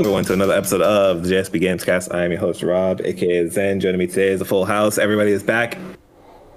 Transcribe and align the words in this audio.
Welcome 0.00 0.12
everyone 0.12 0.24
to 0.24 0.32
another 0.32 0.54
episode 0.54 0.80
of 0.80 1.24
the 1.24 1.28
JSP 1.34 1.60
Gamescast. 1.60 2.14
I 2.14 2.24
am 2.24 2.30
your 2.30 2.40
host 2.40 2.62
Rob, 2.62 3.02
aka 3.02 3.46
Zen. 3.50 3.80
Joining 3.80 3.98
me 3.98 4.06
today 4.06 4.28
is 4.28 4.40
a 4.40 4.46
full 4.46 4.64
house. 4.64 4.96
Everybody 4.96 5.30
is 5.30 5.42
back 5.42 5.76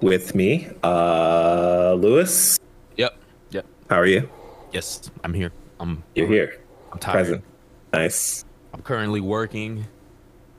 with 0.00 0.34
me. 0.34 0.70
Uh 0.82 1.92
Lewis, 1.92 2.58
Yep. 2.96 3.14
Yep. 3.50 3.66
how 3.90 3.96
are 3.96 4.06
you? 4.06 4.30
Yes, 4.72 5.10
I'm 5.22 5.34
here. 5.34 5.52
I'm 5.78 6.02
You're 6.14 6.26
here. 6.26 6.58
I'm 6.90 6.98
tired. 6.98 7.16
Present. 7.16 7.44
Nice. 7.92 8.46
I'm 8.72 8.80
currently 8.80 9.20
working. 9.20 9.84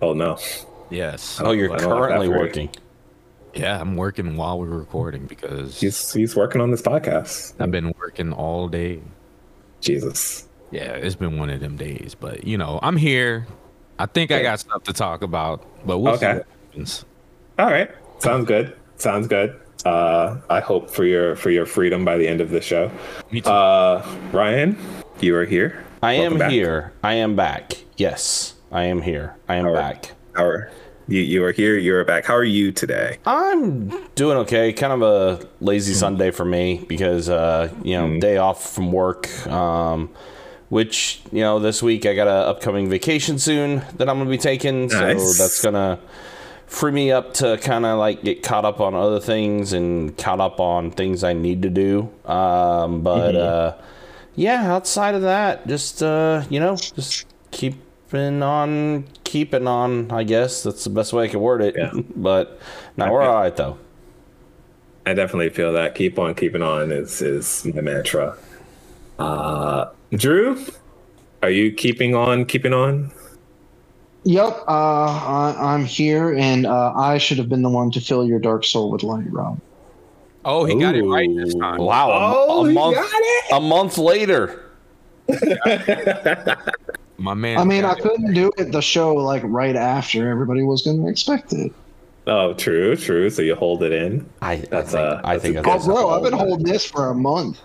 Oh 0.03 0.13
no. 0.13 0.38
Yes. 0.91 1.41
Oh, 1.44 1.53
you're 1.53 1.73
I 1.73 1.78
don't 1.78 1.89
like 1.89 2.02
that 2.02 2.08
currently 2.19 2.30
working. 2.30 2.69
Yeah, 3.56 3.81
I'm 3.81 3.95
working 3.95 4.38
while 4.38 4.59
we're 4.59 4.67
recording 4.67 5.25
because 5.25 5.81
He's 5.81 6.13
he's 6.13 6.36
working 6.36 6.61
on 6.61 6.69
this 6.69 6.83
podcast. 6.83 7.56
I've 7.59 7.72
been 7.72 7.95
working 7.97 8.31
all 8.31 8.67
day. 8.67 9.02
Jesus. 9.81 10.47
Yeah, 10.71 10.94
it's 10.94 11.16
been 11.16 11.38
one 11.38 11.49
of 11.49 11.59
them 11.59 11.77
days, 11.77 12.16
but 12.19 12.45
you 12.45 12.58
know, 12.58 12.80
I'm 12.81 12.97
here. 12.97 13.47
I 13.97 14.08
think 14.08 14.31
I 14.31 14.41
got 14.41 14.59
stuff 14.59 14.83
to 14.83 14.94
talk 14.94 15.22
about, 15.22 15.63
but 15.85 15.99
we'll 15.99 16.17
see 16.17 16.25
Okay. 16.25 16.38
what 16.39 16.47
happens. 16.69 17.05
All 17.59 17.67
right. 17.67 17.89
Sounds 18.19 18.45
good. 18.45 18.75
Sounds 18.97 19.27
good. 19.27 19.59
Uh 19.85 20.38
I 20.50 20.59
hope 20.59 20.90
for 20.90 21.06
your 21.06 21.35
for 21.35 21.51
your 21.51 21.66
freedom 21.66 22.03
by 22.03 22.17
the 22.17 22.28
end 22.28 22.41
of 22.41 22.50
the 22.50 22.59
show. 22.62 22.91
Me 23.31 23.40
too. 23.41 23.50
Uh 23.50 24.06
Ryan, 24.31 24.78
you 25.22 25.35
are 25.35 25.45
here. 25.45 25.84
I 26.01 26.16
Welcome 26.17 26.34
am 26.34 26.40
back. 26.40 26.51
here. 26.51 26.94
I 27.03 27.13
am 27.16 27.35
back. 27.35 27.78
Yes, 27.97 28.56
I 28.72 28.84
am 28.85 29.01
here. 29.01 29.35
I 29.47 29.56
am 29.56 29.67
All 29.67 29.73
right. 29.73 30.01
back. 30.01 30.11
How 30.35 30.44
are 30.45 30.72
you 31.07 31.22
you 31.22 31.44
are 31.45 31.51
here, 31.51 31.78
you 31.78 31.95
are 31.95 32.03
back. 32.03 32.25
How 32.25 32.35
are 32.35 32.44
you 32.44 32.72
today? 32.72 33.19
I'm 33.28 33.90
doing 34.16 34.38
okay. 34.40 34.73
Kind 34.73 34.91
of 34.91 35.01
a 35.03 35.47
lazy 35.61 35.94
Sunday 35.94 36.31
for 36.31 36.45
me 36.45 36.84
because 36.90 37.29
uh, 37.29 37.72
you 37.84 37.95
know, 37.95 38.19
day 38.19 38.38
off 38.38 38.73
from 38.73 38.91
work. 38.91 39.29
Um, 39.47 40.09
which 40.70 41.22
you 41.31 41.42
know, 41.42 41.59
this 41.59 41.81
week 41.84 42.06
I 42.06 42.14
got 42.16 42.28
an 42.28 42.50
upcoming 42.50 42.90
vacation 42.90 43.40
soon 43.40 43.84
that 43.98 44.09
I'm 44.09 44.18
gonna 44.18 44.30
be 44.30 44.38
taking, 44.38 44.90
so 44.90 45.00
Nice. 45.00 45.38
that's 45.38 45.62
gonna 45.62 46.00
free 46.68 46.92
me 46.92 47.12
up 47.12 47.34
to 47.36 47.58
kind 47.59 47.86
of 47.86 48.00
like 48.00 48.24
get 48.24 48.42
caught 48.44 48.66
up 48.66 48.81
on 48.81 48.96
other 48.96 49.20
things 49.20 49.72
and 49.74 50.18
caught 50.18 50.42
up 50.42 50.59
on 50.59 50.92
things 50.92 51.24
I 51.24 51.34
need 51.34 51.62
to 51.62 51.70
do. 51.70 52.09
Um, 52.26 53.02
but 53.02 53.36
uh, 53.36 53.76
yeah, 54.36 54.74
outside 54.74 55.16
of 55.16 55.22
that, 55.22 55.68
just 55.68 56.02
uh, 56.02 56.44
you 56.50 56.59
know, 56.59 56.76
just 56.76 57.26
keeping 57.52 58.42
on, 58.44 59.06
keeping 59.24 59.68
on. 59.68 60.12
I 60.12 60.24
guess 60.24 60.64
that's 60.64 60.84
the 60.84 60.90
best 60.90 61.14
way 61.14 61.26
I 61.26 61.28
can 61.28 61.40
word 61.40 61.62
it. 61.62 61.76
Yeah. 61.78 61.92
but 62.16 62.59
now 62.97 63.12
we're 63.14 63.22
all 63.22 63.36
right 63.42 63.56
though. 63.56 63.78
I 65.06 65.14
definitely 65.14 65.50
feel 65.50 65.74
that 65.74 65.94
keep 65.94 66.18
on 66.18 66.34
keeping 66.34 66.64
on 66.64 66.92
is 66.92 67.22
is 67.22 67.64
my 67.66 67.82
mantra. 67.82 68.36
Uh 69.20 69.92
Drew, 70.13 70.63
are 71.43 71.49
you 71.49 71.71
keeping 71.71 72.16
on 72.16 72.45
keeping 72.45 72.73
on? 72.73 73.11
Yep, 74.23 74.63
uh, 74.67 74.71
I, 74.71 75.55
I'm 75.59 75.85
here, 75.85 76.33
and 76.35 76.66
uh, 76.66 76.93
I 76.95 77.17
should 77.19 77.38
have 77.38 77.47
been 77.49 77.61
the 77.61 77.69
one 77.69 77.91
to 77.91 78.01
fill 78.01 78.25
your 78.25 78.39
dark 78.39 78.63
soul 78.66 78.89
with 78.91 79.03
light, 79.03 79.31
Rob. 79.31 79.59
oh, 80.45 80.66
he 80.66 80.73
got 80.79 80.95
it 80.95 81.03
right 81.03 81.29
this 81.35 81.53
time. 81.55 81.77
Wow, 81.79 82.09
a- 82.11 82.33
Oh, 82.35 82.66
a, 82.66 82.69
he 82.69 82.73
month, 82.75 82.95
got 82.95 83.05
it! 83.11 83.43
a 83.53 83.59
month 83.61 83.97
later. 83.99 84.61
My 87.17 87.33
man. 87.33 87.57
I 87.59 87.63
mean, 87.63 87.85
I 87.85 87.93
it. 87.93 88.01
couldn't 88.01 88.33
do 88.33 88.51
it 88.57 88.72
the 88.72 88.81
show 88.81 89.13
like 89.16 89.41
right 89.45 89.75
after 89.75 90.29
everybody 90.29 90.63
was 90.63 90.81
going 90.81 91.01
to 91.03 91.09
expect 91.09 91.53
it. 91.53 91.72
Oh, 92.27 92.53
true, 92.55 92.95
true. 92.95 93.29
So 93.29 93.41
you 93.43 93.55
hold 93.55 93.83
it 93.83 93.91
in. 93.91 94.27
I, 94.41 94.55
That's 94.72 94.93
I 94.95 95.11
think, 95.13 95.23
a- 95.23 95.27
I 95.27 95.33
that's 95.33 95.43
think 95.43 95.55
a 95.55 95.59
Oh, 95.59 95.63
that's, 95.63 95.85
bro, 95.85 96.09
I've 96.09 96.23
been 96.23 96.33
holding 96.33 96.66
this 96.66 96.83
for 96.85 97.09
a 97.09 97.16
month. 97.16 97.59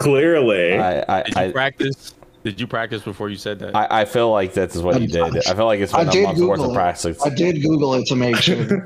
Clearly. 0.00 0.78
I, 0.78 1.04
I, 1.18 1.22
Did 1.22 1.34
you 1.34 1.42
I, 1.42 1.52
practice? 1.52 2.14
Did 2.42 2.58
you 2.58 2.66
practice 2.66 3.02
before 3.02 3.28
you 3.28 3.36
said 3.36 3.58
that? 3.58 3.76
I, 3.76 4.00
I 4.00 4.04
feel 4.06 4.30
like 4.30 4.54
that 4.54 4.74
is 4.74 4.82
what 4.82 4.98
you 4.98 5.06
did. 5.06 5.46
I 5.46 5.54
feel 5.54 5.66
like 5.66 5.80
it's 5.80 5.92
I 5.92 6.04
been 6.04 6.08
a 6.08 6.12
did 6.12 6.24
month's 6.24 6.40
worth 6.40 6.56
Google 6.56 6.70
of 6.70 6.74
practice. 6.74 7.22
I 7.22 7.28
did 7.28 7.60
Google 7.60 7.94
it 7.94 8.06
to 8.06 8.16
make 8.16 8.36
sure. 8.36 8.56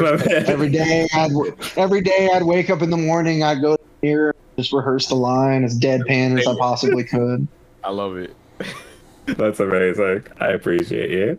Every 0.00 0.70
day, 0.70 1.06
I'd 1.12 1.30
every 1.76 2.00
day 2.00 2.30
I'd 2.32 2.42
wake 2.42 2.68
up 2.68 2.82
in 2.82 2.90
the 2.90 2.96
morning, 2.96 3.42
I'd 3.42 3.60
go 3.60 3.76
here, 4.02 4.34
just 4.56 4.72
rehearse 4.72 5.06
the 5.06 5.14
line 5.14 5.62
as 5.62 5.78
deadpan 5.78 6.38
as 6.38 6.46
I 6.46 6.56
possibly 6.56 7.04
could. 7.04 7.46
I 7.84 7.90
love 7.90 8.16
it. 8.16 8.34
That's 9.26 9.60
amazing. 9.60 10.24
I 10.40 10.48
appreciate 10.48 11.10
you. 11.10 11.38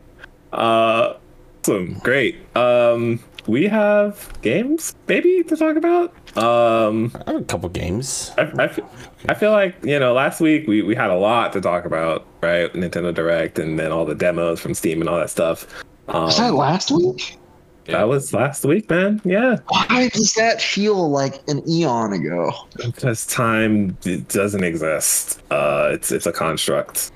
Uh 0.53 1.15
awesome. 1.63 1.95
Great. 1.99 2.37
Um 2.55 3.19
we 3.47 3.67
have 3.67 4.31
games 4.41 4.95
maybe 5.07 5.43
to 5.43 5.55
talk 5.55 5.75
about. 5.75 6.13
Um 6.37 7.11
I 7.27 7.31
have 7.31 7.41
a 7.41 7.45
couple 7.45 7.69
games. 7.69 8.31
I, 8.37 8.43
I, 8.57 8.67
feel, 8.67 8.89
I 9.27 9.33
feel 9.33 9.51
like 9.51 9.75
you 9.83 9.99
know 9.99 10.13
last 10.13 10.39
week 10.41 10.67
we, 10.67 10.81
we 10.81 10.95
had 10.95 11.09
a 11.09 11.15
lot 11.17 11.53
to 11.53 11.61
talk 11.61 11.85
about 11.85 12.25
right 12.41 12.71
nintendo 12.73 13.13
direct 13.13 13.59
and 13.59 13.77
then 13.79 13.91
all 13.91 14.05
the 14.05 14.15
demos 14.15 14.59
from 14.59 14.73
steam 14.73 15.01
and 15.01 15.09
all 15.09 15.17
that 15.19 15.29
stuff 15.29 15.65
um, 16.07 16.23
Was 16.25 16.37
that 16.37 16.53
last 16.53 16.91
week? 16.91 17.37
that 17.85 18.07
was 18.07 18.33
last 18.33 18.63
week 18.65 18.87
man 18.89 19.19
yeah 19.25 19.57
Why 19.67 20.09
does 20.13 20.33
that 20.33 20.61
feel 20.61 21.09
like 21.09 21.41
an 21.47 21.67
eon 21.67 22.13
ago? 22.13 22.51
because 22.77 23.25
time 23.25 23.93
d- 24.01 24.23
doesn't 24.29 24.63
exist 24.63 25.41
uh 25.51 25.89
it's 25.91 26.11
it's 26.11 26.27
a 26.27 26.31
construct 26.31 27.11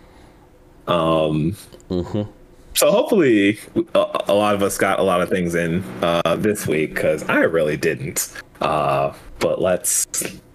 um 0.88 1.56
Mhm. 1.90 2.28
So 2.76 2.92
hopefully 2.92 3.60
a, 3.96 4.22
a 4.28 4.34
lot 4.34 4.56
of 4.56 4.64
us 4.64 4.78
got 4.78 5.00
a 5.00 5.04
lot 5.04 5.22
of 5.22 5.30
things 5.30 5.56
in 5.56 5.84
uh 6.02 6.36
this 6.38 6.66
week 6.68 6.94
because 6.96 7.28
i 7.30 7.40
really 7.42 7.78
didn't 7.78 8.34
uh 8.62 9.14
but 9.40 9.62
let's 9.62 10.08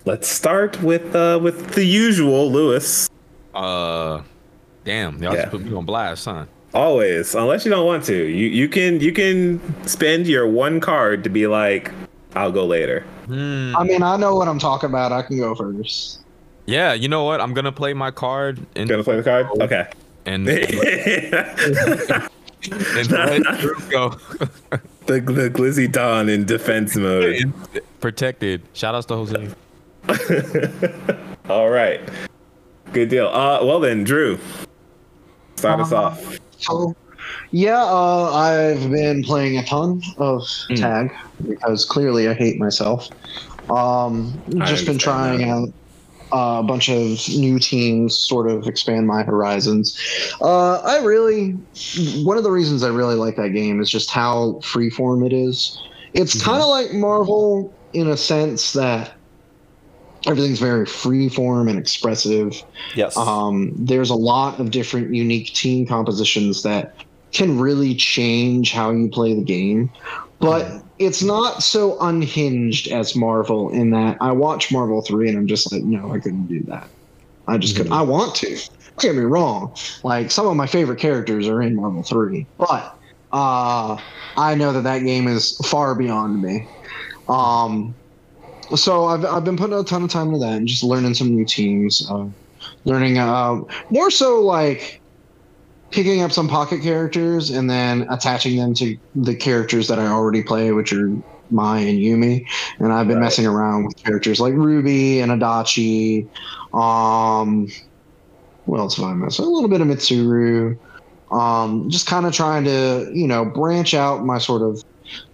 let's 0.05 0.29
start 0.29 0.81
with 0.83 1.15
uh 1.15 1.39
with 1.43 1.75
the 1.75 1.85
usual 1.85 2.51
lewis 2.51 3.09
Uh, 3.55 4.23
damn, 4.85 5.21
y'all 5.23 5.35
Yeah. 5.35 5.43
just 5.43 5.51
put 5.53 5.63
me 5.65 5.75
on 5.75 5.85
blast, 5.85 6.25
huh? 6.27 6.45
Always, 6.75 7.35
unless 7.35 7.65
you 7.65 7.71
don't 7.73 7.87
want 7.87 8.05
to. 8.05 8.15
You 8.15 8.47
you 8.47 8.69
can 8.69 9.01
you 9.01 9.11
can 9.13 9.59
spend 9.87 10.27
your 10.29 10.47
one 10.47 10.79
card 10.81 11.25
to 11.25 11.31
be 11.31 11.47
like, 11.49 11.91
I'll 12.37 12.53
go 12.53 12.65
later. 12.67 13.01
Hmm. 13.27 13.75
I 13.77 13.83
mean, 13.85 14.03
I 14.03 14.17
know 14.17 14.37
what 14.37 14.47
I'm 14.47 14.59
talking 14.61 14.91
about. 14.91 15.11
I 15.13 15.23
can 15.23 15.39
go 15.39 15.55
first. 15.57 16.21
Yeah, 16.67 16.93
you 16.93 17.09
know 17.09 17.25
what? 17.25 17.41
I'm 17.41 17.53
gonna 17.55 17.73
play 17.73 17.95
my 17.95 18.11
card 18.13 18.61
and 18.77 18.89
Gonna 18.89 19.03
play 19.03 19.17
the 19.17 19.25
card? 19.25 19.49
Okay. 19.61 19.89
And, 20.29 20.47
and 20.49 20.75
let 23.11 23.43
Drew 23.61 23.75
go. 23.91 24.11
the 25.07 25.21
the 25.21 25.51
Glizzy 25.51 25.91
Dawn 25.91 26.29
in 26.29 26.45
defense 26.45 26.97
mode. 26.97 27.53
Protected. 28.01 28.63
Shout 28.75 28.95
outs 28.95 29.07
to 29.07 29.15
Jose. 29.17 29.49
All 31.49 31.71
right. 31.71 32.01
Good 32.93 33.09
deal. 33.09 33.29
Uh 33.29 33.65
well 33.65 33.81
then, 33.81 34.05
Drew. 34.05 34.39
Start 35.57 35.81
us 35.81 35.93
Uh, 35.93 35.97
off. 36.03 36.39
So, 36.59 36.95
yeah, 37.51 37.83
uh, 37.83 38.31
I've 38.33 38.91
been 38.91 39.23
playing 39.23 39.59
a 39.59 39.65
ton 39.65 40.03
of 40.19 40.43
Hmm. 40.69 40.75
tag 40.75 41.13
because 41.49 41.85
clearly 41.85 42.29
I 42.29 42.35
hate 42.35 42.59
myself. 42.59 43.09
Um, 43.71 44.41
just 44.67 44.87
been 44.87 44.99
trying 44.99 45.41
that. 45.41 45.49
out 45.49 45.69
uh, 46.33 46.59
a 46.61 46.63
bunch 46.63 46.89
of 46.89 47.19
new 47.29 47.59
teams, 47.59 48.19
sort 48.19 48.51
of 48.51 48.67
expand 48.67 49.07
my 49.07 49.23
horizons. 49.23 49.97
Uh, 50.41 50.81
I 50.81 50.99
really, 51.05 51.53
one 52.25 52.37
of 52.37 52.45
the 52.45 52.51
reasons 52.51 52.83
I 52.83 52.89
really 52.89 53.15
like 53.17 53.37
that 53.37 53.51
game 53.51 53.81
is 53.81 53.91
just 53.91 54.11
how 54.11 54.61
freeform 54.65 55.25
it 55.27 55.33
is. 55.33 55.83
It's 56.15 56.35
Mm-hmm. 56.35 56.45
kind 56.45 56.63
of 56.63 56.69
like 56.69 56.93
Marvel 56.93 57.77
in 57.93 58.09
a 58.09 58.17
sense 58.17 58.73
that 58.75 59.15
everything's 60.27 60.59
very 60.61 60.85
freeform 60.87 61.71
and 61.71 61.79
expressive. 61.79 62.53
Yes. 62.95 63.17
Um, 63.17 63.73
there's 63.79 64.11
a 64.11 64.15
lot 64.17 64.61
of 64.61 64.71
different 64.71 65.15
unique 65.15 65.53
team 65.55 65.87
compositions 65.87 66.63
that 66.63 66.95
can 67.33 67.59
really 67.59 67.95
change 67.95 68.73
how 68.73 68.91
you 68.91 69.09
play 69.11 69.35
the 69.35 69.45
game. 69.45 69.91
But 70.41 70.83
it's 70.99 71.23
not 71.23 71.63
so 71.63 71.99
unhinged 72.01 72.89
as 72.89 73.17
Marvel 73.17 73.71
in 73.71 73.91
that 73.91 74.17
I 74.21 74.33
watch 74.33 74.73
Marvel 74.73 75.03
3 75.03 75.29
and 75.29 75.39
I'm 75.39 75.47
just 75.47 75.73
like, 75.73 75.83
no, 75.83 76.13
I 76.13 76.21
couldn't 76.21 76.47
do 76.47 76.63
that. 76.65 76.89
I 77.47 77.59
just 77.59 77.77
couldn't. 77.77 77.93
I 77.93 78.03
want 78.03 78.35
to. 78.37 78.49
Don't 78.49 79.01
get 79.01 79.15
me 79.15 79.23
wrong. 79.23 79.75
Like, 80.05 80.31
some 80.31 80.47
of 80.47 80.57
my 80.57 80.67
favorite 80.67 80.99
characters 80.99 81.49
are 81.49 81.63
in 81.63 81.77
Marvel 81.77 82.03
3. 82.03 82.47
But 82.59 82.99
uh, 83.33 83.97
I 84.37 84.55
know 84.55 84.73
that 84.73 84.83
that 84.83 85.01
game 85.01 85.27
is 85.27 85.57
far 85.67 85.95
beyond 85.95 86.43
me. 86.43 86.69
Um, 87.29 87.95
so 88.75 89.07
I've, 89.07 89.25
I've 89.25 89.45
been 89.45 89.57
putting 89.57 89.79
a 89.79 89.83
ton 89.83 90.03
of 90.03 90.11
time 90.11 90.29
into 90.29 90.39
that 90.41 90.53
and 90.53 90.69
just 90.69 90.83
learning 90.83 91.15
some 91.15 91.35
new 91.35 91.45
teams 91.45 92.07
uh, 92.11 92.27
learning 92.85 93.19
uh, 93.19 93.61
more 93.91 94.11
so 94.11 94.41
like 94.41 95.01
picking 95.91 96.23
up 96.23 96.33
some 96.33 96.49
pocket 96.49 96.83
characters 96.83 97.51
and 97.51 97.69
then 97.71 98.07
attaching 98.11 98.57
them 98.57 98.75
to 98.75 98.97
the 99.15 99.35
characters 99.35 99.89
that 99.89 99.99
i 99.99 100.07
already 100.07 100.43
play 100.43 100.73
which 100.73 100.93
are 100.93 101.11
mai 101.51 101.79
and 101.81 101.99
yumi. 101.99 102.43
And 102.79 102.93
i've 102.93 103.09
been 103.09 103.17
Right. 103.19 103.25
messing 103.25 103.47
around 103.47 103.85
with 103.85 103.95
characters 104.05 104.39
like 104.41 104.53
ruby 104.55 105.21
and 105.21 105.33
adachi. 105.33 106.29
Um 106.75 107.67
what 108.65 108.81
else 108.81 108.97
have 108.97 109.07
i 109.07 109.15
messed 109.15 109.39
a 109.39 109.43
little 109.45 109.69
bit 109.71 109.81
of 109.81 109.89
mitsuru. 109.89 110.75
Um 111.33 111.89
just 111.91 112.07
kind 112.07 112.27
of 112.27 112.33
trying 112.35 112.65
to 112.65 113.11
you 113.15 113.27
know 113.27 113.47
branch 113.47 113.95
out 113.95 114.25
my 114.25 114.39
sort 114.39 114.63
of 114.63 114.81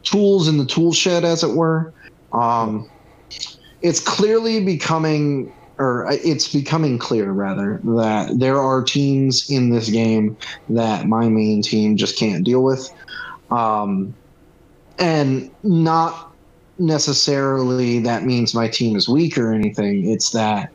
tools 0.05 0.47
in 0.49 0.59
the 0.59 0.67
tool 0.67 0.93
shed 0.93 1.25
as 1.25 1.43
it 1.43 1.55
were. 1.57 1.93
Um 2.33 2.89
it's 3.83 4.01
clearly 4.01 4.65
becoming 4.65 5.53
or 5.79 6.07
it's 6.11 6.53
becoming 6.53 6.99
clear 6.99 7.33
rather 7.33 7.81
that 7.85 8.39
there 8.39 8.61
are 8.61 8.83
teams 8.83 9.51
in 9.51 9.71
this 9.71 9.89
game 9.89 10.37
that 10.69 11.07
my 11.07 11.29
main 11.29 11.63
team 11.63 11.97
just 11.97 12.19
can't 12.19 12.45
deal 12.45 12.63
with. 12.63 12.91
Um, 13.51 14.15
and 14.99 15.51
not 15.63 16.33
necessarily 16.79 18.01
that 18.01 18.25
means 18.25 18.55
my 18.55 18.69
team 18.69 18.97
is 18.97 19.09
weak 19.09 19.37
or 19.39 19.53
anything. 19.53 20.09
It's 20.09 20.31
that 20.31 20.71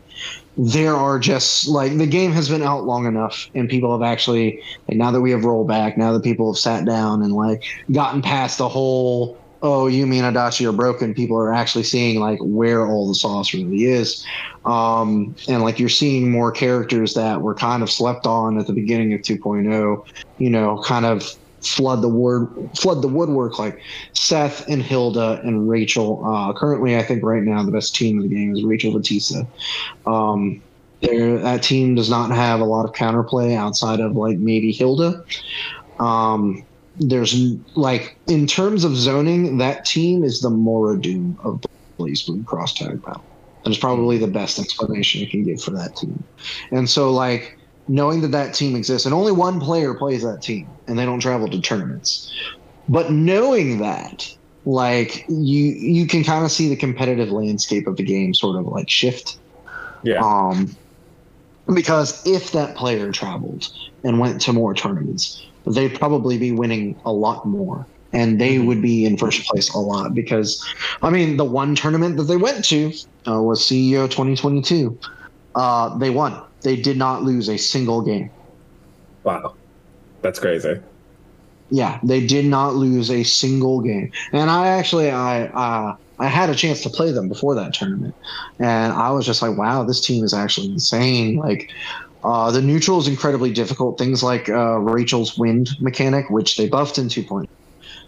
there 0.57 0.95
are 0.95 1.19
just 1.19 1.69
like 1.69 1.97
the 1.97 2.05
game 2.05 2.31
has 2.33 2.49
been 2.49 2.61
out 2.61 2.83
long 2.83 3.05
enough 3.05 3.49
and 3.55 3.69
people 3.69 3.97
have 3.97 4.05
actually 4.05 4.61
like 4.89 4.97
now 4.97 5.11
that 5.11 5.21
we 5.21 5.31
have 5.31 5.41
rollback 5.41 5.95
now 5.95 6.11
that 6.11 6.23
people 6.23 6.51
have 6.51 6.59
sat 6.59 6.83
down 6.83 7.21
and 7.21 7.31
like 7.33 7.63
gotten 7.93 8.21
past 8.21 8.57
the 8.57 8.67
whole 8.67 9.38
oh 9.61 9.87
you 9.87 10.07
mean 10.07 10.23
Adachi 10.23 10.67
are 10.67 10.73
broken. 10.73 11.13
People 11.13 11.37
are 11.37 11.53
actually 11.53 11.83
seeing 11.83 12.19
like 12.19 12.39
where 12.41 12.87
all 12.87 13.07
the 13.07 13.15
sauce 13.15 13.53
really 13.53 13.85
is. 13.85 14.23
Um, 14.65 15.35
and 15.47 15.63
like 15.63 15.79
you're 15.79 15.89
seeing 15.89 16.31
more 16.31 16.51
characters 16.51 17.13
that 17.13 17.41
were 17.41 17.55
kind 17.55 17.83
of 17.83 17.89
slept 17.89 18.27
on 18.27 18.59
at 18.59 18.67
the 18.67 18.73
beginning 18.73 19.13
of 19.13 19.21
2.0 19.21 20.05
you 20.37 20.49
know 20.49 20.81
kind 20.85 21.05
of 21.05 21.23
flood 21.61 22.01
the 22.01 22.09
word 22.09 22.47
flood 22.77 23.01
the 23.01 23.07
woodwork. 23.07 23.59
Like 23.59 23.79
Seth 24.13 24.67
and 24.67 24.81
Hilda 24.81 25.41
and 25.43 25.69
Rachel 25.69 26.23
uh, 26.25 26.53
currently 26.53 26.97
I 26.97 27.03
think 27.03 27.23
right 27.23 27.43
now 27.43 27.63
the 27.63 27.71
best 27.71 27.95
team 27.95 28.17
in 28.19 28.29
the 28.29 28.33
game 28.35 28.53
is 28.55 28.63
Rachel 28.63 28.93
Vatista. 28.93 29.47
Um, 30.05 30.61
that 31.01 31.63
team 31.63 31.95
does 31.95 32.09
not 32.09 32.31
have 32.31 32.59
a 32.59 32.65
lot 32.65 32.85
of 32.85 32.93
counterplay 32.93 33.55
outside 33.55 33.99
of 33.99 34.15
like 34.15 34.37
maybe 34.37 34.71
Hilda. 34.71 35.23
Um, 35.99 36.65
there's 36.99 37.33
like 37.75 38.17
in 38.27 38.45
terms 38.45 38.83
of 38.83 38.95
zoning 38.95 39.57
that 39.57 39.85
team 39.85 40.23
is 40.23 40.41
the 40.41 40.49
MorriDoom 40.49 41.43
of 41.45 41.63
BlazBlue 41.97 42.45
cross 42.45 42.73
tag 42.73 43.01
battle 43.01 43.23
that 43.63 43.71
is 43.71 43.77
probably 43.77 44.17
the 44.17 44.27
best 44.27 44.59
explanation 44.59 45.21
I 45.21 45.29
can 45.29 45.43
give 45.43 45.61
for 45.61 45.71
that 45.71 45.95
team. 45.95 46.23
And 46.71 46.89
so, 46.89 47.11
like, 47.11 47.57
knowing 47.87 48.21
that 48.21 48.31
that 48.31 48.53
team 48.53 48.75
exists, 48.75 49.05
and 49.05 49.13
only 49.13 49.31
one 49.31 49.59
player 49.59 49.93
plays 49.93 50.23
that 50.23 50.41
team, 50.41 50.69
and 50.87 50.97
they 50.97 51.05
don't 51.05 51.19
travel 51.19 51.47
to 51.49 51.61
tournaments. 51.61 52.31
But 52.87 53.11
knowing 53.11 53.79
that, 53.79 54.27
like, 54.65 55.25
you 55.27 55.65
you 55.73 56.07
can 56.07 56.23
kind 56.23 56.45
of 56.45 56.51
see 56.51 56.69
the 56.69 56.75
competitive 56.75 57.31
landscape 57.31 57.87
of 57.87 57.97
the 57.97 58.03
game 58.03 58.33
sort 58.33 58.57
of 58.57 58.65
like 58.65 58.89
shift. 58.89 59.37
Yeah. 60.03 60.19
Um, 60.23 60.75
because 61.73 62.25
if 62.25 62.51
that 62.53 62.75
player 62.75 63.11
traveled 63.11 63.67
and 64.03 64.19
went 64.19 64.41
to 64.41 64.53
more 64.53 64.73
tournaments, 64.73 65.45
they'd 65.65 65.97
probably 65.97 66.37
be 66.37 66.51
winning 66.51 66.99
a 67.05 67.11
lot 67.11 67.45
more. 67.45 67.85
And 68.11 68.41
they 68.41 68.57
would 68.57 68.81
be 68.81 69.05
in 69.05 69.17
first 69.17 69.47
place 69.47 69.69
a 69.69 69.77
lot 69.77 70.15
because, 70.15 70.65
I 71.03 71.11
mean, 71.11 71.37
the 71.37 71.45
one 71.45 71.75
tournament 71.75 72.17
that 72.17 72.23
they 72.23 72.37
went 72.37 72.65
to 72.65 72.91
uh, 73.27 73.41
was 73.41 73.61
CEO 73.61 74.05
2022. 74.05 74.97
Uh, 75.53 75.95
they 75.99 76.09
won. 76.09 76.41
They 76.61 76.75
did 76.75 76.97
not 76.97 77.23
lose 77.23 77.49
a 77.49 77.57
single 77.57 78.01
game. 78.01 78.31
Wow. 79.23 79.53
That's 80.21 80.39
crazy. 80.39 80.79
Yeah, 81.69 81.99
they 82.03 82.25
did 82.25 82.45
not 82.45 82.75
lose 82.75 83.11
a 83.11 83.23
single 83.23 83.81
game. 83.81 84.11
And 84.33 84.49
I 84.49 84.69
actually, 84.69 85.11
I, 85.11 85.45
uh, 85.45 85.95
I 86.17 86.27
had 86.27 86.49
a 86.49 86.55
chance 86.55 86.81
to 86.83 86.89
play 86.89 87.11
them 87.11 87.29
before 87.29 87.55
that 87.55 87.73
tournament, 87.73 88.15
and 88.59 88.91
I 88.91 89.11
was 89.11 89.25
just 89.25 89.41
like, 89.41 89.57
wow, 89.57 89.83
this 89.83 90.01
team 90.01 90.23
is 90.23 90.33
actually 90.33 90.71
insane. 90.71 91.37
Like, 91.37 91.69
uh, 92.23 92.51
the 92.51 92.61
neutral 92.61 92.99
is 92.99 93.07
incredibly 93.07 93.51
difficult. 93.51 93.97
Things 93.97 94.23
like 94.23 94.49
uh, 94.49 94.79
Rachel's 94.79 95.37
wind 95.37 95.69
mechanic, 95.79 96.29
which 96.29 96.57
they 96.57 96.67
buffed 96.67 96.97
in 96.97 97.07
2.0 97.07 97.47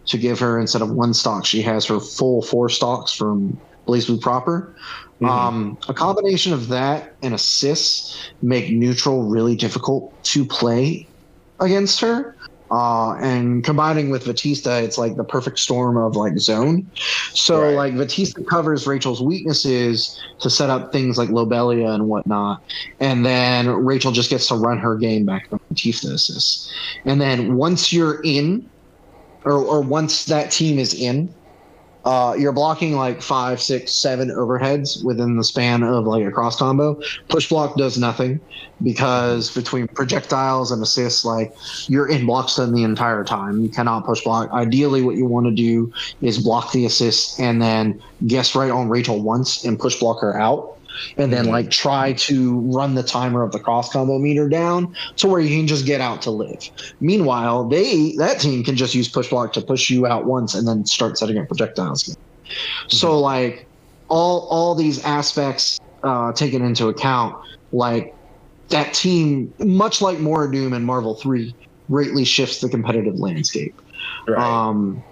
to 0.08 0.18
give 0.18 0.40
her 0.40 0.60
instead 0.60 0.82
of 0.82 0.92
one 0.92 1.14
stock, 1.14 1.46
she 1.46 1.62
has 1.62 1.86
her 1.86 2.00
full 2.00 2.42
four 2.42 2.70
stocks 2.70 3.14
from 3.14 3.60
BlazBlue 3.88 4.22
proper. 4.22 4.76
Um, 5.24 5.78
a 5.88 5.94
combination 5.94 6.52
of 6.52 6.70
that 6.70 7.16
and 7.22 7.36
assists 7.36 8.32
make 8.42 8.72
neutral 8.72 9.24
really 9.24 9.56
difficult 9.56 10.12
to 10.24 10.44
play 10.44 11.08
against 11.60 12.02
her. 12.02 12.36
Uh, 12.72 13.16
and 13.16 13.64
combining 13.66 14.10
with 14.10 14.24
Vatista, 14.24 14.82
it's 14.82 14.98
like 14.98 15.16
the 15.18 15.26
perfect 15.26 15.60
storm 15.60 15.98
of 15.98 16.16
like 16.16 16.38
zone. 16.40 16.90
So 17.34 17.62
Right. 17.62 17.76
like 17.76 17.94
Vatista 17.96 18.46
covers 18.50 18.88
Rachel's 18.88 19.22
weaknesses 19.22 20.18
to 20.40 20.50
set 20.50 20.70
up 20.70 20.92
things 20.94 21.18
like 21.18 21.30
Lobelia 21.30 21.90
and 21.90 22.08
whatnot, 22.08 22.60
and 23.00 23.26
then 23.26 23.68
Rachel 23.68 24.12
just 24.12 24.30
gets 24.30 24.48
to 24.48 24.56
run 24.56 24.78
her 24.78 24.96
game 24.96 25.26
back 25.26 25.50
from 25.50 25.60
Vatista 25.74 26.14
assists. 26.14 26.72
And 27.06 27.20
then 27.20 27.56
once 27.56 27.92
you're 27.92 28.22
in, 28.24 28.70
or 29.44 29.54
or 29.54 29.82
once 29.82 30.26
that 30.26 30.52
team 30.52 30.80
is 30.80 30.94
in, 30.94 31.36
uh, 32.04 32.36
you're 32.38 32.52
blocking 32.52 32.96
like 32.96 33.22
five, 33.22 33.62
six, 33.62 33.92
seven 33.92 34.30
overheads 34.30 35.04
within 35.04 35.38
the 35.38 35.44
span 35.44 35.84
of 35.84 36.06
like 36.06 36.26
a 36.26 36.32
cross 36.32 36.58
combo. 36.58 37.00
Push 37.30 37.50
block 37.50 37.78
does 37.78 37.98
nothing 37.98 38.40
because 38.82 39.54
between 39.54 39.88
projectiles 39.88 40.72
and 40.72 40.82
assists, 40.82 41.24
like 41.24 41.54
you're 41.88 42.10
in 42.10 42.26
block 42.26 42.50
stun 42.50 42.74
the 42.74 42.84
entire 42.84 43.24
time. 43.24 43.62
You 43.62 43.70
cannot 43.70 44.06
push 44.06 44.24
block. 44.24 44.50
Ideally, 44.52 45.04
what 45.04 45.16
you 45.16 45.26
want 45.26 45.46
to 45.46 45.52
do 45.52 45.94
is 46.22 46.40
block 46.40 46.72
the 46.72 46.86
assist 46.86 47.40
and 47.40 47.62
then 47.62 48.02
guess 48.26 48.56
right 48.56 48.72
on 48.72 48.90
Rachel 48.90 49.22
once 49.22 49.64
and 49.64 49.80
push 49.80 50.00
block 50.00 50.22
her 50.22 50.40
out. 50.40 50.78
And 51.18 51.32
then 51.32 51.46
like 51.46 51.70
try 51.70 52.14
to 52.14 52.60
run 52.62 52.96
the 52.96 53.04
timer 53.04 53.44
of 53.44 53.52
the 53.52 53.60
cross 53.60 53.92
combo 53.92 54.20
meter 54.20 54.48
down 54.50 54.96
to 55.18 55.28
where 55.28 55.40
you 55.40 55.58
can 55.58 55.68
just 55.68 55.86
get 55.86 56.02
out 56.02 56.22
to 56.24 56.32
live. 56.32 56.70
Meanwhile, 57.00 57.68
they 57.70 58.16
that 58.18 58.40
team 58.40 58.64
can 58.64 58.76
just 58.76 58.94
use 58.94 59.10
push 59.10 59.30
block 59.30 59.54
to 59.54 59.62
push 59.62 59.90
you 59.90 60.06
out 60.06 60.26
once 60.26 60.54
and 60.54 60.68
then 60.68 60.86
start 60.86 61.18
setting 61.18 61.38
up 61.38 61.48
projectiles. 61.48 62.08
again. 62.08 62.18
So 62.88 63.20
like 63.20 63.68
all 64.10 64.48
all 64.50 64.76
these 64.76 65.04
aspects 65.06 65.80
uh, 66.04 66.34
taken 66.34 66.64
into 66.64 66.88
account, 66.88 67.36
like 67.72 68.14
that 68.70 68.94
team, 68.94 69.54
much 69.60 70.02
like 70.02 70.18
MorriDoom 70.18 70.76
and 70.76 70.86
Marvel 70.86 71.16
Three, 71.16 71.56
greatly 71.90 72.26
shifts 72.26 72.60
the 72.60 72.70
competitive 72.70 73.20
landscape. 73.20 73.80
Right. 74.28 74.40
Um, 74.40 75.04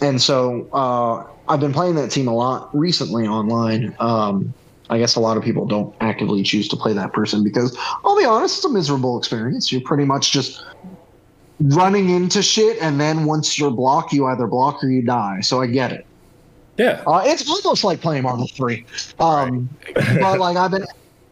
and 0.00 0.20
so 0.20 0.68
uh, 0.72 1.24
I've 1.48 1.60
been 1.60 1.72
playing 1.72 1.94
that 1.96 2.10
team 2.10 2.28
a 2.28 2.34
lot 2.34 2.74
recently 2.76 3.26
online. 3.26 3.94
Um, 3.98 4.54
I 4.92 4.98
guess 4.98 5.16
a 5.16 5.20
lot 5.20 5.38
of 5.38 5.42
people 5.42 5.64
don't 5.64 5.94
actively 6.02 6.42
choose 6.42 6.68
to 6.68 6.76
play 6.76 6.92
that 6.92 7.14
person 7.14 7.42
because 7.42 7.74
I'll 8.04 8.16
be 8.16 8.26
honest, 8.26 8.58
it's 8.58 8.64
a 8.66 8.68
miserable 8.68 9.18
experience. 9.18 9.72
You're 9.72 9.80
pretty 9.80 10.04
much 10.04 10.32
just 10.32 10.62
running 11.60 12.10
into 12.10 12.42
shit, 12.42 12.76
and 12.82 13.00
then 13.00 13.24
once 13.24 13.58
you're 13.58 13.70
blocked, 13.70 14.12
you 14.12 14.26
either 14.26 14.46
block 14.46 14.84
or 14.84 14.90
you 14.90 15.00
die. 15.00 15.40
So 15.40 15.62
I 15.62 15.66
get 15.66 15.92
it. 15.92 16.06
yeah. 16.76 17.02
Uh, 17.06 17.22
it's 17.24 17.48
almost 17.48 17.84
like 17.84 18.02
playing 18.02 18.24
Marvel 18.24 18.46
Three, 18.54 18.84
um, 19.18 19.70
but 19.94 20.38
like 20.38 20.58
I've 20.58 20.70
been 20.70 20.84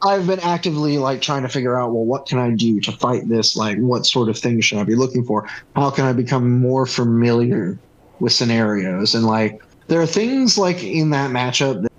I've 0.03 0.27
been 0.27 0.41
actively 0.41 0.97
like 0.97 1.21
trying 1.21 1.43
to 1.43 1.49
figure 1.51 1.79
out, 1.79 1.93
well, 1.93 2.07
what 2.07 2.27
can 2.27 2.39
I 2.39 2.53
do 2.53 2.81
to 2.81 2.93
fight 2.93 3.29
this? 3.29 3.57
Like, 3.57 3.77
what 3.77 4.07
sort 4.07 4.31
of 4.31 4.39
things 4.39 4.65
should 4.65 4.79
I 4.79 4.85
be 4.85 4.95
looking 4.95 5.23
for? 5.23 5.47
How 5.77 5.91
can 5.91 6.07
I 6.07 6.15
become 6.15 6.61
more 6.61 6.87
familiar 6.87 7.79
with 8.21 8.33
scenarios? 8.33 9.15
And 9.15 9.27
like, 9.27 9.61
there 9.89 10.01
are 10.01 10.07
things 10.07 10.57
like 10.57 10.83
in 10.83 11.11
that 11.11 11.31
matchup 11.31 11.83
that 11.83 11.83
I 11.83 11.83
look 11.83 11.90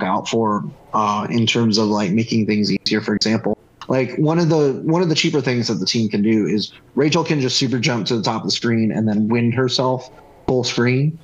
out 0.00 0.28
for 0.28 0.64
uh, 0.92 1.26
in 1.30 1.46
terms 1.46 1.78
of 1.78 1.88
like 1.88 2.10
making 2.12 2.46
things 2.46 2.72
easier. 2.72 3.00
For 3.00 3.14
example, 3.14 3.58
like 3.88 4.16
one 4.16 4.38
of 4.38 4.48
the 4.48 4.80
one 4.84 5.02
of 5.02 5.08
the 5.08 5.14
cheaper 5.14 5.40
things 5.40 5.68
that 5.68 5.74
the 5.74 5.86
team 5.86 6.08
can 6.08 6.22
do 6.22 6.46
is 6.46 6.72
Rachel 6.94 7.24
can 7.24 7.40
just 7.40 7.56
super 7.56 7.78
jump 7.78 8.06
to 8.08 8.16
the 8.16 8.22
top 8.22 8.42
of 8.42 8.48
the 8.48 8.52
screen 8.52 8.92
and 8.92 9.08
then 9.08 9.28
wind 9.28 9.54
herself 9.54 10.10
full 10.46 10.64
screen, 10.64 11.18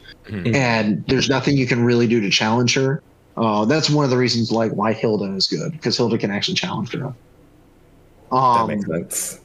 and 0.54 1.04
there's 1.06 1.28
nothing 1.28 1.56
you 1.56 1.66
can 1.66 1.84
really 1.84 2.06
do 2.06 2.20
to 2.20 2.30
challenge 2.30 2.74
her. 2.74 3.02
Uh, 3.36 3.64
that's 3.64 3.90
one 3.90 4.04
of 4.04 4.10
the 4.10 4.16
reasons 4.16 4.52
like 4.52 4.72
why 4.72 4.92
Hilda 4.92 5.34
is 5.34 5.46
good 5.46 5.72
because 5.72 5.96
Hilda 5.96 6.18
can 6.18 6.30
actually 6.30 6.54
challenge 6.54 6.92
her. 6.92 7.12
That 8.30 8.36
Um, 8.36 8.68
makes 8.68 8.86
sense. 8.86 9.40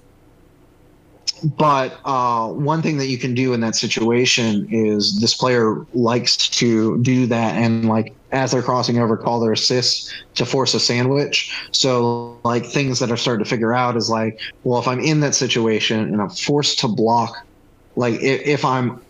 But 1.43 2.00
uh, 2.05 2.48
one 2.48 2.81
thing 2.81 2.98
that 2.98 3.08
you 3.08 3.17
can 3.17 3.34
do 3.34 3.53
in 3.53 3.62
that 3.62 3.75
situation 3.75 4.67
is 4.69 5.19
this 5.19 5.36
player 5.36 5.86
likes 5.93 6.38
to 6.38 7.01
do 7.01 7.25
that 7.27 7.55
and 7.55 7.88
like 7.88 8.13
as 8.31 8.51
they're 8.51 8.62
crossing 8.62 9.00
over 9.00 9.17
call 9.17 9.39
their 9.39 9.51
assist 9.51 10.12
to 10.36 10.46
force 10.46 10.74
a 10.74 10.79
sandwich. 10.79 11.51
So 11.72 12.39
like 12.43 12.65
things 12.65 13.00
that 13.00 13.12
are 13.12 13.17
starting 13.17 13.43
to 13.43 13.50
figure 13.50 13.74
out 13.74 13.98
is 13.98 14.10
like 14.10 14.38
well 14.63 14.79
if 14.79 14.88
i'm 14.88 15.00
in 15.00 15.19
that 15.22 15.36
situation 15.36 16.00
and 16.00 16.22
i'm 16.22 16.29
forced 16.29 16.79
to 16.79 16.88
block 16.88 17.36
like 17.96 18.15
if, 18.15 18.41
if 18.41 18.65
i'm 18.65 19.01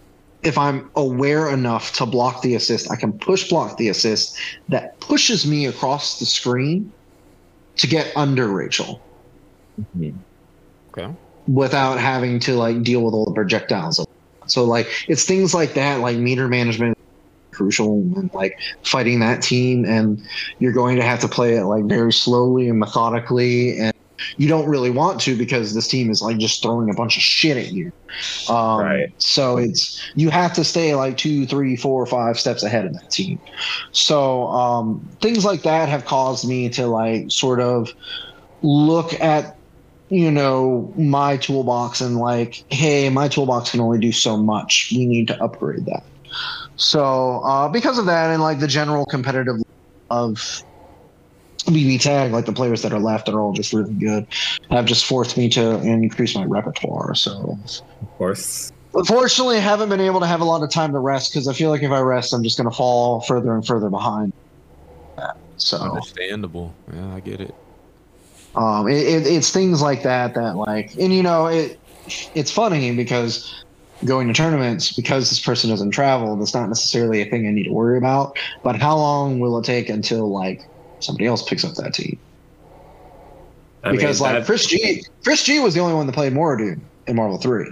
if 0.42 0.58
i'm 0.58 0.90
aware 0.96 1.50
enough 1.50 1.94
to 1.94 2.06
block 2.06 2.42
the 2.42 2.56
assist 2.56 2.92
i 2.92 2.96
can 2.96 3.12
push 3.20 3.50
block 3.50 3.78
the 3.78 3.90
assist 3.90 4.38
that 4.68 5.00
pushes 5.00 5.46
me 5.46 5.66
across 5.66 6.20
the 6.20 6.26
screen 6.26 6.92
to 7.78 7.88
get 7.88 8.12
under 8.16 8.48
rachel. 8.48 9.02
Okay. 10.98 11.14
Without 11.50 12.00
having 12.00 12.40
to 12.40 12.56
like 12.56 12.84
deal 12.84 13.04
with 13.04 13.14
all 13.14 13.26
the 13.26 13.34
projectiles. 13.34 14.06
So 14.48 14.64
like 14.64 14.88
it's 15.08 15.26
things 15.26 15.54
like 15.54 15.74
that, 15.74 16.00
like 16.00 16.18
meter 16.18 16.48
management 16.48 16.96
crucial 17.54 18.02
and 18.16 18.30
like 18.34 18.54
fighting 18.84 19.20
that 19.20 19.42
team 19.42 19.84
and 19.84 20.22
you're 20.60 20.72
going 20.72 20.96
to 20.96 21.04
have 21.04 21.20
to 21.20 21.28
play 21.28 21.56
it 21.56 21.66
like 21.66 21.84
very 21.86 22.14
slowly 22.14 22.70
and 22.70 22.80
methodically 22.80 23.78
and 23.78 23.94
you 24.38 24.48
don't 24.48 24.68
really 24.68 24.90
want 24.90 25.20
to 25.22 25.36
because 25.36 25.74
this 25.74 25.88
team 25.88 26.10
is 26.12 26.22
like 26.22 26.38
just 26.38 26.62
throwing 26.62 26.90
a 26.90 26.94
bunch 26.94 27.18
of 27.18 27.24
shit 27.24 27.58
at 27.58 27.72
you. 27.72 27.92
Um, 28.50 28.82
Right. 28.82 29.14
So 29.18 29.58
it's 29.58 30.00
you 30.16 30.30
have 30.30 30.54
to 30.54 30.64
stay 30.64 30.94
like 30.96 31.18
two, 31.18 31.46
three, 31.48 31.76
four, 31.76 32.06
five 32.06 32.40
steps 32.40 32.64
ahead 32.64 32.86
of 32.86 32.94
that 32.94 33.10
team. 33.10 33.40
So 33.92 34.48
um, 34.48 35.10
things 35.22 35.46
like 35.46 35.64
that 35.64 35.90
have 35.90 36.06
caused 36.06 36.48
me 36.48 36.70
to 36.70 36.88
like 36.88 37.32
sort 37.32 37.60
of 37.60 37.92
look 38.62 39.14
at 39.22 39.59
you 40.10 40.32
know 40.32 40.92
my 40.98 41.38
toolbox 41.38 42.02
and 42.02 42.18
like 42.18 42.64
hey 42.70 43.10
my 43.10 43.28
toolbox 43.28 43.72
can 43.72 43.80
only 43.80 44.00
do 44.00 44.12
so 44.12 44.36
much 44.36 44.90
we 44.92 45.06
need 45.06 45.28
to 45.28 45.44
upgrade 45.44 45.86
that 45.86 46.04
so 46.76 47.42
uh, 47.46 47.68
because 47.70 47.98
of 47.98 48.06
that 48.06 48.32
and 48.32 48.42
like 48.42 48.60
the 48.60 48.68
general 48.68 49.06
competitive 49.06 49.56
of 50.10 50.64
bb 51.68 52.02
tag 52.02 52.32
like 52.32 52.46
the 52.46 52.54
players 52.54 52.82
that 52.82 52.92
are 52.92 53.00
left 53.00 53.30
are 53.30 53.40
all 53.40 53.54
just 53.54 53.72
really 53.74 53.94
good 53.96 54.26
have 54.72 54.86
just 54.86 55.06
forced 55.06 55.38
me 55.38 55.48
to 55.48 55.80
increase 55.82 56.36
my 56.36 56.46
repertoire 56.46 57.14
so 57.14 57.58
Of 58.02 58.18
course. 58.18 58.72
unfortunately 58.96 59.58
i 59.58 59.62
haven't 59.62 59.90
been 59.90 60.00
able 60.00 60.20
to 60.20 60.28
have 60.28 60.42
a 60.42 60.46
lot 60.46 60.64
of 60.64 60.72
time 60.72 60.92
to 60.94 61.00
rest 61.00 61.32
because 61.32 61.48
i 61.48 61.54
feel 61.54 61.70
like 61.70 61.84
if 61.84 61.92
i 61.92 62.00
rest 62.00 62.34
i'm 62.34 62.44
just 62.44 62.58
going 62.58 62.70
to 62.70 62.76
fall 62.76 63.22
further 63.22 63.54
and 63.54 63.66
further 63.68 63.90
behind 63.90 64.34
so 65.60 65.78
Understandable. 65.78 66.74
Yeah, 66.94 67.14
I 67.14 67.20
get 67.20 67.42
it. 67.42 67.54
Um, 68.56 68.88
it, 68.88 68.98
it, 68.98 69.28
it's 69.28 69.52
things 69.52 69.82
like 69.82 70.04
that 70.04 70.34
that 70.34 70.56
like 70.56 70.96
and 70.96 71.14
you 71.14 71.22
know 71.22 71.48
it 71.48 71.80
it's 72.34 72.52
funny 72.52 72.96
because 72.96 73.64
going 74.06 74.28
to 74.28 74.34
tournaments 74.34 74.94
because 74.94 75.30
this 75.30 75.40
person 75.40 75.70
doesn't 75.70 75.92
travel 75.92 76.36
that's 76.38 76.54
not 76.54 76.68
necessarily 76.70 77.22
a 77.22 77.26
thing 77.30 77.48
i 77.48 77.52
need 77.52 77.66
to 77.66 77.74
worry 77.74 77.98
about. 77.98 78.38
But 78.64 78.78
how 78.78 78.96
long 78.96 79.40
will 79.40 79.58
it 79.60 79.66
take 79.66 79.90
until 79.90 80.32
like 80.32 80.68
somebody 81.00 81.26
else 81.28 81.48
picks 81.48 81.64
up 81.64 81.76
that 81.76 81.94
team? 81.94 82.18
I 83.84 83.92
because 83.92 84.22
mean, 84.22 84.34
like 84.34 84.46
chris 84.46 84.66
g 84.66 85.04
chris 85.24 85.44
g 85.44 85.60
was 85.60 85.74
the 85.74 85.80
only 85.80 85.94
one 85.94 86.06
that 86.08 86.14
played 86.14 86.34
MorriDoom 86.34 86.82
in 87.08 87.16
marvel 87.16 87.38
3 87.38 87.72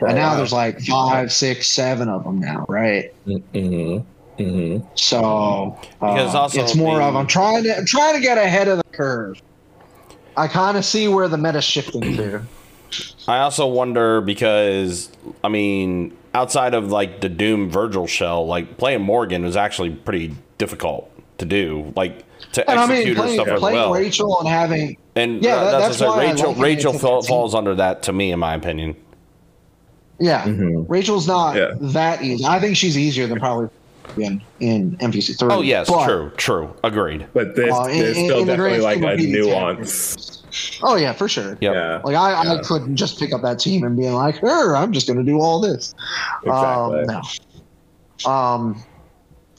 and 0.00 0.14
now 0.14 0.36
there's 0.36 0.52
like 0.52 0.80
five 0.80 1.32
six 1.32 1.68
seven 1.70 2.08
of 2.08 2.24
them 2.24 2.38
now 2.38 2.64
right? 2.68 3.12
Mm-hmm. 3.26 4.06
Mm-hmm. 4.40 4.86
so 4.94 5.76
uh, 6.00 6.14
Because 6.14 6.34
also 6.34 6.62
it's 6.62 6.76
more 6.76 7.02
of 7.02 7.16
i'm 7.16 7.26
trying 7.26 7.64
to 7.64 7.76
I'm 7.76 7.86
trying 7.86 8.14
to 8.14 8.20
get 8.20 8.38
ahead 8.38 8.68
of 8.68 8.78
the 8.78 8.84
curve 8.96 9.42
i 10.38 10.48
kind 10.48 10.76
of 10.76 10.84
see 10.84 11.08
where 11.08 11.28
the 11.28 11.36
meta's 11.38 11.64
shifting 11.64 12.16
to 12.16 12.42
I 13.28 13.40
also 13.40 13.66
wonder 13.66 14.22
because 14.22 15.10
I 15.44 15.48
mean, 15.48 16.16
outside 16.32 16.72
of 16.72 16.90
like 16.90 17.20
the 17.20 17.28
Doom 17.28 17.68
Virgil 17.68 18.06
shell, 18.06 18.46
like 18.46 18.78
playing 18.78 19.02
Morrigan 19.02 19.44
was 19.44 19.54
actually 19.58 19.90
pretty 19.90 20.34
difficult 20.56 21.10
to 21.36 21.44
do, 21.44 21.92
like 21.94 22.24
to 22.52 22.70
And 22.70 22.80
I 22.80 22.86
mean, 22.86 22.92
execute 22.96 23.16
her 23.18 23.22
playing, 23.24 23.34
stuff 23.36 23.48
as 23.48 23.60
playing 23.60 23.76
well. 23.76 23.92
Rachel 23.92 24.38
and 24.40 24.48
having 24.48 24.96
and 25.16 25.42
Yeah, 25.44 25.56
that- 25.64 25.70
that's, 25.80 25.98
that's 25.98 26.10
why 26.16 26.30
Rachel 26.30 26.52
like. 26.52 26.62
Rachel 26.62 26.92
It's 26.94 27.02
fall, 27.02 27.22
falls 27.22 27.54
under 27.54 27.74
that 27.74 28.02
to 28.04 28.14
me, 28.14 28.32
in 28.32 28.38
my 28.38 28.54
opinion. 28.54 28.96
yeah, 30.18 30.44
Mhm. 30.46 30.86
Rachel's 30.88 31.28
not 31.28 31.56
Yeah. 31.56 31.72
that 31.80 32.22
easy. 32.22 32.46
I 32.46 32.58
think 32.60 32.76
she's 32.76 32.96
easier 32.96 33.26
than 33.26 33.38
probably 33.38 33.68
in 34.16 34.40
in 34.60 34.96
MVC 34.98 35.38
three. 35.38 35.48
Oh 35.50 35.60
yes, 35.60 35.88
but, 35.88 36.06
true, 36.06 36.30
true, 36.36 36.74
agreed. 36.84 37.26
But 37.34 37.54
there's, 37.56 37.72
uh, 37.74 37.82
in- 37.84 37.98
there's 37.98 38.16
in- 38.16 38.24
still 38.26 38.38
in 38.40 38.46
definitely 38.46 38.80
like 38.80 39.00
a 39.02 39.12
of 39.12 39.18
being 39.18 39.32
nuance. 39.32 40.42
Oh 40.82 40.96
yeah, 40.96 41.12
for 41.12 41.28
sure. 41.28 41.58
Yep. 41.60 41.74
Yeah. 41.74 42.00
Like 42.04 42.16
I, 42.16 42.56
I 42.56 42.62
couldn't 42.62 42.96
just 42.96 43.18
pick 43.18 43.32
up 43.32 43.42
that 43.42 43.58
team 43.58 43.84
and 43.84 43.96
be 43.96 44.08
like, 44.08 44.36
"Sure, 44.36 44.76
I'm 44.76 44.92
just 44.92 45.06
going 45.06 45.18
to 45.18 45.24
do 45.24 45.38
all 45.40 45.60
this." 45.60 45.94
Exactly. 46.44 47.00
Um, 47.00 47.06
no. 48.24 48.30
Um, 48.30 48.82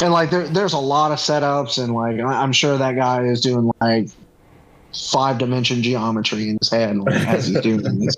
and 0.02 0.12
like 0.12 0.30
there, 0.32 0.48
there's 0.48 0.74
a 0.74 0.80
lot 0.80 1.12
of 1.12 1.20
setups, 1.20 1.82
and 1.82 1.94
like 1.94 2.20
I- 2.20 2.42
I'm 2.42 2.52
sure 2.54 2.78
that 2.78 2.96
guy 2.96 3.24
is 3.24 3.42
doing 3.42 3.72
like 3.82 4.10
five 5.12 5.38
dimension 5.38 5.84
geometry 5.84 6.50
in 6.50 6.58
his 6.60 6.70
head 6.72 6.98
like, 6.98 7.14
as 7.28 7.48
he's 7.48 7.62
doing 7.62 8.00
this. 8.00 8.16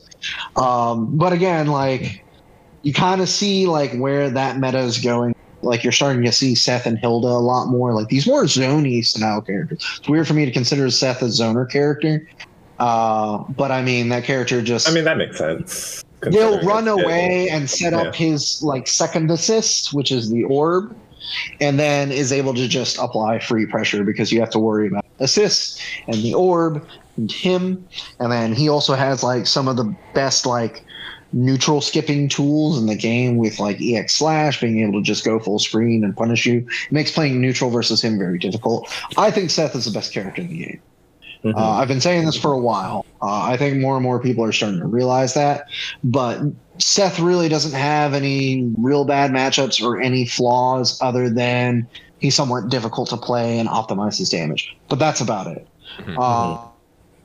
Um, 0.55 1.17
but 1.17 1.33
again, 1.33 1.67
like 1.67 2.23
you 2.83 2.93
kind 2.93 3.19
of 3.21 3.27
see 3.29 3.67
like 3.67 3.93
where 3.97 4.29
that 4.29 4.57
meta 4.57 4.79
is 4.79 4.97
going. 4.99 5.35
Like 5.61 5.83
you're 5.83 5.91
starting 5.93 6.23
to 6.23 6.31
see 6.31 6.55
Seth 6.55 6.85
and 6.85 6.97
Hilda 6.97 7.27
a 7.27 7.39
lot 7.43 7.67
more, 7.67 7.93
like 7.93 8.07
these 8.07 8.25
more 8.27 8.43
zony 8.43 9.05
style 9.05 9.41
characters. 9.41 9.83
It's 9.99 10.09
weird 10.09 10.27
for 10.27 10.33
me 10.33 10.45
to 10.45 10.51
consider 10.51 10.89
Seth 10.89 11.21
a 11.21 11.25
zoner 11.25 11.69
character, 11.69 12.27
uh, 12.79 13.37
but 13.49 13.71
I 13.71 13.81
mean 13.81 14.09
that 14.09 14.23
character 14.23 14.61
just 14.61 14.89
I 14.89 14.91
mean, 14.93 15.03
that 15.03 15.17
makes 15.17 15.37
sense. 15.37 16.03
he'll 16.31 16.61
run 16.63 16.87
away 16.87 17.49
and 17.49 17.69
set 17.69 17.93
up 17.93 18.05
Yeah. 18.05 18.27
his 18.29 18.61
like 18.63 18.87
second 18.87 19.29
assist, 19.29 19.93
which 19.93 20.11
is 20.11 20.29
the 20.31 20.43
orb, 20.45 20.95
and 21.59 21.79
then 21.79 22.11
is 22.11 22.31
able 22.31 22.53
to 22.55 22.67
just 22.67 22.97
apply 22.97 23.39
free 23.39 23.65
pressure 23.65 24.03
because 24.03 24.31
you 24.31 24.39
have 24.39 24.49
to 24.51 24.59
worry 24.59 24.87
about 24.87 25.05
assists 25.19 25.79
and 26.07 26.15
the 26.17 26.33
orb 26.33 26.83
and 27.17 27.31
him, 27.31 27.87
and 28.19 28.31
then 28.31 28.53
he 28.53 28.67
also 28.69 28.95
has 28.95 29.21
like 29.23 29.45
some 29.45 29.67
of 29.67 29.77
the 29.77 29.93
best 30.15 30.45
like 30.45 30.83
neutral 31.33 31.81
skipping 31.81 32.27
tools 32.27 32.77
in 32.79 32.85
the 32.85 32.95
game 32.95 33.37
with 33.37 33.59
like 33.59 33.81
EX 33.81 34.15
slash 34.15 34.59
being 34.59 34.81
able 34.81 34.93
to 34.99 35.01
just 35.01 35.23
go 35.23 35.39
full 35.39 35.59
screen 35.59 36.03
and 36.03 36.15
punish 36.15 36.45
you. 36.45 36.59
It 36.85 36.91
makes 36.91 37.11
playing 37.11 37.39
neutral 37.41 37.69
versus 37.69 38.01
him 38.01 38.17
very 38.17 38.37
difficult. 38.37 38.89
I 39.17 39.31
think 39.31 39.49
Seth 39.49 39.75
is 39.75 39.85
the 39.85 39.91
best 39.91 40.13
character 40.13 40.41
in 40.41 40.47
the 40.49 40.57
game. 40.65 40.81
Mhm. 41.43 41.55
Uh, 41.57 41.71
I've 41.71 41.87
been 41.87 42.01
saying 42.01 42.25
this 42.25 42.37
for 42.37 42.51
a 42.51 42.59
while. 42.59 43.05
Uh, 43.21 43.41
I 43.41 43.57
think 43.57 43.79
more 43.79 43.95
and 43.95 44.03
more 44.03 44.19
people 44.19 44.43
are 44.43 44.51
starting 44.51 44.79
to 44.79 44.85
realize 44.85 45.33
that. 45.33 45.65
But 46.03 46.39
Seth 46.77 47.19
really 47.19 47.49
doesn't 47.49 47.73
have 47.73 48.13
any 48.13 48.71
real 48.77 49.05
bad 49.05 49.31
matchups 49.31 49.83
or 49.83 49.99
any 49.99 50.25
flaws 50.25 50.99
other 51.01 51.29
than 51.29 51.87
he's 52.19 52.35
somewhat 52.35 52.69
difficult 52.69 53.09
to 53.09 53.17
play 53.17 53.57
and 53.57 53.67
optimize 53.67 54.17
his 54.19 54.29
damage. 54.29 54.75
But 54.87 54.99
that's 54.99 55.19
about 55.21 55.47
it. 55.47 55.67
Uh, 56.17 56.57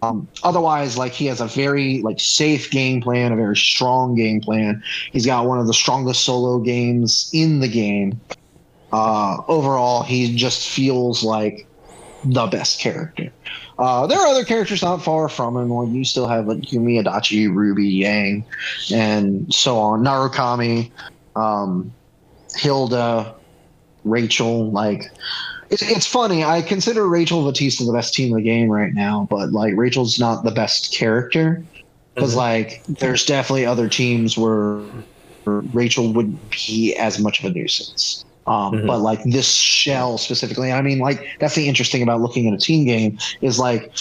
um, 0.06 0.28
otherwise, 0.42 0.96
like 0.96 1.12
he 1.12 1.26
has 1.26 1.40
a 1.40 1.46
very 1.46 2.02
like 2.02 2.20
safe 2.20 2.70
game 2.70 3.00
plan, 3.00 3.32
a 3.32 3.36
very 3.36 3.56
strong 3.56 4.14
game 4.14 4.40
plan. 4.40 4.82
He's 5.12 5.26
got 5.26 5.46
one 5.46 5.58
of 5.58 5.66
the 5.66 5.75
strongest 5.75 6.25
solo 6.25 6.58
games 6.58 7.30
in 7.32 7.60
the 7.60 7.68
game. 7.68 8.20
Uh, 8.92 9.38
overall, 9.48 10.02
he 10.02 10.34
just 10.36 10.68
feels 10.68 11.22
like 11.22 11.66
the 12.25 12.46
best 12.46 12.80
character. 12.80 13.32
Uh, 13.78 14.06
there 14.06 14.18
are 14.18 14.26
other 14.26 14.44
characters 14.44 14.82
not 14.82 15.02
far 15.02 15.28
from 15.28 15.56
him. 15.56 15.70
Like 15.70 15.90
you 15.90 16.04
still 16.04 16.26
have 16.28 16.46
like 16.46 16.58
Yumi 16.58 17.02
Adachi, 17.02 17.52
Ruby, 17.52 17.88
Yang, 17.88 18.44
and 18.92 19.52
so 19.52 19.78
on. 19.78 20.02
Narukami, 20.02 20.90
um, 21.34 21.92
Hilda, 22.54 23.34
Rachel. 24.04 24.70
Like 24.70 25.10
it's, 25.70 25.82
it's 25.82 26.06
funny. 26.06 26.44
I 26.44 26.62
consider 26.62 27.08
Rachel 27.08 27.42
Vatista 27.42 27.87
the 27.87 27.92
best 27.92 28.14
team 28.14 28.28
in 28.28 28.37
the 28.37 28.42
game 28.42 28.68
right 28.68 28.92
now, 28.92 29.26
but 29.30 29.52
like 29.52 29.75
Rachel's 29.76 30.18
not 30.18 30.44
the 30.44 30.50
best 30.50 30.92
character 30.92 31.62
because 32.14 32.35
like 32.35 32.82
there's 32.88 33.25
definitely 33.25 33.66
other 33.66 33.88
teams 33.88 34.37
where, 34.37 34.80
Rachel 35.49 36.12
wouldn't 36.12 36.50
be 36.50 36.96
as 36.96 37.20
much 37.20 37.38
of 37.38 37.44
a 37.44 37.54
nuisance. 37.54 38.25
Um, 38.49 38.73
Mhm. 38.75 38.87
But 38.88 38.99
like 39.00 39.23
this 39.25 39.49
shell 39.49 40.18
specifically, 40.18 40.73
I 40.73 40.82
mean, 40.82 40.99
like 40.99 41.25
that's 41.38 41.54
the 41.54 41.68
interesting 41.68 42.02
about 42.02 42.20
looking 42.20 42.49
at 42.49 42.54
a 42.54 42.58
team 42.58 42.85
game 42.85 43.16
is 43.42 43.58
like 43.58 43.92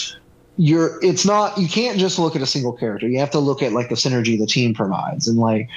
you're 0.56 0.98
it's 1.02 1.24
not 1.24 1.56
you 1.56 1.68
can't 1.68 1.98
just 1.98 2.18
look 2.18 2.34
at 2.34 2.42
a 2.42 2.46
single 2.46 2.72
character. 2.72 3.08
You 3.08 3.20
have 3.20 3.30
to 3.30 3.38
look 3.38 3.62
at 3.62 3.72
like 3.72 3.90
the 3.90 3.94
synergy 3.94 4.36
the 4.36 4.46
team 4.46 4.74
provides 4.74 5.28
and 5.28 5.38
like 5.38 5.68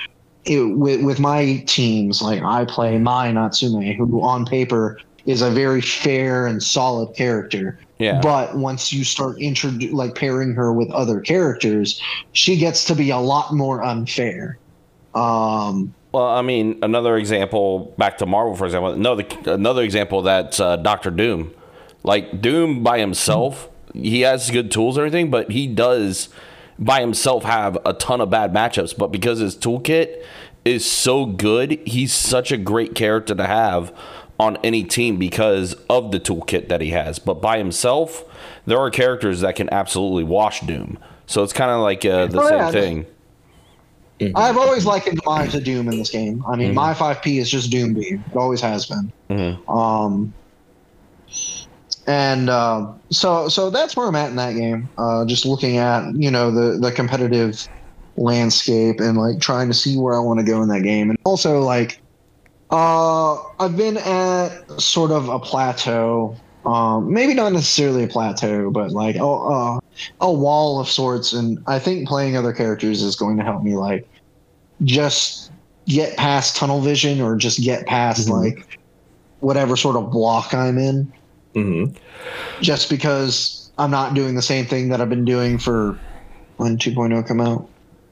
it, 0.46 0.62
with 0.78 1.04
with 1.04 1.20
my 1.20 1.64
teams, 1.68 2.22
like 2.22 2.42
I 2.42 2.66
play 2.66 2.98
Mai 2.98 3.32
Natsume, 3.32 3.94
who 3.94 4.22
on 4.22 4.46
paper 4.46 4.98
is 5.30 5.44
a 5.44 5.52
very 5.52 5.80
fair 5.80 6.48
and 6.48 6.62
solid 6.62 7.16
character. 7.16 7.78
Yeah. 8.00 8.20
But 8.20 8.58
once 8.58 8.92
you 8.92 9.04
start 9.04 9.38
introdu- 9.38 9.94
like 9.94 10.16
pairing 10.16 10.54
her 10.56 10.74
with 10.74 10.90
other 10.90 11.20
characters, 11.20 12.02
she 12.32 12.58
gets 12.58 12.84
to 12.86 12.96
be 12.96 13.12
a 13.12 13.20
lot 13.20 13.54
more 13.54 13.84
unfair. 13.84 14.58
Um, 15.14 15.94
Well, 16.12 16.26
I 16.26 16.42
mean, 16.42 16.80
another 16.82 17.16
example 17.16 17.94
back 18.00 18.18
to 18.18 18.26
Marvel, 18.26 18.56
for 18.56 18.66
example. 18.66 18.92
Another 18.92 19.26
another 19.46 19.84
example 19.84 20.24
that's 20.24 20.60
uh, 20.60 20.78
Doctor 20.78 21.12
Doom. 21.12 21.54
Like 22.02 22.42
Doom 22.42 22.82
by 22.82 22.98
himself, 22.98 23.70
he 23.94 24.22
has 24.22 24.50
good 24.50 24.72
tools 24.72 24.98
and 24.98 25.06
everything, 25.06 25.30
but 25.30 25.52
he 25.52 25.68
does 25.68 26.30
by 26.80 27.02
himself 27.02 27.44
have 27.44 27.78
a 27.86 27.94
ton 27.94 28.20
of 28.20 28.32
bad 28.32 28.52
matchups. 28.52 28.98
But 28.98 29.12
because 29.12 29.38
his 29.38 29.56
toolkit 29.56 30.24
is 30.66 30.90
so 30.90 31.28
good, 31.28 31.80
he's 31.86 32.14
such 32.14 32.52
a 32.52 32.58
great 32.58 32.96
character 32.96 33.36
to 33.36 33.46
have 33.46 33.94
on 34.40 34.58
any 34.64 34.84
team 34.84 35.18
because 35.18 35.74
of 35.90 36.12
the 36.12 36.20
toolkit 36.20 36.70
that 36.70 36.80
he 36.82 36.92
has. 36.92 37.20
But 37.20 37.36
by 37.42 37.58
himself, 37.58 38.24
there 38.66 38.78
are 38.80 38.90
characters 38.90 39.42
that 39.42 39.56
can 39.56 39.72
absolutely 39.74 40.24
wash 40.24 40.62
Doom. 40.62 40.98
So 41.26 41.44
it's 41.44 41.54
kind 41.54 41.70
of 41.72 41.82
like 41.82 42.06
uh, 42.06 42.28
the 42.28 42.42
Oh, 42.42 42.48
same 42.48 42.58
yeah. 42.58 42.72
thing. 42.72 43.06
I've 44.36 44.58
always 44.58 44.86
likened 44.86 45.20
Mai 45.26 45.48
to 45.48 45.62
Doom 45.62 45.88
in 45.88 45.98
this 45.98 46.10
game. 46.10 46.44
I 46.48 46.56
mean, 46.58 46.74
my 46.74 46.94
5P 46.94 47.40
is 47.40 47.50
just 47.50 47.72
Doom 47.72 47.94
Beam. 47.94 48.24
It 48.30 48.36
always 48.38 48.60
has 48.62 48.86
been. 48.86 49.58
Um, 49.68 50.34
and 52.08 52.50
uh, 52.50 52.92
so 53.12 53.48
so 53.50 53.70
that's 53.70 53.96
where 53.96 54.08
I'm 54.08 54.16
at 54.16 54.30
in 54.30 54.36
that 54.38 54.54
game. 54.56 54.90
Uh, 54.98 55.26
just 55.26 55.46
looking 55.46 55.78
at 55.78 56.14
you 56.16 56.32
know 56.32 56.50
the 56.52 56.78
the 56.80 56.92
competitive 56.92 57.68
landscape 58.18 59.00
and 59.00 59.18
like 59.18 59.40
trying 59.40 59.68
to 59.68 59.74
see 59.74 59.98
where 59.98 60.16
I 60.16 60.20
want 60.20 60.40
to 60.40 60.46
go 60.46 60.62
in 60.64 60.70
that 60.70 60.82
game, 60.82 61.10
and 61.10 61.20
also 61.24 61.60
like 61.62 62.02
uh, 62.70 63.36
I've 63.60 63.76
been 63.76 63.98
at 63.98 64.82
sort 64.82 65.12
of 65.12 65.30
a 65.30 65.40
plateau. 65.40 66.36
Um, 66.66 67.12
maybe 67.12 67.34
not 67.34 67.54
necessarily 67.54 68.04
a 68.04 68.08
plateau, 68.08 68.70
but 68.70 68.92
like 68.92 69.16
a, 69.16 69.24
a, 69.24 69.80
a 70.22 70.32
wall 70.32 70.80
of 70.80 70.88
sorts. 70.88 71.34
And 71.34 71.58
I 71.68 71.80
think 71.80 72.08
playing 72.08 72.36
other 72.36 72.54
characters 72.54 73.02
is 73.02 73.16
going 73.16 73.38
to 73.38 73.44
help 73.44 73.64
me 73.64 73.76
like 73.76 74.08
just 74.84 75.52
get 75.88 76.16
past 76.18 76.56
tunnel 76.56 76.82
vision 76.82 77.22
or 77.22 77.36
just 77.36 77.62
get 77.62 77.88
past 77.88 78.30
like 78.30 78.78
whatever 79.40 79.76
sort 79.76 79.96
of 79.96 80.12
block 80.12 80.54
I'm 80.54 80.78
in 80.78 81.12
Mm-hmm. 81.56 81.96
just 82.62 82.90
because 82.90 83.72
I'm 83.78 83.90
not 83.90 84.14
doing 84.14 84.36
the 84.36 84.42
same 84.42 84.66
thing 84.66 84.90
that 84.90 85.02
I've 85.02 85.10
been 85.10 85.26
doing 85.26 85.58
for 85.58 85.98
when 86.58 86.78
2.0 86.78 87.28
come 87.28 87.42
out. 87.42 87.68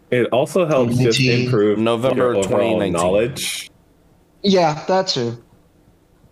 It 0.09 0.27
also 0.31 0.65
helps 0.65 0.97
just 0.97 1.19
improve 1.19 1.77
November 1.77 2.17
your 2.17 2.35
overall 2.35 2.79
2019. 2.79 2.93
knowledge. 2.93 3.69
Yeah, 4.49 4.83
that 4.87 5.07
too. 5.07 5.37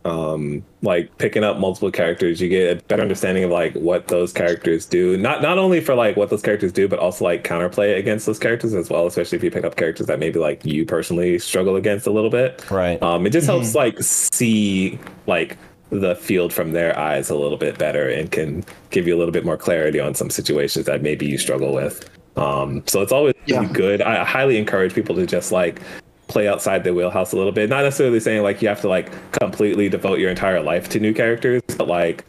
um 0.05 0.63
like 0.83 1.17
picking 1.17 1.43
up 1.43 1.57
multiple 1.57 1.89
characters 1.89 2.39
you 2.39 2.47
get 2.47 2.77
a 2.77 2.83
better 2.83 3.01
understanding 3.01 3.43
of 3.43 3.49
like 3.49 3.73
what 3.73 4.07
those 4.07 4.31
characters 4.31 4.85
do 4.85 5.17
not 5.17 5.41
not 5.41 5.57
only 5.57 5.81
for 5.81 5.95
like 5.95 6.15
what 6.15 6.29
those 6.29 6.43
characters 6.43 6.71
do 6.71 6.87
but 6.87 6.99
also 6.99 7.25
like 7.25 7.43
counterplay 7.43 7.97
against 7.97 8.27
those 8.27 8.37
characters 8.37 8.75
as 8.75 8.87
well 8.87 9.07
especially 9.07 9.35
if 9.35 9.43
you 9.43 9.49
pick 9.49 9.63
up 9.65 9.75
characters 9.77 10.05
that 10.05 10.19
maybe 10.19 10.37
like 10.37 10.63
you 10.63 10.85
personally 10.85 11.39
struggle 11.39 11.75
against 11.75 12.05
a 12.05 12.11
little 12.11 12.29
bit 12.29 12.63
Right. 12.69 13.01
um 13.01 13.25
it 13.25 13.31
just 13.31 13.47
helps 13.47 13.73
like 13.73 13.97
see 14.03 14.99
like 15.25 15.57
the 15.89 16.13
field 16.15 16.53
from 16.53 16.71
their 16.73 16.95
eyes 16.99 17.31
a 17.31 17.35
little 17.35 17.57
bit 17.57 17.79
better 17.79 18.07
and 18.07 18.31
can 18.31 18.63
give 18.91 19.07
you 19.07 19.15
a 19.15 19.17
little 19.17 19.31
bit 19.33 19.43
more 19.43 19.57
clarity 19.57 19.99
on 19.99 20.13
some 20.13 20.29
situations 20.29 20.85
that 20.85 21.01
maybe 21.01 21.25
you 21.25 21.39
struggle 21.39 21.73
with 21.73 22.07
um 22.37 22.83
so 22.85 23.01
it's 23.01 23.11
always 23.11 23.33
Yeah. 23.47 23.65
good 23.73 24.03
i 24.03 24.23
highly 24.23 24.57
encourage 24.57 24.93
people 24.93 25.15
to 25.15 25.25
just 25.25 25.51
like 25.51 25.81
play 26.27 26.47
outside 26.47 26.83
their 26.83 26.93
wheelhouse 26.93 27.33
a 27.33 27.37
little 27.37 27.51
bit. 27.51 27.69
Not 27.69 27.83
necessarily 27.83 28.19
saying 28.19 28.43
like 28.43 28.61
you 28.61 28.67
have 28.67 28.81
to 28.81 28.89
like 28.89 29.11
completely 29.31 29.89
devote 29.89 30.19
your 30.19 30.29
entire 30.29 30.61
life 30.61 30.89
to 30.89 30.99
new 30.99 31.13
characters, 31.13 31.61
but 31.77 31.87
like 31.87 32.25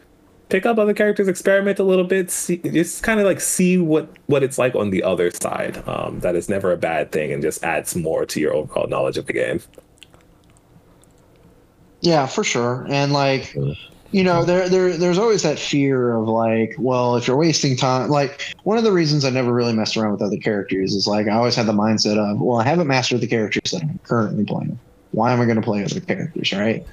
pick 0.49 0.67
up 0.67 0.79
other 0.79 0.95
characters, 0.95 1.29
experiment 1.29 1.79
a 1.79 1.85
little 1.85 2.05
bit, 2.05 2.31
see, 2.31 2.59
just 2.59 3.03
kind 3.03 3.21
of 3.21 3.27
like 3.27 3.41
see 3.41 3.79
what 3.79 4.09
what 4.27 4.43
it's 4.43 4.59
like 4.59 4.75
on 4.75 4.91
the 4.91 5.03
other 5.03 5.31
side. 5.31 5.83
Um, 5.89 6.21
that 6.21 6.37
is 6.37 6.49
never 6.49 6.73
a 6.73 6.77
bad 6.77 7.13
thing, 7.13 7.33
and 7.33 7.43
just 7.43 7.65
adds 7.65 7.97
more 7.97 8.27
to 8.27 8.41
your 8.41 8.55
overall 8.55 8.87
knowledge 8.87 9.19
of 9.19 9.27
the 9.27 9.33
game. 9.33 9.61
Yeah, 12.01 12.27
for 12.27 12.45
sure. 12.45 12.87
And 12.89 13.13
like, 13.13 13.57
you 14.13 14.23
know, 14.25 14.45
there 14.45 14.69
there 14.69 14.97
there's 14.97 15.19
always 15.19 15.43
that 15.43 15.59
fear 15.59 16.15
of 16.15 16.29
like, 16.29 16.75
well, 16.79 17.17
if 17.17 17.27
you're 17.27 17.37
wasting 17.37 17.77
time, 17.77 18.09
like 18.09 18.55
one 18.63 18.79
of 18.79 18.85
the 18.85 18.93
reasons 18.93 19.25
I 19.25 19.31
never 19.31 19.53
really 19.53 19.73
messed 19.73 19.97
around 19.97 20.13
with 20.13 20.23
other 20.23 20.37
characters 20.37 20.95
is 20.95 21.07
like 21.07 21.27
I 21.27 21.33
always 21.33 21.55
had 21.55 21.67
the 21.67 21.73
mindset 21.73 22.17
of, 22.19 22.41
well, 22.41 22.59
I 22.59 22.65
haven't 22.65 22.87
mastered 22.87 23.21
the 23.21 23.27
characters 23.27 23.73
that 23.73 23.83
I'm 23.83 23.99
currently 24.05 24.45
playing. 24.45 24.79
Why 25.13 25.33
am 25.33 25.41
I 25.41 25.45
going 25.45 25.57
to 25.57 25.63
play 25.63 25.83
other 25.83 26.01
characters, 26.01 26.53
right? 26.53 26.85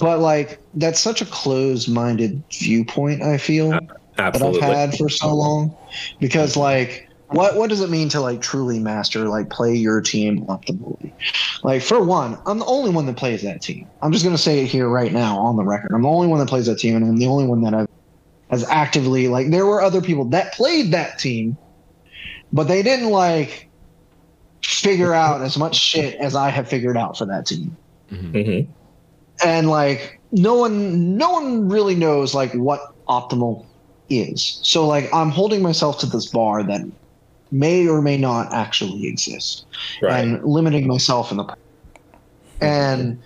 But 0.00 0.20
like 0.20 0.60
that's 0.74 1.00
such 1.00 1.20
a 1.20 1.26
closed-minded 1.26 2.42
viewpoint. 2.52 3.22
I 3.22 3.38
feel 3.38 3.72
uh, 3.72 3.80
that 4.16 4.42
I've 4.42 4.60
had 4.60 4.96
for 4.96 5.08
so 5.08 5.34
long, 5.34 5.76
because 6.20 6.56
like, 6.56 7.08
what 7.32 7.56
what 7.56 7.70
does 7.70 7.80
it 7.80 7.90
mean 7.90 8.08
to 8.10 8.20
like 8.20 8.40
truly 8.40 8.78
master, 8.78 9.28
like 9.28 9.50
play 9.50 9.74
your 9.74 10.00
team 10.00 10.44
optimally? 10.46 11.12
Like 11.62 11.82
for 11.82 12.02
one, 12.02 12.38
I'm 12.46 12.58
the 12.58 12.66
only 12.66 12.90
one 12.90 13.06
that 13.06 13.16
plays 13.16 13.42
that 13.42 13.62
team. 13.62 13.88
I'm 14.02 14.12
just 14.12 14.24
gonna 14.24 14.38
say 14.38 14.60
it 14.60 14.66
here 14.66 14.88
right 14.88 15.12
now 15.12 15.38
on 15.38 15.56
the 15.56 15.64
record. 15.64 15.92
I'm 15.94 16.02
the 16.02 16.08
only 16.08 16.26
one 16.28 16.38
that 16.40 16.48
plays 16.48 16.66
that 16.66 16.78
team, 16.78 16.96
and 16.96 17.04
I'm 17.04 17.16
the 17.18 17.26
only 17.26 17.46
one 17.46 17.62
that 17.62 17.74
I've 17.74 17.86
has 18.50 18.64
actively 18.68 19.28
like. 19.28 19.50
There 19.50 19.66
were 19.66 19.80
other 19.80 20.00
people 20.02 20.26
that 20.26 20.52
played 20.54 20.92
that 20.92 21.18
team, 21.18 21.56
but 22.52 22.64
they 22.68 22.82
didn't 22.82 23.10
like 23.10 23.70
figure 24.62 25.14
out 25.14 25.42
as 25.42 25.56
much 25.56 25.76
shit 25.76 26.14
as 26.16 26.34
I 26.36 26.50
have 26.50 26.68
figured 26.68 26.96
out 26.96 27.16
for 27.16 27.26
that 27.26 27.46
team 27.46 27.76
Mhm. 28.10 28.68
and 29.44 29.70
like 29.70 30.20
no 30.32 30.54
one 30.54 31.16
no 31.16 31.30
one 31.30 31.68
really 31.68 31.94
knows 31.94 32.34
like 32.34 32.52
what 32.52 32.80
optimal 33.08 33.66
is 34.08 34.60
so 34.62 34.86
like 34.86 35.12
i'm 35.14 35.30
holding 35.30 35.62
myself 35.62 35.98
to 35.98 36.06
this 36.06 36.26
bar 36.30 36.62
that 36.62 36.80
may 37.52 37.86
or 37.86 38.02
may 38.02 38.16
not 38.16 38.52
actually 38.52 39.06
exist 39.06 39.66
Right. 40.02 40.24
and 40.24 40.44
limiting 40.44 40.88
myself 40.88 41.30
in 41.30 41.36
the 41.36 41.54
and 42.60 43.20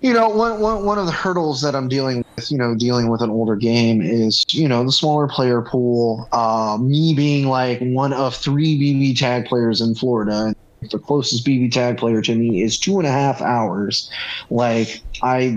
you 0.00 0.12
know 0.12 0.28
one, 0.28 0.60
one, 0.60 0.84
one 0.84 0.98
of 0.98 1.06
the 1.06 1.12
hurdles 1.12 1.60
that 1.62 1.74
i'm 1.74 1.88
dealing 1.88 2.24
with 2.36 2.50
you 2.50 2.58
know 2.58 2.74
dealing 2.74 3.08
with 3.08 3.22
an 3.22 3.30
older 3.30 3.56
game 3.56 4.02
is 4.02 4.44
you 4.50 4.68
know 4.68 4.84
the 4.84 4.92
smaller 4.92 5.28
player 5.28 5.62
pool 5.62 6.28
uh, 6.32 6.76
me 6.80 7.14
being 7.14 7.46
like 7.46 7.78
one 7.80 8.12
of 8.12 8.34
three 8.34 8.78
bb 8.78 9.18
tag 9.18 9.46
players 9.46 9.80
in 9.80 9.94
florida 9.94 10.52
the 10.90 10.98
closest 10.98 11.46
bb 11.46 11.70
tag 11.70 11.96
player 11.96 12.20
to 12.20 12.34
me 12.34 12.60
is 12.62 12.78
two 12.78 12.98
and 12.98 13.06
a 13.06 13.10
half 13.12 13.40
hours 13.40 14.10
like 14.50 15.02
i 15.22 15.56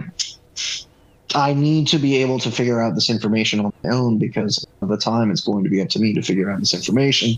i 1.33 1.53
need 1.53 1.87
to 1.87 1.97
be 1.97 2.17
able 2.17 2.39
to 2.39 2.51
figure 2.51 2.81
out 2.81 2.93
this 2.95 3.09
information 3.09 3.59
on 3.59 3.71
my 3.83 3.89
own 3.89 4.17
because 4.17 4.64
of 4.85 4.89
the 4.89 4.97
time 4.97 5.31
it's 5.31 5.41
going 5.41 5.63
to 5.63 5.69
be 5.69 5.81
up 5.81 5.89
to 5.89 5.99
me 5.99 6.13
to 6.13 6.21
figure 6.21 6.49
out 6.49 6.59
this 6.59 6.73
information 6.73 7.37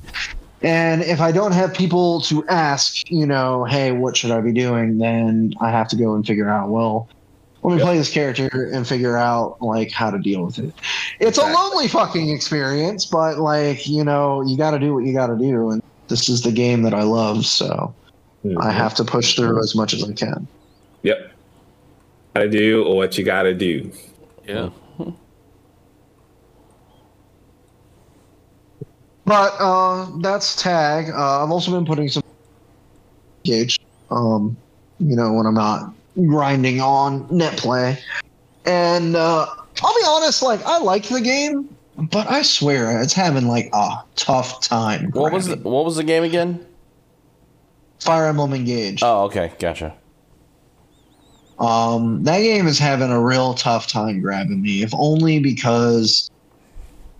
and 0.62 1.04
if 1.04 1.22
I 1.22 1.32
don't 1.32 1.52
have 1.52 1.74
people 1.74 2.22
to 2.22 2.46
ask, 2.48 3.10
you 3.12 3.26
know, 3.26 3.66
hey, 3.66 3.92
what 3.92 4.18
should 4.18 4.32
I 4.32 4.42
be 4.42 4.52
doing? 4.52 4.98
Then 4.98 5.54
I 5.62 5.70
have 5.70 5.88
to 5.90 5.96
go 5.96 6.16
and 6.16 6.26
figure 6.26 6.50
out, 6.50 6.70
well, 6.70 7.08
let 7.62 7.74
me 7.74 7.78
Yep. 7.78 7.86
play 7.86 7.98
this 7.98 8.12
character 8.12 8.70
and 8.74 8.88
figure 8.88 9.18
out 9.18 9.62
like 9.62 9.92
how 9.92 10.10
to 10.10 10.18
deal 10.18 10.46
with 10.46 10.58
it. 10.58 10.74
It's 11.20 11.38
Exactly. 11.38 11.54
a 11.54 11.56
lonely 11.56 11.88
fucking 11.88 12.30
experience, 12.30 13.06
but 13.06 13.38
like, 13.38 13.88
you 13.88 14.04
know, 14.04 14.42
you 14.42 14.58
got 14.58 14.72
to 14.72 14.80
do 14.80 14.94
what 14.94 15.04
you 15.04 15.14
got 15.14 15.28
to 15.28 15.38
do. 15.38 15.70
And 15.70 15.84
this 16.08 16.28
is 16.28 16.42
the 16.42 16.52
game 16.52 16.82
that 16.84 16.94
I 16.94 17.04
love. 17.04 17.46
So 17.46 17.94
mm-hmm. 18.44 18.60
I 18.60 18.72
have 18.72 18.96
to 18.96 19.04
push 19.04 19.36
through 19.36 19.62
as 19.62 19.76
much 19.76 19.94
as 19.94 20.04
I 20.04 20.14
can. 20.14 20.48
Yep. 21.04 21.32
Gotta 22.34 22.50
do 22.50 22.84
what 22.84 23.18
you 23.18 23.24
gotta 23.24 23.54
do. 23.54 23.92
Yeah. 24.48 24.68
Hmm. 24.98 25.10
But 29.28 29.56
uh, 29.60 30.08
that's 30.22 30.56
tag. 30.56 31.10
Uh, 31.10 31.44
I've 31.44 31.52
also 31.52 31.72
been 31.72 31.86
putting 31.86 32.08
some 32.08 32.24
gauge, 33.44 33.78
um, 34.10 34.56
you 35.00 35.18
know, 35.18 35.34
when 35.34 35.46
I'm 35.46 35.54
not 35.54 35.94
grinding 36.16 36.80
on 36.80 37.28
net 37.30 37.58
play. 37.58 38.00
And 38.66 39.18
uh, 39.18 39.46
I'll 39.84 39.96
be 39.96 40.06
honest, 40.08 40.42
like 40.42 40.64
I 40.66 40.80
like 40.80 41.04
the 41.04 41.20
game, 41.20 41.76
but 42.10 42.32
I 42.32 42.42
swear 42.42 43.02
it's 43.02 43.12
having 43.12 43.50
like 43.50 43.70
a 43.74 43.98
tough 44.16 44.62
time. 44.62 45.12
What 45.12 45.34
was 45.34 45.48
the. 45.48 45.58
What 45.58 45.84
was 45.84 45.98
the 45.98 46.04
game 46.04 46.24
again? 46.24 46.66
Fire 48.00 48.28
Emblem 48.28 48.54
Engage? 48.54 49.04
Oh, 49.04 49.26
okay, 49.26 49.52
gotcha. 49.60 49.94
Um, 51.60 52.24
that 52.24 52.40
game 52.40 52.68
is 52.68 52.80
having 52.80 53.12
a 53.12 53.22
real 53.22 53.56
tough 53.56 53.88
time 53.88 54.22
grabbing 54.22 54.62
me, 54.62 54.84
if 54.84 54.92
only 54.94 55.40
because, 55.40 56.30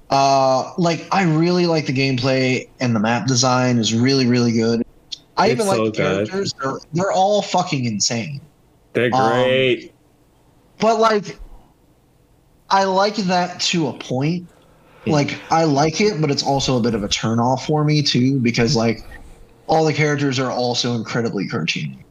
uh, 0.10 0.74
like 0.78 1.08
I 1.12 1.24
really 1.24 1.66
like 1.66 1.86
the 1.86 1.94
gameplay 1.94 2.70
and 2.80 2.96
the 2.96 3.00
map 3.00 3.28
design 3.28 3.78
is 3.78 3.94
really 3.94 4.26
really 4.26 4.52
good. 4.54 4.84
I 5.36 5.48
It's 5.48 5.54
even 5.54 5.68
like 5.68 5.78
so 5.78 5.86
the 5.86 5.92
good. 5.92 6.28
characters; 6.30 6.54
they're 6.62 6.80
they're 6.94 7.12
all 7.12 7.42
fucking 7.42 7.86
insane. 7.86 8.42
They're 8.94 9.14
Um, 9.14 9.32
great. 9.44 9.94
But 10.80 11.00
like, 11.00 11.38
I 12.70 12.84
like 12.86 13.16
that 13.16 13.60
to 13.62 13.88
a 13.88 13.94
point, 13.94 14.48
like 15.06 15.38
I 15.52 15.64
like 15.64 16.02
it, 16.02 16.20
but 16.22 16.32
it's 16.32 16.44
also 16.44 16.78
a 16.78 16.82
bit 16.82 16.94
of 16.94 17.04
a 17.04 17.08
turnoff 17.08 17.66
for 17.66 17.84
me 17.84 18.02
too 18.02 18.40
because 18.40 18.76
like 18.76 19.00
all 19.68 19.86
the 19.86 19.94
characters 19.94 20.40
are 20.40 20.52
also 20.52 20.96
incredibly 20.96 21.48
cartoony. 21.48 22.04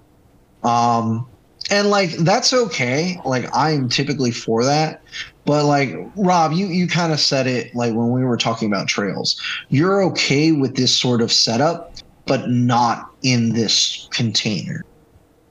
Um, 0.62 1.26
and 1.70 1.90
like 1.90 2.10
that's 2.18 2.52
okay. 2.52 3.20
Like 3.24 3.48
I'm 3.54 3.88
typically 3.88 4.30
for 4.30 4.64
that, 4.64 5.02
but 5.44 5.64
like 5.64 5.94
Rob, 6.16 6.52
you 6.52 6.66
you 6.66 6.86
kind 6.86 7.12
of 7.12 7.20
said 7.20 7.46
it 7.46 7.74
like 7.74 7.94
when 7.94 8.12
we 8.12 8.24
were 8.24 8.36
talking 8.36 8.68
about 8.68 8.88
trails. 8.88 9.40
You're 9.68 10.02
okay 10.04 10.52
with 10.52 10.76
this 10.76 10.94
sort 10.94 11.20
of 11.22 11.32
setup, 11.32 11.94
but 12.26 12.48
not 12.48 13.10
in 13.22 13.52
this 13.52 14.08
container. 14.12 14.84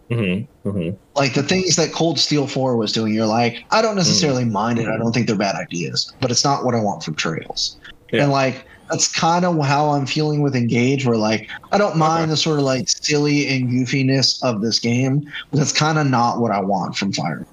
Mm-hmm. 0.09 0.69
Mm-hmm. 0.69 0.95
Like 1.15 1.33
the 1.33 1.43
things 1.43 1.75
that 1.77 1.91
Cold 1.91 2.19
Steel 2.19 2.45
4 2.47 2.77
was 2.77 2.91
doing, 2.91 3.13
you're 3.13 3.25
like, 3.25 3.65
I 3.71 3.81
don't 3.81 3.95
necessarily 3.95 4.45
mind 4.45 4.77
it. 4.77 4.87
I 4.87 4.97
don't 4.97 5.11
think 5.11 5.25
they're 5.25 5.35
bad 5.35 5.55
ideas, 5.55 6.13
but 6.21 6.29
it's 6.29 6.43
not 6.43 6.63
what 6.63 6.75
I 6.75 6.79
want 6.79 7.03
from 7.03 7.15
Trails. 7.15 7.79
Yeah. 8.11 8.23
And 8.23 8.31
like 8.31 8.65
that's 8.89 9.07
kind 9.07 9.45
of 9.45 9.63
how 9.65 9.89
I'm 9.89 10.05
feeling 10.05 10.41
with 10.41 10.55
Engage, 10.55 11.05
where 11.05 11.17
like 11.17 11.49
I 11.71 11.77
don't 11.77 11.97
mind 11.97 12.31
the 12.31 12.37
sort 12.37 12.59
of 12.59 12.65
like 12.65 12.89
silly 12.89 13.47
and 13.47 13.69
goofiness 13.69 14.43
of 14.43 14.61
this 14.61 14.79
game, 14.79 15.31
but 15.51 15.57
that's 15.59 15.71
kind 15.71 15.97
of 15.97 16.07
not 16.07 16.39
what 16.39 16.51
I 16.51 16.59
want 16.59 16.95
from 16.95 17.11
Fire. 17.11 17.45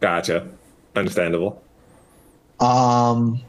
Gotcha. 0.00 0.46
Understandable. 0.94 1.62
Um, 2.60 3.40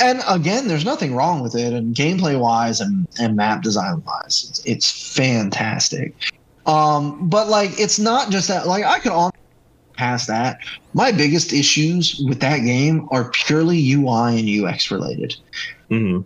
and 0.00 0.22
again, 0.28 0.68
there's 0.68 0.84
nothing 0.84 1.14
wrong 1.14 1.42
with 1.42 1.54
it, 1.54 1.72
and 1.72 1.94
gameplay 1.94 2.38
wise 2.38 2.80
and, 2.80 3.06
and 3.20 3.36
map 3.36 3.62
design 3.62 4.02
wise, 4.04 4.46
it's, 4.48 4.64
it's 4.64 5.14
fantastic. 5.14 6.14
Um, 6.66 7.28
but 7.28 7.48
like, 7.48 7.78
it's 7.78 7.98
not 7.98 8.30
just 8.30 8.48
that. 8.48 8.66
Like, 8.66 8.84
I 8.84 9.00
could 9.00 9.12
on 9.12 9.32
past 9.96 10.26
that. 10.28 10.58
My 10.94 11.12
biggest 11.12 11.52
issues 11.52 12.22
with 12.26 12.40
that 12.40 12.58
game 12.60 13.08
are 13.10 13.30
purely 13.30 13.92
UI 13.92 14.38
and 14.38 14.64
UX 14.64 14.90
related. 14.90 15.36
Mm-hmm. 15.90 16.22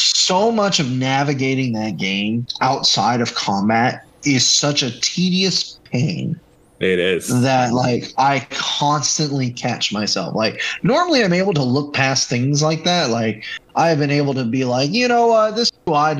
So 0.00 0.50
much 0.50 0.80
of 0.80 0.90
navigating 0.90 1.72
that 1.74 1.96
game 1.96 2.46
outside 2.60 3.20
of 3.20 3.34
combat 3.34 4.04
is 4.24 4.48
such 4.48 4.82
a 4.82 4.98
tedious 5.00 5.78
pain 5.84 6.38
It 6.78 6.98
is. 6.98 7.42
that 7.42 7.72
like 7.72 8.04
I 8.18 8.46
constantly 8.50 9.50
catch 9.50 9.92
myself. 9.92 10.34
Like 10.34 10.60
normally 10.82 11.22
I'm 11.24 11.32
able 11.32 11.54
to 11.54 11.62
look 11.62 11.94
past 11.94 12.28
things 12.28 12.62
like 12.62 12.84
that. 12.84 13.10
Like 13.10 13.44
I've 13.76 13.98
been 13.98 14.10
able 14.10 14.34
to 14.34 14.44
be 14.44 14.64
like, 14.64 14.90
you 14.90 15.08
know 15.08 15.28
what, 15.28 15.56
this 15.56 15.70
UI 15.88 16.18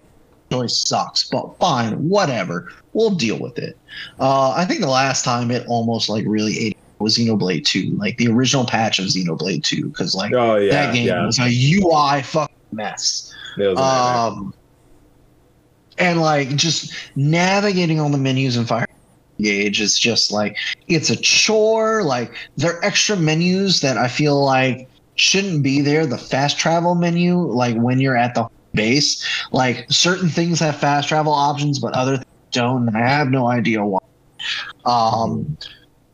choice 0.50 0.78
sucks, 0.78 1.28
but 1.28 1.56
fine, 1.58 1.92
whatever. 2.08 2.72
We'll 2.92 3.10
deal 3.10 3.38
with 3.38 3.58
it. 3.58 3.76
Uh, 4.18 4.50
I 4.50 4.64
think 4.64 4.80
the 4.80 4.88
last 4.88 5.24
time 5.24 5.50
it 5.50 5.66
almost 5.68 6.08
like 6.08 6.24
really 6.26 6.58
ate 6.58 6.76
was 6.98 7.16
Xenoblade 7.16 7.64
2, 7.64 7.92
like 7.96 8.18
the 8.18 8.28
original 8.28 8.66
patch 8.66 8.98
of 8.98 9.06
Xenoblade 9.06 9.62
2, 9.64 9.88
because 9.88 10.14
like 10.14 10.32
Oh 10.34 10.56
yeah. 10.56 10.70
that 10.72 10.94
game 10.94 11.06
yeah. 11.06 11.24
was 11.24 11.38
a 11.38 11.48
UI 11.48 12.22
fucking 12.22 12.54
mess. 12.72 13.29
Um, 13.76 14.54
and 15.98 16.20
like 16.20 16.56
just 16.56 16.92
navigating 17.16 18.00
all 18.00 18.08
the 18.08 18.18
menus 18.18 18.56
and 18.56 18.66
Fire 18.66 18.86
gauge 19.40 19.80
is 19.80 19.98
just 19.98 20.30
like 20.32 20.56
it's 20.88 21.10
a 21.10 21.16
chore. 21.16 22.02
Like 22.02 22.32
there 22.56 22.76
are 22.76 22.84
extra 22.84 23.16
menus 23.16 23.80
that 23.80 23.96
I 23.96 24.08
feel 24.08 24.44
like 24.44 24.88
shouldn't 25.16 25.62
be 25.62 25.80
there. 25.80 26.06
The 26.06 26.18
fast 26.18 26.58
travel 26.58 26.94
menu, 26.94 27.36
like 27.36 27.76
when 27.76 28.00
you're 28.00 28.16
at 28.16 28.34
the 28.34 28.48
base, 28.74 29.24
like 29.52 29.86
certain 29.90 30.28
things 30.28 30.60
have 30.60 30.76
fast 30.76 31.08
travel 31.08 31.32
options, 31.32 31.78
but 31.78 31.94
other 31.94 32.22
don't. 32.52 32.94
I 32.94 33.06
have 33.06 33.30
no 33.30 33.48
idea 33.48 33.84
why. 33.84 34.00
Um, 34.84 35.56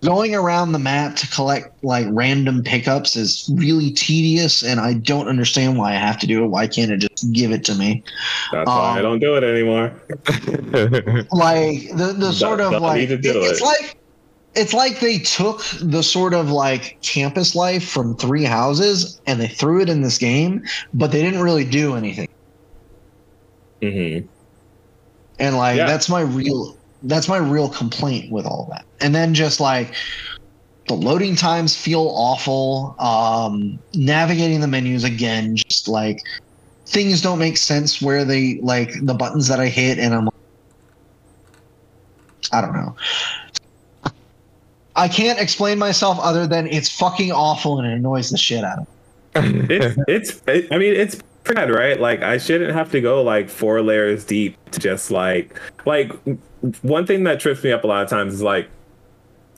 going 0.03 0.35
around 0.35 0.73
the 0.73 0.79
map 0.79 1.17
to 1.17 1.29
collect 1.29 1.83
like 1.83 2.07
random 2.11 2.63
pickups 2.63 3.17
is 3.17 3.51
really 3.55 3.91
tedious, 3.91 4.63
and 4.63 4.81
I 4.81 4.95
don't 4.95 5.29
understand 5.29 5.79
why 5.79 5.93
I 5.93 5.97
have 5.97 6.19
to 6.21 6.27
do 6.27 6.45
it. 6.45 6.49
Why 6.49 6.67
can't 6.67 6.91
it 6.91 6.99
just 6.99 7.33
give 7.33 7.51
it 7.51 7.65
to 7.65 7.75
me? 7.75 8.03
That's 8.53 8.67
why 8.67 8.75
I 8.75 8.97
um, 8.99 9.03
don't 9.03 9.19
do 9.19 9.37
it 9.37 9.45
anymore. 9.45 9.93
like 11.33 11.89
the 11.97 12.15
the 12.17 12.33
sort 12.33 12.61
of 12.61 12.73
don't 12.73 12.83
like 12.83 13.01
need 13.01 13.09
to 13.09 13.19
do 13.19 13.33
it's 13.43 13.61
it. 13.61 13.65
like 13.65 13.97
it's 14.55 14.73
like 14.73 15.01
they 15.01 15.19
took 15.19 15.63
the 15.81 16.03
sort 16.03 16.35
of 16.35 16.51
like 16.51 16.99
campus 17.03 17.55
life 17.55 17.87
from 17.87 18.17
three 18.17 18.45
houses 18.45 19.21
and 19.27 19.41
they 19.41 19.49
threw 19.49 19.81
it 19.81 19.89
in 19.89 20.01
this 20.01 20.19
game 20.19 20.65
but 20.95 21.13
they 21.13 21.23
didn't 21.23 21.43
really 21.43 21.65
do 21.65 21.95
anything 21.95 22.29
mm-hmm. 23.83 24.27
and 25.39 25.57
like 25.57 25.77
Yeah. 25.77 25.87
that's 25.87 26.09
my 26.09 26.23
real 26.23 26.76
that's 27.03 27.29
my 27.29 27.37
real 27.37 27.69
complaint 27.69 28.31
with 28.31 28.47
all 28.47 28.69
that. 28.71 28.85
And 29.01 29.15
then 29.15 29.35
just 29.35 29.61
like 29.61 29.95
the 30.89 30.95
loading 30.95 31.37
times 31.37 31.77
feel 31.77 32.09
awful. 32.15 32.95
Um 32.99 33.79
navigating 33.95 34.61
the 34.61 34.69
menus 34.69 35.05
again 35.05 35.57
just 35.57 35.89
like 35.89 36.23
things 36.87 37.21
don't 37.21 37.39
make 37.39 37.57
sense 37.57 38.01
where 38.01 38.25
they 38.25 38.61
like 38.63 38.93
the 39.03 39.15
buttons 39.15 39.49
that 39.49 39.59
i 39.59 39.67
hit 39.67 39.99
and 39.99 40.15
i'm 40.15 40.29
i 42.53 42.61
don't 42.61 42.75
know. 42.75 42.95
I 44.95 45.09
can't 45.09 45.39
explain 45.39 45.79
myself 45.79 46.19
other 46.21 46.47
than 46.47 46.67
it's 46.69 46.89
fucking 46.89 47.31
awful 47.31 47.79
and 47.79 47.87
it 47.87 47.93
annoys 47.93 48.31
the 48.31 48.39
shit 48.39 48.65
out 48.65 48.79
of 48.79 49.45
me. 49.45 49.67
It's 49.69 49.99
it's 50.09 50.43
it, 50.47 50.73
I 50.73 50.79
mean 50.79 50.95
it's 50.95 51.21
bad, 51.45 51.71
right? 51.71 52.01
Like 52.01 52.23
I 52.23 52.39
shouldn't 52.39 52.73
have 52.73 52.91
to 52.93 53.01
go 53.03 53.23
like 53.23 53.51
four 53.51 53.83
layers 53.83 54.25
deep 54.25 54.57
to 54.71 54.81
just 54.81 55.11
like 55.11 55.61
like 55.85 56.13
one 56.83 57.07
thing 57.07 57.25
that 57.25 57.41
trips 57.41 57.63
me 57.63 57.73
up 57.73 57.85
a 57.85 57.87
lot 57.87 58.03
of 58.03 58.11
times 58.11 58.35
is 58.35 58.43
like 58.43 58.69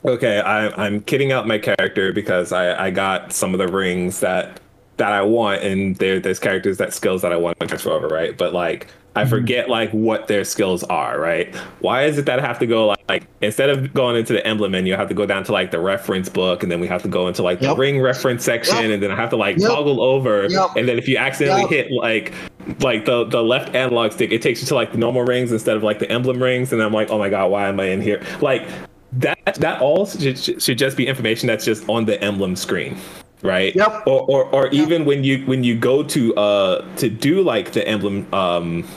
okay, 0.05 0.39
I 0.39 0.69
I'm 0.85 1.01
kitting 1.01 1.31
out 1.31 1.47
my 1.47 1.57
character 1.57 2.13
because 2.13 2.51
I 2.51 2.87
I 2.87 2.91
got 2.91 3.33
some 3.33 3.53
of 3.53 3.57
the 3.59 3.67
rings 3.67 4.19
that 4.21 4.59
that 4.97 5.13
I 5.13 5.21
want 5.21 5.61
and 5.63 5.95
there 5.97 6.19
there's 6.19 6.39
characters 6.39 6.77
that 6.77 6.93
skills 6.93 7.21
that 7.21 7.31
I 7.31 7.37
want 7.37 7.59
to 7.59 7.67
transfer 7.67 7.91
over, 7.91 8.07
right? 8.07 8.37
But 8.37 8.53
like 8.53 8.87
I 9.15 9.21
mm-hmm. 9.21 9.29
forget 9.29 9.69
like 9.69 9.91
what 9.91 10.27
their 10.27 10.43
skills 10.43 10.83
are, 10.83 11.19
right? 11.19 11.53
Why 11.79 12.03
is 12.03 12.17
it 12.17 12.25
that 12.25 12.39
I 12.39 12.45
have 12.45 12.59
to 12.59 12.67
go 12.67 12.87
like, 12.87 12.99
like 13.09 13.27
instead 13.41 13.69
of 13.69 13.93
going 13.93 14.15
into 14.15 14.33
the 14.33 14.45
emblem 14.45 14.71
menu, 14.71 14.93
I 14.93 14.97
have 14.97 15.09
to 15.09 15.15
go 15.15 15.25
down 15.25 15.43
to 15.45 15.51
like 15.51 15.71
the 15.71 15.79
reference 15.79 16.29
book 16.29 16.61
and 16.61 16.71
then 16.71 16.79
we 16.79 16.87
have 16.87 17.01
to 17.01 17.07
go 17.07 17.27
into 17.27 17.41
like 17.41 17.59
Yep. 17.61 17.75
the 17.75 17.79
ring 17.79 18.01
reference 18.01 18.43
section 18.43 18.75
Yep. 18.75 18.91
and 18.91 19.03
then 19.03 19.11
I 19.11 19.15
have 19.15 19.31
to 19.31 19.35
like 19.35 19.57
Yep. 19.57 19.67
toggle 19.67 20.01
over 20.01 20.43
and 20.43 20.87
then 20.87 20.97
if 20.97 21.07
you 21.07 21.17
accidentally 21.17 21.67
hit 21.67 21.91
like 21.91 22.33
like 22.81 23.05
the 23.05 23.25
the 23.25 23.41
left 23.41 23.75
analog 23.75 24.11
stick, 24.11 24.31
it 24.31 24.41
takes 24.41 24.61
you 24.61 24.67
to 24.67 24.75
like 24.75 24.91
the 24.91 24.97
normal 24.97 25.23
rings 25.23 25.51
instead 25.51 25.75
of 25.75 25.83
like 25.83 25.99
the 25.99 26.09
emblem 26.11 26.41
rings 26.41 26.71
and 26.71 26.81
I'm 26.81 26.93
like, 26.93 27.09
"Oh 27.09 27.17
my 27.17 27.29
god, 27.29 27.49
why 27.49 27.67
am 27.67 27.79
I 27.79 27.85
in 27.85 28.01
here?" 28.01 28.21
Like 28.41 28.67
that 29.13 29.55
that 29.55 29.81
all 29.81 30.05
should, 30.05 30.37
should 30.61 30.77
just 30.77 30.95
be 30.95 31.07
information 31.07 31.47
that's 31.47 31.65
just 31.65 31.87
on 31.89 32.05
the 32.05 32.21
emblem 32.23 32.55
screen 32.55 32.95
right? 33.43 33.75
Yep. 33.75 34.03
or 34.05 34.21
or, 34.29 34.43
or 34.45 34.67
even 34.69 35.05
when 35.05 35.23
you 35.23 35.45
when 35.45 35.63
you 35.63 35.77
go 35.77 36.03
to 36.03 36.35
uh 36.35 36.95
to 36.97 37.09
do 37.09 37.41
like 37.41 37.71
the 37.71 37.87
emblem 37.87 38.31
um 38.33 38.87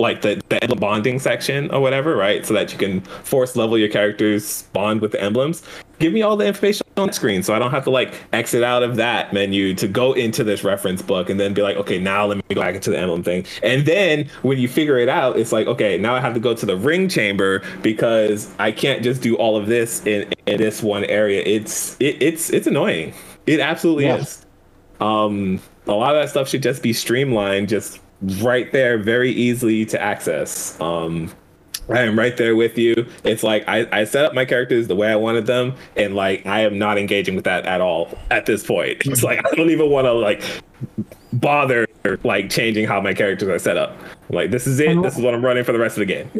like 0.00 0.22
the, 0.22 0.40
the 0.48 0.62
emblem 0.62 0.78
bonding 0.78 1.18
section 1.18 1.70
or 1.72 1.80
whatever 1.80 2.16
right? 2.16 2.46
So 2.46 2.54
that 2.54 2.72
you 2.72 2.78
can 2.78 3.00
force 3.00 3.56
level 3.56 3.76
your 3.76 3.88
characters 3.88 4.62
bond 4.72 5.00
with 5.00 5.12
the 5.12 5.20
emblems. 5.22 5.62
Give 5.98 6.12
me 6.12 6.22
all 6.22 6.36
the 6.36 6.46
information 6.46 6.86
on 6.96 7.08
the 7.08 7.12
screen 7.12 7.42
so 7.42 7.54
i 7.54 7.58
don't 7.58 7.70
have 7.70 7.84
to 7.84 7.90
like 7.90 8.12
exit 8.32 8.62
out 8.62 8.82
of 8.82 8.96
that 8.96 9.32
menu 9.32 9.74
to 9.74 9.86
go 9.86 10.12
into 10.12 10.42
this 10.42 10.64
reference 10.64 11.00
book 11.00 11.30
and 11.30 11.38
then 11.38 11.54
be 11.54 11.62
like 11.62 11.76
okay 11.76 11.98
now 11.98 12.26
let 12.26 12.36
me 12.36 12.42
go 12.54 12.60
back 12.60 12.74
into 12.74 12.90
the 12.90 12.98
emblem 12.98 13.22
thing. 13.22 13.46
And 13.62 13.86
then 13.86 14.28
when 14.42 14.58
you 14.58 14.68
figure 14.68 14.98
it 14.98 15.08
out 15.08 15.38
it's 15.38 15.52
like 15.52 15.66
okay 15.68 15.96
now 15.98 16.14
i 16.14 16.20
have 16.20 16.34
to 16.34 16.40
go 16.40 16.54
to 16.54 16.66
the 16.66 16.76
ring 16.76 17.08
chamber 17.08 17.62
because 17.82 18.52
i 18.58 18.72
can't 18.72 19.02
just 19.02 19.22
do 19.22 19.36
all 19.36 19.56
of 19.56 19.66
this 19.66 20.04
in, 20.06 20.32
in 20.46 20.58
this 20.58 20.82
one 20.82 21.04
area. 21.04 21.42
It's 21.44 21.96
it, 22.00 22.20
it's 22.22 22.50
it's 22.50 22.66
annoying 22.66 23.12
it 23.48 23.60
absolutely 23.60 24.04
Yeah. 24.04 24.16
is 24.18 24.44
um 25.00 25.60
a 25.86 25.92
lot 25.92 26.14
of 26.14 26.22
that 26.22 26.28
stuff 26.28 26.48
should 26.48 26.62
just 26.62 26.82
be 26.82 26.92
streamlined 26.92 27.68
just 27.68 28.00
right 28.42 28.70
there 28.72 28.98
very 28.98 29.30
easily 29.32 29.84
to 29.86 30.00
access 30.00 30.78
um 30.80 31.30
I 31.90 32.00
am 32.00 32.18
right 32.18 32.36
there 32.36 32.54
with 32.54 32.76
you. 32.76 33.06
It's 33.24 33.42
like 33.42 33.66
I, 33.66 33.86
I 33.90 34.04
set 34.04 34.26
up 34.26 34.34
my 34.34 34.44
characters 34.44 34.88
the 34.88 34.94
way 34.94 35.10
I 35.10 35.16
wanted 35.16 35.46
them, 35.46 35.74
and 35.96 36.14
like 36.14 36.44
I 36.44 36.60
am 36.60 36.78
not 36.78 36.98
engaging 36.98 37.34
with 37.34 37.46
that 37.46 37.64
at 37.64 37.80
all 37.80 38.10
at 38.30 38.44
this 38.44 38.62
point. 38.66 39.00
It's 39.06 39.22
like 39.22 39.38
I 39.38 39.54
don't 39.56 39.70
even 39.70 39.88
want 39.88 40.04
to 40.04 40.12
like 40.12 40.42
bother 41.32 41.86
like 42.24 42.50
changing 42.50 42.86
how 42.86 43.00
my 43.00 43.14
characters 43.14 43.48
are 43.48 43.58
set 43.58 43.78
up. 43.78 43.96
Like 44.28 44.50
this 44.50 44.66
is 44.66 44.78
it. 44.80 45.00
This 45.00 45.16
is 45.16 45.22
what 45.24 45.32
I'm 45.32 45.42
running 45.42 45.64
for 45.64 45.72
the 45.72 45.78
rest 45.78 45.96
of 45.96 46.00
the 46.00 46.12
game. 46.12 46.30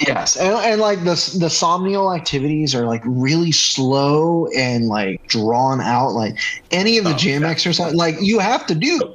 Yes, 0.00 0.36
and, 0.36 0.54
and 0.54 0.80
like 0.80 1.00
the 1.00 1.36
the 1.38 1.50
Somniel 1.50 2.14
activities 2.16 2.74
are 2.74 2.86
like 2.86 3.02
really 3.04 3.52
slow 3.52 4.46
and 4.56 4.86
like 4.86 5.18
drawn 5.28 5.80
out. 5.80 6.12
Like 6.12 6.38
any 6.70 6.96
of 6.96 7.04
the 7.04 7.12
Oh, 7.12 7.16
gym 7.16 7.42
yeah. 7.42 7.50
exercise, 7.50 7.94
like 7.94 8.16
you 8.20 8.38
have 8.38 8.66
to 8.68 8.74
do 8.74 9.14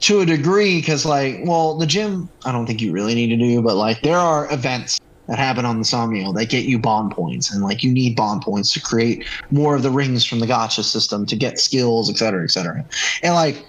to 0.00 0.20
a 0.20 0.26
degree 0.26 0.80
because 0.80 1.04
like, 1.04 1.40
well, 1.44 1.76
the 1.78 1.86
gym 1.86 2.30
I 2.46 2.52
don't 2.52 2.66
think 2.66 2.80
you 2.80 2.92
really 2.92 3.14
need 3.14 3.28
to 3.28 3.36
do, 3.36 3.60
but 3.62 3.76
like 3.76 4.00
there 4.02 4.16
are 4.16 4.50
events 4.52 4.98
that 5.28 5.38
happen 5.38 5.64
on 5.66 5.78
the 5.78 5.84
Somniel 5.84 6.32
that 6.34 6.48
get 6.48 6.64
you 6.64 6.78
bond 6.78 7.12
points, 7.12 7.52
and 7.52 7.62
like 7.62 7.82
you 7.82 7.92
need 7.92 8.16
bond 8.16 8.42
points 8.42 8.72
to 8.72 8.80
create 8.80 9.26
more 9.50 9.76
of 9.76 9.82
the 9.82 9.90
rings 9.90 10.24
from 10.24 10.40
the 10.40 10.46
gacha 10.46 10.82
system 10.82 11.26
to 11.26 11.36
get 11.36 11.60
skills, 11.60 12.08
et 12.10 12.16
cetera, 12.16 12.42
et 12.44 12.50
cetera. 12.50 12.82
And 13.22 13.34
like, 13.34 13.62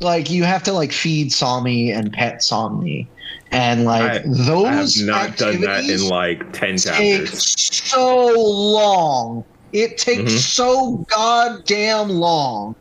like 0.00 0.30
you 0.30 0.44
have 0.44 0.62
to 0.64 0.72
like 0.72 0.92
feed 0.92 1.30
Somni 1.30 1.90
and 1.96 2.12
pet 2.12 2.42
Somni. 2.42 3.10
And 3.52 3.84
like 3.84 4.02
I- 4.02 4.18
those 4.26 5.02
I 5.02 5.06
not 5.06 5.36
done 5.36 5.60
that 5.62 5.84
in 5.84 6.06
like 6.08 6.52
ten 6.52 6.76
take 6.76 7.22
chapters. 7.26 7.56
so 7.60 8.28
long. 8.36 9.44
It 9.72 9.98
takes 9.98 10.32
Mhm. 10.32 10.38
so 10.38 11.06
goddamn 11.08 12.08
long. 12.10 12.74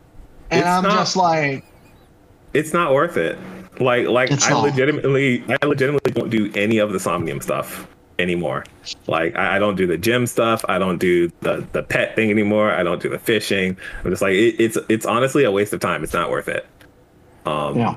And 0.52 0.60
It's 0.62 0.68
I'm 0.68 0.84
not- 0.84 0.92
just 1.00 1.16
like, 1.16 1.64
it's 2.54 2.74
not 2.74 2.94
worth 2.94 3.18
it. 3.18 3.38
Like 3.80 4.08
like 4.08 4.32
I 4.46 4.50
not. 4.50 4.64
legitimately 4.64 5.44
I 5.62 5.66
legitimately 5.66 6.12
don't 6.12 6.30
do 6.30 6.52
any 6.56 6.80
of 6.80 6.92
the 6.92 7.00
Somnium 7.00 7.40
stuff 7.42 7.88
anymore. 8.18 8.66
Like 9.08 9.36
I, 9.38 9.56
I 9.56 9.60
don't 9.60 9.76
do 9.76 9.88
the 9.88 9.98
gym 9.98 10.28
stuff. 10.28 10.66
I 10.68 10.78
don't 10.78 10.98
do 10.98 11.32
the 11.42 11.66
the 11.72 11.84
pet 11.84 12.16
thing 12.16 12.30
anymore. 12.30 12.72
I 12.72 12.84
don't 12.84 13.02
do 13.02 13.08
the 13.10 13.20
fishing. 13.20 13.78
I'm 14.04 14.10
just 14.12 14.22
like 14.22 14.34
it, 14.34 14.56
it's 14.60 14.78
it's 14.90 15.06
honestly 15.06 15.46
a 15.46 15.52
waste 15.52 15.72
of 15.74 15.80
time. 15.80 16.04
It's 16.04 16.14
not 16.14 16.30
worth 16.30 16.48
it. 16.50 16.66
Um, 17.46 17.78
Yeah. 17.78 17.96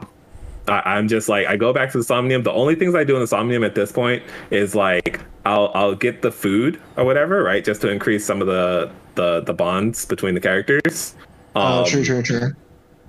I, 0.69 0.83
I'm 0.85 1.09
just 1.09 1.29
like 1.29 1.47
I 1.47 1.57
go 1.57 1.73
back 1.73 1.91
to 1.93 1.99
the 1.99 2.05
Somnium. 2.05 2.43
The 2.43 2.53
only 2.53 2.75
things 2.75 2.95
I 2.95 3.05
do 3.05 3.15
in 3.15 3.21
the 3.21 3.27
Somnium 3.27 3.65
at 3.65 3.75
this 3.75 3.91
point 3.93 4.23
is 4.51 4.75
like 4.75 5.21
I'll 5.45 5.71
I'll 5.75 5.95
get 5.95 6.23
the 6.23 6.31
food 6.33 6.81
or 6.97 7.05
whatever, 7.05 7.43
right, 7.43 7.65
just 7.65 7.81
to 7.83 7.89
increase 7.91 8.25
some 8.25 8.41
of 8.41 8.47
the 8.47 8.91
the 9.17 9.41
the 9.41 9.53
bonds 9.55 10.05
between 10.07 10.35
the 10.35 10.41
characters. 10.41 11.15
Oh, 11.55 11.81
Um, 11.83 11.87
true, 11.87 12.05
true, 12.05 12.23
true. 12.23 12.53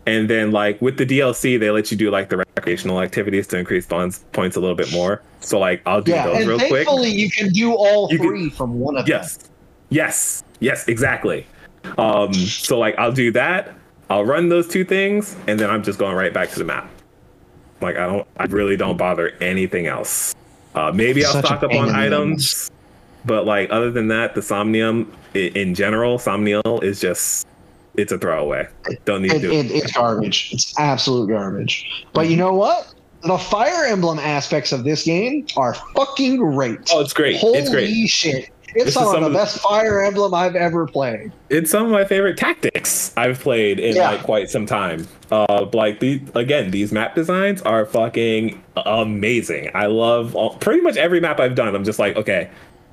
and 0.06 0.30
then 0.30 0.52
like 0.52 0.82
with 0.82 0.98
the 0.98 1.06
DLC, 1.06 1.60
they 1.60 1.70
let 1.72 1.92
you 1.92 1.98
do 1.98 2.10
like 2.12 2.30
the 2.30 2.38
recreational 2.38 3.02
activities 3.02 3.48
to 3.48 3.58
increase 3.58 3.86
bonds 3.86 4.20
points 4.34 4.56
a 4.58 4.60
little 4.60 4.76
bit 4.76 4.92
more. 4.92 5.22
So 5.40 5.60
like 5.60 5.82
I'll 5.86 6.02
do 6.02 6.12
Yeah, 6.12 6.26
those 6.26 6.38
and 6.38 6.48
real 6.48 6.58
quick. 6.58 6.72
thankfully 6.72 7.10
you 7.12 7.30
can 7.30 7.50
do 7.50 7.74
all 7.74 8.12
You 8.12 8.18
can- 8.18 8.28
three 8.28 8.50
from 8.50 8.80
one 8.80 8.98
of 8.98 9.08
Yes. 9.08 9.38
Yes. 9.90 10.44
Yes, 10.60 10.88
exactly. 10.88 11.46
Um, 11.98 12.34
so 12.34 12.80
like 12.80 12.98
I'll 12.98 13.12
do 13.12 13.32
that. 13.34 13.74
I'll 14.10 14.26
run 14.26 14.50
those 14.50 14.68
two 14.68 14.84
things, 14.84 15.36
and 15.48 15.60
then 15.60 15.70
I'm 15.70 15.82
just 15.84 15.98
going 16.00 16.16
right 16.16 16.34
back 16.34 16.50
to 16.52 16.60
the 16.60 16.66
map. 16.66 16.90
Like 17.84 17.98
I 17.98 18.08
don't 18.08 18.28
I 18.38 18.46
really 18.46 18.78
don't 18.78 18.98
bother 18.98 19.30
anything 19.42 19.86
else. 19.86 20.34
Uh, 20.74 20.92
maybe 20.92 21.24
I'll 21.24 21.34
Such 21.34 21.46
stock 21.46 21.62
up 21.64 21.72
on 21.72 21.90
items, 21.90 22.72
but 23.26 23.46
like 23.46 23.70
other 23.72 23.92
than 23.92 24.08
that, 24.08 24.34
the 24.34 24.42
Somnium 24.42 25.12
i- 25.36 25.38
in 25.54 25.76
general, 25.76 26.18
Somniel 26.18 26.82
is 26.84 27.00
just 27.00 27.46
it's 27.96 28.12
a 28.12 28.18
throwaway. 28.18 28.68
Don't 29.06 29.22
need 29.22 29.32
them. 29.34 29.42
to 29.42 29.48
It, 29.50 29.52
do 29.68 29.76
it, 29.76 29.78
it's 29.84 29.92
garbage. 29.92 30.50
It's 30.52 30.74
absolute 30.80 31.28
garbage. 31.30 32.06
But 32.14 32.28
you 32.30 32.38
know 32.38 32.54
what? 32.56 32.92
The 33.22 33.38
Fire 33.38 33.86
Emblem 33.86 34.18
aspects 34.20 34.72
of 34.72 34.84
this 34.84 35.04
game 35.04 35.46
are 35.56 35.76
fucking 35.96 36.38
great. 36.38 36.80
Oh, 36.92 37.00
it's 37.02 37.14
great. 37.14 37.38
Holy 37.38 37.60
It's 37.60 37.70
great. 37.70 38.08
shit. 38.10 38.50
It's 38.76 38.86
This 38.86 38.88
is 38.88 38.94
some 38.96 39.04
of 39.08 39.12
some 39.14 39.22
the 39.22 39.28
of 39.28 39.34
the- 39.34 39.38
best 39.40 39.60
Fire 39.60 40.04
Emblem 40.04 40.34
I've 40.34 40.56
ever 40.56 40.86
played. 40.88 41.32
it's 41.50 41.70
some 41.72 41.86
of 41.86 41.92
my 41.92 42.06
favorite 42.06 42.38
tactics 42.38 43.14
I've 43.18 43.40
played 43.40 43.80
in 43.80 43.96
Yeah. 43.96 44.12
like 44.12 44.24
quite 44.24 44.50
some 44.50 44.66
time. 44.66 45.08
Uh, 45.32 45.66
like 45.74 46.00
the 46.00 46.22
again, 46.36 46.72
these 46.72 46.92
map 46.92 47.16
designs 47.16 47.62
are 47.64 47.86
fucking 47.86 48.62
amazing. 48.86 49.70
I 49.74 49.88
love 49.88 50.36
all, 50.36 50.52
pretty 50.58 50.82
much 50.82 50.98
every 50.98 51.20
map 51.20 51.40
I've 51.40 51.56
done. 51.56 51.76
I'm 51.76 51.84
just 51.84 52.00
like, 52.00 52.16
okay, 52.16 52.50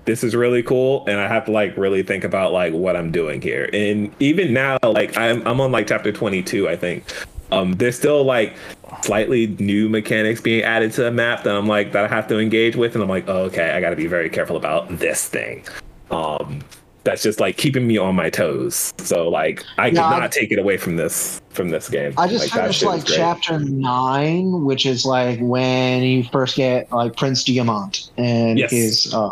this 0.07 0.25
is 0.25 0.35
really 0.35 0.63
cool, 0.63 1.05
and 1.07 1.21
I 1.21 1.29
have 1.29 1.45
to 1.45 1.51
like 1.53 1.77
really 1.77 2.03
think 2.03 2.25
about 2.25 2.53
like 2.53 2.73
what 2.73 2.97
I'm 2.97 3.11
doing 3.13 3.41
here. 3.43 3.69
And 3.73 4.11
even 4.21 4.53
now, 4.53 4.79
like 4.83 5.17
I'm 5.17 5.47
I'm 5.47 5.61
on 5.61 5.71
like 5.73 5.87
chapter 5.87 6.11
22, 6.13 6.69
I 6.69 6.77
think. 6.77 7.05
Um, 7.53 7.73
there's 7.73 7.97
still 7.97 8.25
like 8.25 8.55
slightly 9.03 9.49
new 9.59 9.89
mechanics 9.89 10.41
being 10.41 10.63
added 10.63 10.93
to 10.93 11.03
the 11.03 11.11
map 11.11 11.43
that 11.45 11.55
I'm 11.57 11.67
like 11.67 11.93
that 11.93 12.05
I 12.05 12.09
have 12.09 12.29
to 12.29 12.39
engage 12.39 12.77
with, 12.77 12.95
and 12.95 13.03
I'm 13.03 13.09
like, 13.09 13.25
oh, 13.29 13.43
okay, 13.45 13.71
I 13.73 13.81
got 13.81 13.91
to 13.91 13.97
be 13.97 14.07
very 14.07 14.31
careful 14.31 14.57
about 14.57 14.89
this 14.99 15.29
thing. 15.29 15.65
Um, 16.11 16.61
that's 17.03 17.23
just 17.23 17.41
like 17.41 17.57
keeping 17.57 17.87
me 17.87 17.97
on 17.97 18.15
my 18.15 18.29
toes. 18.29 18.93
So 18.99 19.29
like 19.29 19.65
I 19.79 19.87
Yeah, 19.89 20.05
I- 20.07 20.13
cannot 20.15 20.33
take 20.33 20.53
it 20.53 20.59
away 20.59 20.77
from 20.77 20.97
this 20.97 21.41
from 21.51 21.71
this 21.71 21.89
game. 21.89 22.13
I 22.19 22.29
just 22.29 22.53
like, 22.55 22.63
finished 22.63 22.83
like 22.83 23.05
chapter 23.07 23.59
nine, 23.59 24.65
which 24.65 24.87
is 24.87 25.05
like 25.07 25.39
when 25.41 26.03
you 26.03 26.25
first 26.25 26.57
get 26.57 26.93
like 26.93 27.17
Prince 27.17 27.43
Diamant 27.45 28.11
and 28.19 28.59
Yes. 28.59 28.71
his 28.71 29.15
uh 29.15 29.31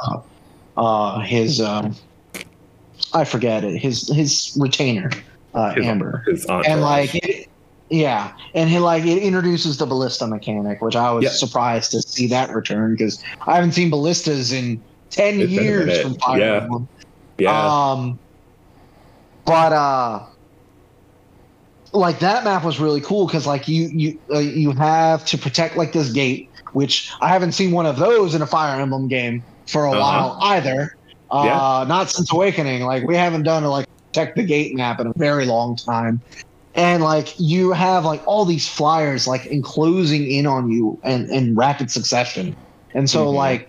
uh 0.76 1.20
his 1.20 1.60
um 1.60 1.94
I 3.12 3.24
forget 3.24 3.64
it 3.64 3.76
his 3.78 4.08
his 4.08 4.56
retainer 4.58 5.10
uh 5.54 5.74
His- 5.74 5.84
Amber 5.86 6.24
his 6.26 6.46
and 6.46 6.80
like 6.80 7.14
it, 7.16 7.48
yeah 7.90 8.32
and 8.54 8.68
he 8.70 8.78
like 8.78 9.04
it 9.04 9.22
introduces 9.22 9.78
the 9.78 9.86
ballista 9.86 10.26
mechanic 10.26 10.80
which 10.82 10.96
I 10.96 11.10
was 11.12 11.24
Yep. 11.24 11.32
surprised 11.32 11.90
to 11.92 12.02
see 12.02 12.26
that 12.28 12.50
return 12.54 12.92
because 12.94 13.22
I 13.46 13.54
haven't 13.56 13.72
seen 13.72 13.90
ballistas 13.90 14.52
in 14.52 14.84
ten 15.10 15.40
It's 15.40 15.52
years 15.52 16.00
from 16.00 16.14
Fire 16.16 16.40
Yeah. 16.40 16.60
Emblem. 16.62 16.88
yeah, 17.38 17.92
Um, 17.92 18.20
but 19.46 19.72
uh, 19.72 20.20
like 21.92 22.18
that 22.18 22.44
map 22.44 22.64
was 22.64 22.78
really 22.78 23.00
cool 23.00 23.26
because 23.26 23.46
like 23.46 23.66
you 23.68 23.88
you 23.90 24.20
uh, 24.34 24.38
you 24.38 24.72
have 24.72 25.24
to 25.26 25.38
protect 25.38 25.76
like 25.76 25.92
this 25.92 26.10
gate, 26.12 26.50
which 26.72 27.10
I 27.22 27.28
haven't 27.28 27.52
seen 27.52 27.72
one 27.72 27.86
of 27.86 27.96
those 27.96 28.34
in 28.34 28.42
a 28.42 28.46
Fire 28.46 28.78
Emblem 28.80 29.08
game 29.08 29.44
for 29.66 29.84
a 29.84 29.90
Uh-huh. 29.92 30.00
while 30.00 30.38
either. 30.42 30.90
Uh, 31.30 31.44
Yeah. 31.44 31.84
not 31.88 32.10
since 32.10 32.30
Awakening. 32.32 32.82
Like 32.82 33.06
we 33.06 33.16
haven't 33.16 33.42
done 33.44 33.64
a 33.64 33.70
like 33.70 33.86
protect 34.12 34.36
the 34.36 34.44
gate 34.44 34.74
map 34.76 35.00
in 35.00 35.06
a 35.06 35.12
very 35.16 35.46
long 35.46 35.76
time. 35.76 36.22
And 36.78 37.02
like 37.02 37.34
you 37.38 37.72
have 37.72 38.04
like 38.04 38.22
all 38.24 38.44
these 38.44 38.68
flyers 38.68 39.26
like 39.26 39.44
enclosing 39.46 40.30
in 40.30 40.46
on 40.46 40.70
you 40.70 40.98
and 41.02 41.28
in 41.30 41.56
rapid 41.56 41.90
succession. 41.90 42.56
And 42.94 43.10
so 43.10 43.26
Mhm. 43.26 43.34
like 43.34 43.68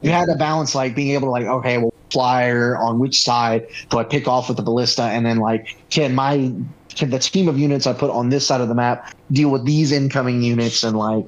you 0.00 0.10
had 0.12 0.26
to 0.26 0.36
balance 0.36 0.74
like 0.76 0.94
being 0.94 1.10
able 1.10 1.26
to 1.28 1.32
like 1.32 1.46
okay 1.46 1.78
well 1.78 1.90
flyer 2.12 2.76
on 2.78 3.00
which 3.00 3.20
side 3.20 3.66
do 3.90 3.98
I 3.98 4.04
pick 4.04 4.28
off 4.28 4.46
with 4.48 4.56
the 4.56 4.62
ballista 4.62 5.02
and 5.02 5.26
then 5.26 5.38
like 5.38 5.66
can 5.90 6.14
my 6.14 6.52
can 6.94 7.10
the 7.10 7.18
team 7.18 7.48
of 7.48 7.58
units 7.58 7.86
I 7.88 7.92
put 7.92 8.10
on 8.10 8.28
this 8.28 8.46
side 8.46 8.60
of 8.60 8.68
the 8.68 8.74
map 8.76 9.12
deal 9.32 9.50
with 9.50 9.64
these 9.66 9.90
incoming 9.90 10.40
units 10.42 10.84
and 10.84 10.96
like 10.96 11.24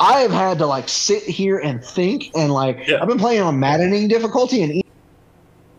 I 0.00 0.20
have 0.20 0.32
had 0.32 0.58
to 0.58 0.66
like 0.66 0.88
sit 0.88 1.22
here 1.22 1.58
and 1.58 1.84
think 1.84 2.24
and 2.34 2.52
like 2.52 2.88
Yeah. 2.88 2.98
I've 3.00 3.06
been 3.06 3.18
playing 3.18 3.42
on 3.42 3.60
maddening 3.60 4.08
difficulty 4.08 4.62
and 4.62 4.83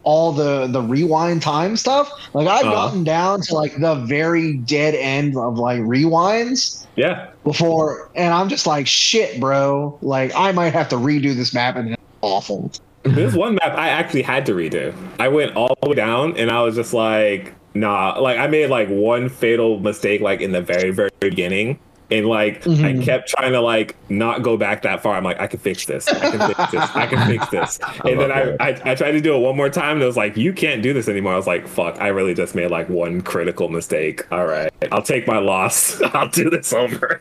all 0.05 0.31
the 0.31 0.67
the 0.67 0.81
rewind 0.81 1.41
time 1.41 1.75
stuff 1.75 2.09
like 2.33 2.47
I've 2.47 2.63
Uh-huh. 2.65 2.87
gotten 2.87 3.03
down 3.03 3.41
to 3.41 3.53
like 3.55 3.75
the 3.79 3.95
very 3.95 4.55
dead 4.57 4.95
end 4.95 5.35
of 5.35 5.57
like 5.57 5.79
rewinds 5.81 6.85
yeah. 6.95 7.29
before 7.43 8.09
and 8.15 8.33
I'm 8.33 8.47
just 8.47 8.65
like 8.65 8.87
shit 8.87 9.39
bro 9.39 9.97
like 10.01 10.31
I 10.35 10.51
might 10.53 10.73
have 10.73 10.87
to 10.89 10.95
redo 10.95 11.35
this 11.35 11.53
map 11.53 11.75
and 11.75 11.89
it's 11.93 12.01
awful 12.21 12.71
This 13.03 13.33
one 13.35 13.55
map 13.55 13.75
I 13.77 13.89
actually 13.89 14.23
had 14.23 14.45
to 14.47 14.53
redo. 14.53 14.93
I 15.19 15.27
went 15.27 15.55
all 15.55 15.77
the 15.83 15.89
way 15.89 15.95
down, 15.95 16.35
and 16.37 16.49
I 16.49 16.63
was 16.63 16.73
just 16.75 16.91
like, 16.91 17.53
nah. 17.75 18.17
Like 18.19 18.39
I 18.39 18.47
made 18.47 18.71
like 18.71 18.87
one 18.89 19.29
fatal 19.29 19.79
mistake, 19.79 20.21
like 20.21 20.41
in 20.41 20.53
the 20.53 20.61
very 20.61 20.89
very 20.89 21.11
beginning. 21.19 21.77
And 22.11 22.27
like 22.27 22.61
Mhm. 22.63 23.01
I 23.01 23.03
kept 23.03 23.29
trying 23.29 23.53
to 23.53 23.61
like 23.61 23.95
not 24.09 24.43
go 24.43 24.57
back 24.57 24.83
that 24.83 25.01
far. 25.01 25.15
I'm 25.15 25.23
like, 25.23 25.39
I 25.39 25.47
can 25.47 25.59
fix 25.59 25.85
this. 25.87 26.07
I 26.07 26.29
can 26.29 26.39
fix 26.53 26.71
this. 26.71 26.89
I 26.95 27.07
can 27.07 27.27
fix 27.27 27.47
this. 27.49 27.79
And 28.05 28.19
then 28.19 28.31
I, 28.31 28.55
I 28.59 28.91
I 28.91 28.95
tried 28.95 29.13
to 29.13 29.21
do 29.21 29.33
it 29.35 29.39
one 29.39 29.57
more 29.57 29.69
time, 29.71 29.93
and 29.93 30.03
it 30.03 30.05
was 30.05 30.15
like, 30.17 30.37
you 30.37 30.53
can't 30.53 30.83
do 30.83 30.93
this 30.93 31.07
anymore. 31.09 31.33
I 31.33 31.37
was 31.37 31.47
like, 31.47 31.67
fuck. 31.67 31.99
I 31.99 32.09
really 32.09 32.35
just 32.35 32.53
made 32.53 32.69
like 32.69 32.87
one 32.89 33.21
critical 33.21 33.69
mistake. 33.69 34.31
All 34.31 34.45
right, 34.45 34.71
I'll 34.91 35.01
take 35.01 35.25
my 35.25 35.39
loss. 35.39 35.99
I'll 36.13 36.29
do 36.29 36.49
this 36.49 36.73
over. 36.73 37.19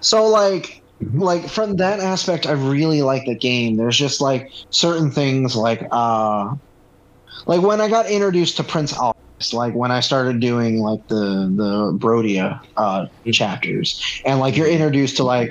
So 0.00 0.26
like 0.26 0.76
Mm-hmm. 1.02 1.18
like 1.22 1.48
from 1.48 1.76
that 1.76 1.98
aspect 1.98 2.46
I 2.46 2.52
really 2.52 3.00
like 3.00 3.24
the 3.24 3.34
game. 3.34 3.76
There's 3.78 3.96
just 3.96 4.20
like 4.20 4.50
certain 4.68 5.10
things 5.10 5.56
like 5.56 5.88
uh 5.90 6.54
like 7.46 7.62
when 7.62 7.80
I 7.80 7.88
got 7.88 8.04
introduced 8.10 8.58
to 8.58 8.64
Prince 8.64 8.92
Albert, 9.40 9.56
like 9.56 9.74
when 9.74 9.90
I 9.90 10.00
started 10.00 10.40
doing 10.40 10.78
like 10.78 11.00
the 11.08 11.52
the 11.54 11.98
Brodia 11.98 12.60
uh 12.76 13.06
Mm-hmm. 13.24 13.30
chapters. 13.32 14.00
And 14.24 14.40
like 14.40 14.56
you're 14.56 14.66
introduced 14.66 15.16
to 15.18 15.24
like 15.24 15.50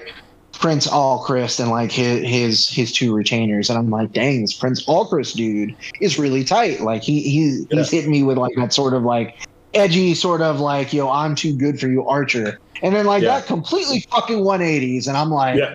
Prince 0.53 0.87
Alcryst 0.87 1.59
and 1.59 1.69
like 1.69 1.91
his 1.91 2.27
his 2.27 2.69
his 2.69 2.91
two 2.91 3.13
retainers. 3.13 3.69
And 3.69 3.77
I'm 3.77 3.89
like 3.89 4.11
dang 4.11 4.41
this 4.41 4.57
Prince 4.57 4.85
Alcryst 4.87 5.35
dude 5.35 5.71
is 6.01 6.19
really 6.19 6.43
tight. 6.43 6.81
Like 6.81 7.03
he 7.03 7.21
he 7.21 7.65
he's 7.69 7.91
hitting 7.91 8.11
me 8.11 8.23
with 8.23 8.37
like 8.37 8.53
that 8.57 8.73
sort 8.73 8.93
of 8.93 9.03
like 9.03 9.35
edgy 9.73 10.15
sort 10.15 10.41
of 10.41 10.59
like 10.59 10.93
yo 10.93 11.09
I'm 11.09 11.35
too 11.35 11.55
good 11.57 11.79
for 11.79 11.87
you 11.87 12.05
archer. 12.07 12.57
And 12.81 12.95
then 12.95 13.05
like 13.05 13.23
Yeah. 13.23 13.39
that 13.39 13.45
completely 13.47 14.03
fucking 14.11 14.39
180s 14.43 15.07
and 15.07 15.15
I'm 15.17 15.29
like 15.29 15.57
Yeah. 15.57 15.73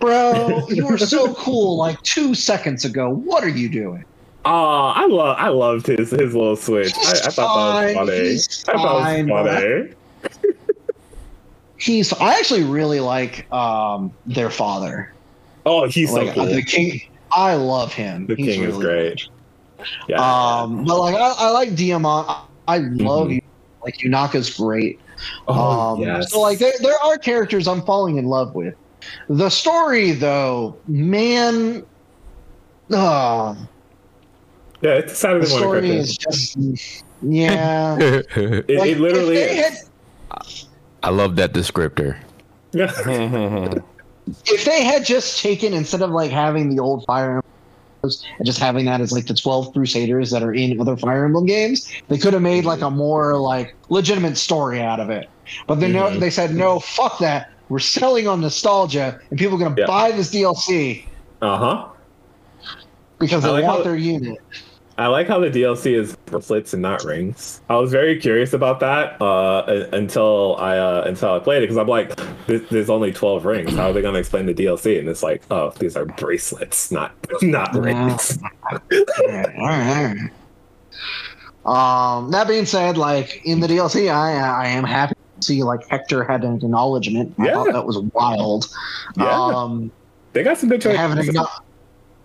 bro 0.00 0.66
you 0.68 0.86
were 0.86 0.98
so 0.98 1.34
cool 1.38 1.76
like 1.76 1.96
2 2.02 2.34
seconds 2.34 2.84
ago. 2.84 3.10
What 3.14 3.44
are 3.44 3.48
you 3.48 3.70
doing 3.70 4.04
Oh, 4.46 4.92
I 4.94 5.06
love 5.06 5.36
I 5.38 5.48
loved 5.48 5.86
his 5.86 6.10
his 6.10 6.34
little 6.34 6.56
switch. 6.56 6.92
I, 6.96 7.10
I 7.26 7.30
thought 7.30 7.80
that 7.80 7.96
was 7.96 8.62
funny. 8.64 8.78
I 8.78 8.82
thought 8.82 9.02
fine, 9.02 9.28
was 9.28 9.94
funny. 10.34 10.44
he's 11.78 12.12
I 12.14 12.34
actually 12.38 12.64
really 12.64 13.00
like 13.00 13.50
um 13.52 14.12
their 14.26 14.50
father 14.50 15.12
Oh, 15.66 15.86
he's 15.88 16.12
like 16.12 16.28
uh, 16.30 16.34
cool. 16.34 16.46
the 16.46 16.62
king 16.62 17.00
I 17.32 17.54
love 17.54 17.92
him 17.92 18.26
The 18.26 18.36
He's 18.36 18.54
king 18.56 18.64
is 18.64 18.76
great. 18.76 19.16
good. 19.78 19.86
Yeah. 20.08 20.16
Um, 20.62 20.84
but 20.84 20.98
like 21.00 21.14
I, 21.16 21.34
I 21.38 21.50
like 21.50 21.70
Diamant. 21.70 22.26
I, 22.28 22.44
I 22.68 22.78
love 22.78 23.30
you. 23.32 23.40
Like 23.82 23.96
Yunaka's 23.98 24.56
great. 24.56 24.98
Mm-hmm. 24.98 25.42
oh, 25.48 25.94
um, 25.94 26.00
yes. 26.00 26.30
So 26.32 26.40
like 26.40 26.58
there, 26.58 26.72
there 26.80 26.94
are 27.04 27.18
characters 27.18 27.66
I'm 27.66 27.82
falling 27.82 28.18
in 28.18 28.26
love 28.26 28.54
with. 28.54 28.74
The 29.28 29.48
story 29.50 30.12
though, 30.12 30.76
man, 30.86 31.84
uh, 32.92 33.54
yeah, 34.84 34.94
it's 34.94 35.12
a 35.12 35.16
Saturday 35.16 35.46
the 35.46 35.50
morning 35.50 35.60
story 35.60 35.80
cartoon. 35.80 35.96
is 35.98 36.16
just 36.18 37.04
yeah. 37.22 37.96
It, 38.36 38.78
Like, 38.78 38.90
it 38.90 39.00
literally 39.00 39.36
is. 39.36 39.88
had, 40.30 40.44
I 41.02 41.10
love 41.10 41.36
that 41.36 41.52
descriptor. 41.52 42.16
if 44.46 44.64
they 44.64 44.84
had 44.84 45.04
just 45.04 45.40
taken 45.42 45.72
instead 45.72 46.02
of 46.02 46.10
like 46.10 46.30
having 46.30 46.74
the 46.74 46.80
old 46.82 47.04
Fire 47.06 47.36
Emblem 47.36 47.42
and 48.38 48.46
just 48.46 48.58
having 48.58 48.84
that 48.86 49.00
as 49.00 49.12
like 49.12 49.26
the 49.26 49.34
12 49.34 49.72
Crusaders 49.72 50.30
that 50.30 50.42
are 50.42 50.52
in 50.52 50.78
other 50.80 50.96
Fire 50.96 51.24
Emblem 51.24 51.46
games, 51.46 51.90
they 52.08 52.18
could 52.18 52.32
have 52.32 52.42
made 52.42 52.64
like 52.64 52.80
a 52.82 52.90
more 52.90 53.36
like 53.38 53.74
legitimate 53.88 54.36
story 54.36 54.80
out 54.82 55.00
of 55.00 55.08
it. 55.10 55.28
But 55.66 55.76
they 55.76 55.90
no, 55.92 56.04
Mhm. 56.04 56.20
they 56.20 56.30
said 56.30 56.54
no, 56.54 56.80
fuck 56.80 57.18
that. 57.20 57.50
We're 57.70 57.78
selling 57.78 58.28
on 58.28 58.40
nostalgia, 58.42 59.18
and 59.30 59.38
people 59.38 59.56
are 59.56 59.58
gonna 59.68 59.74
Yeah. 59.78 59.86
buy 59.86 60.10
this 60.10 60.30
DLC 60.30 61.06
Uh 61.40 61.56
huh. 61.56 61.86
because 63.18 63.42
they 63.42 63.48
like 63.50 63.64
want 63.64 63.78
how- 63.78 63.84
their 63.84 63.96
unit. 63.96 64.38
I 64.96 65.08
like 65.08 65.26
how 65.26 65.40
the 65.40 65.50
DLC 65.50 65.92
is 65.98 66.14
bracelets 66.26 66.72
and 66.72 66.80
not 66.80 67.02
rings. 67.02 67.60
I 67.68 67.74
was 67.76 67.90
very 67.90 68.20
curious 68.20 68.52
about 68.52 68.78
that 68.80 69.20
uh, 69.20 69.86
until 69.92 70.56
I 70.60 70.76
uh, 70.78 71.02
until 71.06 71.32
I 71.32 71.40
played 71.40 71.58
it 71.58 71.60
because 71.62 71.76
I'm 71.78 71.88
like, 71.88 72.14
"There's- 72.46 72.88
only 72.88 73.12
12 73.12 73.44
rings. 73.44 73.74
How 73.74 73.90
are 73.90 73.92
they 73.92 74.02
going 74.02 74.14
to 74.14 74.20
explain 74.20 74.46
the 74.46 74.54
DLC? 74.54 74.98
And 75.00 75.08
it's 75.08 75.22
like, 75.22 75.42
oh, 75.50 75.70
these 75.80 75.96
are 75.96 76.04
bracelets, 76.04 76.92
not 76.92 77.12
not 77.42 77.74
rings. 77.74 78.38
Alright, 79.20 79.56
alright. 79.58 80.16
Um, 81.66 82.30
that 82.30 82.46
being 82.46 82.66
said, 82.66 82.96
like 82.96 83.40
in 83.44 83.58
the 83.60 83.66
DLC, 83.66 84.12
I 84.12 84.32
I 84.36 84.66
am 84.68 84.84
happy 84.84 85.14
to 85.40 85.42
see 85.46 85.62
like 85.64 85.80
Hector 85.88 86.22
had 86.22 86.44
an 86.44 86.56
acknowledgement. 86.56 87.34
I 87.38 87.46
Yeah. 87.46 87.54
thought 87.54 87.72
that 87.72 87.84
was 87.86 87.98
wild. 87.98 88.68
Yeah. 89.16 89.28
Um, 89.28 89.90
They 90.34 90.42
got 90.42 90.58
some 90.58 90.68
good 90.68 90.82
choices. 90.82 91.36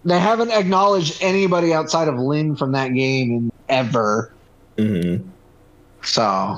They 0.05 0.19
haven't 0.19 0.51
acknowledged 0.51 1.21
anybody 1.21 1.73
outside 1.73 2.07
of 2.07 2.17
Lyn 2.17 2.55
from 2.55 2.71
that 2.71 2.93
game 2.93 3.31
in 3.31 3.51
ever. 3.67 4.31
Mhm. 4.77 5.23
So, 6.03 6.57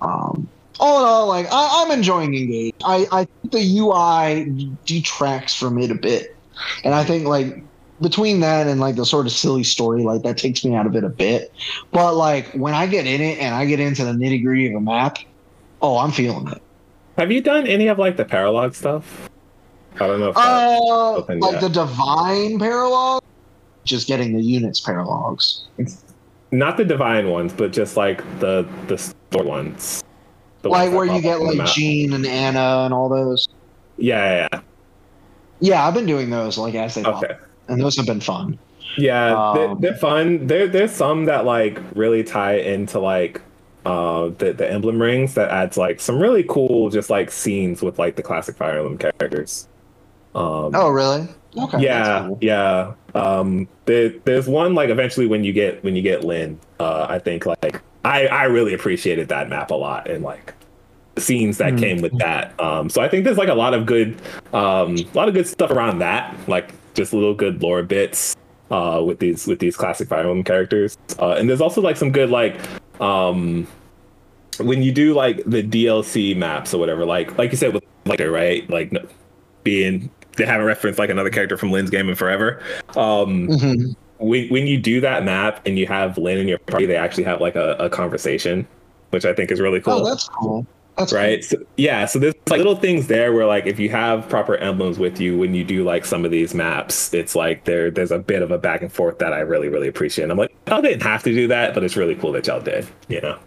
um, 0.00 0.48
all 0.80 1.00
in 1.00 1.06
all, 1.06 1.26
like 1.28 1.46
I, 1.52 1.82
I'm 1.84 1.90
enjoying 1.90 2.34
Engage. 2.34 2.74
I 2.84 3.06
I 3.12 3.24
think 3.24 3.52
the 3.52 3.78
UI 3.78 4.70
detracts 4.86 5.54
from 5.54 5.78
it 5.78 5.90
a 5.90 5.94
bit, 5.94 6.34
and 6.82 6.94
I 6.94 7.04
think 7.04 7.26
like 7.26 7.62
between 8.00 8.40
that 8.40 8.66
and 8.66 8.80
like 8.80 8.96
the 8.96 9.06
sort 9.06 9.26
of 9.26 9.32
silly 9.32 9.62
story, 9.64 10.02
like 10.02 10.22
that 10.22 10.38
takes 10.38 10.64
me 10.64 10.74
out 10.74 10.86
of 10.86 10.96
it 10.96 11.04
a 11.04 11.08
bit. 11.08 11.52
But 11.92 12.14
like 12.14 12.50
when 12.52 12.74
I 12.74 12.86
get 12.86 13.06
in 13.06 13.20
it 13.20 13.38
and 13.38 13.54
I 13.54 13.66
get 13.66 13.80
into 13.80 14.04
the 14.04 14.12
nitty 14.12 14.42
gritty 14.42 14.66
of 14.68 14.74
a 14.74 14.80
map, 14.80 15.18
oh, 15.82 15.98
I'm 15.98 16.10
feeling 16.10 16.48
it. 16.48 16.62
Have 17.18 17.30
you 17.30 17.42
done 17.42 17.66
any 17.66 17.88
of 17.88 17.98
like 17.98 18.16
the 18.16 18.24
paralog 18.24 18.74
stuff? 18.74 19.28
I 20.00 20.06
don't 20.06 20.20
know. 20.20 20.28
If 20.30 20.34
that, 20.36 20.78
Uh, 20.78 21.12
like 21.36 21.52
yet. 21.52 21.60
the 21.60 21.68
divine 21.68 22.58
paralog, 22.58 23.20
just 23.84 24.06
getting 24.06 24.32
the 24.36 24.42
units 24.42 24.80
paralogs. 24.80 25.62
not 26.50 26.76
the 26.76 26.84
divine 26.84 27.28
ones, 27.28 27.52
but 27.52 27.72
just 27.72 27.96
like 27.96 28.22
the 28.40 28.66
the 28.88 28.98
store 28.98 29.44
ones. 29.44 30.02
The 30.62 30.68
like 30.68 30.92
ones 30.92 30.94
where 30.96 31.16
you 31.16 31.20
get 31.22 31.34
up 31.36 31.40
on 31.40 31.46
the 31.46 31.52
like 31.52 31.58
map. 31.58 31.68
Jean 31.74 32.12
and 32.12 32.26
Anna 32.26 32.82
and 32.84 32.94
all 32.94 33.08
those. 33.08 33.48
Yeah, 33.98 34.24
yeah, 34.24 34.48
yeah. 34.52 34.60
Yeah, 35.60 35.86
I've 35.86 35.94
been 35.94 36.06
doing 36.06 36.30
those 36.30 36.58
like 36.58 36.74
as 36.74 36.94
they 36.94 37.02
pop, 37.02 37.22
Okay. 37.22 37.34
and 37.68 37.80
those 37.80 37.96
have 37.96 38.06
been 38.06 38.20
fun. 38.20 38.58
Yeah, 38.98 39.34
Um, 39.34 39.80
they, 39.80 39.88
they're 39.88 39.96
fun. 39.98 40.46
There, 40.46 40.66
there's 40.68 40.90
some 40.90 41.24
that 41.26 41.44
like 41.44 41.78
really 41.94 42.22
tie 42.24 42.56
into 42.56 42.98
like 42.98 43.40
uh 43.84 44.30
the 44.38 44.52
the 44.52 44.70
emblem 44.70 45.00
rings 45.02 45.34
that 45.34 45.50
adds 45.50 45.76
like 45.76 45.98
some 46.00 46.20
really 46.20 46.44
cool 46.48 46.88
just 46.90 47.10
like 47.10 47.30
scenes 47.32 47.82
with 47.82 47.98
like 47.98 48.14
the 48.16 48.22
classic 48.22 48.56
Fire 48.56 48.78
Emblem 48.78 48.98
characters. 48.98 49.66
Um, 50.34 50.70
Oh, 50.74 50.88
really? 50.90 51.28
Okay. 51.56 51.80
yeah, 51.80 52.20
cool. 52.26 52.38
yeah. 52.40 52.92
Um, 53.14 53.68
there, 53.84 54.10
there's 54.24 54.48
one 54.48 54.74
like 54.74 54.88
eventually 54.88 55.26
when 55.26 55.44
you 55.44 55.52
get 55.52 55.82
when 55.84 55.94
you 55.94 56.02
get 56.02 56.24
Lyn, 56.24 56.58
uh, 56.80 57.06
I 57.08 57.18
think 57.18 57.44
like 57.44 57.80
I 58.04 58.26
I 58.26 58.44
really 58.44 58.72
appreciated 58.72 59.28
that 59.28 59.48
map 59.50 59.70
a 59.70 59.74
lot 59.74 60.08
and 60.10 60.24
like 60.24 60.54
scenes 61.18 61.58
that 61.58 61.76
came 61.76 62.00
with 62.00 62.16
that. 62.18 62.58
Um, 62.58 62.88
so 62.88 63.02
I 63.02 63.08
think 63.08 63.24
there's 63.24 63.36
like 63.36 63.50
a 63.50 63.54
lot 63.54 63.74
of 63.74 63.84
good 63.84 64.16
um 64.54 64.96
a 64.96 65.06
lot 65.14 65.28
of 65.28 65.34
good 65.34 65.46
stuff 65.46 65.70
around 65.70 65.98
that, 65.98 66.34
like 66.48 66.72
just 66.94 67.12
little 67.12 67.34
good 67.34 67.62
lore 67.62 67.82
bits 67.82 68.34
uh 68.70 69.02
with 69.04 69.18
these 69.18 69.46
with 69.46 69.58
these 69.58 69.76
classic 69.76 70.08
Fire 70.08 70.20
Emblem 70.20 70.42
characters. 70.44 70.96
Uh, 71.18 71.32
and 71.32 71.50
there's 71.50 71.60
also 71.60 71.82
like 71.82 71.98
some 71.98 72.10
good 72.12 72.30
like 72.30 72.58
um 72.98 73.66
when 74.58 74.82
you 74.82 74.90
do 74.92 75.12
like 75.12 75.42
the 75.44 75.62
DLC 75.62 76.34
maps 76.34 76.72
or 76.72 76.78
whatever, 76.78 77.04
like 77.04 77.36
like 77.36 77.50
you 77.50 77.58
said 77.58 77.74
with 77.74 77.84
like 78.06 78.20
right, 78.20 78.68
like 78.70 78.90
no- 78.90 79.06
being 79.64 80.10
they 80.36 80.46
haven't 80.46 80.66
referenced 80.66 80.98
like 80.98 81.10
another 81.10 81.30
character 81.30 81.56
from 81.56 81.70
Lyn's 81.70 81.90
game 81.90 82.08
in 82.08 82.14
forever. 82.14 82.60
Um, 82.96 83.48
Mhm. 83.48 83.96
when 84.18 84.48
when 84.48 84.66
you 84.66 84.78
do 84.78 85.00
that 85.00 85.24
map 85.24 85.60
and 85.66 85.78
you 85.78 85.86
have 85.86 86.16
Lynn 86.18 86.38
in 86.38 86.48
your 86.48 86.58
party, 86.58 86.86
they 86.86 86.96
actually 86.96 87.24
have 87.24 87.40
like 87.40 87.56
a, 87.56 87.76
a 87.78 87.90
conversation, 87.90 88.66
which 89.10 89.24
I 89.24 89.34
think 89.34 89.50
is 89.50 89.60
really 89.60 89.80
cool. 89.80 89.94
Oh, 89.94 90.04
that's 90.04 90.28
cool. 90.28 90.66
That's 90.98 91.10
right. 91.12 91.42
So, 91.42 91.56
yeah. 91.78 92.04
So 92.04 92.18
there's 92.18 92.34
like 92.50 92.58
little 92.58 92.76
things 92.76 93.06
there 93.06 93.32
where 93.32 93.46
like 93.46 93.64
if 93.66 93.78
you 93.80 93.88
have 93.88 94.28
proper 94.28 94.56
emblems 94.58 94.98
with 94.98 95.18
you 95.18 95.38
when 95.38 95.54
you 95.54 95.64
do 95.64 95.84
like 95.84 96.04
some 96.04 96.24
of 96.26 96.30
these 96.30 96.54
maps, 96.54 97.14
it's 97.14 97.34
like 97.34 97.64
there 97.64 97.90
there's 97.90 98.10
a 98.10 98.18
bit 98.18 98.42
of 98.42 98.50
a 98.50 98.58
back 98.58 98.82
and 98.82 98.92
forth 98.92 99.18
that 99.18 99.32
I 99.32 99.40
really 99.40 99.68
really 99.70 99.88
appreciate. 99.88 100.24
And 100.24 100.32
I'm 100.32 100.38
like, 100.38 100.54
oh, 100.66 100.82
they 100.82 100.90
didn't 100.90 101.02
have 101.04 101.22
to 101.22 101.32
do 101.32 101.48
that, 101.48 101.72
but 101.72 101.82
it's 101.82 101.96
really 101.96 102.14
cool 102.14 102.32
that 102.32 102.46
y'all 102.46 102.60
did. 102.60 102.86
You 103.08 103.22
know. 103.22 103.38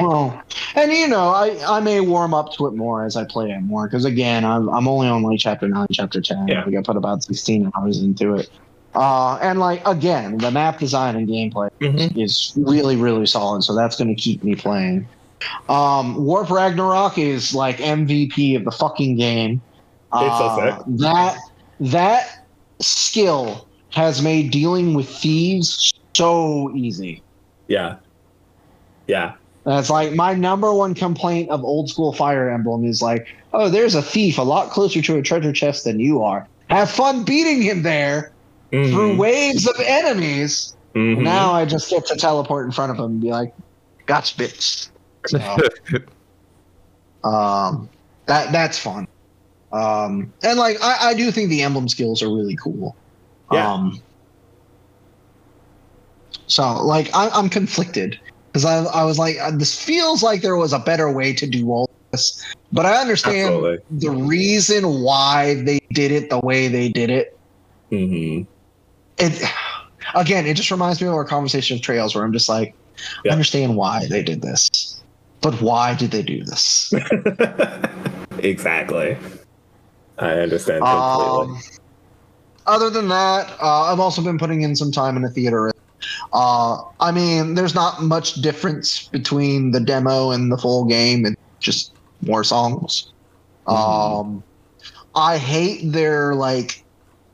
Oh, 0.00 0.40
and 0.74 0.92
you 0.92 1.08
know, 1.08 1.28
I 1.30 1.58
I 1.66 1.80
may 1.80 2.00
warm 2.00 2.34
up 2.34 2.52
to 2.54 2.66
it 2.66 2.74
more 2.74 3.04
as 3.04 3.16
I 3.16 3.24
play 3.24 3.50
it 3.50 3.60
more 3.62 3.86
because 3.86 4.04
again, 4.04 4.44
I'm 4.44 4.68
I'm 4.68 4.86
only 4.86 5.08
on 5.08 5.22
like 5.22 5.38
chapter 5.40 5.68
nine, 5.68 5.86
chapter 5.92 6.20
ten. 6.20 6.46
Yeah. 6.48 6.64
Think 6.64 6.76
I 6.76 6.82
put 6.82 6.96
about 6.96 7.22
sixteen 7.24 7.70
hours 7.76 8.00
into 8.02 8.34
it. 8.34 8.48
Uh, 8.94 9.36
and 9.42 9.58
like 9.58 9.86
again, 9.86 10.38
the 10.38 10.50
map 10.50 10.78
design 10.78 11.14
and 11.16 11.28
gameplay 11.28 11.68
Mhm. 11.80 12.16
is 12.16 12.52
really 12.56 12.96
really 12.96 13.26
solid, 13.26 13.62
so 13.62 13.74
that's 13.74 13.96
going 13.96 14.14
to 14.14 14.20
keep 14.20 14.42
me 14.44 14.54
playing. 14.54 15.06
Um, 15.68 16.24
Warp 16.24 16.50
Ragnarok 16.50 17.18
is 17.18 17.54
like 17.54 17.78
MVP 17.78 18.56
of 18.56 18.64
the 18.64 18.72
fucking 18.72 19.16
game. 19.16 19.60
Uh. 20.12 20.82
That 20.86 21.38
that 21.80 22.46
skill 22.80 23.68
has 23.90 24.22
made 24.22 24.50
dealing 24.50 24.94
with 24.94 25.08
thieves 25.08 25.92
so 26.16 26.70
easy. 26.74 27.22
Yeah. 27.68 27.96
Yeah. 29.06 29.34
That's 29.68 29.90
like 29.90 30.14
my 30.14 30.32
number 30.32 30.72
one 30.72 30.94
complaint 30.94 31.50
of 31.50 31.62
old 31.62 31.90
school 31.90 32.14
Fire 32.14 32.48
Emblem 32.48 32.86
is 32.86 33.02
like, 33.02 33.28
oh, 33.52 33.68
there's 33.68 33.94
a 33.94 34.00
thief 34.00 34.38
a 34.38 34.42
lot 34.42 34.70
closer 34.70 35.02
to 35.02 35.18
a 35.18 35.22
treasure 35.22 35.52
chest 35.52 35.84
than 35.84 36.00
you 36.00 36.22
are. 36.22 36.48
Have 36.70 36.90
fun 36.90 37.22
beating 37.22 37.60
him 37.60 37.82
there 37.82 38.32
through 38.70 39.12
Mhm. 39.12 39.18
waves 39.18 39.68
of 39.68 39.74
enemies. 39.80 40.74
Mhm. 40.96 41.20
Now 41.20 41.52
I 41.52 41.66
just 41.66 41.90
get 41.90 42.06
to 42.06 42.16
teleport 42.16 42.64
in 42.64 42.72
front 42.72 42.92
of 42.92 42.98
him 42.98 43.04
and 43.04 43.20
be 43.20 43.30
like, 43.30 43.52
gotcha, 44.06 44.36
bitch. 44.36 44.88
So, 45.26 45.38
um, 47.28 47.90
that 48.26 48.50
that's 48.52 48.78
fun. 48.78 49.06
Um, 49.70 50.32
and 50.42 50.58
like 50.58 50.78
I, 50.80 51.10
I 51.10 51.14
do 51.14 51.30
think 51.30 51.50
the 51.50 51.60
emblem 51.60 51.90
skills 51.90 52.22
are 52.22 52.34
really 52.34 52.56
cool. 52.56 52.96
Yeah. 53.52 53.70
Um, 53.70 54.00
so 56.46 56.82
like 56.86 57.14
I, 57.14 57.28
I'm 57.28 57.50
conflicted 57.50 58.18
because 58.58 58.86
I, 58.92 59.00
I 59.00 59.04
was 59.04 59.18
like 59.18 59.36
uh, 59.38 59.50
this 59.52 59.80
feels 59.80 60.22
like 60.22 60.42
there 60.42 60.56
was 60.56 60.72
a 60.72 60.78
better 60.78 61.10
way 61.12 61.32
to 61.32 61.46
do 61.46 61.70
all 61.70 61.88
this, 62.12 62.44
but 62.72 62.86
I 62.86 63.00
understand 63.00 63.54
Absolutely. 63.54 63.78
the 63.90 64.10
reason 64.10 65.00
why 65.02 65.62
they 65.62 65.78
did 65.92 66.10
it 66.10 66.30
the 66.30 66.40
way 66.40 66.68
they 66.68 66.88
did 66.88 67.10
it. 67.10 67.28
Mhm. 67.92 68.46
It 69.18 69.42
again, 70.14 70.46
it 70.46 70.54
just 70.54 70.70
reminds 70.70 71.00
me 71.00 71.06
of 71.06 71.14
our 71.14 71.24
conversation 71.24 71.76
of 71.76 71.82
trails 71.82 72.14
where 72.14 72.24
I'm 72.24 72.32
just 72.32 72.48
like, 72.48 72.74
I 73.26 73.30
understand 73.30 73.76
why 73.76 74.06
they 74.06 74.22
did 74.22 74.42
this, 74.42 75.02
but 75.40 75.60
why 75.60 75.94
did 75.94 76.10
they 76.10 76.22
do 76.22 76.42
this? 76.44 76.92
exactly. 78.38 79.16
I 80.18 80.30
understand 80.32 80.84
completely. 80.84 81.54
Um, 81.54 81.60
other 82.66 82.90
than 82.90 83.08
that, 83.08 83.50
uh, 83.62 83.82
I've 83.84 84.00
also 84.00 84.20
been 84.20 84.36
putting 84.36 84.62
in 84.62 84.74
some 84.74 84.90
time 84.90 85.16
in 85.16 85.22
the 85.22 85.30
theater. 85.30 85.70
Uh, 86.32 86.82
I 87.00 87.12
mean, 87.12 87.54
there's 87.54 87.74
not 87.74 88.02
much 88.02 88.34
difference 88.34 89.08
between 89.08 89.72
the 89.72 89.80
demo 89.80 90.30
and 90.30 90.50
the 90.52 90.58
full 90.58 90.84
game. 90.84 91.26
It's 91.26 91.36
just 91.58 91.92
more 92.22 92.44
songs. 92.44 93.12
Um, 93.66 94.42
I 95.14 95.38
hate 95.38 95.92
their 95.92 96.34
like 96.34 96.84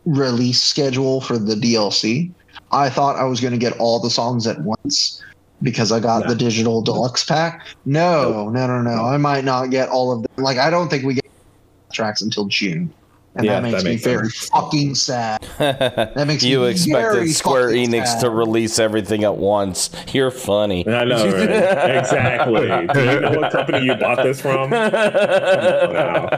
release 0.04 0.62
schedule 0.62 1.20
for 1.20 1.38
the 1.38 1.54
DLC. 1.54 2.30
I 2.72 2.90
thought 2.90 3.16
I 3.16 3.24
was 3.24 3.40
going 3.40 3.52
to 3.52 3.58
get 3.58 3.78
all 3.78 4.00
the 4.00 4.10
songs 4.10 4.46
at 4.46 4.60
once 4.62 5.22
because 5.62 5.92
I 5.92 6.00
got 6.00 6.24
No. 6.24 6.28
the 6.30 6.34
digital 6.34 6.82
deluxe 6.82 7.24
pack. 7.24 7.66
No, 7.84 8.50
no, 8.50 8.66
no, 8.66 8.82
no. 8.82 9.04
I 9.04 9.16
might 9.16 9.44
not 9.44 9.70
get 9.70 9.88
all 9.88 10.12
of 10.12 10.22
them. 10.22 10.44
Like, 10.44 10.58
I 10.58 10.70
don't 10.70 10.88
think 10.88 11.04
we 11.04 11.14
get 11.14 11.24
tracks 11.92 12.20
until 12.20 12.46
June. 12.46 12.92
And 13.36 13.44
Yeah, 13.46 13.54
that 13.54 13.62
makes 13.64 13.76
that 13.82 13.84
me 13.84 13.90
makes 13.92 14.04
very 14.04 14.28
sense. 14.30 14.48
fucking 14.50 14.94
sad. 14.94 15.42
That 15.58 16.26
makes 16.28 16.44
you 16.44 16.60
me 16.60 16.68
expected 16.68 17.12
very 17.12 17.28
Square 17.28 17.68
Enix 17.70 18.06
sad. 18.06 18.20
to 18.20 18.30
release 18.30 18.78
everything 18.78 19.24
at 19.24 19.36
once. 19.36 19.90
You're 20.12 20.30
funny. 20.30 20.86
I 20.86 21.04
know, 21.04 21.16
right? 21.24 21.96
exactly. 21.98 22.68
Do 22.68 23.00
you 23.12 23.20
know 23.20 23.32
what 23.40 23.50
company 23.52 23.86
you 23.86 23.94
bought 23.96 24.22
this 24.22 24.40
from? 24.40 24.70
Come 24.70 24.72
on 24.72 25.92
now. 25.92 26.28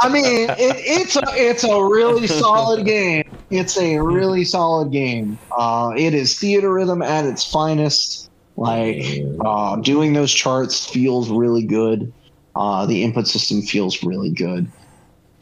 I 0.00 0.08
mean, 0.10 0.48
it, 0.50 0.76
it's 0.78 1.16
a 1.16 1.22
it's 1.34 1.64
a 1.64 1.84
really 1.84 2.26
solid 2.26 2.84
game. 2.86 3.24
It's 3.50 3.78
a 3.78 3.98
really 3.98 4.44
solid 4.44 4.90
game. 4.92 5.38
Uh, 5.56 5.92
it 5.96 6.14
is 6.14 6.34
Theatrhythm 6.34 7.04
at 7.06 7.24
its 7.26 7.44
finest. 7.50 8.30
Like 8.56 9.04
uh, 9.44 9.76
doing 9.76 10.12
those 10.12 10.32
charts 10.32 10.86
feels 10.86 11.28
really 11.28 11.64
good. 11.64 12.12
Uh, 12.56 12.86
the 12.86 13.02
input 13.02 13.26
system 13.26 13.62
feels 13.62 14.02
really 14.04 14.30
good. 14.30 14.70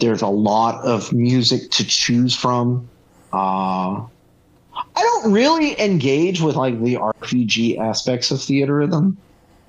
There's 0.03 0.21
a 0.21 0.27
lot 0.27 0.85
of 0.85 1.13
music 1.13 1.71
to 1.71 1.87
choose 1.87 2.35
from. 2.35 2.89
Uh, 3.33 4.03
I 4.75 5.01
don't 5.01 5.33
really 5.33 5.81
engage 5.81 6.41
with 6.43 6.57
like 6.57 6.83
the 6.83 6.97
RPG 6.97 7.79
aspects 7.79 8.33
of 8.33 8.39
Theatrhythm, 8.39 9.17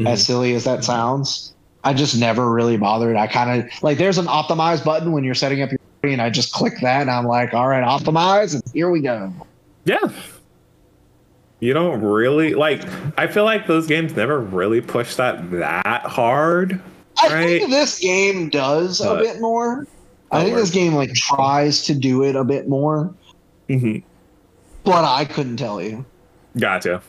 as 0.07 0.25
silly 0.25 0.55
as 0.55 0.63
that 0.63 0.83
sounds. 0.83 1.53
I 1.83 1.93
just 1.93 2.17
never 2.17 2.51
really 2.51 2.77
bothered. 2.77 3.15
I 3.15 3.27
kind 3.27 3.61
of 3.61 3.83
like 3.83 3.99
there's 3.99 4.17
an 4.17 4.25
optimize 4.25 4.83
button 4.83 5.11
when 5.11 5.23
you're 5.23 5.35
setting 5.35 5.61
up 5.61 5.69
your 5.69 5.79
and 6.03 6.21
I 6.21 6.29
just 6.29 6.51
click 6.51 6.73
that, 6.81 7.01
and 7.01 7.11
I'm 7.11 7.25
like, 7.25 7.53
all 7.53 7.67
right, 7.67 7.83
optimize, 7.83 8.53
and 8.55 8.63
here 8.73 8.89
we 8.89 9.01
go. 9.01 9.31
Yeah. 9.85 10.11
You 11.59 11.73
don't 11.73 12.01
really 12.01 12.55
like. 12.55 12.81
I 13.17 13.27
feel 13.27 13.45
like 13.45 13.67
those 13.67 13.87
games 13.87 14.15
never 14.15 14.39
really 14.41 14.81
push 14.81 15.15
that 15.15 15.49
that 15.51 16.01
hard, 16.01 16.81
I 17.21 17.33
right? 17.33 17.45
think 17.45 17.69
this 17.69 17.99
game 17.99 18.49
does 18.49 18.99
a 18.99 19.15
bit 19.15 19.39
more. 19.39 19.87
I 20.33 20.43
think 20.43 20.55
this 20.55 20.71
game 20.71 20.93
like 20.95 21.13
tries 21.13 21.83
to 21.85 21.93
do 21.95 22.23
it 22.23 22.35
a 22.35 22.43
bit 22.43 22.67
more, 22.67 23.13
hmm 23.69 23.97
but 24.83 25.05
I 25.05 25.23
couldn't 25.25 25.55
tell 25.57 25.81
you. 25.81 26.05
Gotcha. 26.57 27.01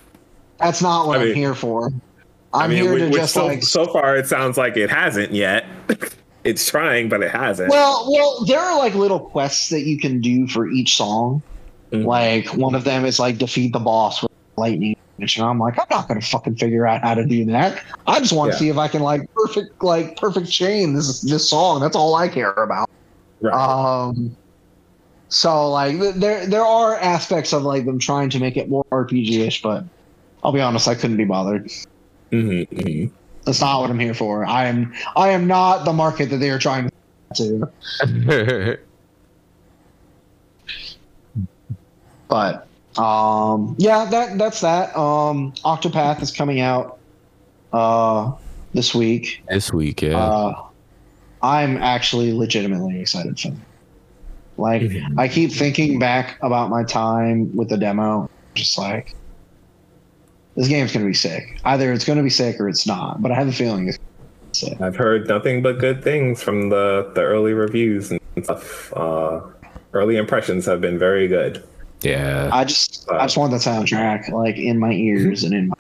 That's 0.61 0.81
not 0.81 1.09
what 1.09 1.18
I 1.18 1.20
I 1.20 1.22
am 1.22 1.29
mean- 1.31 1.37
here 1.37 1.55
for. 1.55 1.91
I 2.53 2.64
I'm 2.64 2.70
mean, 2.70 2.83
here 2.85 2.97
to 2.99 3.11
just 3.11 3.35
so, 3.35 3.47
like 3.47 3.64
so 3.64 3.85
far 3.87 4.16
it 4.16 4.29
sounds 4.29 4.57
like 4.57 4.77
it 4.77 4.89
hasn't 4.91 5.33
yet. 5.33 5.64
it's 6.45 6.64
trying, 6.70 7.09
but 7.09 7.20
it 7.20 7.33
hasn't. 7.33 7.68
Well, 7.70 8.07
well, 8.12 8.45
there 8.45 8.61
are 8.61 8.79
like 8.79 8.95
little 8.95 9.18
quests 9.18 9.70
that 9.70 9.81
you 9.81 9.99
can 9.99 10.20
do 10.20 10.47
for 10.47 10.68
each 10.68 10.97
song. 10.97 11.43
Mhm. 11.91 12.05
Like 12.05 12.47
one 12.55 12.77
of 12.77 12.85
them 12.85 13.05
is 13.05 13.18
like 13.18 13.39
defeat 13.39 13.72
the 13.72 13.81
boss 13.81 14.22
with 14.22 14.31
lightning. 14.57 14.95
And 15.18 15.31
I'm 15.41 15.59
like, 15.59 15.79
I'm 15.79 15.87
not 15.91 16.07
gonna 16.07 16.20
fucking 16.20 16.55
figure 16.57 16.87
out 16.87 17.03
how 17.03 17.14
to 17.14 17.25
do 17.25 17.45
that. 17.47 17.83
I 18.07 18.20
just 18.20 18.33
want 18.33 18.53
to 18.53 18.55
Yeah. 18.55 18.59
see 18.61 18.68
if 18.68 18.79
I 18.79 18.87
can 18.87 19.03
like 19.03 19.29
perfect 19.35 19.83
like 19.83 20.16
perfect 20.16 20.49
chain 20.49 20.95
this 20.95 21.22
this 21.22 21.51
song. 21.51 21.81
That's 21.81 21.97
all 21.97 22.14
I 22.14 22.29
care 22.29 22.53
about. 22.53 22.89
Right. 23.45 23.55
Um 23.55 24.36
so 25.28 25.70
like 25.70 25.99
there 25.99 26.47
there 26.47 26.64
are 26.64 26.97
aspects 26.97 27.53
of 27.53 27.62
like 27.62 27.84
them 27.84 27.99
trying 27.99 28.30
to 28.30 28.38
make 28.38 28.57
it 28.57 28.68
more 28.68 28.84
RPG-ish, 28.92 29.62
but 29.62 29.84
I'll 30.42 30.53
be 30.53 30.61
honest, 30.61 30.88
I 30.88 30.95
couldn't 30.95 31.16
be 31.16 31.24
bothered. 31.24 31.70
Mhm, 32.30 32.68
mhm. 32.68 33.11
That's 33.45 33.61
not 33.61 33.80
what 33.80 33.90
I'm 33.90 33.99
here 33.99 34.14
for. 34.14 34.47
I 34.47 34.66
am 34.66 34.95
I 35.16 35.30
am 35.30 35.47
not 35.47 35.84
the 35.84 35.92
market 35.92 36.30
that 36.30 36.38
they 36.38 36.51
are 36.51 36.59
trying 36.59 36.88
to 37.34 37.68
But 42.28 42.66
um, 42.97 43.76
yeah, 43.78 44.05
that 44.07 44.38
that's 44.38 44.61
that. 44.61 44.97
Um, 44.97 45.53
Octopath 45.64 46.22
is 46.22 46.30
coming 46.30 46.61
out 46.61 46.99
uh, 47.72 48.32
this 48.72 48.95
week. 48.95 49.42
this 49.49 49.72
week, 49.72 50.03
yeah. 50.03 50.18
Uh, 50.18 50.62
I'm 51.45 51.76
actually 51.76 52.32
legitimately 52.32 53.01
excited 53.01 53.38
for 53.38 53.49
it. 53.49 53.55
Like 54.57 54.82
Mm-hmm. 54.82 55.18
I 55.20 55.28
keep 55.28 55.53
thinking 55.53 55.99
back 55.99 56.38
about 56.42 56.70
my 56.70 56.84
time 56.84 57.55
with 57.55 57.68
the 57.68 57.76
demo, 57.76 58.30
just 58.55 58.78
like 58.78 59.14
this 60.57 60.68
game's 60.68 60.92
gonna 60.92 61.05
be 61.07 61.12
sick. 61.14 61.61
Either 61.64 61.92
it's 61.92 62.05
gonna 62.05 62.22
be 62.22 62.30
sick 62.30 62.59
or 62.61 62.68
it's 62.68 62.86
not. 62.86 63.20
But 63.20 63.30
I 63.32 63.34
have 63.34 63.49
a 63.49 63.53
feeling 63.53 63.88
it's 63.88 63.99
sick. 64.53 64.80
I've 64.80 64.97
heard 64.97 65.26
nothing 65.28 65.61
but 65.61 65.78
good 65.78 66.03
things 66.03 66.42
from 66.42 66.68
the 66.70 67.11
the 67.14 67.22
early 67.22 67.53
reviews 67.53 68.11
and 68.11 68.20
stuff. 68.42 68.92
Uh, 68.97 69.40
early 69.92 70.16
impressions 70.16 70.64
have 70.66 70.80
been 70.80 70.99
very 70.99 71.26
good. 71.28 71.62
yeah. 72.03 72.49
I 72.53 72.64
just 72.64 73.09
I 73.11 73.24
just 73.26 73.36
want 73.36 73.51
the 73.51 73.59
soundtrack 73.59 74.30
like 74.30 74.57
in 74.57 74.78
my 74.78 74.92
ears 74.92 75.42
and 75.45 75.53
in 75.53 75.68
my 75.68 75.76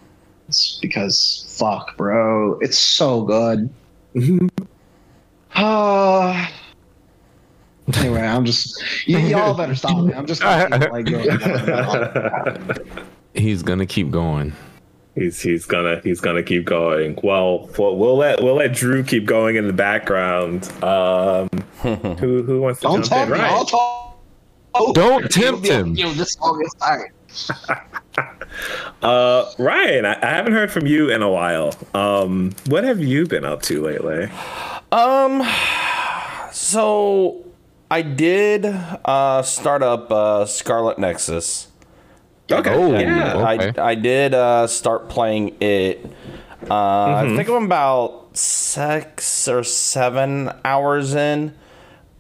ears 0.48 0.78
because 0.82 1.46
fuck, 1.56 1.96
bro, 1.96 2.58
it's 2.60 2.76
so 2.78 3.22
good. 3.22 3.70
Uh, 5.54 6.46
anyway, 7.94 8.22
I'm 8.22 8.44
just 8.44 8.82
y- 9.08 9.18
y'all 9.18 9.54
better 9.54 9.74
stop 9.74 10.04
me. 10.04 10.12
I'm 10.14 10.26
just 10.26 10.42
gonna 10.42 10.78
keep, 10.78 10.90
like 10.92 11.06
going. 11.06 12.88
He's 13.34 13.62
gonna 13.62 13.86
keep 13.86 14.10
going. 14.10 14.52
He's 15.14 15.40
he's 15.40 15.64
gonna 15.66 16.00
he's 16.02 16.20
gonna 16.20 16.42
keep 16.42 16.64
going. 16.64 17.18
Well, 17.22 17.70
we'll, 17.78 17.96
we'll 17.96 18.16
let 18.16 18.42
we'll 18.42 18.56
let 18.56 18.72
Drew 18.74 19.04
keep 19.04 19.26
going 19.26 19.56
in 19.56 19.66
the 19.66 19.72
background. 19.72 20.70
Um, 20.82 21.48
who 22.18 22.42
who 22.42 22.60
wants 22.60 22.80
to 22.80 22.88
Don't 22.88 23.04
jump 23.04 23.08
talk 23.08 23.28
in? 23.28 23.34
me. 23.34 23.40
I'll 23.40 23.64
talk. 23.64 24.00
Oh, 24.76 24.92
Don't 24.92 25.30
tempt 25.30 25.64
yo, 25.66 25.72
him. 25.84 25.94
Yo, 25.94 26.10
this 26.14 26.32
song 26.32 26.60
is 26.64 26.74
tired. 26.80 27.12
Uh, 29.02 29.50
Ryan, 29.58 30.04
I, 30.06 30.14
I 30.22 30.30
haven't 30.30 30.52
heard 30.52 30.70
from 30.72 30.86
you 30.86 31.10
in 31.10 31.22
a 31.22 31.28
while. 31.30 31.74
Um, 31.94 32.52
what 32.66 32.82
have 32.84 33.00
you 33.00 33.26
been 33.26 33.44
up 33.44 33.62
to 33.62 33.82
lately? 33.82 34.28
Um, 34.94 35.42
so 36.52 37.44
I 37.90 38.02
did 38.02 38.64
uh, 38.66 39.42
start 39.42 39.82
up 39.82 40.10
uh, 40.12 40.46
Scarlet 40.46 40.98
Nexus. 40.98 41.68
Okay, 42.50 42.72
Oh, 42.74 42.96
yeah. 42.98 43.34
okay. 43.36 43.72
I 43.80 43.90
I 43.90 43.94
did 43.96 44.34
uh, 44.34 44.66
start 44.66 45.08
playing 45.08 45.56
it. 45.60 46.04
Uh, 46.70 46.74
I 46.74 47.32
think 47.36 47.48
I'm 47.48 47.64
about 47.64 48.36
six 48.36 49.48
or 49.48 49.64
seven 49.64 50.50
hours 50.64 51.14
in. 51.14 51.54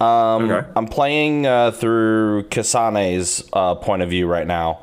Um, 0.00 0.50
Okay. 0.50 0.66
I'm 0.74 0.86
playing 0.86 1.46
uh, 1.46 1.70
through 1.70 2.44
Kasane's 2.48 3.48
uh, 3.52 3.74
point 3.76 4.02
of 4.02 4.10
view 4.10 4.26
right 4.26 4.46
now. 4.46 4.80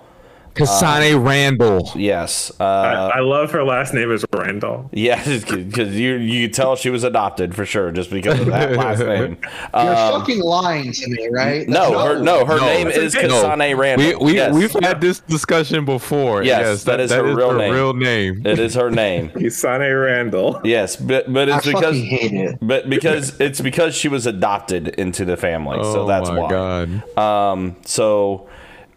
Kasane 0.56 1.24
Randall. 1.26 1.90
Yes. 1.96 2.52
Uh, 2.60 2.64
I, 2.64 3.18
I 3.18 3.20
love 3.22 3.52
her 3.52 3.64
last 3.64 3.94
name 3.94 4.12
is 4.12 4.26
Randall. 4.34 4.90
yeah, 4.92 5.24
because 5.50 5.98
you 6.00 6.16
you 6.16 6.48
tell 6.50 6.76
she 6.76 6.90
was 6.90 7.04
adopted 7.04 7.56
for 7.56 7.66
sure 7.66 7.92
just 7.92 8.10
because 8.10 8.40
of 8.40 8.48
that 8.48 8.74
last 8.74 9.00
name. 9.06 9.38
You're 9.42 9.96
Um, 9.96 10.20
fucking 10.22 10.42
lying 10.42 10.92
to 10.92 11.08
me, 11.10 11.30
right? 11.32 11.68
no, 11.68 11.92
That's 11.92 12.04
her 12.18 12.20
no, 12.24 12.46
her 12.46 12.58
No, 12.58 12.66
name 12.66 12.88
is 12.88 13.16
okay. 13.16 13.28
No. 13.28 13.44
Kasane 13.44 13.78
Randall. 13.78 14.20
We 14.20 14.26
we 14.26 14.36
yes. 14.36 14.54
we've 14.54 14.84
had 14.84 15.00
this 15.02 15.20
discussion 15.22 15.86
before. 15.86 16.44
Yes, 16.44 16.84
that 16.84 17.00
is 17.00 17.12
her 17.12 17.24
real 17.36 17.54
name. 17.54 17.74
real 17.74 17.94
name. 17.94 18.46
It 18.46 18.60
is 18.60 18.76
her 18.76 18.90
name. 18.92 19.30
Isane 19.36 20.04
Randall. 20.06 20.62
Yes, 20.64 20.96
but 20.96 21.32
but 21.32 21.50
I 21.50 21.58
it's 21.58 21.66
because 21.68 21.96
hate 21.98 22.34
it. 22.34 22.58
but 22.62 22.90
because 22.90 23.40
it's 23.40 23.62
because 23.62 23.96
she 23.96 24.08
was 24.08 24.26
adopted 24.26 24.90
into 24.90 25.26
the 25.26 25.38
family, 25.38 25.82
so 25.84 26.02
Oh 26.02 26.08
that's 26.08 26.30
my 26.30 26.40
why. 26.40 26.50
God. 26.50 27.18
Um, 27.18 27.76
so 27.86 28.48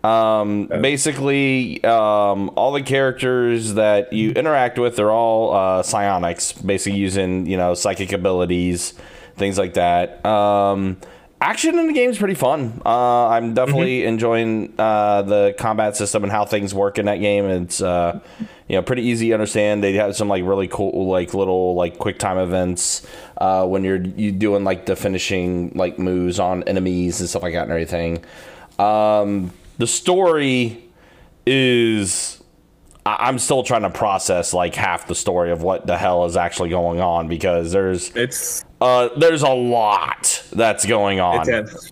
um, 0.05 0.67
basically, 0.67 1.83
um, 1.83 2.51
all 2.57 2.73
the 2.73 2.83
characters 2.83 3.75
that 3.75 4.13
you 4.13 4.33
interact 4.33 4.79
with 4.79 4.99
are 4.99 5.11
all 5.11 5.55
uh, 5.55 5.83
psionics, 5.83 6.53
basically 6.53 6.99
using 6.99 7.47
you 7.47 7.57
know 7.57 7.73
psychic 7.73 8.13
abilities, 8.13 8.93
things 9.37 9.57
like 9.57 9.75
that. 9.75 10.25
Um, 10.27 10.99
action 11.41 11.79
in 11.79 11.87
the 11.87 11.95
game 11.95 12.11
is 12.11 12.19
pretty 12.19 12.35
fun. 12.35 12.83
Uh, 12.85 13.29
I'm 13.29 13.55
definitely 13.55 14.05
enjoying 14.05 14.75
uh, 14.79 15.23
the 15.23 15.55
combat 15.57 15.97
system 15.97 16.23
and 16.23 16.31
how 16.31 16.45
things 16.45 16.75
work 16.75 16.99
in 16.99 17.07
that 17.07 17.21
game. 17.21 17.47
It's 17.47 17.81
uh, 17.81 18.21
you 18.69 18.77
know 18.77 18.83
pretty 18.83 19.05
easy 19.05 19.29
to 19.29 19.33
understand. 19.33 19.83
They 19.83 19.95
have 19.95 20.15
some 20.17 20.29
like 20.29 20.45
really 20.45 20.69
cool 20.69 21.09
like 21.09 21.33
little 21.33 21.77
like 21.77 21.97
quick 21.97 22.19
time 22.19 22.37
events 22.37 23.07
uh, 23.39 23.67
when 23.67 23.85
you're 23.85 24.03
you 24.03 24.33
doing 24.33 24.65
like 24.65 24.85
the 24.85 24.97
finishing 24.97 25.73
like 25.75 25.99
moves 25.99 26.39
on 26.39 26.63
enemies 26.65 27.21
and 27.21 27.29
stuff 27.29 27.43
like 27.43 27.55
that 27.55 27.63
and 27.63 27.71
everything. 27.71 28.23
Um, 28.79 29.51
the 29.79 29.87
story 29.87 30.85
is 31.47 32.41
I- 33.07 33.17
I'm 33.29 33.39
still 33.39 33.63
trying 33.63 33.83
to 33.83 33.91
process 33.91 34.55
like 34.55 34.75
half 34.75 35.07
the 35.07 35.15
story 35.15 35.51
of 35.51 35.63
what 35.63 35.87
the 35.87 35.99
hell 35.99 36.25
is 36.25 36.37
actually 36.37 36.71
going 36.71 37.01
on 37.01 37.29
because 37.29 37.73
there's 37.73 38.11
It's 38.17 38.65
uh 38.81 39.11
there's 39.19 39.43
a 39.43 39.51
lot 39.51 40.43
that's 40.53 40.87
going 40.87 41.21
on. 41.21 41.41
it's 41.41 41.49
an- 41.49 41.91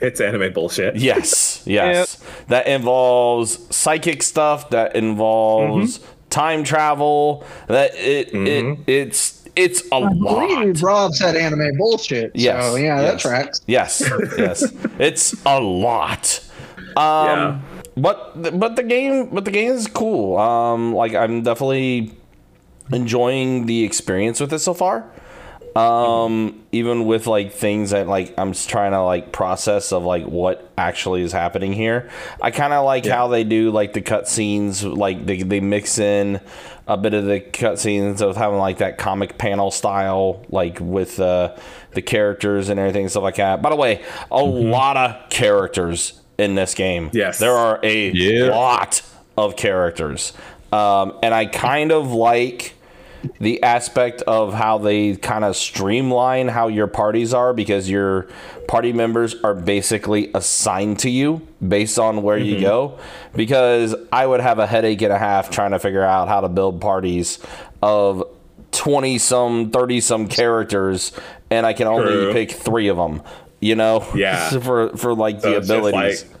it's 0.00 0.20
anime 0.20 0.52
bullshit. 0.52 0.94
Yes, 1.10 1.62
yes. 1.66 2.22
That 2.48 2.66
involves 2.68 3.74
psychic 3.74 4.22
stuff. 4.22 4.70
That 4.70 4.94
involves 4.96 5.98
Mm-hmm. 5.98 6.28
time 6.30 6.64
travel. 6.64 7.44
That 7.68 7.94
it, 7.96 8.32
it 8.34 8.78
it's 8.86 9.44
it's 9.56 9.82
a 9.90 9.98
lot. 9.98 10.46
Believe 10.48 10.82
Rob 10.84 11.14
said 11.14 11.34
anime 11.36 11.76
bullshit. 11.76 12.30
Yes. 12.34 12.64
So 12.64 12.76
yeah, 12.76 13.00
yes. 13.00 13.12
that 13.12 13.20
tracks. 13.28 13.60
Yes. 13.66 14.02
Yes. 14.38 14.72
it's 15.00 15.34
a 15.44 15.60
lot. 15.60 16.44
Um 16.96 17.26
Yeah. 17.26 17.60
but 17.96 18.58
but 18.58 18.76
the 18.76 18.82
game 18.82 19.30
but 19.32 19.44
the 19.44 19.50
game 19.50 19.72
is 19.72 19.86
cool. 19.86 20.36
Um 20.38 20.94
like 20.94 21.14
I'm 21.14 21.42
definitely 21.42 22.12
enjoying 22.92 23.66
the 23.66 23.84
experience 23.84 24.40
with 24.40 24.52
it 24.52 24.60
so 24.60 24.74
far. 24.74 25.04
Um 25.76 26.64
even 26.72 27.04
with 27.06 27.26
like 27.26 27.52
things 27.52 27.90
that 27.90 28.08
like 28.08 28.34
I'm 28.38 28.52
just 28.52 28.68
trying 28.68 28.92
to 28.92 29.02
like 29.02 29.32
process 29.32 29.92
of 29.92 30.02
like 30.02 30.24
what 30.24 30.70
actually 30.76 31.22
is 31.22 31.32
happening 31.32 31.72
here. 31.72 32.10
I 32.40 32.50
kind 32.50 32.72
of 32.72 32.84
like 32.84 33.04
how 33.06 33.28
they 33.28 33.44
do 33.44 33.70
like 33.70 33.92
the 33.92 34.02
cutscenes 34.02 34.82
like 34.96 35.26
they 35.26 35.42
they 35.42 35.60
mix 35.60 35.98
in 35.98 36.40
a 36.88 36.96
bit 36.96 37.12
of 37.12 37.26
the 37.26 37.40
cutscenes 37.40 38.22
of 38.22 38.36
having 38.36 38.58
like 38.58 38.78
that 38.78 38.96
comic 38.96 39.36
panel 39.36 39.70
style 39.70 40.42
like 40.48 40.78
with 40.80 41.20
uh, 41.20 41.54
the 41.92 42.00
characters 42.00 42.70
and 42.70 42.80
everything 42.80 43.02
and 43.02 43.10
stuff 43.10 43.22
like 43.22 43.34
that. 43.36 43.60
By 43.60 43.68
the 43.68 43.76
way, 43.76 44.02
a 44.30 44.42
lot 44.42 44.96
of 44.96 45.28
characters 45.28 46.18
in 46.38 46.54
this 46.54 46.74
game. 46.74 47.10
Yes. 47.12 47.38
There 47.38 47.52
are 47.52 47.80
a 47.82 48.10
Yeah. 48.12 48.50
lot 48.50 49.02
of 49.36 49.56
characters. 49.56 50.32
Um, 50.72 51.14
and 51.22 51.34
I 51.34 51.46
kind 51.46 51.92
of 51.92 52.12
like 52.12 52.74
the 53.40 53.60
aspect 53.64 54.22
of 54.22 54.54
how 54.54 54.78
they 54.78 55.16
kind 55.16 55.44
of 55.44 55.56
streamline 55.56 56.46
how 56.46 56.68
your 56.68 56.86
parties 56.86 57.34
are 57.34 57.52
because 57.52 57.90
your 57.90 58.28
party 58.68 58.92
members 58.92 59.34
are 59.42 59.54
basically 59.54 60.30
assigned 60.34 61.00
to 61.00 61.10
you 61.10 61.40
based 61.66 61.98
on 61.98 62.22
where 62.22 62.38
you 62.38 62.60
go. 62.60 62.96
Because 63.34 63.94
I 64.12 64.24
would 64.26 64.40
have 64.40 64.60
a 64.60 64.66
headache 64.68 65.02
and 65.02 65.12
a 65.12 65.18
half 65.18 65.50
trying 65.50 65.72
to 65.72 65.80
figure 65.80 66.04
out 66.04 66.28
how 66.28 66.40
to 66.42 66.48
build 66.48 66.80
parties 66.80 67.40
of 67.82 68.22
20 68.70 69.18
some, 69.18 69.70
30 69.70 70.00
some 70.00 70.28
characters, 70.28 71.10
and 71.50 71.66
I 71.66 71.72
can 71.72 71.88
only 71.88 72.12
True. 72.12 72.32
pick 72.32 72.52
three 72.52 72.86
of 72.88 72.96
them, 72.98 73.22
you 73.60 73.74
know? 73.74 74.06
Yeah. 74.14 74.50
for, 74.60 74.96
for 74.96 75.14
like 75.14 75.40
So 75.40 75.50
the 75.50 75.56
it's 75.58 75.68
just 75.68 75.78
abilities. 75.78 76.24
like, 76.24 76.32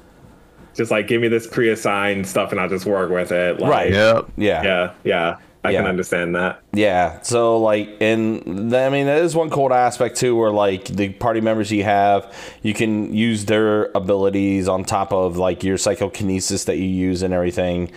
just 0.74 0.90
like 0.90 1.08
give 1.08 1.20
me 1.20 1.28
this 1.28 1.46
pre-assigned 1.46 2.26
stuff 2.26 2.52
and 2.52 2.60
I'll 2.60 2.68
just 2.68 2.86
work 2.86 3.10
with 3.10 3.32
it. 3.32 3.58
Like, 3.60 3.70
right. 3.70 3.92
Yep. 3.92 4.28
Yeah. 4.36 4.62
Yeah. 4.62 4.92
Yeah. 5.04 5.36
I 5.64 5.72
can 5.72 5.86
understand 5.86 6.34
that. 6.36 6.62
Yeah. 6.72 7.20
So 7.22 7.58
like, 7.58 7.90
and 8.00 8.42
th- 8.44 8.72
I 8.74 8.88
mean, 8.88 9.06
that 9.06 9.22
is 9.22 9.34
one 9.34 9.50
cool 9.50 9.74
aspect 9.74 10.16
too, 10.16 10.34
where 10.36 10.52
like 10.52 10.84
the 10.86 11.10
party 11.10 11.40
members 11.42 11.70
you 11.72 11.82
have, 11.82 12.32
you 12.62 12.72
can 12.72 13.12
use 13.12 13.44
their 13.44 13.86
abilities 13.94 14.66
on 14.68 14.84
top 14.84 15.12
of 15.12 15.36
like 15.36 15.64
your 15.64 15.76
psychokinesis 15.76 16.64
that 16.66 16.76
you 16.78 16.84
use 16.86 17.22
and 17.22 17.34
everything, 17.34 17.90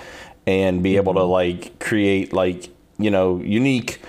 and 0.47 0.82
be 0.84 0.97
able 0.97 1.13
to 1.13 1.24
like 1.24 1.80
create 1.80 2.34
like 2.34 2.69
you 2.97 3.11
know 3.11 3.38
unique 3.39 4.01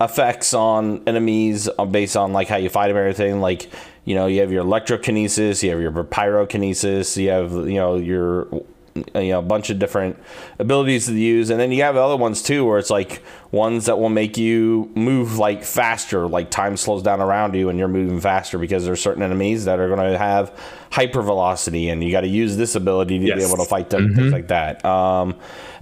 effects 0.00 0.54
on 0.54 1.02
enemies 1.06 1.68
uh, 1.78 1.84
based 1.84 2.16
on 2.16 2.32
like 2.32 2.48
how 2.48 2.56
you 2.56 2.70
fight 2.70 2.88
them 2.88 2.96
and 2.96 3.06
everything. 3.08 3.40
Like 3.40 3.68
you 4.04 4.14
know, 4.14 4.26
you 4.26 4.40
have 4.40 4.50
your 4.50 4.64
electrokinesis, 4.64 5.62
you 5.62 5.70
have 5.70 5.80
your 5.80 5.92
pyrokinesis, 5.92 7.16
you 7.16 7.30
have 7.30 7.52
you 7.52 7.74
know 7.74 7.96
your 7.96 8.48
you 8.94 9.30
know 9.30 9.38
a 9.38 9.42
bunch 9.42 9.70
of 9.70 9.78
different 9.78 10.18
abilities 10.58 11.06
to 11.06 11.14
use. 11.14 11.50
And 11.50 11.60
then 11.60 11.72
you 11.72 11.82
have 11.82 11.96
other 11.96 12.16
ones 12.16 12.42
too 12.42 12.64
where 12.64 12.78
it's 12.78 12.90
like 12.90 13.22
ones 13.52 13.86
that 13.86 13.98
will 13.98 14.08
make 14.08 14.36
you 14.36 14.90
move 14.94 15.38
like 15.38 15.64
faster 15.64 16.26
like 16.26 16.50
time 16.50 16.76
slows 16.76 17.02
down 17.02 17.20
around 17.20 17.54
you 17.54 17.68
and 17.68 17.78
you're 17.78 17.88
moving 17.88 18.20
faster 18.20 18.58
because 18.58 18.84
there's 18.84 19.00
certain 19.00 19.22
enemies 19.22 19.64
that 19.64 19.78
are 19.78 19.88
going 19.88 20.12
to 20.12 20.18
have 20.18 20.56
hyper 20.90 21.22
velocity 21.22 21.88
and 21.88 22.02
you 22.02 22.10
got 22.10 22.22
to 22.22 22.28
use 22.28 22.56
this 22.56 22.74
ability 22.74 23.18
to 23.18 23.34
be 23.34 23.42
able 23.42 23.56
to 23.56 23.64
fight 23.64 23.90
them 23.90 24.14
things 24.14 24.32
like 24.32 24.48
that. 24.48 24.84
Um, 24.84 25.36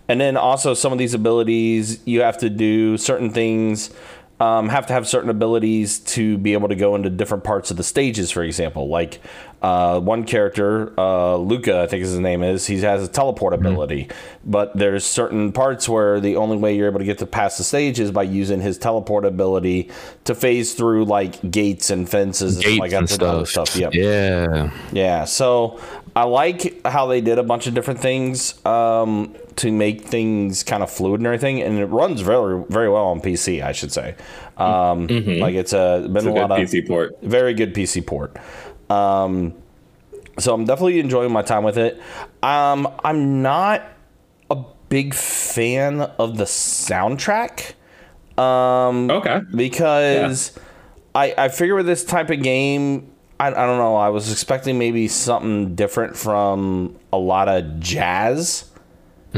and 0.08 0.20
then 0.20 0.36
also 0.36 0.74
some 0.74 0.92
of 0.92 0.98
these 0.98 1.14
abilities 1.14 2.00
you 2.06 2.22
have 2.22 2.38
to 2.38 2.50
do 2.50 2.96
certain 2.96 3.30
things 3.30 3.90
um, 4.41 4.68
have 4.68 4.86
to 4.86 4.93
have 4.93 5.09
certain 5.09 5.30
abilities 5.30 5.99
to 6.01 6.39
be 6.39 6.53
able 6.53 6.68
to 6.68 6.76
go 6.76 6.95
into 6.95 7.11
different 7.11 7.45
parts 7.45 7.70
of 7.70 7.76
the 7.76 7.82
stages. 7.82 8.30
For 8.30 8.43
example, 8.43 8.89
like 8.89 9.20
uh, 9.61 9.99
one 9.99 10.22
character, 10.22 10.93
uh, 10.99 11.36
Luca, 11.36 11.80
I 11.80 11.86
think 11.89 12.03
his 12.03 12.16
name 12.18 12.45
is, 12.45 12.66
he 12.66 12.78
has 12.82 13.03
a 13.03 13.09
teleport 13.09 13.53
ability, 13.53 14.09
but 14.45 14.76
there's 14.76 15.05
certain 15.05 15.51
parts 15.51 15.89
where 15.89 16.20
the 16.20 16.36
only 16.36 16.57
way 16.57 16.76
you're 16.76 16.86
able 16.86 17.01
to 17.01 17.05
get 17.05 17.18
to 17.18 17.26
past 17.26 17.59
the 17.59 17.64
stage 17.64 17.99
is 17.99 18.12
by 18.12 18.22
using 18.22 18.61
his 18.61 18.78
teleport 18.78 19.24
ability 19.24 19.91
to 20.24 20.34
phase 20.36 20.74
through 20.74 21.05
like 21.05 21.51
gates 21.51 21.91
and 21.91 22.09
fences 22.09 22.55
and 22.55 22.62
stuff 22.62 22.70
Gates 22.70 22.80
like 22.80 22.93
and 22.93 23.11
stuff. 23.11 23.49
stuff. 23.49 23.76
Yep. 23.76 23.95
Yeah. 23.95 24.70
Yeah, 24.93 25.24
so 25.24 25.80
I 26.14 26.24
like 26.24 26.86
how 26.86 27.07
they 27.07 27.20
did 27.20 27.39
a 27.39 27.43
bunch 27.43 27.66
of 27.66 27.74
different 27.74 27.99
things 27.99 28.64
um, 28.64 29.34
to 29.59 29.70
make 29.70 30.02
things 30.02 30.62
kind 30.64 30.82
of 30.82 30.90
fluid 30.90 31.20
and 31.20 31.26
everything, 31.26 31.62
and 31.62 31.78
it 31.78 31.86
runs 31.86 32.20
very, 32.20 32.64
very 32.68 32.88
well 32.88 33.06
on 33.06 33.20
PC. 33.20 33.62
I 33.62 33.72
should 33.72 33.92
say, 33.92 34.14
um, 34.56 35.06
like 35.40 35.54
it's 35.54 35.72
a 35.72 36.09
been 36.11 36.16
It's 36.16 36.26
a 36.26 36.30
a 36.30 36.32
good 36.32 36.40
lot 36.40 36.50
of 36.52 36.59
PC 36.68 36.86
port. 36.88 37.18
very 37.22 37.54
good 37.54 37.74
PC 37.74 38.04
port. 38.06 38.36
Um, 38.90 39.54
so 40.38 40.54
I'm 40.54 40.64
definitely 40.64 41.00
enjoying 41.00 41.32
my 41.32 41.42
time 41.42 41.64
with 41.64 41.76
it. 41.78 42.00
Um, 42.42 42.88
I'm 43.04 43.42
not 43.42 43.82
a 44.50 44.56
big 44.88 45.12
fan 45.14 46.00
of 46.00 46.38
the 46.38 46.44
soundtrack 46.44 47.74
Um, 48.40 49.11
Okay. 49.11 49.40
because 49.54 50.52
I 51.14 51.34
I 51.36 51.48
figure 51.48 51.74
with 51.74 51.86
this 51.86 52.04
type 52.04 52.30
of 52.30 52.40
game, 52.42 53.11
I, 53.40 53.48
I 53.48 53.50
don't 53.66 53.78
know. 53.78 53.96
I 53.96 54.09
was 54.11 54.30
expecting 54.30 54.78
maybe 54.78 55.09
something 55.09 55.74
different 55.74 56.16
from 56.16 56.96
a 57.12 57.18
lot 57.18 57.48
of 57.48 57.80
jazz 57.80 58.67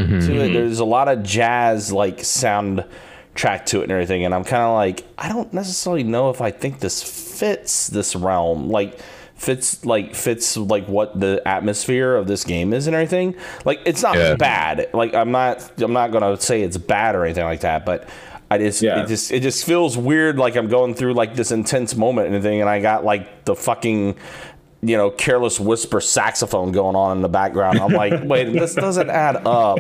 Mm-hmm. 0.09 0.19
to 0.27 0.35
it. 0.35 0.45
Mm-hmm. 0.47 0.55
There's 0.55 0.79
a 0.81 0.85
lot 0.85 1.09
of 1.09 1.23
jazz 1.23 1.93
like 1.93 2.23
sound 2.25 2.85
track 3.35 3.67
to 3.67 3.81
it 3.81 3.85
and 3.85 3.93
everything, 3.93 4.25
and 4.25 4.35
I'm 4.35 4.45
kind 4.45 4.63
of 4.63 4.75
like 4.75 5.05
I 5.19 5.29
don't 5.29 5.53
necessarily 5.53 6.03
know 6.05 6.31
if 6.31 6.41
I 6.41 6.51
think 6.51 6.81
this 6.81 7.03
fits 7.03 7.87
this 7.89 8.15
realm 8.17 8.69
like 8.69 8.99
fits 9.37 9.85
like 9.87 10.15
fits 10.15 10.57
like 10.59 10.85
what 10.87 11.19
the 11.19 11.41
atmosphere 11.47 12.15
of 12.15 12.27
this 12.27 12.45
game 12.45 12.75
is 12.75 12.87
and 12.87 12.95
everything 12.95 13.35
like 13.65 13.81
it's 13.87 14.03
not 14.03 14.15
Yeah. 14.15 14.35
bad 14.35 14.91
like 14.93 15.15
i'm 15.15 15.31
not 15.31 15.81
i'm 15.81 15.95
not 15.95 16.13
gonna 16.13 16.39
say 16.39 16.61
it's 16.61 16.77
bad 16.77 17.15
or 17.15 17.25
anything 17.25 17.45
like 17.45 17.61
that 17.61 17.87
but 17.87 18.07
i 18.51 18.59
just 18.59 18.83
Yeah. 18.83 19.03
it 19.03 19.09
just 19.09 19.33
it 19.33 19.41
just 19.41 19.65
feels 19.65 19.97
weird 19.97 20.37
like 20.39 20.57
i'm 20.57 20.69
going 20.69 20.95
through 20.95 21.15
like 21.15 21.37
this 21.37 21.53
intense 21.53 21.97
moment 21.97 22.27
and 22.27 22.37
everything 22.37 22.61
and 22.61 22.69
i 22.69 22.83
got 22.83 23.03
like 23.03 23.47
the 23.47 23.57
fucking 23.57 24.17
you 24.83 24.97
know 24.97 25.11
careless 25.11 25.61
whisper 25.61 26.01
saxophone 26.01 26.73
going 26.73 26.97
on 26.97 27.17
in 27.17 27.23
the 27.23 27.29
background. 27.29 27.79
I'm 27.79 27.93
like 27.93 28.13
wait 28.25 28.53
this 28.53 28.75
doesn't 28.75 29.11
add 29.11 29.37
up. 29.47 29.79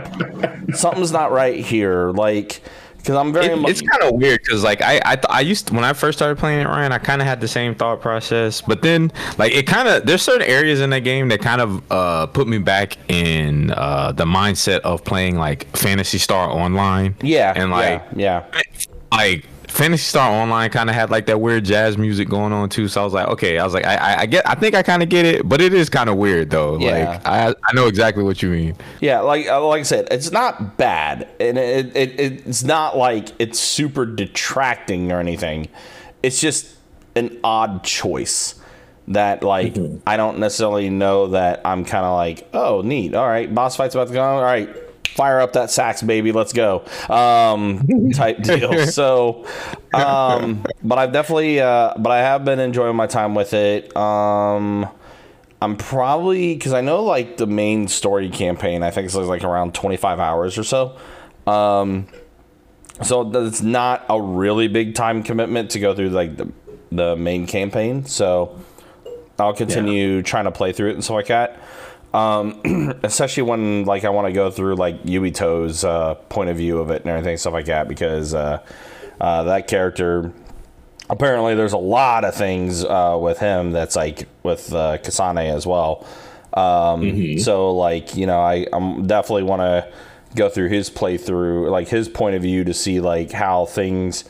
Something's 0.74 1.12
not 1.12 1.32
right 1.32 1.58
here. 1.64 2.10
Like 2.10 2.60
because 2.98 3.16
i'm 3.16 3.32
very 3.32 3.46
It- 3.46 3.56
mu- 3.56 3.66
it's 3.66 3.80
kind 3.80 4.02
of 4.02 4.20
weird 4.20 4.40
because 4.42 4.62
like 4.62 4.82
I 4.82 5.00
I, 5.02 5.16
th- 5.16 5.24
I 5.30 5.40
used 5.40 5.68
to, 5.68 5.74
when 5.74 5.84
I 5.84 5.94
first 5.94 6.18
started 6.18 6.36
playing 6.36 6.60
it 6.60 6.66
Ryan 6.66 6.92
I 6.92 6.98
kind 6.98 7.22
of 7.22 7.26
had 7.26 7.40
the 7.40 7.48
same 7.48 7.74
thought 7.74 8.02
process. 8.02 8.60
But 8.60 8.82
then 8.82 9.10
like 9.38 9.52
it 9.52 9.66
kind 9.66 9.88
of 9.88 10.04
there's 10.04 10.20
certain 10.20 10.46
areas 10.46 10.82
in 10.82 10.90
that 10.90 11.00
game 11.00 11.28
that 11.28 11.40
kind 11.40 11.62
of 11.62 11.82
uh 11.90 12.26
put 12.26 12.46
me 12.46 12.58
back 12.58 12.98
in 13.10 13.70
uh 13.70 14.12
the 14.12 14.26
mindset 14.26 14.80
of 14.80 15.02
playing 15.02 15.36
like 15.36 15.74
Phantasy 15.74 16.18
Star 16.18 16.50
Online. 16.50 17.16
Yeah 17.22 17.54
and 17.56 17.70
like 17.70 18.02
yeah, 18.16 18.44
yeah. 18.52 18.60
like 19.10 19.46
Phantasy 19.70 20.02
Star 20.02 20.30
Online 20.30 20.68
kind 20.70 20.90
of 20.90 20.96
had 20.96 21.10
like 21.10 21.26
that 21.26 21.40
weird 21.40 21.64
jazz 21.64 21.96
music 21.96 22.28
going 22.28 22.52
on 22.52 22.68
too. 22.68 22.88
So 22.88 23.00
I 23.00 23.04
was 23.04 23.12
like, 23.12 23.28
okay, 23.28 23.58
I 23.58 23.64
was 23.64 23.72
like, 23.72 23.86
I, 23.86 23.94
I, 23.96 24.20
I 24.20 24.26
get, 24.26 24.48
I 24.48 24.54
think 24.54 24.74
I 24.74 24.82
kind 24.82 25.02
of 25.02 25.08
get 25.08 25.24
it, 25.24 25.48
but 25.48 25.60
it 25.60 25.72
is 25.72 25.88
kind 25.88 26.10
of 26.10 26.16
weird 26.16 26.50
though. 26.50 26.78
Yeah. 26.78 27.10
Like 27.10 27.26
I, 27.26 27.54
I 27.64 27.72
know 27.72 27.86
exactly 27.86 28.22
what 28.22 28.42
you 28.42 28.50
mean. 28.50 28.76
Yeah, 29.00 29.20
like 29.20 29.46
uh, 29.46 29.64
like 29.66 29.80
I 29.80 29.84
said, 29.84 30.08
it's 30.10 30.32
not 30.32 30.76
bad, 30.76 31.28
and 31.38 31.56
it, 31.56 31.96
it 31.96 32.20
it's 32.46 32.64
not 32.64 32.96
like 32.96 33.30
it's 33.38 33.58
super 33.58 34.04
detracting 34.06 35.12
or 35.12 35.20
anything. 35.20 35.68
It's 36.22 36.40
just 36.40 36.76
an 37.14 37.38
odd 37.44 37.84
choice 37.84 38.60
that 39.08 39.42
like 39.42 39.76
I 40.06 40.16
don't 40.16 40.38
necessarily 40.38 40.90
know 40.90 41.28
that 41.28 41.60
I'm 41.64 41.84
kind 41.84 42.04
of 42.04 42.14
like, 42.16 42.48
oh, 42.52 42.82
neat. 42.82 43.14
All 43.14 43.26
right, 43.26 43.52
boss 43.52 43.76
fight's 43.76 43.94
about 43.94 44.08
to 44.08 44.14
go. 44.14 44.22
on. 44.22 44.36
All 44.36 44.42
right, 44.42 44.68
fire 45.20 45.40
up 45.40 45.52
that 45.52 45.70
sax, 45.70 46.00
baby. 46.00 46.32
Let's 46.32 46.54
go. 46.54 46.82
Um, 47.10 48.10
type 48.14 48.42
deal. 48.42 48.86
So, 48.86 49.46
um, 49.92 50.64
but 50.82 50.98
I've 50.98 51.12
definitely, 51.12 51.60
uh, 51.60 51.92
but 51.98 52.10
I 52.10 52.20
have 52.20 52.42
been 52.46 52.58
enjoying 52.58 52.96
my 52.96 53.06
time 53.06 53.34
with 53.34 53.52
it. 53.52 53.94
Um. 53.96 54.88
I'm 55.62 55.76
probably 55.76 56.54
because 56.54 56.72
I 56.72 56.80
know 56.80 57.04
like 57.04 57.36
the 57.36 57.46
main 57.46 57.86
story 57.86 58.30
campaign. 58.30 58.82
I 58.82 58.90
think 58.90 59.04
it's 59.04 59.14
like 59.14 59.44
around 59.44 59.74
25 59.74 60.18
hours 60.18 60.56
or 60.56 60.64
so. 60.64 60.96
Um, 61.46 62.06
so 63.02 63.30
it's 63.46 63.60
not 63.60 64.06
a 64.08 64.18
really 64.20 64.68
big 64.68 64.94
time 64.94 65.22
commitment 65.22 65.72
to 65.72 65.78
go 65.78 65.94
through 65.94 66.08
like 66.08 66.38
the 66.38 66.50
the 66.90 67.14
main 67.14 67.46
campaign. 67.46 68.06
So 68.06 68.58
I'll 69.38 69.52
continue 69.52 70.22
trying 70.22 70.44
to 70.44 70.50
play 70.50 70.72
through 70.72 70.90
it 70.90 70.94
and 70.94 71.04
stuff 71.04 71.14
like 71.16 71.26
that. 71.26 71.60
Um, 72.12 72.60
especially 73.04 73.44
when 73.44 73.84
like 73.84 74.04
I 74.04 74.10
want 74.10 74.26
to 74.26 74.32
go 74.32 74.50
through 74.50 74.76
like 74.76 75.02
Yuito's 75.04 75.84
uh, 75.84 76.14
point 76.14 76.50
of 76.50 76.56
view 76.56 76.78
of 76.78 76.90
it 76.90 77.02
and 77.02 77.10
everything 77.10 77.36
stuff 77.36 77.52
like 77.52 77.66
that 77.66 77.86
because 77.88 78.34
uh, 78.34 78.64
uh, 79.20 79.44
that 79.44 79.68
character 79.68 80.32
apparently 81.08 81.54
there's 81.54 81.72
a 81.72 81.78
lot 81.78 82.24
of 82.24 82.34
things 82.34 82.84
uh, 82.84 83.16
with 83.20 83.38
him 83.38 83.72
that's 83.72 83.96
like 83.96 84.28
with 84.42 84.72
uh, 84.72 84.98
Kasane 84.98 85.54
as 85.54 85.66
well. 85.66 86.06
Um, 86.54 87.02
So 87.38 87.70
like 87.72 88.16
you 88.16 88.26
know 88.26 88.40
I 88.40 88.66
I'm 88.72 89.06
definitely 89.06 89.44
want 89.44 89.60
to 89.60 89.92
go 90.34 90.48
through 90.48 90.68
his 90.68 90.90
playthrough, 90.90 91.70
like 91.70 91.88
his 91.88 92.08
point 92.08 92.36
of 92.36 92.42
view 92.42 92.64
to 92.64 92.74
see 92.74 93.00
like 93.00 93.32
how 93.32 93.66
things 93.66 94.24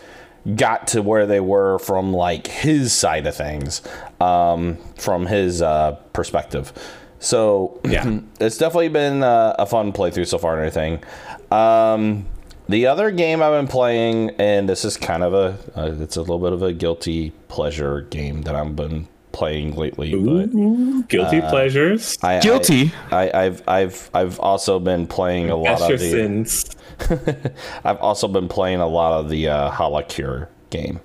got 0.57 0.87
to 0.89 1.03
where 1.03 1.26
they 1.26 1.41
were 1.41 1.78
from 1.78 2.12
like 2.12 2.47
his 2.47 2.93
side 2.93 3.26
of 3.26 3.35
things, 3.35 3.83
um, 4.20 4.76
from 4.97 5.26
his 5.26 5.61
uh, 5.62 5.93
perspective. 6.12 6.72
So 7.20 7.80
Yeah. 7.84 8.18
it's 8.40 8.58
definitely 8.58 8.88
been 8.88 9.22
uh, 9.22 9.54
a 9.58 9.66
fun 9.66 9.92
playthrough 9.92 10.26
so 10.26 10.38
far 10.38 10.58
and 10.58 10.66
everything. 10.66 11.04
Um, 11.52 12.26
the 12.68 12.86
other 12.86 13.10
game 13.10 13.42
I've 13.42 13.52
been 13.52 13.68
playing, 13.68 14.30
and 14.38 14.68
this 14.68 14.84
is 14.84 14.96
kind 14.96 15.22
of 15.22 15.34
a, 15.34 15.58
uh, 15.78 15.92
it's 16.00 16.16
a 16.16 16.20
little 16.20 16.38
bit 16.38 16.52
of 16.52 16.62
a 16.62 16.72
guilty 16.72 17.30
pleasure 17.48 18.02
game 18.02 18.42
that 18.42 18.54
I've 18.54 18.74
been 18.76 19.08
playing 19.32 19.74
lately. 19.76 20.12
But 20.14 21.08
Guilty 21.08 21.40
pleasures. 21.40 22.16
I, 22.22 22.36
I- 22.36 22.40
Guilty. 22.40 22.92
I, 23.10 23.30
I've 23.46 23.62
I've 23.68 24.10
I've 24.14 24.38
also 24.40 24.78
been 24.78 25.06
playing 25.08 25.50
a 25.50 25.56
lot 25.56 25.78
That's 25.80 25.92
of 25.94 25.98
the. 26.00 26.10
sins. 26.10 26.76
I've 27.84 27.98
also 27.98 28.28
been 28.28 28.48
playing 28.48 28.80
a 28.80 28.86
lot 28.88 29.12
of 29.20 29.28
the 29.28 29.48
uh, 29.48 29.70
Holocure 29.70 30.48
game. 30.70 31.00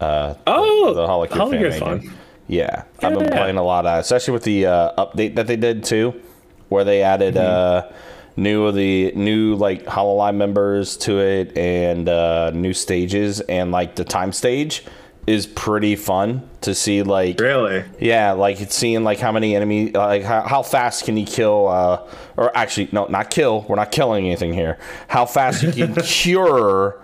Uh, 0.00 0.34
Oh, 0.46 0.94
the 0.94 1.06
Holocure 1.06 1.36
Holocure's 1.36 1.78
fan 1.78 1.80
fun. 1.80 1.98
game. 2.00 2.12
Yeah, 2.50 2.82
I've 3.00 3.14
been 3.16 3.28
playing 3.30 3.56
a 3.58 3.62
lot 3.62 3.86
of, 3.86 4.00
especially 4.00 4.32
with 4.32 4.42
the 4.42 4.66
uh, 4.66 5.04
update 5.06 5.36
that 5.36 5.46
they 5.46 5.56
did 5.56 5.84
too, 5.84 6.20
where 6.68 6.82
they 6.84 7.02
added 7.02 7.34
Mm-hmm. 7.36 7.90
uh, 7.92 7.96
new 8.36 8.64
of 8.66 8.74
the 8.74 9.12
new 9.14 9.54
like 9.54 9.84
Hololive 9.84 10.34
members 10.34 10.96
to 10.98 11.18
it 11.20 11.56
and 11.56 12.08
uh, 12.08 12.50
new 12.50 12.72
stages 12.72 13.40
and 13.42 13.70
like 13.70 13.94
the 13.96 14.04
time 14.04 14.32
stage 14.32 14.84
is 15.26 15.46
pretty 15.46 15.94
fun 15.96 16.48
to 16.62 16.74
see 16.74 17.02
like 17.02 17.38
Really? 17.38 17.84
yeah 18.00 18.32
like 18.32 18.60
it's 18.60 18.74
seeing 18.74 19.04
like 19.04 19.18
how 19.18 19.30
many 19.32 19.54
enemy 19.54 19.90
like 19.92 20.22
how, 20.22 20.40
how 20.42 20.62
fast 20.62 21.04
can 21.04 21.16
you 21.18 21.26
kill 21.26 21.68
uh 21.68 22.08
or 22.38 22.56
actually 22.56 22.88
no 22.92 23.04
not 23.06 23.30
kill 23.30 23.62
we're 23.68 23.76
not 23.76 23.92
killing 23.92 24.24
anything 24.26 24.54
here 24.54 24.78
how 25.08 25.26
fast 25.26 25.62
you 25.62 25.72
can 25.72 25.94
cure 26.02 26.98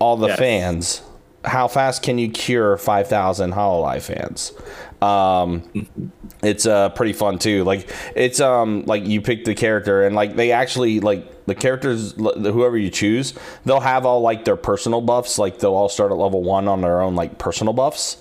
all 0.00 0.16
the 0.16 0.26
Yes. 0.28 0.38
fans 0.38 1.02
how 1.44 1.68
fast 1.68 2.02
can 2.02 2.18
you 2.18 2.30
cure 2.30 2.76
5000 2.76 3.52
hololive 3.52 4.02
fans? 4.02 4.52
Um 5.00 5.88
it's 6.42 6.66
uh 6.66 6.90
pretty 6.90 7.12
fun 7.12 7.38
too. 7.38 7.64
Like 7.64 7.92
it's 8.14 8.40
um 8.40 8.84
like 8.86 9.06
you 9.06 9.20
pick 9.20 9.44
the 9.44 9.54
character 9.54 10.04
and 10.04 10.14
like 10.14 10.36
they 10.36 10.52
actually 10.52 11.00
like 11.00 11.46
the 11.46 11.54
characters 11.54 12.12
whoever 12.12 12.78
you 12.78 12.88
choose 12.88 13.34
they'll 13.64 13.80
have 13.80 14.06
all 14.06 14.20
like 14.20 14.44
their 14.44 14.56
personal 14.56 15.00
buffs. 15.00 15.38
Like 15.38 15.58
they'll 15.58 15.74
all 15.74 15.88
start 15.88 16.12
at 16.12 16.18
level 16.18 16.42
one 16.42 16.68
on 16.68 16.80
their 16.80 17.00
own 17.00 17.14
like 17.16 17.38
personal 17.38 17.72
buffs. 17.72 18.18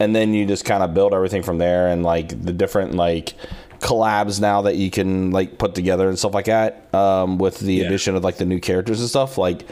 And 0.00 0.14
then 0.14 0.34
you 0.34 0.46
just 0.46 0.64
kind 0.64 0.82
of 0.82 0.94
build 0.94 1.12
everything 1.14 1.42
from 1.42 1.58
there 1.58 1.88
and 1.88 2.02
like 2.02 2.28
the 2.42 2.52
different 2.52 2.94
like 2.94 3.34
collabs 3.80 4.40
now 4.40 4.62
that 4.62 4.76
you 4.76 4.90
can 4.90 5.30
like 5.30 5.56
put 5.56 5.74
together 5.74 6.08
and 6.08 6.18
stuff 6.18 6.34
like 6.34 6.46
that 6.46 6.92
um 6.92 7.38
with 7.38 7.60
the 7.60 7.80
addition 7.82 8.16
of 8.16 8.24
like 8.24 8.36
the 8.36 8.44
new 8.44 8.60
characters 8.60 9.00
and 9.00 9.08
stuff. 9.08 9.38
Like 9.38 9.66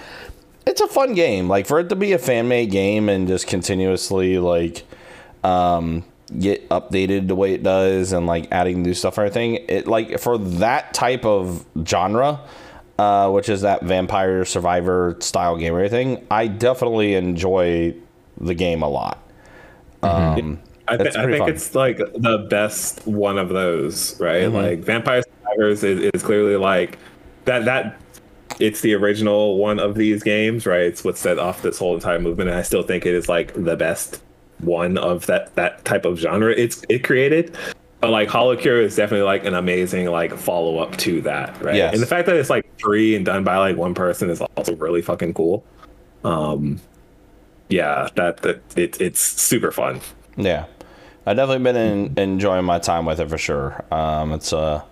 it's 0.66 0.80
a 0.80 0.86
fun 0.88 1.14
game 1.14 1.48
like 1.48 1.66
for 1.66 1.78
it 1.80 1.88
to 1.88 1.96
be 1.96 2.12
a 2.12 2.18
fan 2.18 2.48
made 2.48 2.70
game 2.70 3.08
and 3.08 3.28
just 3.28 3.46
continuously 3.46 4.38
like 4.38 4.84
um 5.44 6.04
get 6.40 6.68
updated 6.70 7.28
the 7.28 7.34
way 7.36 7.54
it 7.54 7.62
does 7.62 8.12
and 8.12 8.26
like 8.26 8.48
adding 8.50 8.82
new 8.82 8.92
stuff 8.94 9.16
and 9.16 9.26
everything 9.26 9.54
it 9.68 9.86
like 9.86 10.18
for 10.18 10.36
that 10.38 10.92
type 10.92 11.24
of 11.24 11.64
genre 11.86 12.40
uh 12.98 13.30
which 13.30 13.48
is 13.48 13.60
that 13.60 13.82
vampire 13.82 14.44
survivor 14.44 15.16
style 15.20 15.56
game 15.56 15.72
or 15.72 15.80
anything, 15.80 16.26
i 16.30 16.46
definitely 16.48 17.14
enjoy 17.14 17.94
the 18.40 18.54
game 18.54 18.82
a 18.82 18.88
lot 18.88 19.18
um 20.02 20.58
I, 20.88 20.96
th- 20.96 21.16
I 21.16 21.24
think 21.26 21.38
fun. 21.38 21.48
it's 21.48 21.74
like 21.74 21.98
the 21.98 22.46
best 22.48 23.04
one 23.08 23.38
of 23.38 23.48
those, 23.48 24.20
right? 24.20 24.44
Mhm. 24.44 24.52
Like 24.52 24.78
Vampire 24.78 25.20
Survivors 25.22 25.82
is, 25.82 26.10
is 26.14 26.22
clearly 26.22 26.54
like 26.54 26.96
that. 27.44 27.64
That 27.64 27.98
it's 28.60 28.80
the 28.80 28.94
original 28.94 29.58
one 29.58 29.78
of 29.78 29.94
these 29.94 30.22
games, 30.22 30.66
right? 30.66 30.82
It's 30.82 31.04
what 31.04 31.18
set 31.18 31.38
off 31.38 31.62
this 31.62 31.78
whole 31.78 31.94
entire 31.94 32.18
movement, 32.18 32.50
and 32.50 32.58
I 32.58 32.62
still 32.62 32.82
think 32.82 33.06
it 33.06 33.14
is 33.14 33.28
like 33.28 33.52
the 33.54 33.76
best 33.76 34.22
one 34.60 34.96
of 34.96 35.26
that 35.26 35.54
that 35.56 35.84
type 35.84 36.04
of 36.04 36.18
genre 36.18 36.52
it's 36.52 36.82
it 36.88 37.04
created. 37.04 37.56
But 38.00 38.10
like 38.10 38.28
Holocure 38.28 38.82
is 38.82 38.96
definitely 38.96 39.24
like 39.24 39.44
an 39.44 39.54
amazing 39.54 40.06
like 40.06 40.34
follow 40.34 40.78
up 40.78 40.96
to 40.98 41.20
that, 41.22 41.60
right? 41.62 41.76
Yes. 41.76 41.94
And 41.94 42.02
the 42.02 42.06
fact 42.06 42.26
that 42.26 42.36
it's 42.36 42.50
like 42.50 42.66
free 42.78 43.16
and 43.16 43.24
done 43.24 43.42
by 43.42 43.56
like 43.56 43.76
one 43.76 43.94
person 43.94 44.30
is 44.30 44.40
also 44.40 44.76
really 44.76 45.02
fucking 45.02 45.34
cool. 45.34 45.64
Um, 46.24 46.80
yeah, 47.68 48.08
that 48.14 48.38
that 48.38 48.60
it, 48.76 49.00
it's 49.00 49.20
super 49.20 49.72
fun. 49.72 50.00
Yeah, 50.36 50.66
I've 51.24 51.36
definitely 51.36 51.64
been 51.64 51.76
in, 51.76 52.18
enjoying 52.18 52.64
my 52.64 52.78
time 52.78 53.06
with 53.06 53.18
it 53.20 53.28
for 53.28 53.38
sure. 53.38 53.84
Um, 53.90 54.32
it's 54.32 54.52
uh, 54.52 54.82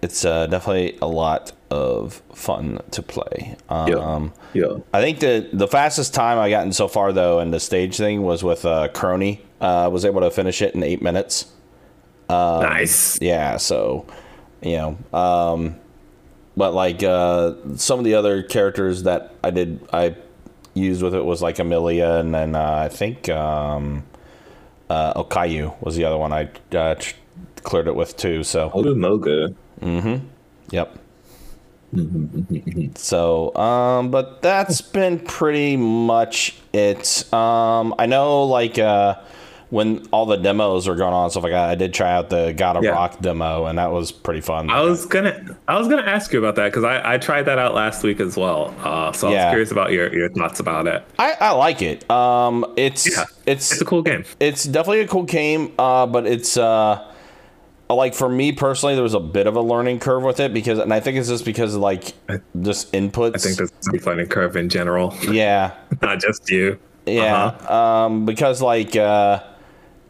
it's 0.00 0.24
uh, 0.24 0.46
definitely 0.46 0.98
a 1.02 1.06
lot 1.06 1.52
of 1.72 2.22
fun 2.34 2.80
to 2.90 3.02
play. 3.02 3.56
Um, 3.70 3.88
yeah. 4.52 4.76
I 4.92 5.00
think 5.00 5.20
the 5.20 5.48
the 5.52 5.66
fastest 5.66 6.12
time 6.12 6.38
I 6.38 6.50
gotten 6.50 6.72
so 6.72 6.86
far 6.86 7.12
though 7.12 7.40
in 7.40 7.50
the 7.50 7.60
stage 7.60 7.96
thing 7.96 8.22
was 8.22 8.44
with 8.44 8.66
uh, 8.66 8.88
Kronii. 8.92 9.40
Uh, 9.60 9.88
was 9.90 10.04
able 10.04 10.20
to 10.20 10.30
finish 10.30 10.60
it 10.60 10.74
in 10.74 10.82
eight 10.82 11.00
minutes. 11.00 11.50
Um, 12.28 12.62
nice. 12.62 13.20
Yeah, 13.22 13.56
so 13.56 14.06
you 14.60 14.76
know, 14.76 15.18
um, 15.18 15.76
but 16.56 16.74
like 16.74 17.02
uh, 17.02 17.54
some 17.76 17.98
of 17.98 18.04
the 18.04 18.14
other 18.14 18.42
characters 18.42 19.04
that 19.04 19.34
I 19.42 19.50
did 19.50 19.80
I 19.92 20.16
used 20.74 21.02
with 21.02 21.14
it 21.14 21.24
was 21.24 21.40
like 21.40 21.58
Amelia, 21.58 22.14
and 22.14 22.34
then 22.34 22.54
uh, 22.54 22.82
I 22.84 22.88
think 22.88 23.30
um, 23.30 24.04
uh, 24.90 25.22
Okayu 25.22 25.74
was 25.82 25.96
the 25.96 26.04
other 26.04 26.18
one 26.18 26.32
I 26.32 26.50
uh, 26.76 26.96
cleared 27.62 27.86
it 27.86 27.94
with 27.94 28.16
too. 28.16 28.42
So 28.44 28.68
no. 28.74 28.92
Mm-hmm. 29.80 30.26
Yep. 30.70 30.98
so, 32.96 33.54
um, 33.56 34.10
but 34.10 34.42
that's 34.42 34.80
been 34.80 35.18
pretty 35.18 35.76
much 35.76 36.56
it. 36.72 37.32
Um, 37.32 37.94
I 37.98 38.06
know, 38.06 38.44
like, 38.44 38.78
uh, 38.78 39.16
when 39.70 40.06
all 40.12 40.26
the 40.26 40.36
demos 40.36 40.86
are 40.86 40.94
going 40.94 41.14
on 41.14 41.24
and 41.24 41.32
stuff 41.32 41.44
like 41.44 41.52
that, 41.52 41.70
I 41.70 41.74
did 41.74 41.94
try 41.94 42.12
out 42.12 42.28
the 42.28 42.52
God 42.52 42.76
of 42.76 42.84
Yeah. 42.84 42.90
Rock 42.90 43.20
demo, 43.20 43.64
and 43.64 43.78
that 43.78 43.90
was 43.90 44.12
pretty 44.12 44.42
fun. 44.42 44.68
I 44.68 44.82
was 44.82 45.06
gonna, 45.06 45.56
I 45.66 45.78
was 45.78 45.88
gonna 45.88 46.02
ask 46.02 46.30
you 46.32 46.38
about 46.38 46.56
that 46.56 46.66
because 46.66 46.84
I, 46.84 47.14
I 47.14 47.16
tried 47.16 47.44
that 47.44 47.58
out 47.58 47.74
last 47.74 48.02
week 48.02 48.20
as 48.20 48.36
well. 48.36 48.74
Uh, 48.84 49.12
so 49.12 49.28
I 49.28 49.32
Yeah. 49.32 49.44
was 49.46 49.50
curious 49.52 49.70
about 49.70 49.92
your, 49.92 50.14
your 50.14 50.28
thoughts 50.28 50.60
about 50.60 50.86
it. 50.86 51.02
I, 51.18 51.36
I 51.40 51.50
like 51.52 51.80
it. 51.80 52.08
Um, 52.10 52.66
it's 52.76 53.06
it's 53.46 53.72
it's 53.72 53.80
a 53.80 53.84
cool 53.86 54.02
game. 54.02 54.24
It's 54.40 54.64
definitely 54.64 55.00
a 55.00 55.08
cool 55.08 55.22
game. 55.22 55.72
Uh, 55.78 56.04
but 56.06 56.26
it's 56.26 56.58
uh, 56.58 57.10
like 57.94 58.14
for 58.14 58.28
me 58.28 58.52
personally, 58.52 58.94
there 58.94 59.02
was 59.02 59.14
a 59.14 59.20
bit 59.20 59.46
of 59.46 59.56
a 59.56 59.60
learning 59.60 60.00
curve 60.00 60.22
with 60.22 60.40
it 60.40 60.52
because, 60.54 60.78
and 60.78 60.92
I 60.92 61.00
think 61.00 61.16
it's 61.18 61.28
just 61.28 61.44
because 61.44 61.74
of 61.74 61.80
like 61.80 62.12
just 62.60 62.92
inputs. 62.92 63.34
I 63.36 63.38
think 63.38 63.56
there's 63.56 63.72
a 63.92 64.08
learning 64.08 64.26
curve 64.28 64.56
in 64.56 64.68
general, 64.68 65.14
Yeah. 65.30 65.72
not 66.00 66.20
just 66.20 66.48
you. 66.50 66.78
Yeah. 67.06 67.44
Uh-huh. 67.46 67.74
Um, 68.06 68.26
because 68.26 68.62
like 68.62 68.94
uh, 68.96 69.42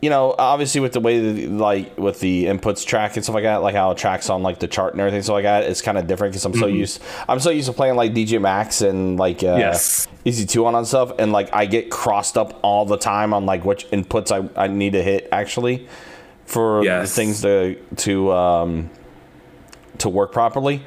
you 0.02 0.10
know, 0.10 0.34
obviously 0.36 0.80
with 0.80 0.92
the 0.92 1.00
way 1.00 1.20
that 1.20 1.50
like 1.52 1.96
with 1.96 2.18
the 2.18 2.46
inputs 2.46 2.84
track 2.84 3.14
and 3.16 3.24
stuff 3.24 3.34
like 3.34 3.44
that, 3.44 3.58
like 3.62 3.74
how 3.76 3.92
it 3.92 3.98
tracks 3.98 4.28
on 4.28 4.42
like 4.42 4.58
the 4.58 4.66
chart 4.66 4.92
and 4.94 5.00
everything, 5.00 5.22
so 5.22 5.32
like 5.32 5.44
that, 5.44 5.62
it's 5.62 5.80
kind 5.80 5.96
of 5.96 6.08
different 6.08 6.32
because 6.32 6.44
I'm 6.44 6.54
so 6.54 6.66
Mhm. 6.66 6.76
used. 6.76 7.00
I'm 7.28 7.38
so 7.38 7.50
used 7.50 7.68
to 7.68 7.72
playing 7.72 7.94
like 7.94 8.12
DJ 8.12 8.40
Max 8.40 8.80
and 8.82 9.16
like 9.18 9.44
uh, 9.44 9.54
Yes. 9.58 10.08
EZ2ON 10.26 10.76
and 10.76 10.86
stuff, 10.86 11.12
and 11.20 11.30
like 11.32 11.50
I 11.54 11.66
get 11.66 11.88
crossed 11.90 12.36
up 12.36 12.58
all 12.62 12.84
the 12.84 12.96
time 12.96 13.32
on 13.32 13.46
like 13.46 13.64
which 13.64 13.88
inputs 13.90 14.32
I, 14.32 14.64
I 14.64 14.66
need 14.66 14.92
to 14.94 15.02
hit 15.02 15.28
actually 15.30 15.86
for 16.46 16.84
Yes. 16.84 17.14
things 17.14 17.42
to 17.42 17.76
to 17.96 18.32
um 18.32 18.90
to 19.98 20.08
work 20.08 20.32
properly. 20.32 20.82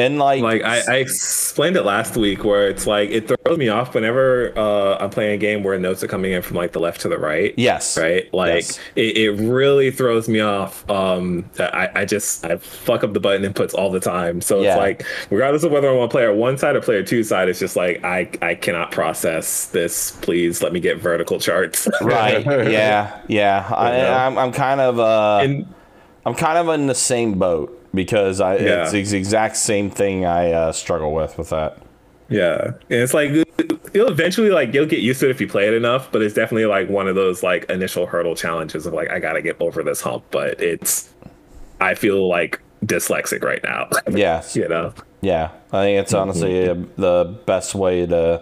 And 0.00 0.18
like, 0.18 0.42
like 0.42 0.62
I, 0.62 0.80
I 0.88 0.96
explained 0.96 1.76
it 1.76 1.82
last 1.84 2.16
week 2.16 2.44
where 2.44 2.68
it's 2.68 2.86
like 2.86 3.10
it 3.10 3.28
throws 3.28 3.58
me 3.58 3.68
off 3.68 3.94
whenever 3.94 4.52
uh, 4.58 4.96
I'm 4.98 5.10
playing 5.10 5.32
a 5.34 5.38
game 5.38 5.62
where 5.62 5.78
notes 5.78 6.02
are 6.02 6.08
coming 6.08 6.32
in 6.32 6.42
from 6.42 6.56
like 6.56 6.72
the 6.72 6.80
left 6.80 7.00
to 7.02 7.08
the 7.08 7.18
right. 7.18 7.54
Yes. 7.56 7.98
Right. 7.98 8.32
Like 8.32 8.54
Yes. 8.64 8.78
it, 8.96 9.16
it 9.16 9.30
really 9.32 9.90
throws 9.90 10.28
me 10.28 10.40
off. 10.40 10.88
Um, 10.90 11.48
I, 11.58 11.90
I 11.94 12.04
just 12.04 12.44
I 12.44 12.56
fuck 12.56 13.04
up 13.04 13.12
the 13.12 13.20
button 13.20 13.42
inputs 13.50 13.74
all 13.74 13.90
the 13.90 14.00
time. 14.00 14.40
So 14.40 14.60
Yeah. 14.60 14.70
it's 14.74 14.78
like 14.78 15.04
regardless 15.30 15.62
of 15.64 15.72
whether 15.72 15.88
I'm 15.88 15.98
on 15.98 16.08
player 16.08 16.34
one 16.34 16.56
side 16.58 16.76
or 16.76 16.80
player 16.80 17.02
two 17.02 17.22
side, 17.22 17.48
it's 17.48 17.58
just 17.60 17.76
like 17.76 18.02
I 18.04 18.30
I 18.42 18.54
cannot 18.54 18.90
process 18.92 19.66
this. 19.66 20.12
Please 20.22 20.62
let 20.62 20.72
me 20.72 20.80
get 20.80 20.98
vertical 20.98 21.38
charts. 21.38 21.86
right 22.00 22.44
yeah 22.70 23.20
yeah 23.28 23.66
I, 23.74 23.96
Yeah. 23.96 24.26
I'm, 24.26 24.38
I'm 24.38 24.52
kind 24.52 24.80
of 24.80 24.98
uh 24.98 25.46
i'm 26.26 26.34
kind 26.34 26.58
of 26.58 26.68
in 26.74 26.86
the 26.86 26.94
same 26.94 27.38
boat 27.38 27.79
because 27.94 28.40
i 28.40 28.56
Yeah. 28.56 28.82
it's 28.90 29.10
the 29.10 29.18
exact 29.18 29.56
same 29.56 29.90
thing 29.90 30.24
i 30.24 30.52
uh, 30.52 30.72
struggle 30.72 31.12
with 31.12 31.36
with 31.38 31.50
that 31.50 31.78
Yeah, 32.28 32.64
and 32.64 33.00
it's 33.02 33.12
like 33.14 33.30
you'll 33.92 34.08
eventually 34.08 34.50
like 34.50 34.72
you'll 34.72 34.86
get 34.86 35.00
used 35.00 35.18
to 35.20 35.26
it 35.26 35.30
if 35.32 35.40
you 35.40 35.48
play 35.48 35.66
it 35.66 35.74
enough, 35.74 36.12
but 36.12 36.22
it's 36.22 36.32
definitely 36.34 36.66
like 36.66 36.88
one 36.88 37.08
of 37.08 37.16
those 37.16 37.42
like 37.42 37.64
initial 37.68 38.06
hurdle 38.06 38.36
challenges 38.36 38.86
of 38.86 38.92
like 38.94 39.10
I 39.10 39.18
gotta 39.18 39.42
get 39.42 39.56
over 39.60 39.82
this 39.82 40.00
hump. 40.00 40.22
But 40.30 40.60
it's 40.62 41.10
I 41.80 41.94
feel 41.96 42.28
like 42.28 42.60
dyslexic 42.86 43.42
right 43.42 43.62
now. 43.64 43.88
yeah 44.16 44.44
you 44.54 44.68
know. 44.68 44.94
yeah 45.22 45.50
i 45.72 45.82
think 45.82 45.98
it's 46.00 46.14
honestly 46.14 46.68
uh, 46.68 46.74
the 46.96 47.36
best 47.46 47.74
way 47.74 48.06
to 48.06 48.40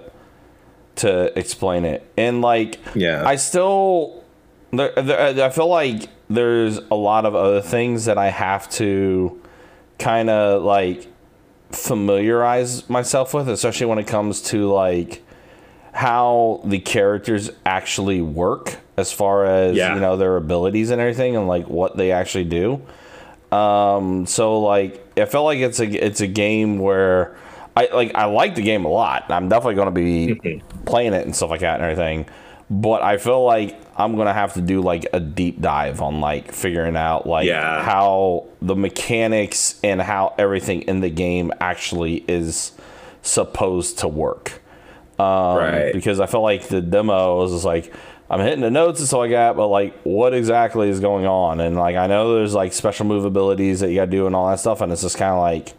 to 0.97 1.39
explain 1.39 1.85
it 1.87 2.01
and 2.19 2.43
like 2.43 2.79
Yeah. 2.95 3.27
i 3.27 3.37
still 3.37 4.23
there, 4.73 4.93
there, 4.97 5.45
i 5.45 5.51
feel 5.51 5.69
like 5.69 6.09
there's 6.31 6.79
a 6.91 6.95
lot 6.95 7.25
of 7.25 7.35
other 7.35 7.61
things 7.63 8.05
that 8.07 8.19
i 8.19 8.29
have 8.29 8.69
to 8.71 9.41
kind 9.99 10.29
of 10.31 10.63
like 10.63 11.07
familiarize 11.71 12.89
myself 12.89 13.35
with 13.35 13.49
especially 13.49 13.87
when 13.87 13.99
it 13.99 14.07
comes 14.07 14.43
to 14.43 14.71
like 14.71 15.23
how 15.93 16.61
the 16.65 16.79
characters 16.79 17.51
actually 17.67 18.21
work 18.21 18.79
as 18.97 19.13
far 19.13 19.45
as 19.47 19.77
Yeah. 19.77 19.95
you 19.95 20.01
know 20.01 20.17
their 20.17 20.37
abilities 20.37 20.91
and 20.91 21.01
everything 21.01 21.37
and 21.37 21.49
like 21.49 21.69
what 21.69 21.97
they 21.97 22.13
actually 22.13 22.45
do. 22.45 22.83
Um 23.57 24.27
so 24.27 24.61
like 24.61 25.05
i 25.19 25.25
felt 25.25 25.45
like 25.47 25.59
it's 25.59 25.81
a 25.81 25.87
it's 26.07 26.21
a 26.21 26.27
game 26.27 26.79
where 26.79 27.37
i 27.77 27.89
like 27.93 28.15
i 28.15 28.27
like 28.27 28.55
the 28.55 28.63
game 28.63 28.85
a 28.85 28.89
lot. 28.89 29.25
I'm 29.31 29.49
definitely 29.49 29.75
going 29.77 29.87
to 29.87 29.91
be 29.93 30.63
playing 30.85 31.15
it 31.15 31.25
and 31.25 31.35
stuff 31.35 31.51
like 31.51 31.61
that 31.61 31.81
and 31.81 31.91
everything 31.91 32.27
but 32.71 33.01
i 33.03 33.17
feel 33.17 33.45
like 33.45 33.81
i'm 33.97 34.15
going 34.15 34.27
to 34.27 34.33
have 34.33 34.53
to 34.55 34.61
do 34.61 34.81
like 34.83 35.07
a 35.13 35.21
deep 35.21 35.61
dive 35.61 36.01
on 36.03 36.21
like 36.21 36.53
figuring 36.53 36.97
out 36.97 37.27
like 37.27 37.47
Yeah. 37.47 37.83
how 37.83 38.47
the 38.61 38.77
mechanics 38.77 39.81
and 39.83 40.01
how 40.03 40.35
everything 40.39 40.83
in 40.83 41.01
the 41.01 41.11
game 41.11 41.53
actually 41.61 42.25
is 42.29 42.73
supposed 43.23 43.99
to 44.01 44.09
work 44.09 44.61
um, 45.19 45.57
Right. 45.57 45.93
because 45.93 46.21
I 46.21 46.27
felt 46.27 46.45
like 46.45 46.69
the 46.69 46.81
demo 46.81 47.39
was 47.39 47.53
just 47.53 47.65
like 47.65 47.93
I'm 48.31 48.41
hitting 48.41 48.61
the 48.61 48.71
notes 48.71 49.01
and 49.01 49.09
stuff 49.09 49.21
I 49.21 49.29
got, 49.29 49.57
but 49.57 49.69
like 49.69 49.99
what 50.03 50.35
exactly 50.35 50.91
is 50.91 51.01
going 51.01 51.25
on? 51.27 51.61
And 51.61 51.77
like 51.77 51.97
I 51.97 52.07
know 52.07 52.35
there's 52.35 52.53
like 52.55 52.73
special 52.75 53.07
move 53.07 53.25
abilities 53.25 53.81
that 53.81 53.89
you 53.89 53.95
got 53.97 54.05
to 54.05 54.11
do 54.11 54.27
and 54.27 54.37
all 54.37 54.49
that 54.51 54.61
stuff, 54.61 54.81
and 54.83 54.93
it's 54.93 55.01
just 55.03 55.17
kind 55.17 55.33
of 55.33 55.41
like 55.41 55.73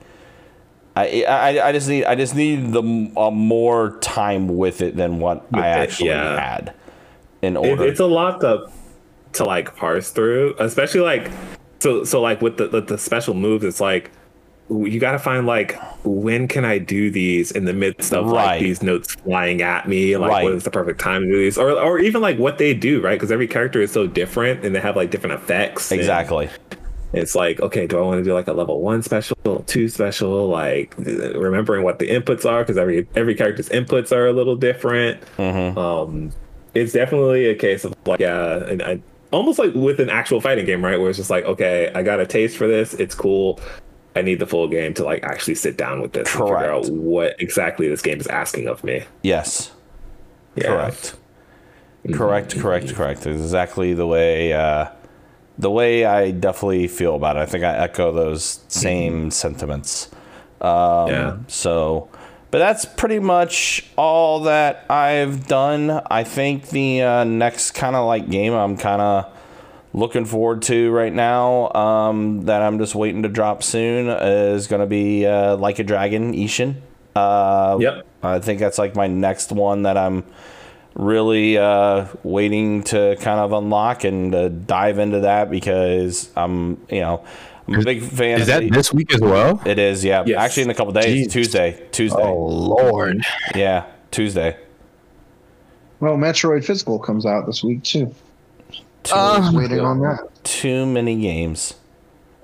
I, 0.95 1.23
I 1.25 1.67
I 1.67 1.71
just 1.71 1.87
need 1.87 2.03
I 2.05 2.15
just 2.15 2.35
need 2.35 2.71
the 2.73 2.81
m- 2.81 3.15
uh, 3.17 3.29
more 3.31 3.97
time 4.01 4.57
with 4.57 4.81
it 4.81 4.95
than 4.97 5.19
what 5.19 5.45
I 5.53 5.57
With 5.57 5.63
it, 5.65 5.67
actually 5.67 6.09
yeah. 6.09 6.39
had 6.55 6.73
in 7.41 7.57
It, 7.57 7.79
it's 7.81 7.99
a 7.99 8.05
lot 8.05 8.41
to 8.41 8.69
to 9.33 9.43
like 9.43 9.75
parse 9.75 10.09
through, 10.09 10.55
especially 10.59 11.01
like 11.01 11.29
so 11.79 12.03
so 12.03 12.21
like 12.21 12.41
with 12.41 12.57
the 12.57 12.69
with 12.69 12.87
the 12.87 12.97
special 12.97 13.33
moves. 13.33 13.63
It's 13.63 13.79
like 13.81 14.11
you 14.69 14.99
got 14.99 15.13
to 15.13 15.19
find 15.19 15.47
like 15.47 15.75
when 16.03 16.47
can 16.47 16.63
I 16.63 16.77
do 16.77 17.09
these 17.09 17.51
in 17.51 17.65
the 17.65 17.73
midst 17.73 18.13
of 18.13 18.25
Right. 18.27 18.33
like 18.33 18.59
these 18.61 18.83
notes 18.83 19.15
flying 19.15 19.61
at 19.63 19.87
me? 19.87 20.15
Like 20.17 20.29
Right. 20.29 20.43
what 20.43 20.53
is 20.53 20.63
the 20.63 20.69
perfect 20.71 20.99
time 20.99 21.23
to 21.23 21.27
do 21.27 21.37
these, 21.39 21.57
or 21.57 21.71
or 21.71 21.99
even 21.99 22.21
like 22.21 22.37
what 22.37 22.57
they 22.59 22.73
do, 22.73 23.01
right? 23.01 23.15
Because 23.15 23.31
every 23.31 23.47
character 23.47 23.81
is 23.81 23.91
so 23.91 24.05
different 24.07 24.63
and 24.65 24.75
they 24.75 24.79
have 24.79 24.95
like 24.95 25.09
different 25.11 25.41
effects. 25.41 25.91
exactly. 25.91 26.49
It's 27.13 27.33
like 27.33 27.59
okay, 27.61 27.87
do 27.87 27.97
I 27.97 28.01
want 28.01 28.19
to 28.19 28.23
do 28.23 28.33
like 28.35 28.47
a 28.47 28.53
level 28.53 28.81
one 28.81 29.01
special, 29.01 29.35
level 29.43 29.63
two 29.63 29.89
special? 29.89 30.47
Like 30.47 30.93
remembering 30.97 31.83
what 31.83 31.97
the 31.97 32.07
inputs 32.07 32.45
are 32.45 32.61
because 32.61 32.77
every 32.77 33.07
every 33.15 33.33
character's 33.33 33.69
inputs 33.69 34.11
are 34.11 34.27
a 34.27 34.33
little 34.33 34.55
different 34.55 35.19
um 35.39 36.31
it's 36.73 36.93
definitely 36.93 37.45
a 37.49 37.55
case 37.55 37.83
of 37.85 37.93
like 38.05 38.19
yeah 38.19 38.57
and 38.67 38.81
I, 38.81 39.01
almost 39.31 39.59
like 39.59 39.73
with 39.73 39.99
an 39.99 40.09
actual 40.09 40.41
fighting 40.41 40.65
game 40.65 40.83
right 40.83 40.99
where 40.99 41.09
it's 41.09 41.17
just 41.17 41.29
like 41.29 41.45
okay 41.45 41.91
i 41.95 42.01
got 42.03 42.19
a 42.19 42.25
taste 42.25 42.57
for 42.57 42.67
this 42.67 42.93
it's 42.95 43.13
cool 43.15 43.59
i 44.15 44.21
need 44.21 44.39
the 44.39 44.47
full 44.47 44.67
game 44.67 44.93
to 44.95 45.03
like 45.03 45.23
actually 45.23 45.55
sit 45.55 45.77
down 45.77 46.01
with 46.01 46.13
this 46.13 46.33
and 46.33 46.43
figure 46.43 46.71
out 46.71 46.89
what 46.89 47.35
exactly 47.39 47.87
this 47.87 48.01
game 48.01 48.19
is 48.19 48.27
asking 48.27 48.67
of 48.67 48.83
me 48.83 49.03
Yes. 49.23 49.71
yeah. 50.55 50.67
Correct. 50.67 51.15
Correct, 52.13 52.57
correct, 52.59 52.95
correct. 52.95 53.27
Exactly 53.27 53.93
the 53.93 54.07
way 54.07 54.53
uh, 54.53 54.87
the 55.57 55.69
way 55.69 56.05
I 56.05 56.31
definitely 56.31 56.87
feel 56.87 57.15
about 57.15 57.35
it. 57.35 57.41
I 57.41 57.45
think 57.45 57.63
I 57.65 57.75
echo 57.77 58.13
those 58.13 58.61
same 58.69 59.29
sentiments. 59.31 60.09
Um, 60.61 61.07
Yeah. 61.09 61.37
So, 61.47 62.07
but 62.51 62.59
that's 62.59 62.85
pretty 62.85 63.19
much 63.19 63.85
all 63.95 64.41
that 64.41 64.85
I've 64.89 65.47
done. 65.47 66.01
I 66.09 66.23
think 66.23 66.69
the 66.69 67.01
uh, 67.03 67.23
next 67.23 67.71
kind 67.71 67.95
of 67.95 68.05
like 68.05 68.29
game 68.29 68.53
I'm 68.53 68.77
kind 68.77 69.01
of 69.01 69.35
looking 69.93 70.25
forward 70.25 70.61
to 70.63 70.91
right 70.91 71.13
now 71.13 71.71
um, 71.73 72.45
that 72.45 72.61
I'm 72.61 72.77
just 72.79 72.95
waiting 72.95 73.23
to 73.23 73.29
drop 73.29 73.63
soon 73.63 74.07
is 74.07 74.67
going 74.67 74.81
to 74.81 74.87
be 74.87 75.25
uh, 75.25 75.57
Like 75.57 75.79
a 75.79 75.83
Dragon 75.83 76.33
Ishin. 76.33 76.75
Uh, 77.15 77.77
Yep. 77.79 78.05
I 78.21 78.39
think 78.39 78.59
that's 78.59 78.77
like 78.77 78.95
my 78.95 79.07
next 79.07 79.51
one 79.51 79.83
that 79.83 79.97
I'm 79.97 80.23
really 80.95 81.57
uh, 81.57 82.07
waiting 82.23 82.83
to 82.83 83.15
kind 83.21 83.39
of 83.39 83.53
unlock 83.53 84.03
and 84.03 84.35
uh, 84.35 84.49
dive 84.49 84.99
into 84.99 85.21
that 85.21 85.49
because 85.49 86.29
I'm, 86.35 86.85
you 86.89 86.99
know, 87.01 87.23
I'm 87.73 87.81
a 87.81 87.83
big 87.83 88.01
fan. 88.03 88.39
Is 88.41 88.47
that 88.47 88.59
the- 88.61 88.69
this 88.69 88.93
week 88.93 89.13
as 89.13 89.21
well? 89.21 89.61
It 89.65 89.79
is, 89.79 90.03
yeah. 90.03 90.23
Yes. 90.25 90.37
Actually, 90.39 90.63
in 90.63 90.69
a 90.69 90.73
couple 90.73 90.93
days, 90.93 91.27
Jeez. 91.27 91.31
Tuesday, 91.31 91.87
Tuesday. 91.91 92.21
Oh 92.21 92.45
Lord. 92.47 93.21
Yeah, 93.55 93.85
Tuesday. 94.11 94.57
Well, 95.99 96.15
Metroid 96.17 96.63
Physical 96.65 96.97
comes 96.99 97.25
out 97.25 97.45
this 97.45 97.63
week 97.63 97.83
too. 97.83 98.13
Too, 99.03 99.13
oh, 99.15 99.37
Just 99.41 99.55
waiting 99.55 99.79
on 99.81 99.99
that. 100.01 100.19
too 100.43 100.85
many 100.85 101.19
games. 101.21 101.73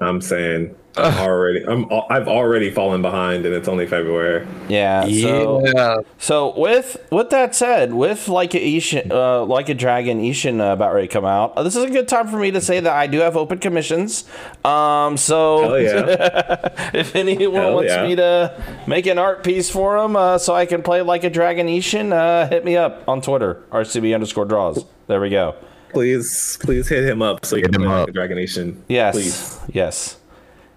i'm 0.01 0.21
saying 0.21 0.73
i'm 0.98 1.18
already 1.20 1.66
i'm 1.68 1.84
al- 1.91 2.08
i've 2.10 2.28
already 2.28 2.72
fallen 2.72 3.02
behind 3.02 3.46
and 3.46 3.54
it's 3.54 3.68
only 3.68 3.86
february 3.88 4.46
Yeah. 4.70 5.06
So, 5.08 6.04
so 6.18 6.60
with 6.60 6.98
with 7.12 7.30
that 7.30 7.54
said, 7.56 7.93
with 7.93 8.28
like 8.28 8.54
a 8.56 8.60
Ishin, 8.60 9.12
uh, 9.12 9.46
like 9.46 9.70
a 9.70 9.74
dragon 9.76 10.22
Ishin 10.22 10.60
uh, 10.60 10.74
about 10.74 10.93
ready 10.93 11.08
to 11.08 11.14
come 11.14 11.26
out, 11.26 11.54
uh, 11.56 11.64
this 11.64 11.76
is 11.76 11.84
a 11.84 11.89
good 11.89 12.08
time 12.08 12.28
for 12.28 12.38
me 12.39 12.50
to 12.52 12.60
say 12.62 12.80
that 12.80 12.91
I 12.93 13.06
do 13.08 13.20
have 13.20 13.38
open 13.38 13.60
commissions. 13.60 14.24
Um, 14.64 15.18
so 15.18 15.76
yeah. 15.76 16.89
if 16.93 17.16
anyone 17.16 17.54
Hell 17.62 17.76
wants 17.76 17.91
yeah. 17.91 18.08
me 18.08 18.16
to 18.16 18.64
make 18.88 19.06
an 19.06 19.20
art 19.20 19.43
piece 19.43 19.70
for 19.70 20.00
them, 20.02 20.16
uh, 20.16 20.38
so 20.39 20.56
I 20.56 20.66
can 20.66 20.82
play 20.82 21.02
like 21.02 21.24
a 21.24 21.30
dragon 21.30 21.68
Ishin, 21.68 22.12
uh, 22.12 22.48
hit 22.50 22.66
me 22.66 22.76
up 22.78 23.08
on 23.08 23.22
Twitter, 23.22 23.64
RCB 23.72 24.14
underscore 24.16 24.46
draws. 24.46 24.84
There 25.08 25.22
we 25.22 25.30
go. 25.30 25.56
please 25.93 26.58
please 26.62 26.88
hit 26.89 27.04
him 27.08 27.22
up 27.22 27.46
so 27.46 27.56
you 27.56 27.62
Hit 27.64 27.72
can 27.74 27.82
play 27.84 27.91
up. 27.93 28.00
like 28.02 28.10
a 28.10 28.12
dragon 28.14 28.38
Ishin 28.38 28.78
Yes. 28.88 29.14
please 29.16 29.60
Yes. 29.74 30.18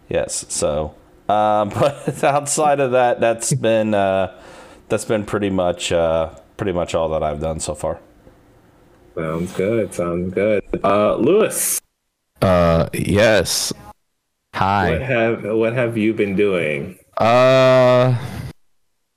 Yes. 0.08 0.46
So, 0.48 0.94
um, 1.28 1.68
but 1.74 2.22
outside 2.24 2.80
of 2.80 2.92
that, 2.92 3.20
that's 3.20 3.52
been 3.68 3.94
uh, 3.94 4.38
that's 4.88 5.04
been 5.04 5.24
pretty 5.24 5.50
much 5.50 5.92
uh, 5.92 6.30
pretty 6.56 6.72
much 6.72 6.94
all 6.94 7.08
that 7.10 7.22
I've 7.22 7.40
done 7.40 7.60
so 7.60 7.74
far. 7.74 8.00
sounds 9.16 9.52
good 9.54 9.92
sounds 9.92 10.32
good 10.32 10.62
uh 10.84 11.16
lewis 11.16 11.80
Uh, 12.40 12.88
yes. 12.94 13.72
what 13.72 14.62
Hi. 14.62 14.98
have 14.98 15.42
what 15.44 15.72
have 15.74 15.96
you 15.98 16.14
been 16.14 16.36
doing 16.36 16.98
Uh, 17.18 18.14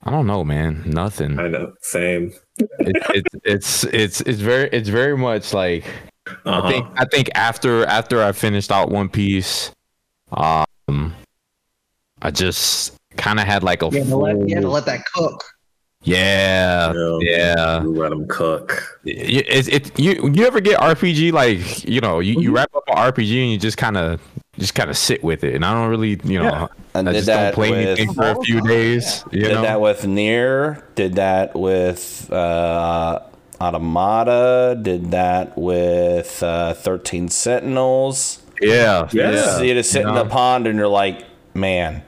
I 0.04 0.10
don't 0.10 0.26
know, 0.26 0.44
man. 0.44 0.82
Nothing. 0.86 1.40
i 1.40 1.48
know 1.48 1.74
same 1.82 2.34
it, 2.58 2.98
it, 3.14 3.26
it's 3.44 3.84
it's 3.86 4.22
it's 4.22 4.40
very 4.42 4.70
it's 4.74 4.90
very 4.90 5.16
much 5.18 5.54
like 5.54 5.86
uh-huh. 6.46 6.62
I 6.62 6.72
think 6.72 6.86
I 6.98 7.06
think 7.06 7.30
after 7.36 7.86
after 7.86 8.22
I 8.24 8.32
finished 8.32 8.72
out 8.72 8.90
One 8.92 9.10
Piece, 9.10 9.72
um, 10.92 11.14
I 12.22 12.32
just 12.32 12.96
kind 13.18 13.40
of 13.40 13.46
had 13.46 13.64
like 13.64 13.82
a 13.82 13.88
You 13.90 14.00
had, 14.00 14.08
to 14.10 14.18
let, 14.18 14.48
you 14.50 14.56
had 14.56 14.62
to 14.64 14.70
let 14.70 14.86
that 14.86 15.04
cook. 15.14 15.44
yeah 16.04 16.94
Yeah. 16.94 17.18
yeah. 17.22 17.82
You 17.84 17.90
let 17.94 18.10
them 18.10 18.28
cook. 18.28 19.00
You- 19.04 19.44
It's 19.48 19.68
it 19.68 19.98
you 20.00 20.30
you 20.34 20.46
ever 20.46 20.60
get 20.62 20.80
RPG 20.80 21.32
like 21.32 21.84
you 21.88 22.02
know 22.02 22.20
you, 22.20 22.40
you 22.42 22.52
wrap 22.56 22.74
up 22.76 22.84
an 22.88 22.96
RPG 22.98 23.42
and 23.44 23.52
you 23.52 23.58
just 23.58 23.78
kind 23.78 23.98
of 23.98 24.20
just 24.60 24.76
kind 24.76 24.90
of 24.90 24.98
sit 24.98 25.24
with 25.24 25.44
it 25.44 25.56
and 25.56 25.64
I 25.66 25.74
don't 25.74 25.90
really 25.90 26.20
you 26.24 26.40
know 26.40 26.46
Yeah. 26.46 26.68
And 26.94 27.08
I 27.08 27.12
did 27.14 27.18
just 27.20 27.28
that 27.28 27.44
don't 27.44 27.54
play 27.56 27.70
with- 27.72 27.88
anything 27.88 28.14
for 28.14 28.24
a 28.32 28.36
few 28.44 28.62
days 28.62 29.24
you 29.32 29.42
did 29.46 29.54
know 29.54 29.62
that 29.62 29.80
with 29.82 30.06
Nier. 30.06 30.84
Did 30.96 31.16
that 31.16 31.56
with 31.56 32.32
uh, 32.32 33.20
Automata. 33.62 34.78
Did 34.82 35.12
that 35.12 35.58
with 35.58 36.42
uh, 36.44 36.74
Thirteen 36.74 37.30
Sentinels. 37.30 38.40
Yeah 38.62 39.10
Yeah. 39.12 39.58
So 39.58 39.62
you 39.64 39.74
just 39.74 39.92
sit 39.92 40.06
in 40.06 40.14
the 40.14 40.26
pond 40.26 40.68
and 40.68 40.78
you're 40.78 40.88
like, 40.88 41.26
man, 41.54 42.04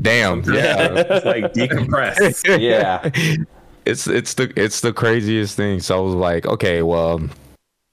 damn 0.00 0.42
yeah 0.44 0.88
It's 0.92 1.24
like 1.24 1.44
decompress. 1.54 2.42
yeah, 2.60 3.10
it's 3.84 4.06
it's 4.06 4.34
the 4.34 4.52
it's 4.56 4.80
the 4.80 4.92
craziest 4.92 5.56
thing. 5.56 5.80
So 5.80 5.96
I 5.96 6.00
was 6.00 6.14
like, 6.14 6.46
okay, 6.46 6.82
well, 6.82 7.20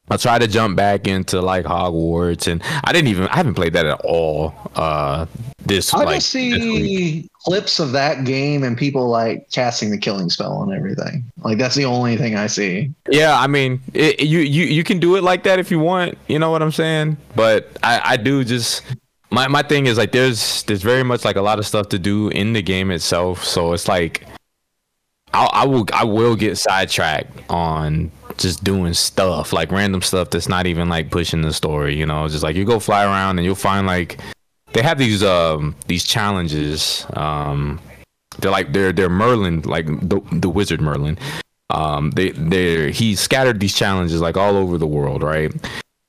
I 0.10 0.18
tried 0.18 0.40
to 0.40 0.48
jump 0.48 0.76
back 0.76 1.08
into 1.08 1.42
like 1.42 1.66
Hogwarts, 1.66 2.52
and 2.52 2.62
I 2.84 2.92
didn't 2.92 3.08
even 3.10 3.28
I 3.28 3.36
haven't 3.38 3.54
played 3.56 3.74
that 3.74 3.86
at 3.86 4.02
all. 4.04 4.54
Uh, 4.76 5.26
this 5.66 5.94
I 5.94 6.04
like 6.04 6.16
just 6.16 6.34
this 6.34 6.54
week. 6.54 6.62
see 6.62 7.30
clips 7.44 7.80
of 7.80 7.92
that 7.92 8.24
game 8.24 8.64
and 8.64 8.78
people 8.78 9.08
like 9.10 9.50
casting 9.52 9.90
the 9.90 9.98
killing 9.98 10.30
spell 10.30 10.62
and 10.62 10.74
everything. 10.74 11.24
Like 11.44 11.58
that's 11.58 11.76
the 11.76 11.86
only 11.86 12.18
thing 12.18 12.36
I 12.36 12.48
see. 12.48 12.92
Yeah, 13.10 13.40
I 13.40 13.48
mean, 13.48 13.82
it, 13.94 14.22
you 14.22 14.40
you 14.40 14.66
you 14.66 14.84
can 14.84 15.00
do 15.00 15.16
it 15.16 15.24
like 15.24 15.44
that 15.44 15.60
if 15.60 15.72
you 15.72 15.80
want. 15.80 16.18
You 16.28 16.40
know 16.40 16.52
what 16.52 16.62
I'm 16.62 16.72
saying? 16.72 17.18
But 17.36 17.78
I 17.84 18.02
I 18.04 18.18
do 18.18 18.44
just. 18.44 18.84
My, 19.34 19.48
my 19.48 19.62
thing 19.62 19.86
is 19.86 19.98
like 19.98 20.12
there's 20.12 20.64
there's 20.64 20.82
very 20.82 21.04
much 21.04 21.24
like 21.24 21.38
a 21.38 21.42
lot 21.42 21.58
of 21.58 21.66
stuff 21.66 21.88
to 21.90 22.00
do 22.00 22.28
in 22.28 22.52
the 22.52 22.62
game 22.62 22.92
itself 22.92 23.46
so 23.46 23.72
it's 23.72 23.88
like 23.88 24.28
I, 25.34 25.46
I 25.46 25.66
will 25.66 25.86
I 25.94 26.04
will 26.04 26.36
get 26.36 26.58
sidetracked 26.58 27.50
on 27.50 28.12
just 28.38 28.64
doing 28.64 28.94
stuff 28.94 29.54
like 29.54 29.72
random 29.72 30.02
stuff 30.02 30.32
that's 30.32 30.50
not 30.50 30.66
even 30.66 30.90
like 30.90 31.10
pushing 31.10 31.42
the 31.42 31.54
story. 31.54 31.96
You 31.96 32.06
know, 32.06 32.28
just 32.28 32.44
like 32.44 32.56
you 32.56 32.66
go 32.66 32.80
fly 32.80 33.04
around 33.06 33.38
and 33.38 33.46
you'll 33.46 33.56
find 33.56 33.88
like 33.88 34.20
they 34.74 34.82
have 34.82 34.98
these 34.98 35.24
um 35.24 35.76
these 35.88 36.04
challenges. 36.04 37.06
Um, 37.14 37.80
they're 38.40 38.52
like 38.52 38.74
they're 38.74 38.92
they're 38.92 39.10
Merlin 39.10 39.62
like 39.62 39.86
the 39.86 40.22
the 40.32 40.50
wizard 40.50 40.82
Merlin. 40.82 41.18
Um, 41.70 42.12
they 42.12 42.32
they 42.32 42.92
he 42.92 43.16
scattered 43.16 43.60
these 43.60 43.76
challenges 43.76 44.22
like 44.22 44.38
all 44.38 44.58
over 44.58 44.78
the 44.78 44.88
world, 44.88 45.24
right? 45.24 45.52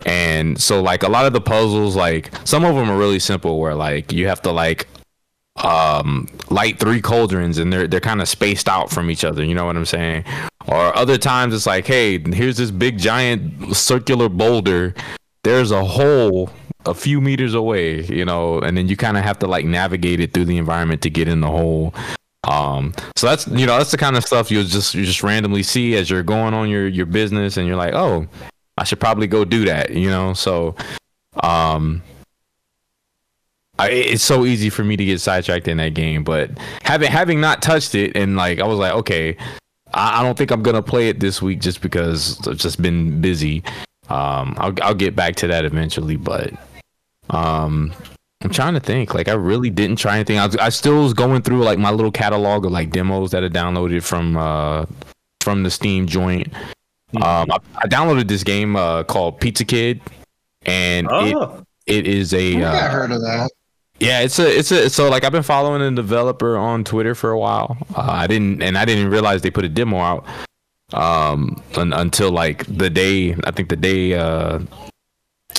And 0.04 0.60
so 0.60 0.82
like 0.82 1.02
a 1.04 1.08
lot 1.08 1.26
of 1.26 1.32
the 1.32 1.40
puzzles, 1.40 1.94
like 1.94 2.32
some 2.44 2.64
of 2.64 2.74
them 2.74 2.90
are 2.90 2.98
really 2.98 3.20
simple, 3.20 3.60
where 3.60 3.74
like 3.74 4.12
you 4.12 4.26
have 4.26 4.42
to 4.42 4.50
like 4.52 4.88
um 5.56 6.26
light 6.50 6.78
three 6.78 7.00
cauldrons 7.00 7.58
and 7.58 7.72
they're 7.72 7.86
they're 7.86 8.00
kind 8.00 8.22
of 8.22 8.28
spaced 8.28 8.68
out 8.68 8.90
from 8.90 9.10
each 9.10 9.22
other 9.22 9.44
you 9.44 9.54
know 9.54 9.66
what 9.66 9.76
i'm 9.76 9.84
saying 9.84 10.24
or 10.66 10.96
other 10.96 11.18
times 11.18 11.52
it's 11.52 11.66
like 11.66 11.86
hey 11.86 12.18
here's 12.18 12.56
this 12.56 12.70
big 12.70 12.96
giant 12.96 13.76
circular 13.76 14.30
boulder 14.30 14.94
there's 15.44 15.70
a 15.70 15.84
hole 15.84 16.50
a 16.86 16.94
few 16.94 17.20
meters 17.20 17.54
away 17.54 18.02
you 18.02 18.24
know 18.24 18.58
and 18.60 18.76
then 18.76 18.88
you 18.88 18.96
kind 18.96 19.16
of 19.16 19.22
have 19.22 19.38
to 19.38 19.46
like 19.46 19.64
navigate 19.64 20.20
it 20.20 20.32
through 20.32 20.44
the 20.44 20.56
environment 20.56 21.00
to 21.02 21.10
get 21.10 21.28
in 21.28 21.40
the 21.40 21.48
hole 21.48 21.94
um 22.48 22.92
so 23.16 23.26
that's 23.28 23.46
you 23.48 23.66
know 23.66 23.78
that's 23.78 23.92
the 23.92 23.96
kind 23.96 24.16
of 24.16 24.24
stuff 24.24 24.50
you'll 24.50 24.64
just 24.64 24.94
you 24.94 25.04
just 25.04 25.22
randomly 25.22 25.62
see 25.62 25.94
as 25.96 26.10
you're 26.10 26.24
going 26.24 26.54
on 26.54 26.68
your 26.68 26.88
your 26.88 27.06
business 27.06 27.56
and 27.56 27.68
you're 27.68 27.76
like 27.76 27.94
oh 27.94 28.26
i 28.78 28.84
should 28.84 28.98
probably 28.98 29.28
go 29.28 29.44
do 29.44 29.64
that 29.64 29.90
you 29.90 30.10
know 30.10 30.32
so 30.34 30.74
um 31.42 32.02
I, 33.78 33.88
it's 33.90 34.22
so 34.22 34.44
easy 34.44 34.70
for 34.70 34.84
me 34.84 34.96
to 34.96 35.04
get 35.04 35.20
sidetracked 35.20 35.66
in 35.66 35.78
that 35.78 35.94
game, 35.94 36.24
but 36.24 36.50
having 36.82 37.10
having 37.10 37.40
not 37.40 37.62
touched 37.62 37.94
it 37.94 38.14
and 38.16 38.36
like 38.36 38.60
I 38.60 38.66
was 38.66 38.78
like, 38.78 38.92
okay, 38.92 39.36
I, 39.94 40.20
I 40.20 40.22
don't 40.22 40.36
think 40.36 40.50
I'm 40.50 40.62
gonna 40.62 40.82
play 40.82 41.08
it 41.08 41.20
this 41.20 41.40
week 41.40 41.60
just 41.60 41.80
because 41.80 42.46
I've 42.46 42.58
just 42.58 42.80
been 42.80 43.20
busy. 43.20 43.64
Um, 44.08 44.54
I'll 44.58 44.74
I'll 44.82 44.94
get 44.94 45.14
back 45.16 45.36
to 45.36 45.46
that 45.48 45.64
eventually, 45.64 46.16
but 46.16 46.52
um, 47.30 47.92
I'm 48.42 48.50
trying 48.50 48.74
to 48.74 48.80
think. 48.80 49.14
Like 49.14 49.28
I 49.28 49.32
really 49.34 49.70
didn't 49.70 49.96
try 49.96 50.16
anything. 50.16 50.38
I, 50.38 50.46
was, 50.46 50.56
I 50.56 50.68
still 50.70 51.02
was 51.02 51.14
going 51.14 51.42
through 51.42 51.62
like 51.62 51.78
my 51.78 51.90
little 51.90 52.10
catalog 52.12 52.64
of 52.66 52.72
like 52.72 52.90
demos 52.90 53.30
that 53.30 53.44
I 53.44 53.48
downloaded 53.48 54.02
from 54.02 54.36
uh 54.36 54.86
from 55.40 55.62
the 55.62 55.70
Steam 55.70 56.06
joint. 56.06 56.52
Um, 57.16 57.50
I, 57.50 57.58
I 57.76 57.86
downloaded 57.88 58.28
this 58.28 58.42
game 58.42 58.74
uh 58.76 59.04
called 59.04 59.40
Pizza 59.40 59.64
Kid, 59.64 60.00
and 60.66 61.06
Oh. 61.10 61.64
it 61.86 62.04
it 62.04 62.06
is 62.06 62.34
I 62.34 62.38
a 62.38 62.52
think 62.52 62.64
I 62.64 62.86
uh, 62.86 62.90
heard 62.90 63.12
of 63.12 63.20
that. 63.22 63.50
yeah, 64.00 64.20
it's 64.20 64.38
a 64.38 64.58
it's 64.58 64.70
a 64.72 64.90
so 64.90 65.08
like 65.08 65.24
I've 65.24 65.32
been 65.32 65.42
following 65.42 65.80
the 65.94 66.02
developer 66.02 66.56
on 66.56 66.84
Twitter 66.84 67.14
for 67.14 67.30
a 67.30 67.38
while. 67.38 67.76
Uh, 67.94 68.00
I 68.02 68.26
didn't 68.26 68.62
and 68.62 68.76
I 68.76 68.84
didn't 68.84 69.08
realize 69.10 69.42
they 69.42 69.50
put 69.50 69.64
a 69.64 69.68
demo 69.68 69.98
out 69.98 70.24
um 70.94 71.62
un, 71.76 71.92
until 71.92 72.30
like 72.30 72.64
the 72.66 72.90
day 72.90 73.34
I 73.44 73.50
think 73.50 73.68
the 73.68 73.76
day 73.76 74.14
uh 74.14 74.60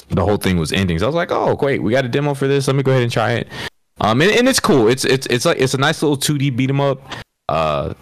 the 0.10 0.24
whole 0.24 0.38
thing 0.38 0.58
was 0.58 0.72
ending. 0.72 1.00
So 1.00 1.06
I 1.06 1.08
was 1.08 1.16
like, 1.16 1.32
oh 1.32 1.56
great, 1.56 1.82
we 1.82 1.92
got 1.92 2.06
a 2.06 2.10
demo 2.10 2.34
for 2.34 2.48
this. 2.48 2.68
Let 2.68 2.76
me 2.76 2.84
go 2.84 2.92
ahead 2.92 3.04
and 3.04 3.12
try 3.12 3.34
it. 3.34 3.48
Um 4.02 4.22
and, 4.22 4.32
and 4.32 4.48
it's 4.48 4.60
cool. 4.60 4.88
It's 4.88 5.06
it's 5.06 5.28
it's 5.28 5.46
like 5.46 5.60
it's 5.60 5.74
a 5.74 5.78
nice 5.78 6.02
little 6.02 6.18
2D 6.18 6.56
beat 6.56 6.70
'em 6.70 6.82
up. 6.82 7.02
Uh 7.50 7.94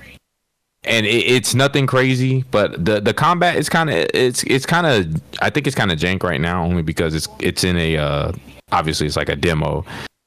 and 0.84 1.05
it, 1.05 1.09
it's 1.09 1.53
nothing 1.53 1.86
crazy, 1.86 2.43
but 2.51 2.84
the 2.84 2.99
the 2.99 3.13
combat 3.13 3.55
is 3.55 3.69
kind 3.69 3.89
of 3.89 3.95
it's 4.13 4.43
it's 4.43 4.65
kind 4.65 4.88
of 4.88 5.21
I 5.41 5.49
think 5.49 5.67
it's 5.67 5.75
kind 5.75 5.91
of 5.91 5.99
jank 5.99 6.23
right 6.23 6.41
now 6.41 6.63
only 6.63 6.82
because 6.82 7.13
it's 7.13 7.27
it's 7.39 7.63
in 7.63 7.77
a 7.77 7.97
uh 7.97 8.32
obviously 8.71 9.07
it's 9.07 9.15
like 9.15 9.29
a 9.29 9.36
demo. 9.36 9.86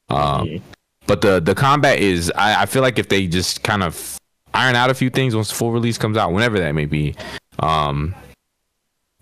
Um 0.09 0.61
but 1.07 1.21
the 1.21 1.39
the 1.39 1.55
combat 1.55 1.99
is 1.99 2.31
I, 2.35 2.63
I 2.63 2.65
feel 2.65 2.81
like 2.81 2.97
if 2.97 3.09
they 3.09 3.27
just 3.27 3.63
kind 3.63 3.83
of 3.83 4.17
iron 4.55 4.75
out 4.75 4.89
a 4.89 4.93
few 4.93 5.09
things 5.09 5.35
once 5.35 5.49
the 5.49 5.55
full 5.55 5.71
release 5.71 5.97
comes 5.97 6.17
out, 6.17 6.31
whenever 6.31 6.59
that 6.59 6.73
may 6.73 6.85
be, 6.85 7.15
um 7.59 8.15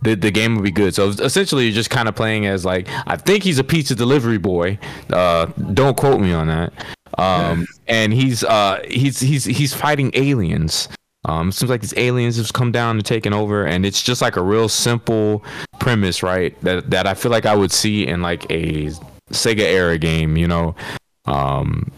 the 0.02 0.16
the 0.16 0.32
game 0.32 0.56
will 0.56 0.64
be 0.64 0.72
good. 0.72 0.94
So 0.94 1.10
essentially 1.10 1.66
you're 1.66 1.74
just 1.74 1.90
kind 1.90 2.08
of 2.08 2.16
playing 2.16 2.46
as 2.46 2.66
like 2.66 2.88
I 3.08 3.16
think 3.18 3.44
he's 3.44 3.60
a 3.60 3.64
pizza 3.64 3.96
delivery 3.96 4.38
boy. 4.38 4.78
Uh 5.10 5.48
don't 5.74 5.98
quote 5.98 6.20
me 6.20 6.34
on 6.34 6.48
that. 6.48 6.74
Um 7.18 7.66
and 7.88 8.14
he's 8.14 8.44
uh 8.44 8.82
he's 8.88 9.20
he's 9.20 9.46
he's 9.46 9.74
fighting 9.74 10.12
aliens. 10.14 10.90
Um, 11.26 11.50
it 11.50 11.54
seems 11.54 11.70
like 11.70 11.80
these 11.80 11.94
aliens 11.96 12.36
have 12.36 12.52
come 12.52 12.74
down 12.74 12.98
and 12.98 13.06
taken 13.06 13.34
over, 13.34 13.66
and 13.66 13.86
it's 13.86 14.04
just 14.04 14.22
like 14.22 14.36
a 14.36 14.42
real 14.42 14.68
simple 14.68 15.42
premise, 15.80 16.22
right? 16.22 16.60
That 16.64 16.90
that 16.90 17.08
I 17.08 17.14
feel 17.14 17.32
like 17.32 17.46
I 17.46 17.56
would 17.56 17.72
see 17.72 18.06
in 18.06 18.22
like 18.22 18.44
a 18.52 18.90
Sega 19.32 19.60
era 19.60 19.98
game, 19.98 20.36
you 20.36 20.48
know. 20.48 20.76
Um, 21.26 21.92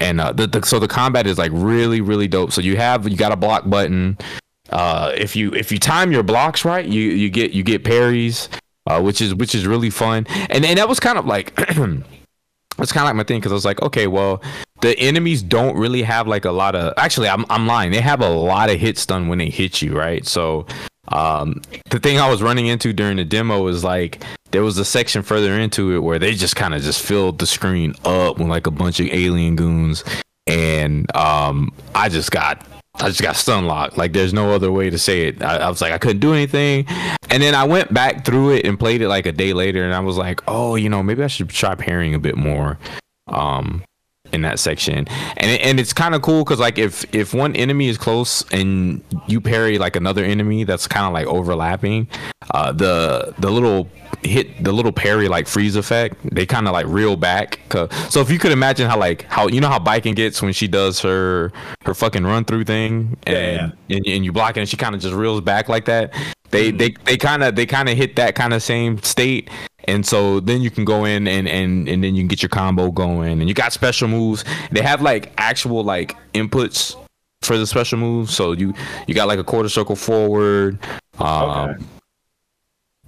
and 0.00 0.20
uh, 0.20 0.32
the, 0.32 0.46
the 0.46 0.62
so 0.62 0.78
the 0.78 0.88
combat 0.88 1.26
is 1.26 1.38
like 1.38 1.52
really 1.54 2.00
really 2.00 2.28
dope. 2.28 2.52
So 2.52 2.60
you 2.60 2.76
have 2.76 3.08
you 3.08 3.16
got 3.16 3.32
a 3.32 3.36
block 3.36 3.68
button. 3.68 4.18
Uh, 4.70 5.12
if 5.16 5.36
you 5.36 5.52
if 5.54 5.70
you 5.72 5.78
time 5.78 6.12
your 6.12 6.22
blocks 6.22 6.64
right, 6.64 6.84
you 6.84 7.02
you 7.02 7.30
get 7.30 7.52
you 7.52 7.62
get 7.62 7.84
parries, 7.84 8.48
uh, 8.86 9.00
which 9.00 9.20
is 9.20 9.34
which 9.34 9.54
is 9.54 9.66
really 9.66 9.90
fun. 9.90 10.26
And 10.48 10.64
and 10.64 10.78
that 10.78 10.88
was 10.88 11.00
kind 11.00 11.18
of 11.18 11.26
like. 11.26 11.52
It's 12.78 12.92
kind 12.92 13.04
of 13.04 13.08
like 13.08 13.16
my 13.16 13.24
thing 13.24 13.40
because 13.40 13.52
I 13.52 13.54
was 13.54 13.64
like, 13.64 13.82
okay, 13.82 14.06
well, 14.06 14.42
the 14.80 14.98
enemies 14.98 15.42
don't 15.42 15.76
really 15.76 16.02
have 16.02 16.26
like 16.26 16.44
a 16.44 16.50
lot 16.50 16.74
of. 16.74 16.94
Actually, 16.96 17.28
I'm 17.28 17.44
I'm 17.50 17.66
lying. 17.66 17.92
They 17.92 18.00
have 18.00 18.20
a 18.20 18.28
lot 18.28 18.70
of 18.70 18.80
hit 18.80 18.96
stun 18.98 19.28
when 19.28 19.38
they 19.38 19.50
hit 19.50 19.82
you, 19.82 19.96
right? 19.96 20.26
So, 20.26 20.66
um, 21.08 21.60
the 21.90 21.98
thing 21.98 22.18
I 22.18 22.30
was 22.30 22.42
running 22.42 22.66
into 22.66 22.92
during 22.92 23.16
the 23.16 23.24
demo 23.24 23.66
is 23.66 23.84
like 23.84 24.22
there 24.50 24.62
was 24.62 24.78
a 24.78 24.84
section 24.84 25.22
further 25.22 25.58
into 25.58 25.94
it 25.94 26.00
where 26.00 26.18
they 26.18 26.34
just 26.34 26.56
kind 26.56 26.74
of 26.74 26.82
just 26.82 27.02
filled 27.02 27.38
the 27.38 27.46
screen 27.46 27.94
up 28.04 28.38
with 28.38 28.48
like 28.48 28.66
a 28.66 28.70
bunch 28.70 29.00
of 29.00 29.06
alien 29.06 29.56
goons, 29.56 30.04
and 30.46 31.14
um, 31.16 31.72
I 31.94 32.08
just 32.08 32.30
got 32.30 32.66
I 32.94 33.08
just 33.08 33.22
got 33.22 33.36
stun 33.36 33.66
locked. 33.66 33.96
Like 33.96 34.12
there's 34.12 34.32
no 34.32 34.52
other 34.52 34.72
way 34.72 34.90
to 34.90 34.98
say 34.98 35.28
it. 35.28 35.42
I, 35.42 35.58
I 35.58 35.68
was 35.68 35.80
like 35.80 35.92
I 35.92 35.98
couldn't 35.98 36.20
do 36.20 36.32
anything, 36.32 36.86
and 37.30 37.42
then 37.42 37.54
I 37.54 37.64
went 37.64 37.92
back 37.94 38.24
through 38.24 38.50
it 38.54 38.66
and 38.66 38.78
played 38.78 39.02
it 39.02 39.08
like 39.08 39.26
a 39.26 39.32
day 39.32 39.52
later, 39.52 39.84
and 39.84 39.94
I 39.94 40.00
was 40.00 40.16
like, 40.16 40.40
oh, 40.48 40.74
you 40.76 40.88
know, 40.88 41.02
maybe 41.02 41.22
I 41.22 41.28
should 41.28 41.48
try 41.48 41.74
parrying 41.74 42.14
a 42.14 42.18
bit 42.18 42.36
more, 42.36 42.78
um, 43.28 43.84
in 44.32 44.42
that 44.42 44.58
section. 44.58 45.06
And 45.36 45.60
and 45.60 45.80
it's 45.80 45.92
kind 45.92 46.14
of 46.14 46.22
cool 46.22 46.44
because 46.44 46.58
like 46.58 46.78
if 46.78 47.04
if 47.14 47.32
one 47.34 47.54
enemy 47.56 47.88
is 47.88 47.98
close 47.98 48.44
and 48.52 49.02
you 49.26 49.40
parry 49.40 49.78
like 49.78 49.96
another 49.96 50.24
enemy 50.24 50.64
that's 50.64 50.86
kind 50.86 51.06
of 51.06 51.12
like 51.12 51.26
overlapping, 51.26 52.08
uh, 52.52 52.72
the 52.72 53.34
the 53.38 53.50
little 53.50 53.88
hit 54.22 54.62
the 54.62 54.72
little 54.72 54.92
parry 54.92 55.28
like 55.28 55.46
freeze 55.46 55.76
effect 55.76 56.16
they 56.24 56.44
kind 56.44 56.66
of 56.66 56.72
like 56.72 56.86
reel 56.86 57.16
back. 57.16 57.60
so 58.08 58.20
if 58.20 58.30
you 58.30 58.38
could 58.38 58.52
imagine 58.52 58.88
how 58.88 58.98
like 58.98 59.22
how 59.22 59.46
you 59.48 59.60
know 59.60 59.68
how 59.68 59.78
Baiken 59.78 60.14
gets 60.14 60.42
when 60.42 60.52
she 60.52 60.68
does 60.68 61.00
her 61.00 61.52
her 61.84 61.94
fucking 61.94 62.24
run 62.24 62.44
through 62.44 62.64
thing 62.64 63.16
and 63.24 63.72
and, 63.88 64.06
and 64.06 64.24
you 64.24 64.32
block 64.32 64.56
it 64.56 64.60
and 64.60 64.68
she 64.68 64.76
kind 64.76 64.94
of 64.94 65.00
just 65.00 65.14
reels 65.14 65.40
back 65.40 65.68
like 65.68 65.86
that 65.86 66.12
they 66.50 66.70
they 66.70 66.90
they 67.04 67.16
kind 67.16 67.42
of 67.42 67.56
they 67.56 67.66
kind 67.66 67.88
of 67.88 67.96
hit 67.96 68.16
that 68.16 68.34
kind 68.34 68.52
of 68.52 68.62
same 68.62 68.98
state 69.02 69.48
and 69.84 70.04
so 70.04 70.40
then 70.40 70.60
you 70.60 70.70
can 70.70 70.84
go 70.84 71.04
in 71.04 71.26
and 71.26 71.48
and 71.48 71.88
and 71.88 72.04
then 72.04 72.14
you 72.14 72.22
can 72.22 72.28
get 72.28 72.42
your 72.42 72.48
combo 72.48 72.90
going 72.90 73.40
and 73.40 73.48
you 73.48 73.54
got 73.54 73.72
special 73.72 74.08
moves 74.08 74.44
they 74.70 74.82
have 74.82 75.00
like 75.00 75.32
actual 75.38 75.82
like 75.82 76.16
inputs 76.34 76.94
for 77.42 77.56
the 77.56 77.66
special 77.66 77.98
moves 77.98 78.34
so 78.34 78.52
you 78.52 78.74
you 79.06 79.14
got 79.14 79.28
like 79.28 79.38
a 79.38 79.44
quarter 79.44 79.68
circle 79.68 79.96
forward 79.96 80.78
um 81.18 81.70
Okay. 81.70 81.84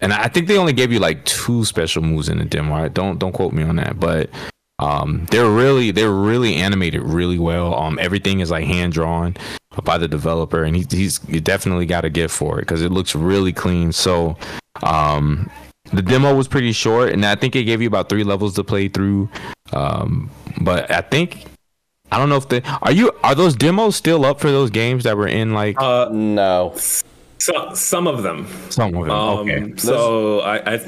And 0.03 0.13
I 0.13 0.29
think 0.29 0.49
they 0.49 0.59
only 0.59 0.73
gave 0.75 0.93
you 0.93 0.99
like 0.99 1.25
two 1.25 1.65
special 1.65 2.03
moves 2.03 2.29
in 2.29 2.39
the 2.39 2.45
demo. 2.45 2.75
Right? 2.75 2.93
Don't 2.93 3.19
don't 3.19 3.33
quote 3.33 3.53
me 3.55 3.63
on 3.63 3.77
that, 3.77 3.99
but 3.99 4.29
um, 4.79 5.27
they're 5.31 5.51
really 5.51 5.93
they're 5.93 6.11
really 6.11 6.57
animated 6.57 7.03
really 7.03 7.39
well. 7.39 7.75
Um, 7.75 7.99
everything 8.01 8.41
is 8.41 8.51
like 8.51 8.67
hand 8.67 8.93
drawn 8.93 9.37
by 9.85 9.97
the 9.97 10.09
developer, 10.09 10.65
and 10.65 10.77
he, 10.77 10.85
he's 10.91 11.21
you 11.29 11.41
definitely 11.41 11.87
got 11.87 12.05
a 12.05 12.11
gift 12.11 12.35
for 12.35 12.59
it 12.59 12.63
because 12.63 12.83
it 12.83 12.91
looks 12.91 13.15
really 13.15 13.53
clean. 13.53 13.93
So, 13.93 14.37
um, 14.83 15.51
the 15.93 16.03
demo 16.03 16.35
was 16.35 16.49
pretty 16.49 16.73
short, 16.73 17.13
and 17.13 17.25
I 17.25 17.37
think 17.37 17.55
it 17.57 17.65
gave 17.65 17.81
you 17.81 17.89
about 17.89 18.09
three 18.09 18.25
levels 18.25 18.55
to 18.57 18.65
play 18.65 18.89
through. 18.89 19.31
Um, 19.73 20.31
but 20.61 20.91
I 20.91 21.01
think 21.01 21.45
I 22.11 22.19
don't 22.19 22.29
know 22.29 22.37
if 22.37 22.49
they 22.49 22.63
are 22.83 22.93
you 22.93 23.13
are 23.23 23.35
those 23.35 23.55
demos 23.55 23.97
still 23.97 24.25
up 24.27 24.41
for 24.41 24.51
those 24.51 24.71
games 24.71 25.05
that 25.05 25.17
were 25.17 25.29
in 25.29 25.55
like 25.55 25.81
Uh, 25.81 26.09
No. 26.11 26.75
So, 27.45 27.75
some 27.75 28.07
of 28.07 28.23
them. 28.23 28.47
some 28.71 28.95
of 28.95 29.03
them? 29.07 29.11
Um, 29.11 29.39
okay, 29.51 29.73
So 29.77 30.41
I, 30.41 30.75
I, 30.75 30.81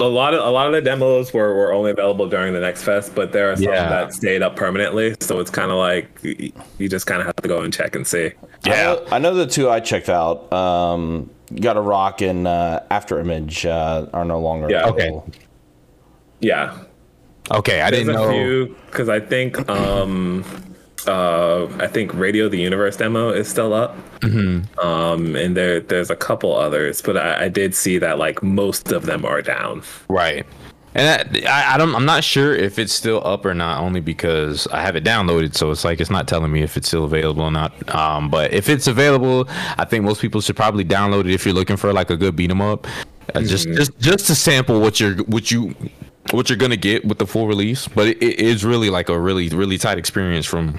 a 0.00 0.04
lot 0.04 0.32
of 0.34 0.44
a 0.44 0.50
lot 0.50 0.66
of 0.66 0.72
the 0.72 0.80
demos 0.80 1.32
were, 1.32 1.54
were 1.54 1.72
only 1.72 1.90
available 1.90 2.28
during 2.28 2.52
the 2.54 2.60
next 2.60 2.82
fest, 2.84 3.14
but 3.14 3.30
there 3.32 3.52
are 3.52 3.56
some 3.56 3.64
Yeah. 3.66 3.88
that 3.88 4.12
stayed 4.14 4.42
up 4.42 4.56
permanently. 4.56 5.14
So 5.20 5.40
it's 5.40 5.50
kind 5.50 5.70
of 5.70 5.76
like 5.76 6.08
y- 6.24 6.52
you 6.78 6.88
just 6.88 7.06
kind 7.06 7.20
of 7.20 7.26
have 7.26 7.36
to 7.36 7.48
go 7.48 7.60
and 7.62 7.72
check 7.72 7.94
and 7.94 8.06
see. 8.06 8.32
I 8.64 8.68
know, 8.70 9.06
I 9.12 9.18
know 9.18 9.34
the 9.34 9.46
two 9.46 9.68
I 9.68 9.80
checked 9.80 10.08
out. 10.08 10.50
Um, 10.52 11.28
God 11.60 11.76
of 11.76 11.84
Rock 11.84 12.22
and 12.22 12.48
uh, 12.48 12.80
After 12.90 13.20
Image 13.20 13.66
uh, 13.66 14.06
are 14.14 14.24
no 14.24 14.40
longer 14.40 14.70
Yeah. 14.70 14.86
Okay. 14.88 15.08
available. 15.08 15.30
Yeah, 16.40 16.78
okay, 17.50 17.80
I 17.82 17.90
there's 17.90 18.06
didn't 18.06 18.16
a 18.20 18.24
know. 18.24 18.30
few 18.32 18.76
because 18.86 19.08
I 19.08 19.20
think 19.20 19.68
um, 19.68 20.44
uh, 21.08 21.66
I 21.78 21.86
think 21.86 22.14
Radio 22.14 22.48
the 22.48 22.58
Universe 22.58 22.96
demo 22.96 23.30
is 23.30 23.48
still 23.48 23.72
up. 23.72 23.96
Mm-hmm. 24.20 24.78
Um, 24.80 25.36
and 25.36 25.56
there 25.56 25.80
there's 25.80 26.10
a 26.10 26.16
couple 26.16 26.56
others, 26.56 27.02
but 27.02 27.16
I, 27.16 27.44
I 27.44 27.48
did 27.48 27.74
see 27.74 27.98
that 27.98 28.18
like 28.18 28.42
most 28.42 28.92
of 28.92 29.06
them 29.06 29.24
are 29.24 29.42
down. 29.42 29.82
Right. 30.08 30.46
And 30.96 31.34
that, 31.34 31.46
I, 31.48 31.74
I 31.74 31.76
don't. 31.76 31.92
I'm 31.94 32.04
not 32.04 32.22
sure 32.22 32.54
if 32.54 32.78
it's 32.78 32.92
still 32.92 33.20
up 33.26 33.44
or 33.44 33.52
not, 33.52 33.82
only 33.82 34.00
because 34.00 34.68
I 34.68 34.80
have 34.80 34.94
it 34.94 35.02
downloaded. 35.02 35.56
So 35.56 35.72
it's 35.72 35.84
like 35.84 36.00
it's 36.00 36.10
not 36.10 36.28
telling 36.28 36.52
me 36.52 36.62
if 36.62 36.76
it's 36.76 36.86
still 36.86 37.04
available 37.04 37.42
or 37.42 37.50
not. 37.50 37.72
Um, 37.92 38.30
but 38.30 38.52
if 38.52 38.68
it's 38.68 38.86
available, 38.86 39.46
I 39.76 39.84
think 39.86 40.04
most 40.04 40.20
people 40.20 40.40
should 40.40 40.54
probably 40.54 40.84
download 40.84 41.20
it 41.20 41.32
if 41.32 41.44
you're 41.44 41.54
looking 41.54 41.76
for 41.76 41.92
like 41.92 42.10
a 42.10 42.16
good 42.16 42.36
beat 42.36 42.50
'em 42.50 42.60
up. 42.60 42.86
Uh, 43.34 43.42
Just 43.42 43.66
just 43.72 43.98
just 43.98 44.26
to 44.26 44.34
sample 44.36 44.80
what 44.80 45.00
you're 45.00 45.16
what 45.24 45.50
you 45.50 45.74
what 46.30 46.48
you're 46.48 46.58
gonna 46.58 46.76
get 46.76 47.04
with 47.04 47.18
the 47.18 47.26
full 47.26 47.46
release. 47.46 47.88
But 47.88 48.08
it, 48.08 48.22
it 48.22 48.40
is 48.40 48.64
really 48.64 48.90
like 48.90 49.08
a 49.08 49.18
really 49.18 49.48
really 49.48 49.78
tight 49.78 49.98
experience 49.98 50.46
from 50.46 50.78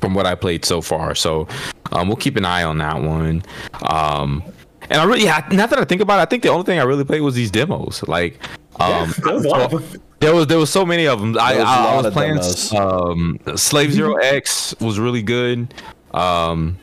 from 0.00 0.14
what 0.14 0.26
I 0.26 0.34
played 0.34 0.64
so 0.64 0.82
far. 0.82 1.14
So 1.14 1.48
um, 1.92 2.08
we'll 2.08 2.16
keep 2.16 2.36
an 2.36 2.44
eye 2.44 2.62
on 2.62 2.78
that 2.78 3.00
one. 3.00 3.42
Um, 3.88 4.42
and 4.90 5.00
I 5.00 5.04
really, 5.04 5.24
yeah, 5.24 5.46
now 5.50 5.66
that 5.66 5.78
I 5.78 5.84
think 5.84 6.02
about 6.02 6.18
it, 6.18 6.22
I 6.22 6.24
think 6.26 6.42
the 6.42 6.50
only 6.50 6.64
thing 6.64 6.78
I 6.78 6.82
really 6.82 7.04
played 7.04 7.22
was 7.22 7.34
these 7.34 7.50
demos. 7.50 8.02
Like, 8.06 8.38
um, 8.80 9.14
there 9.24 9.34
was 9.34 9.44
a 9.46 9.48
lot 9.48 9.72
of 9.72 9.90
them. 9.90 10.02
there 10.20 10.34
was 10.34 10.46
there 10.46 10.58
was 10.58 10.70
so 10.70 10.84
many 10.84 11.06
of 11.06 11.20
them. 11.20 11.38
I, 11.38 11.54
There 11.54 11.64
was 11.64 11.68
a 11.68 11.72
I, 11.72 11.76
I 11.76 11.94
lot 11.94 12.04
was 12.04 12.12
playing 12.12 12.82
um, 12.82 13.56
Slave 13.56 13.92
Zero 13.92 14.16
X 14.16 14.74
was 14.80 14.98
really 14.98 15.22
good. 15.22 15.72
Um, 16.12 16.78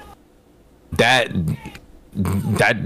that 0.93 1.29
that 2.13 2.77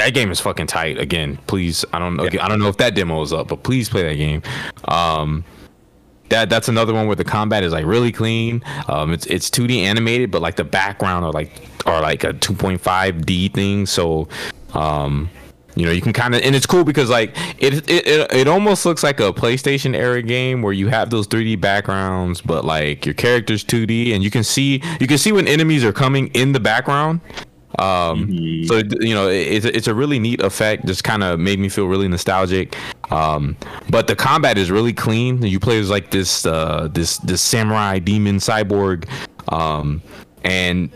that 0.00 0.14
game 0.14 0.30
is 0.30 0.40
fucking 0.40 0.66
tight. 0.66 0.98
Again, 0.98 1.36
please, 1.46 1.84
I 1.92 1.98
don't 1.98 2.16
know, 2.16 2.24
I 2.24 2.48
don't 2.48 2.58
know 2.58 2.68
if 2.68 2.78
that 2.78 2.94
demo 2.94 3.20
is 3.20 3.34
up, 3.34 3.48
but 3.48 3.62
please 3.62 3.90
play 3.90 4.02
that 4.02 4.14
game. 4.14 4.42
Um, 4.86 5.44
that 6.30 6.48
that's 6.48 6.68
another 6.68 6.94
one 6.94 7.06
where 7.06 7.16
the 7.16 7.24
combat 7.24 7.64
is 7.64 7.72
like 7.72 7.84
really 7.84 8.10
clean. 8.10 8.64
Um, 8.88 9.12
it's 9.12 9.26
it's 9.26 9.50
2D 9.50 9.82
animated, 9.82 10.30
but 10.30 10.40
like 10.40 10.56
the 10.56 10.64
background 10.64 11.26
are 11.26 11.32
like 11.32 11.50
are 11.84 12.00
like 12.00 12.24
a 12.24 12.32
2.5D 12.32 13.52
thing. 13.52 13.84
So, 13.84 14.28
um, 14.72 15.28
you 15.74 15.84
know, 15.84 15.92
you 15.92 16.00
can 16.00 16.14
kind 16.14 16.34
of 16.34 16.40
and 16.42 16.54
it's 16.56 16.66
cool 16.66 16.84
because 16.84 17.10
like 17.10 17.36
it, 17.58 17.90
it 17.90 18.06
it 18.06 18.32
it 18.32 18.48
almost 18.48 18.86
looks 18.86 19.02
like 19.02 19.20
a 19.20 19.32
PlayStation 19.34 19.94
era 19.94 20.22
game 20.22 20.62
where 20.62 20.72
you 20.72 20.88
have 20.88 21.10
those 21.10 21.26
3D 21.26 21.60
backgrounds, 21.60 22.40
but 22.40 22.64
like 22.64 23.04
your 23.04 23.14
character's 23.14 23.64
2D, 23.64 24.14
and 24.14 24.22
you 24.24 24.30
can 24.30 24.44
see 24.44 24.82
you 24.98 25.06
can 25.06 25.18
see 25.18 25.32
when 25.32 25.46
enemies 25.46 25.84
are 25.84 25.92
coming 25.92 26.28
in 26.28 26.52
the 26.52 26.60
background. 26.60 27.20
Um, 27.78 28.26
Mm-hmm. 28.26 28.64
so 28.66 28.82
you 29.00 29.14
know, 29.14 29.28
it- 29.28 29.46
it's 29.48 29.64
a- 29.66 29.76
it's 29.76 29.86
a 29.88 29.94
really 29.94 30.18
neat 30.18 30.40
effect. 30.42 30.86
Just 30.86 31.04
kind 31.04 31.22
of 31.22 31.38
made 31.38 31.58
me 31.58 31.68
feel 31.68 31.86
really 31.86 32.08
nostalgic. 32.08 32.76
Um, 33.10 33.56
but 33.88 34.06
the 34.06 34.16
combat 34.16 34.58
is 34.58 34.70
really 34.70 34.92
clean. 34.92 35.42
You 35.42 35.58
play 35.60 35.78
as 35.80 35.88
like 35.90 36.10
this 36.10 36.44
uh, 36.46 36.88
this 36.92 37.18
this 37.18 37.40
samurai 37.42 37.98
demon 38.00 38.36
cyborg, 38.38 39.08
um, 39.52 40.02
and 40.44 40.90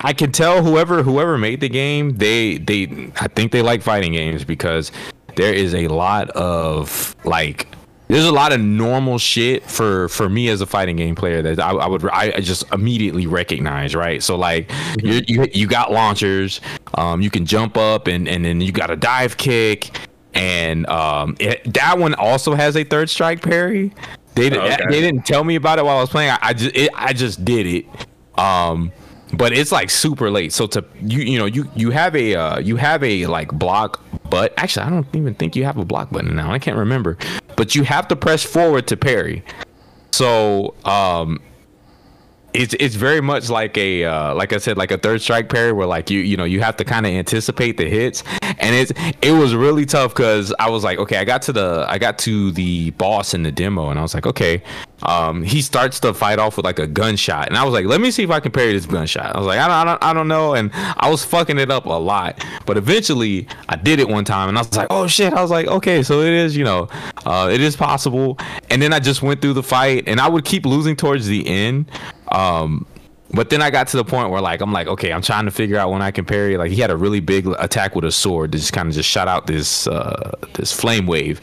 I 0.00 0.12
can 0.12 0.32
tell 0.32 0.62
whoever 0.62 1.02
whoever 1.02 1.38
made 1.38 1.60
the 1.60 1.68
game, 1.68 2.16
they 2.18 2.58
they 2.58 3.10
I 3.20 3.28
think 3.28 3.52
they 3.52 3.62
like 3.62 3.82
fighting 3.82 4.12
games 4.12 4.44
because 4.44 4.90
there 5.36 5.54
is 5.54 5.74
a 5.74 5.88
lot 5.88 6.30
of 6.30 7.14
like 7.24 7.66
there's 8.08 8.24
a 8.24 8.32
lot 8.32 8.52
of 8.52 8.60
normal 8.60 9.18
shit 9.18 9.62
for 9.64 10.08
for 10.08 10.28
me 10.28 10.48
as 10.48 10.60
a 10.60 10.66
fighting 10.66 10.96
game 10.96 11.14
player 11.14 11.42
that 11.42 11.60
I, 11.60 11.70
I 11.70 11.86
would 11.86 12.04
I 12.08 12.40
just 12.40 12.64
immediately 12.72 13.26
recognize 13.26 13.94
right? 13.94 14.22
So 14.22 14.36
like 14.36 14.70
you, 15.02 15.20
you 15.26 15.46
you 15.52 15.66
got 15.66 15.92
launchers 15.92 16.60
um 16.94 17.20
you 17.20 17.30
can 17.30 17.44
jump 17.44 17.76
up 17.76 18.06
and 18.06 18.26
and 18.26 18.44
then 18.44 18.60
you 18.60 18.72
got 18.72 18.90
a 18.90 18.96
dive 18.96 19.36
kick. 19.36 19.96
And 20.34 20.86
um 20.86 21.36
it, 21.38 21.74
that 21.74 21.98
one 21.98 22.14
also 22.14 22.54
has 22.54 22.76
a 22.76 22.84
third 22.84 23.10
strike 23.10 23.42
parry. 23.42 23.92
They 24.34 24.46
Okay. 24.50 24.76
they 24.88 25.00
didn't 25.00 25.26
tell 25.26 25.44
me 25.44 25.56
about 25.56 25.78
it 25.78 25.84
while 25.84 25.98
I 25.98 26.00
was 26.00 26.10
playing. 26.10 26.30
I, 26.30 26.38
I 26.40 26.52
just 26.54 26.74
it, 26.74 26.90
I 26.94 27.12
just 27.12 27.44
did 27.44 27.66
it. 27.66 27.86
Um 28.38 28.92
but 29.34 29.52
it's 29.52 29.70
like 29.70 29.90
super 29.90 30.30
late. 30.30 30.54
So 30.54 30.66
to 30.68 30.84
you 31.02 31.18
you 31.18 31.38
know 31.38 31.44
you 31.44 31.70
you 31.76 31.90
have 31.90 32.16
a 32.16 32.34
uh, 32.34 32.58
you 32.58 32.76
have 32.76 33.04
a 33.04 33.26
like 33.26 33.52
block 33.52 34.02
but 34.30 34.52
actually 34.58 34.84
i 34.84 34.90
don't 34.90 35.06
even 35.14 35.34
think 35.34 35.56
you 35.56 35.64
have 35.64 35.76
a 35.78 35.84
block 35.84 36.10
button 36.10 36.34
now. 36.34 36.50
I 36.52 36.58
can't 36.58 36.76
remember 36.76 37.18
but 37.56 37.74
you 37.74 37.84
have 37.84 38.08
to 38.08 38.16
press 38.16 38.44
forward 38.44 38.86
to 38.88 38.96
parry. 38.96 39.44
So 40.12 40.74
um 40.84 41.40
it's 42.54 42.74
it's 42.80 42.94
very 42.94 43.20
much 43.20 43.50
like 43.50 43.76
a 43.76 44.04
uh, 44.04 44.34
like 44.34 44.52
I 44.52 44.58
said 44.58 44.78
like 44.78 44.90
a 44.90 44.98
third 44.98 45.20
strike 45.20 45.48
parry 45.48 45.72
where 45.72 45.86
like 45.86 46.08
you 46.08 46.20
you 46.20 46.36
know 46.36 46.44
you 46.44 46.60
have 46.60 46.76
to 46.78 46.84
kind 46.84 47.04
of 47.04 47.12
anticipate 47.12 47.76
the 47.76 47.88
hits. 47.88 48.24
And 48.60 48.74
it's 48.74 48.92
it 49.22 49.32
was 49.32 49.54
really 49.54 49.84
tough 49.84 50.14
because 50.14 50.54
I 50.58 50.70
was 50.70 50.82
like 50.82 50.98
okay 50.98 51.18
I 51.18 51.24
got 51.24 51.42
to 51.42 51.52
the 51.52 51.84
I 51.88 51.98
got 51.98 52.18
to 52.20 52.50
the 52.52 52.90
boss 52.92 53.34
in 53.34 53.42
the 53.42 53.52
demo 53.52 53.90
and 53.90 53.98
I 53.98 54.02
was 54.02 54.14
like 54.14 54.26
okay 54.26 54.62
um 55.02 55.44
he 55.44 55.62
starts 55.62 56.00
to 56.00 56.12
fight 56.12 56.38
off 56.38 56.56
with 56.56 56.64
like 56.64 56.78
a 56.78 56.86
gunshot. 56.86 57.48
And 57.48 57.56
I 57.56 57.64
was 57.64 57.74
like 57.74 57.84
let 57.84 58.00
me 58.00 58.10
see 58.10 58.22
if 58.22 58.30
I 58.30 58.40
can 58.40 58.50
parry 58.50 58.72
this 58.72 58.86
gunshot. 58.86 59.36
I 59.36 59.38
was 59.38 59.46
like 59.46 59.58
I 59.58 59.68
don't 59.68 59.76
I 59.76 59.84
don't, 59.84 60.04
I 60.04 60.12
don't 60.14 60.28
know. 60.28 60.54
And 60.54 60.70
I 60.72 61.10
was 61.10 61.24
fucking 61.24 61.58
it 61.58 61.70
up 61.70 61.84
a 61.84 61.90
lot. 61.90 62.42
But 62.64 62.78
eventually 62.78 63.46
I 63.68 63.76
did 63.76 64.00
it 64.00 64.08
one 64.08 64.24
time 64.24 64.48
and 64.48 64.56
I 64.56 64.62
was 64.62 64.74
like 64.74 64.88
oh 64.90 65.06
shit. 65.06 65.34
I 65.34 65.42
was 65.42 65.50
like 65.50 65.66
okay 65.66 66.02
so 66.02 66.22
it 66.22 66.32
is 66.32 66.56
you 66.56 66.64
know 66.64 66.88
uh, 67.26 67.50
it 67.52 67.60
is 67.60 67.76
possible. 67.76 68.38
And 68.70 68.80
then 68.80 68.94
I 68.94 69.00
just 69.00 69.22
went 69.22 69.42
through 69.42 69.52
the 69.52 69.62
fight 69.62 70.04
and 70.06 70.18
I 70.18 70.28
would 70.28 70.46
keep 70.46 70.64
losing 70.64 70.96
towards 70.96 71.26
the 71.26 71.46
end 71.46 71.90
um, 72.32 72.86
but 73.32 73.50
then 73.50 73.60
I 73.60 73.70
got 73.70 73.88
to 73.88 73.96
the 73.96 74.04
point 74.04 74.30
where 74.30 74.40
like 74.40 74.60
I'm 74.60 74.72
like, 74.72 74.86
okay, 74.86 75.12
I'm 75.12 75.22
trying 75.22 75.44
to 75.44 75.50
figure 75.50 75.76
out 75.76 75.90
when 75.90 76.00
I 76.00 76.10
can 76.10 76.24
parry. 76.24 76.56
Like 76.56 76.70
he 76.70 76.80
had 76.80 76.90
a 76.90 76.96
really 76.96 77.20
big 77.20 77.46
attack 77.58 77.94
with 77.94 78.04
a 78.04 78.12
sword 78.12 78.52
that 78.52 78.58
just 78.58 78.72
kind 78.72 78.88
of 78.88 78.94
just 78.94 79.08
shot 79.08 79.28
out 79.28 79.46
this 79.46 79.86
uh, 79.86 80.32
this 80.54 80.72
flame 80.72 81.06
wave, 81.06 81.40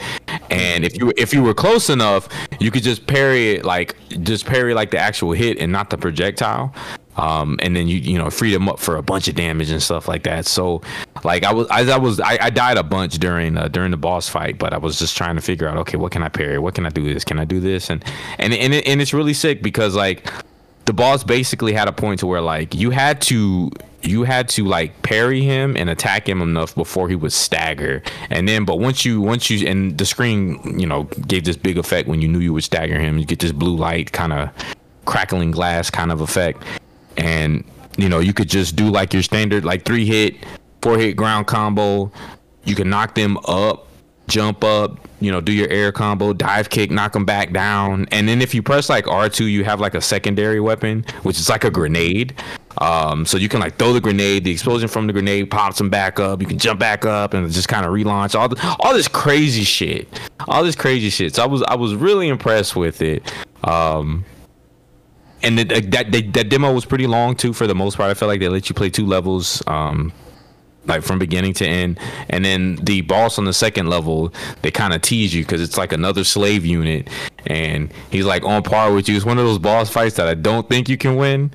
and 0.50 0.84
if 0.84 0.98
you 0.98 1.14
if 1.16 1.34
you 1.34 1.44
were 1.44 1.54
close 1.54 1.90
enough, 1.90 2.28
you 2.60 2.72
could 2.72 2.84
just 2.84 3.06
parry 3.06 3.52
it 3.52 3.66
like 3.66 3.96
just 4.24 4.46
parry 4.46 4.74
like 4.74 4.92
the 4.92 4.98
actual 4.98 5.34
hit 5.34 5.60
and 5.60 5.72
not 5.72 5.90
the 5.90 5.98
projectile. 5.98 6.74
Um, 7.18 7.58
and 7.62 7.74
then 7.76 7.88
you 7.88 7.98
you 7.98 8.18
know 8.18 8.30
freed 8.30 8.54
him 8.54 8.68
up 8.68 8.78
for 8.78 8.98
a 8.98 9.02
bunch 9.02 9.30
of 9.30 9.36
damage 9.36 9.70
and 9.70 9.82
stuff 9.82 10.08
like 10.08 10.24
that. 10.24 10.46
So 10.46 10.82
like 11.24 11.44
I 11.44 11.54
was 11.54 11.68
as 11.72 11.88
I 11.88 11.98
was 11.98 12.20
I, 12.20 12.38
I 12.42 12.50
died 12.50 12.78
a 12.78 12.84
bunch 12.84 13.20
during 13.20 13.58
uh, 13.58 13.70
during 13.70 13.92
the 13.92 13.98
boss 13.98 14.28
fight, 14.28 14.58
but 14.58 14.74
I 14.74 14.78
was 14.78 15.00
just 15.00 15.16
trying 15.16 15.36
to 15.36 15.42
figure 15.42 15.68
out 15.68 15.78
okay 15.78 15.98
what 15.98 16.12
can 16.12 16.24
I 16.24 16.30
parry, 16.30 16.60
what 16.60 16.76
can 16.76 16.86
I 16.86 16.90
do 16.90 17.14
this, 17.14 17.24
can 17.24 17.40
I 17.40 17.46
do 17.46 17.62
this, 17.62 17.90
and 17.90 18.04
and 18.38 18.54
and, 18.54 18.74
it, 18.74 18.86
and 18.86 19.02
it's 19.02 19.14
really 19.14 19.34
sick 19.34 19.62
because 19.62 19.96
like 19.96 20.30
the 20.86 20.94
boss 20.94 21.24
basically 21.24 21.74
had 21.74 21.88
a 21.88 21.92
point 21.92 22.20
to 22.20 22.28
where 22.28 22.42
like 22.42 22.74
you 22.74 22.92
had 22.92 23.22
to 23.22 23.72
you 24.02 24.24
had 24.24 24.48
to 24.48 24.64
like 24.66 25.02
parry 25.02 25.42
him 25.42 25.76
and 25.76 25.90
attack 25.90 26.30
him 26.30 26.42
enough 26.42 26.76
before 26.76 27.10
he 27.10 27.16
would 27.16 27.34
stagger. 27.34 28.04
And 28.30 28.48
then 28.48 28.66
but 28.66 28.80
once 28.80 29.04
you 29.04 29.20
once 29.20 29.50
you 29.50 29.68
and 29.68 29.98
the 29.98 30.06
screen 30.06 30.80
you 30.80 30.86
know 30.86 31.04
gave 31.28 31.44
this 31.44 31.58
big 31.58 31.78
effect 31.78 32.08
when 32.08 32.22
you 32.22 32.28
knew 32.28 32.40
you 32.40 32.54
would 32.54 32.64
stagger 32.64 33.00
him. 33.00 33.18
You 33.18 33.26
get 33.26 33.40
this 33.40 33.52
blue 33.52 33.76
light 33.76 34.12
kind 34.12 34.32
of 34.32 34.50
crackling 35.06 35.52
glass 35.52 35.90
kind 35.90 36.12
of 36.12 36.22
effect. 36.22 36.62
And 37.18 37.64
you 37.98 38.10
know 38.10 38.20
you 38.20 38.34
could 38.34 38.50
just 38.50 38.76
do 38.76 38.90
like 38.90 39.14
your 39.14 39.24
standard 39.24 39.66
like 39.66 39.86
three 39.86 40.06
hit 40.06 40.36
four 40.82 40.98
hit 40.98 41.16
ground 41.16 41.48
combo. 41.48 42.12
You 42.64 42.76
can 42.76 42.90
knock 42.90 43.16
them 43.16 43.38
up 43.46 43.88
jump 44.28 44.64
up 44.64 45.05
you 45.20 45.32
know 45.32 45.42
do 45.42 45.52
your 45.52 45.70
air 45.70 45.92
combo 45.92 46.34
dive 46.34 46.70
kick 46.70 46.92
knock 46.92 47.14
them 47.14 47.26
back 47.26 47.52
down. 47.52 48.08
And 48.12 48.28
then 48.28 48.42
if 48.42 48.54
you 48.54 48.62
press 48.62 48.90
like 48.90 49.06
r2 49.06 49.50
you 49.50 49.64
have 49.64 49.80
like 49.80 49.96
a 49.96 50.02
secondary 50.02 50.60
weapon 50.60 51.06
which 51.24 51.40
is 51.40 51.50
like 51.50 51.64
a 51.64 51.72
grenade. 51.72 52.36
Um 52.80 53.26
so 53.26 53.38
you 53.38 53.50
can 53.50 53.60
like 53.60 53.78
throw 53.78 53.94
the 53.94 54.02
grenade 54.02 54.44
the 54.44 54.52
explosion 54.52 54.88
from 54.88 55.08
the 55.08 55.14
grenade 55.14 55.50
pops 55.50 55.78
them 55.78 55.90
back 55.90 56.20
up. 56.20 56.42
You 56.42 56.48
can 56.48 56.58
jump 56.58 56.80
back 56.80 57.06
up 57.06 57.34
and 57.34 57.50
just 57.52 57.68
kind 57.68 57.86
of 57.86 57.92
relaunch. 57.92 58.38
All 58.38 58.50
the, 58.50 58.78
all 58.80 58.94
this 58.94 59.08
crazy 59.08 59.64
shit. 59.64 60.08
All 60.48 60.64
this 60.64 60.76
crazy 60.76 61.10
shit. 61.10 61.36
So 61.36 61.44
i 61.44 61.48
was 61.48 61.64
i 61.64 61.76
was 61.76 61.96
really 61.96 62.28
impressed 62.28 62.76
with 62.76 63.02
it. 63.02 63.32
Um 63.64 64.26
and 65.42 65.60
the, 65.60 65.64
that, 65.64 66.12
that 66.12 66.34
that 66.34 66.50
demo 66.50 66.74
was 66.74 66.86
pretty 66.86 67.08
long 67.08 67.36
too 67.36 67.54
for 67.54 67.68
the 67.68 67.76
most 67.76 67.98
part. 67.98 68.10
I 68.10 68.14
felt 68.16 68.30
like 68.30 68.40
they 68.40 68.50
let 68.50 68.68
you 68.70 68.76
play 68.76 68.90
two 68.90 69.06
levels. 69.06 69.64
Um 69.68 70.12
like 70.88 71.04
from 71.04 71.20
beginning 71.20 71.54
to 71.56 71.66
end. 71.66 72.00
And 72.30 72.44
then 72.44 72.76
the 72.76 73.02
boss 73.02 73.38
on 73.38 73.46
the 73.46 73.54
second 73.54 73.90
level 73.90 74.34
they 74.62 74.72
kind 74.72 74.94
of 74.94 75.02
tease 75.02 75.34
you 75.34 75.44
because 75.44 75.62
it's 75.62 75.78
like 75.78 75.94
another 75.94 76.24
slave 76.24 76.66
unit. 76.66 77.10
And 77.48 77.94
he's 78.12 78.26
like 78.26 78.44
on 78.44 78.64
par 78.64 78.94
with 78.94 79.08
you. 79.08 79.16
It's 79.16 79.26
one 79.26 79.38
of 79.38 79.46
those 79.46 79.60
boss 79.60 79.90
fights 79.90 80.16
that 80.16 80.28
i 80.28 80.34
don't 80.34 80.68
think 80.70 80.90
you 80.90 80.98
can 80.98 81.16
win. 81.16 81.52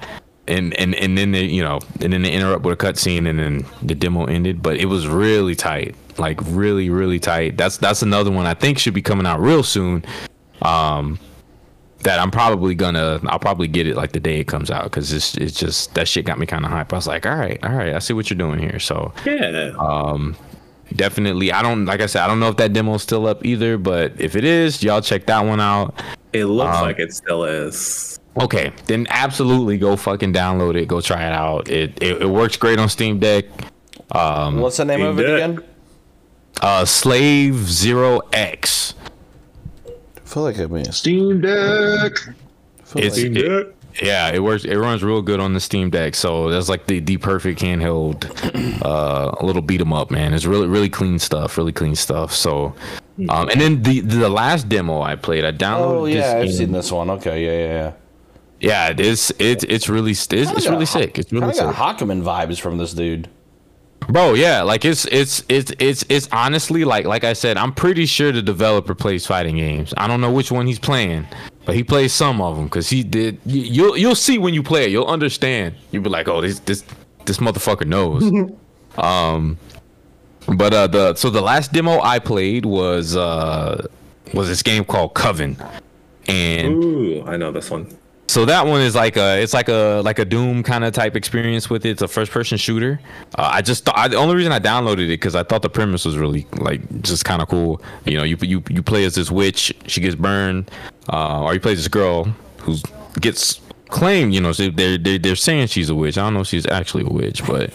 And 0.48 0.74
and 0.74 0.94
and 0.94 1.16
then 1.16 1.32
they 1.32 1.44
you 1.44 1.62
know 1.62 1.78
and 2.00 2.12
then 2.12 2.22
they 2.22 2.32
interrupt 2.32 2.64
with 2.64 2.80
a 2.80 2.86
cutscene 2.86 3.28
and 3.28 3.38
then 3.38 3.66
the 3.82 3.94
demo 3.94 4.24
ended. 4.24 4.62
But 4.62 4.78
it 4.78 4.86
was 4.86 5.06
really 5.06 5.54
tight. 5.54 5.94
Like 6.18 6.40
really 6.46 6.90
really 6.90 7.20
tight. 7.20 7.56
That's 7.56 7.76
that's 7.76 8.02
another 8.02 8.30
one 8.30 8.46
i 8.46 8.54
think 8.54 8.78
should 8.78 8.94
be 8.94 9.02
coming 9.02 9.26
out 9.26 9.40
real 9.40 9.62
soon. 9.62 10.04
Um 10.62 11.18
that 12.02 12.18
I'm 12.18 12.30
probably 12.30 12.74
gonna 12.74 13.20
I'll 13.26 13.38
probably 13.38 13.68
get 13.68 13.86
it 13.86 13.94
like 13.96 14.12
the 14.12 14.20
day 14.20 14.40
it 14.40 14.46
comes 14.46 14.70
out 14.70 14.84
because 14.84 15.12
it's 15.12 15.36
it's 15.36 15.58
just 15.58 15.94
that 15.94 16.08
shit 16.08 16.24
got 16.24 16.38
me 16.38 16.46
kind 16.46 16.64
of 16.64 16.70
hype. 16.70 16.92
I 16.92 16.96
was 16.96 17.06
like, 17.06 17.26
all 17.26 17.36
right, 17.36 17.58
all 17.62 17.72
right, 17.74 17.92
I 17.94 17.98
see 17.98 18.14
what 18.14 18.30
you're 18.30 18.38
doing 18.38 18.58
here. 18.58 18.78
So 18.78 19.12
Yeah. 19.26 19.72
um, 19.78 20.36
definitely, 20.96 21.52
I 21.52 21.62
don't 21.62 21.84
like 21.84 22.00
I 22.00 22.06
said, 22.06 22.22
I 22.22 22.26
don't 22.26 22.40
know 22.40 22.48
if 22.48 22.56
that 22.56 22.72
demo's 22.72 23.02
still 23.02 23.26
up 23.26 23.44
either, 23.44 23.76
but 23.78 24.12
if 24.18 24.34
it 24.36 24.44
is, 24.44 24.82
y'all 24.82 25.00
check 25.02 25.26
that 25.26 25.40
one 25.44 25.60
out. 25.60 26.00
It 26.32 26.46
looks 26.46 26.76
Um, 26.76 26.82
like 26.82 26.98
it 26.98 27.12
still 27.12 27.44
is. 27.44 28.18
Okay, 28.40 28.72
then 28.86 29.06
absolutely 29.10 29.76
go 29.76 29.96
fucking 29.96 30.32
download 30.32 30.80
it, 30.80 30.86
go 30.86 31.00
try 31.00 31.26
it 31.26 31.32
out. 31.32 31.68
It 31.68 32.02
it, 32.02 32.22
it 32.22 32.28
works 32.28 32.56
great 32.56 32.78
on 32.78 32.88
Steam 32.88 33.18
Deck. 33.18 33.44
Um, 34.12 34.60
What's 34.60 34.76
the 34.78 34.84
name 34.84 35.00
Steam 35.00 35.06
of 35.08 35.18
it 35.20 35.22
Deck. 35.24 35.50
again? 35.50 35.64
uh, 36.62 36.84
Slave 36.84 37.56
Zero 37.68 38.20
X. 38.32 38.94
Feel 40.30 40.44
like 40.44 40.58
I 40.60 40.66
mean, 40.66 40.84
Steam 40.92 41.40
Deck. 41.40 42.12
It's 42.94 43.18
it- 43.18 43.76
yeah, 44.00 44.28
it 44.30 44.40
works. 44.44 44.64
It 44.64 44.76
runs 44.76 45.02
real 45.02 45.20
good 45.20 45.40
on 45.40 45.52
the 45.52 45.58
Steam 45.60 45.90
Deck. 45.90 46.14
So 46.14 46.48
that's 46.50 46.68
like 46.68 46.86
the 46.86 47.00
the 47.00 47.16
perfect 47.16 47.60
handheld, 47.60 48.24
uh, 48.84 49.44
little 49.44 49.62
beat 49.62 49.80
'em 49.80 49.92
up, 49.92 50.12
man. 50.12 50.32
It's 50.32 50.46
really 50.46 50.68
really 50.68 50.88
clean 50.88 51.18
stuff. 51.18 51.58
Really 51.58 51.72
clean 51.72 51.96
stuff. 51.96 52.32
So, 52.32 52.72
um, 53.28 53.48
and 53.48 53.60
then 53.60 53.82
the 53.82 53.98
the 54.00 54.28
last 54.28 54.68
demo 54.68 55.02
I 55.02 55.16
played, 55.16 55.44
I 55.44 55.50
downloaded. 55.50 55.98
oh 56.00 56.04
yeah, 56.04 56.14
this 56.20 56.26
I've 56.34 56.44
game. 56.46 56.52
seen 56.52 56.72
this 56.72 56.92
one. 56.92 57.10
Okay, 57.10 57.44
yeah, 57.44 57.66
yeah, 57.66 57.74
yeah. 57.82 57.92
Yeah, 58.60 58.94
it's 58.96 59.32
it's 59.40 59.64
it's 59.64 59.88
really 59.88 60.12
it's, 60.12 60.28
it's 60.32 60.68
really 60.68 60.86
sick. 60.86 61.18
It's 61.18 61.32
really 61.32 61.52
sick. 61.52 61.64
got 61.64 61.74
Hawkman 61.74 62.22
vibes 62.22 62.60
from 62.60 62.78
this 62.78 62.94
dude. 62.94 63.28
Bro, 64.08 64.34
yeah, 64.34 64.62
like 64.62 64.84
it's 64.84 65.04
it's 65.06 65.44
it's 65.48 65.72
it's 65.78 66.04
it's 66.08 66.28
honestly 66.32 66.84
like 66.84 67.04
like 67.06 67.22
I 67.22 67.32
said, 67.32 67.56
I'm 67.56 67.72
pretty 67.72 68.06
sure 68.06 68.32
the 68.32 68.42
developer 68.42 68.94
plays 68.94 69.24
fighting 69.26 69.56
games. 69.56 69.94
I 69.96 70.08
don't 70.08 70.20
know 70.20 70.32
which 70.32 70.50
one 70.50 70.66
he's 70.66 70.80
playing, 70.80 71.26
but 71.64 71.76
he 71.76 71.84
plays 71.84 72.12
some 72.12 72.40
of 72.40 72.56
them 72.56 72.64
because 72.64 72.90
he 72.90 73.04
did. 73.04 73.38
you- 73.46 73.60
You'll 73.62 73.96
you'll 73.96 74.14
see 74.16 74.38
when 74.38 74.52
you 74.52 74.62
play 74.64 74.84
it, 74.86 74.90
you'll 74.90 75.06
understand. 75.06 75.74
You'll 75.92 76.02
be 76.02 76.10
like, 76.10 76.26
oh, 76.26 76.40
this 76.40 76.58
this 76.60 76.82
this 77.26 77.36
motherfucker 77.38 77.86
knows. 77.86 78.24
um, 78.98 79.58
but 80.48 80.72
uh, 80.74 80.86
the 80.88 81.14
so 81.14 81.30
the 81.30 81.42
last 81.42 81.72
demo 81.72 82.00
I 82.00 82.18
played 82.18 82.66
was 82.66 83.14
uh 83.16 83.86
was 84.34 84.48
this 84.48 84.62
game 84.62 84.84
called 84.84 85.14
Coven, 85.14 85.56
and 86.26 86.82
Ooh, 86.82 87.22
I 87.26 87.36
know 87.36 87.52
this 87.52 87.70
one. 87.70 87.86
So 88.30 88.44
that 88.44 88.64
one 88.64 88.80
is 88.80 88.94
like 88.94 89.16
a 89.16 89.42
it's 89.42 89.52
like 89.52 89.68
a 89.68 90.02
like 90.04 90.20
a 90.20 90.24
Doom 90.24 90.62
kind 90.62 90.84
of 90.84 90.92
type 90.92 91.16
experience 91.16 91.68
with 91.68 91.84
it. 91.84 91.90
It's 91.90 92.02
a 92.02 92.06
first 92.06 92.30
person 92.30 92.58
shooter. 92.58 93.00
Uh, 93.36 93.50
I 93.54 93.60
just 93.60 93.84
thought 93.84 94.12
the 94.12 94.18
only 94.18 94.36
reason 94.36 94.52
I 94.52 94.60
downloaded 94.60 95.06
it 95.06 95.08
because 95.08 95.34
I 95.34 95.42
thought 95.42 95.62
the 95.62 95.68
premise 95.68 96.04
was 96.04 96.16
really 96.16 96.46
like 96.58 97.02
just 97.02 97.24
kind 97.24 97.42
of 97.42 97.48
cool. 97.48 97.82
You 98.04 98.18
know, 98.18 98.22
you 98.22 98.36
you 98.40 98.62
you 98.70 98.84
play 98.84 99.04
as 99.04 99.16
this 99.16 99.32
witch, 99.32 99.74
she 99.88 100.00
gets 100.00 100.14
burned, 100.14 100.70
uh, 101.12 101.42
or 101.42 101.54
you 101.54 101.58
play 101.58 101.74
this 101.74 101.88
girl 101.88 102.24
who 102.58 102.76
gets 103.20 103.60
claimed. 103.88 104.32
You 104.32 104.42
know, 104.42 104.52
so 104.52 104.70
they're 104.70 104.96
they're 104.96 105.18
they're 105.18 105.34
saying 105.34 105.66
she's 105.66 105.90
a 105.90 105.96
witch. 105.96 106.16
I 106.16 106.22
don't 106.22 106.34
know 106.34 106.42
if 106.42 106.46
she's 106.46 106.66
actually 106.66 107.06
a 107.06 107.12
witch, 107.12 107.44
but 107.44 107.72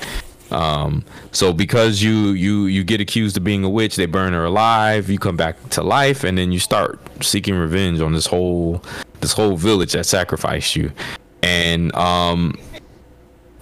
um 0.52 1.04
so 1.32 1.52
because 1.52 2.04
you 2.04 2.30
you 2.30 2.68
you 2.68 2.84
get 2.84 3.02
accused 3.02 3.36
of 3.36 3.44
being 3.44 3.64
a 3.64 3.70
witch 3.70 3.96
they 3.96 4.06
burn 4.06 4.32
her 4.32 4.46
alive 4.46 5.10
you 5.10 5.18
come 5.18 5.36
back 5.36 5.58
to 5.70 5.82
life 5.82 6.24
and 6.24 6.38
then 6.38 6.52
you 6.52 6.60
start 6.60 7.00
seeking 7.20 7.56
revenge 7.56 8.00
on 8.00 8.14
this 8.14 8.28
whole 8.28 8.80
this 9.26 9.34
whole 9.34 9.58
village 9.58 9.94
that 9.94 10.06
sacrificed 10.06 10.76
you 10.76 10.92
and 11.42 11.94
um 11.96 12.56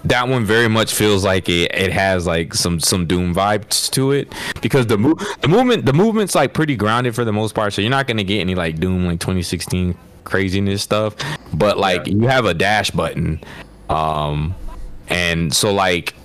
that 0.05 0.27
one 0.27 0.43
very 0.43 0.67
much 0.67 0.93
feels 0.93 1.23
like 1.23 1.47
it, 1.47 1.73
it 1.73 1.91
has 1.91 2.27
like 2.27 2.53
some 2.53 2.79
some 2.79 3.07
Doom 3.07 3.33
vibes 3.33 3.89
to 3.91 4.11
it 4.11 4.33
because 4.61 4.87
the 4.87 4.97
move 4.97 5.17
the 5.41 5.47
movement 5.47 5.85
the 5.85 5.93
movement's 5.93 6.35
like 6.35 6.53
pretty 6.53 6.75
grounded 6.75 7.15
for 7.15 7.23
the 7.23 7.31
most 7.31 7.55
part. 7.55 7.73
So 7.73 7.81
you're 7.81 7.91
not 7.91 8.07
gonna 8.07 8.23
get 8.23 8.41
any 8.41 8.55
like 8.55 8.79
Doom 8.79 9.05
like 9.05 9.19
2016 9.19 9.97
craziness 10.25 10.81
stuff. 10.81 11.15
But 11.53 11.77
like 11.77 12.05
you 12.07 12.27
have 12.27 12.45
a 12.45 12.53
dash 12.53 12.91
button, 12.91 13.39
um, 13.89 14.55
and 15.07 15.53
so 15.53 15.73
like. 15.73 16.15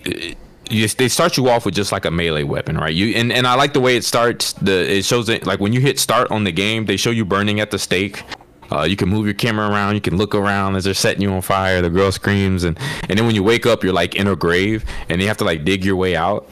It, 0.00 0.36
you, 0.68 0.88
they 0.88 1.06
start 1.06 1.36
you 1.36 1.48
off 1.48 1.64
with 1.64 1.76
just 1.76 1.92
like 1.92 2.04
a 2.06 2.10
melee 2.10 2.42
weapon, 2.42 2.76
right? 2.76 2.92
You 2.92 3.14
and, 3.14 3.32
and 3.32 3.46
I 3.46 3.54
like 3.54 3.72
the 3.72 3.78
way 3.78 3.96
it 3.96 4.02
starts. 4.02 4.52
The 4.54 4.96
it 4.96 5.04
shows 5.04 5.28
it 5.28 5.46
like 5.46 5.60
when 5.60 5.72
you 5.72 5.80
hit 5.80 6.00
start 6.00 6.28
on 6.32 6.42
the 6.42 6.50
game, 6.50 6.86
they 6.86 6.96
show 6.96 7.10
you 7.10 7.24
burning 7.24 7.60
at 7.60 7.70
the 7.70 7.78
stake. 7.78 8.24
Uh, 8.70 8.82
you 8.82 8.96
can 8.96 9.08
move 9.08 9.24
your 9.24 9.34
camera 9.34 9.68
around. 9.68 9.94
You 9.94 10.00
can 10.00 10.16
look 10.16 10.34
around 10.34 10.76
as 10.76 10.84
they're 10.84 10.94
setting 10.94 11.22
you 11.22 11.30
on 11.30 11.42
fire. 11.42 11.80
The 11.82 11.90
girl 11.90 12.12
screams, 12.12 12.64
and 12.64 12.78
and 13.08 13.18
then 13.18 13.26
when 13.26 13.34
you 13.34 13.42
wake 13.42 13.66
up, 13.66 13.84
you're 13.84 13.92
like 13.92 14.14
in 14.14 14.26
a 14.26 14.36
grave, 14.36 14.84
and 15.08 15.20
you 15.20 15.28
have 15.28 15.36
to 15.38 15.44
like 15.44 15.64
dig 15.64 15.84
your 15.84 15.96
way 15.96 16.16
out. 16.16 16.48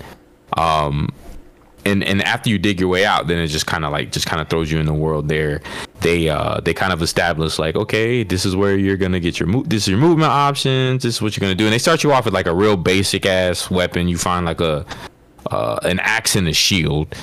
Um, 0.56 1.10
and 1.84 2.02
and 2.04 2.22
after 2.22 2.50
you 2.50 2.58
dig 2.58 2.80
your 2.80 2.88
way 2.88 3.04
out, 3.04 3.26
then 3.26 3.38
it 3.38 3.48
just 3.48 3.66
kind 3.66 3.84
of 3.84 3.92
like 3.92 4.12
just 4.12 4.26
kind 4.26 4.40
of 4.40 4.48
throws 4.48 4.70
you 4.70 4.78
in 4.78 4.86
the 4.86 4.94
world 4.94 5.28
there. 5.28 5.60
They 6.00 6.28
uh 6.28 6.60
they 6.60 6.74
kind 6.74 6.92
of 6.92 7.02
establish 7.02 7.58
like 7.58 7.76
okay, 7.76 8.22
this 8.22 8.46
is 8.46 8.56
where 8.56 8.76
you're 8.76 8.96
gonna 8.96 9.20
get 9.20 9.38
your 9.38 9.48
move. 9.48 9.68
This 9.68 9.82
is 9.82 9.88
your 9.88 9.98
movement 9.98 10.30
options. 10.30 11.02
This 11.02 11.16
is 11.16 11.22
what 11.22 11.36
you're 11.36 11.42
gonna 11.42 11.54
do. 11.54 11.64
And 11.64 11.72
they 11.72 11.78
start 11.78 12.02
you 12.02 12.12
off 12.12 12.24
with 12.24 12.34
like 12.34 12.46
a 12.46 12.54
real 12.54 12.76
basic 12.76 13.26
ass 13.26 13.70
weapon. 13.70 14.08
You 14.08 14.18
find 14.18 14.46
like 14.46 14.60
a 14.60 14.86
uh, 15.50 15.78
an 15.82 16.00
axe 16.00 16.36
and 16.36 16.48
a 16.48 16.52
shield. 16.52 17.14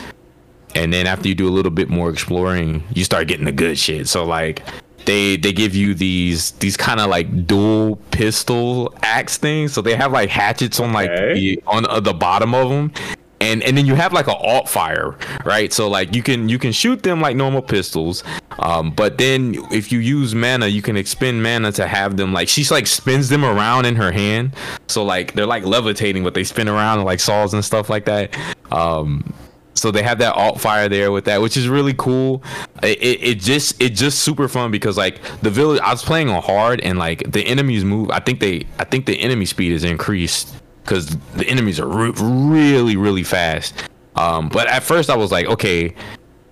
And 0.76 0.94
then 0.94 1.08
after 1.08 1.28
you 1.28 1.36
do 1.36 1.48
a 1.48 1.52
little 1.52 1.72
bit 1.72 1.90
more 1.90 2.10
exploring, 2.10 2.84
you 2.94 3.04
start 3.04 3.28
getting 3.28 3.46
the 3.46 3.52
good 3.52 3.78
shit. 3.78 4.08
So 4.08 4.26
like 4.26 4.64
they 5.06 5.38
they 5.38 5.52
give 5.52 5.76
you 5.76 5.94
these 5.94 6.52
these 6.52 6.78
kind 6.78 7.00
of 7.00 7.10
like 7.10 7.48
dual 7.48 7.98
pistol 8.12 8.94
axe 9.02 9.38
things. 9.38 9.74
So 9.74 9.82
they 9.82 9.96
have 9.96 10.12
like 10.12 10.30
hatchets 10.30 10.80
on 10.80 10.94
like 10.94 11.10
the, 11.10 11.62
on 11.68 11.86
uh, 11.86 12.00
the 12.00 12.14
bottom 12.14 12.54
of 12.54 12.70
them, 12.70 12.92
and 13.40 13.64
and 13.64 13.78
then 13.78 13.86
you 13.86 13.96
have 13.96 14.14
like 14.14 14.28
an 14.28 14.36
alt 14.38 14.70
fire, 14.70 15.18
right? 15.44 15.74
So 15.74 15.90
like 15.90 16.16
you 16.16 16.24
can 16.24 16.50
you 16.50 16.60
can 16.60 16.72
shoot 16.72 17.04
them 17.04 17.22
like 17.22 17.36
normal 17.36 17.62
pistols, 17.62 18.24
um, 18.60 18.92
but 18.92 19.18
then 19.18 19.56
if 19.72 19.92
you 19.92 20.00
use 20.00 20.36
mana, 20.36 20.68
you 20.68 20.82
can 20.82 20.96
expend 20.96 21.42
mana 21.42 21.72
to 21.74 21.88
have 21.88 22.18
them 22.18 22.34
like 22.34 22.48
she's 22.48 22.72
like 22.72 22.88
spins 22.88 23.30
them 23.30 23.44
around 23.44 23.86
in 23.86 23.96
her 23.96 24.12
hand. 24.12 24.56
So 24.88 25.04
like 25.04 25.34
they're 25.34 25.48
like 25.48 25.66
levitating, 25.66 26.24
but 26.24 26.34
they 26.34 26.44
spin 26.44 26.70
around 26.70 27.04
like 27.04 27.20
saws 27.20 27.54
and 27.54 27.66
stuff 27.66 27.90
like 27.90 28.06
that. 28.06 28.38
Um, 28.72 29.34
so 29.74 29.92
they 29.92 30.04
have 30.04 30.20
that 30.20 30.36
alt 30.36 30.60
fire 30.60 30.90
there 30.90 31.12
with 31.12 31.26
that 31.26 31.42
which 31.42 31.58
is 31.58 31.68
really 31.68 31.94
cool. 31.94 32.44
It, 32.84 33.02
it, 33.02 33.24
it, 33.24 33.40
just 33.40 33.82
it 33.82 33.92
just 33.92 34.20
super 34.20 34.48
fun 34.48 34.72
because 34.72 34.98
like 34.98 35.22
the 35.42 35.50
village 35.50 35.80
i 35.82 35.92
was 35.92 36.04
playing 36.04 36.30
on 36.30 36.42
hard 36.42 36.82
and 36.82 37.00
like 37.00 37.32
the 37.32 37.46
enemies 37.46 37.84
move. 37.84 38.10
I 38.12 38.20
think 38.20 38.40
they 38.40 38.68
i 38.80 38.84
think 38.84 39.06
the 39.06 39.20
enemy 39.20 39.46
speed 39.46 39.72
is 39.72 39.84
increased 39.84 40.54
because 40.84 41.16
the 41.36 41.48
enemies 41.48 41.80
are 41.80 41.88
re- 41.88 42.14
really 42.18 42.98
really 42.98 43.24
fast. 43.24 43.74
Um 44.16 44.50
but 44.50 44.68
at 44.68 44.84
first 44.84 45.10
i 45.10 45.16
was 45.16 45.32
like 45.32 45.48
okay 45.48 45.96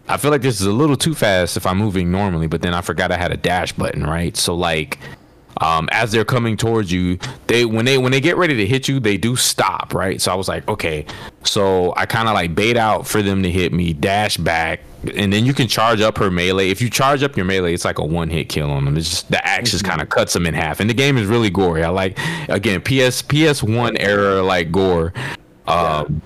i 0.07 0.17
feel 0.17 0.32
like 0.32 0.41
this 0.41 0.61
is 0.61 0.67
a 0.67 0.72
little 0.72 0.95
too 0.95 1.13
fast 1.13 1.57
if 1.57 1.67
i'm 1.67 1.78
moving 1.78 2.11
normally 2.11 2.47
but 2.47 2.61
then 2.61 2.74
i 2.74 2.82
forgot 2.82 3.11
i 3.11 3.17
had 3.17 3.32
a 3.32 3.38
dash 3.38 3.74
button 3.74 4.03
right? 4.03 4.36
So 4.38 4.55
like 4.55 4.97
um, 5.59 5.89
as 5.91 6.11
they're 6.11 6.26
coming 6.26 6.57
towards 6.57 6.91
you, 6.91 7.20
they 7.47 7.65
when 7.65 7.86
they 7.86 7.97
when 7.97 8.11
they 8.11 8.22
get 8.22 8.38
ready 8.38 8.55
to 8.55 8.65
hit 8.65 8.88
you, 8.88 8.99
they 8.99 9.17
do 9.17 9.36
stop, 9.36 9.93
right? 9.93 10.22
So 10.22 10.32
I 10.32 10.36
was 10.36 10.47
like, 10.47 10.67
okay, 10.67 11.05
so 11.43 11.93
I 11.95 12.05
kind 12.05 12.27
of 12.27 12.33
like 12.33 12.53
bait 12.55 12.77
out 12.77 13.07
for 13.07 13.21
them 13.21 13.43
to 13.43 13.51
hit 13.51 13.73
me, 13.73 13.93
dash 13.93 14.37
back, 14.37 14.81
and 15.15 15.31
then 15.31 15.45
you 15.45 15.53
can 15.53 15.67
charge 15.67 16.01
up 16.01 16.17
her 16.17 16.29
melee. 16.29 16.69
If 16.69 16.81
you 16.81 16.89
charge 16.89 17.23
up 17.23 17.37
your 17.37 17.45
melee, 17.45 17.73
it's 17.73 17.85
like 17.85 17.99
a 17.99 18.05
one 18.05 18.29
hit 18.29 18.49
kill 18.49 18.69
on 18.69 18.85
them. 18.85 18.97
It's 18.97 19.09
just 19.09 19.31
the 19.31 19.45
axe 19.45 19.71
just 19.71 19.85
kind 19.85 20.01
of 20.01 20.09
cuts 20.09 20.33
them 20.33 20.45
in 20.45 20.53
half, 20.53 20.79
and 20.79 20.89
the 20.89 20.93
game 20.93 21.17
is 21.17 21.27
really 21.27 21.49
gory. 21.49 21.83
I 21.83 21.89
like 21.89 22.17
again 22.49 22.81
PS 22.81 23.21
PS 23.21 23.63
one 23.63 23.95
era 23.97 24.43
like 24.43 24.71
gore. 24.71 25.13
Um, 25.67 26.21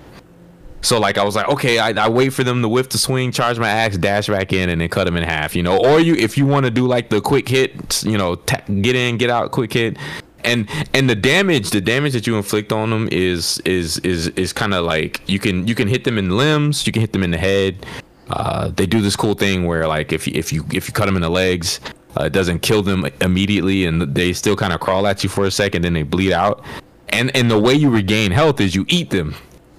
so 0.80 0.98
like 0.98 1.16
I 1.16 1.24
was 1.24 1.36
like, 1.36 1.48
okay, 1.48 1.78
I, 1.78 1.90
I 1.90 2.08
wait 2.08 2.30
for 2.30 2.44
them 2.44 2.60
to 2.62 2.68
whiff 2.68 2.90
the 2.90 2.98
swing, 2.98 3.32
charge 3.32 3.58
my 3.58 3.68
axe, 3.68 3.96
dash 3.96 4.26
back 4.26 4.52
in, 4.52 4.68
and 4.68 4.80
then 4.80 4.88
cut 4.88 5.04
them 5.04 5.16
in 5.16 5.22
half. 5.22 5.54
You 5.54 5.62
know, 5.62 5.78
or 5.78 6.00
you 6.00 6.14
if 6.14 6.36
you 6.36 6.46
want 6.46 6.64
to 6.66 6.70
do 6.70 6.86
like 6.86 7.08
the 7.08 7.20
quick 7.20 7.48
hit, 7.48 8.02
you 8.02 8.18
know, 8.18 8.34
ta- 8.34 8.62
get 8.66 8.96
in, 8.96 9.16
get 9.16 9.30
out, 9.30 9.52
quick 9.52 9.72
hit. 9.72 9.96
And 10.44 10.68
and 10.92 11.08
the 11.08 11.14
damage, 11.14 11.70
the 11.70 11.80
damage 11.80 12.12
that 12.12 12.26
you 12.26 12.36
inflict 12.36 12.72
on 12.72 12.90
them 12.90 13.08
is 13.10 13.58
is 13.64 13.98
is 13.98 14.28
is 14.28 14.52
kind 14.52 14.74
of 14.74 14.84
like 14.84 15.22
you 15.26 15.38
can 15.38 15.66
you 15.66 15.74
can 15.74 15.88
hit 15.88 16.04
them 16.04 16.18
in 16.18 16.28
the 16.28 16.34
limbs, 16.34 16.86
you 16.86 16.92
can 16.92 17.00
hit 17.00 17.12
them 17.12 17.22
in 17.22 17.30
the 17.30 17.38
head. 17.38 17.86
Uh, 18.30 18.68
they 18.68 18.86
do 18.86 19.00
this 19.00 19.16
cool 19.16 19.34
thing 19.34 19.66
where 19.66 19.86
like 19.86 20.12
if 20.12 20.28
if 20.28 20.52
you 20.52 20.64
if 20.72 20.88
you 20.88 20.94
cut 20.94 21.06
them 21.06 21.16
in 21.16 21.22
the 21.22 21.30
legs, 21.30 21.80
uh, 22.18 22.24
it 22.24 22.32
doesn't 22.32 22.60
kill 22.60 22.82
them 22.82 23.06
immediately, 23.20 23.86
and 23.86 24.14
they 24.14 24.32
still 24.32 24.56
kind 24.56 24.72
of 24.72 24.80
crawl 24.80 25.06
at 25.06 25.22
you 25.22 25.28
for 25.28 25.44
a 25.44 25.50
second, 25.50 25.82
then 25.82 25.94
they 25.94 26.02
bleed 26.02 26.32
out. 26.32 26.64
And 27.08 27.34
and 27.36 27.50
the 27.50 27.58
way 27.58 27.74
you 27.74 27.90
regain 27.90 28.30
health 28.30 28.60
is 28.60 28.74
you 28.74 28.84
eat 28.88 29.10
them. 29.10 29.34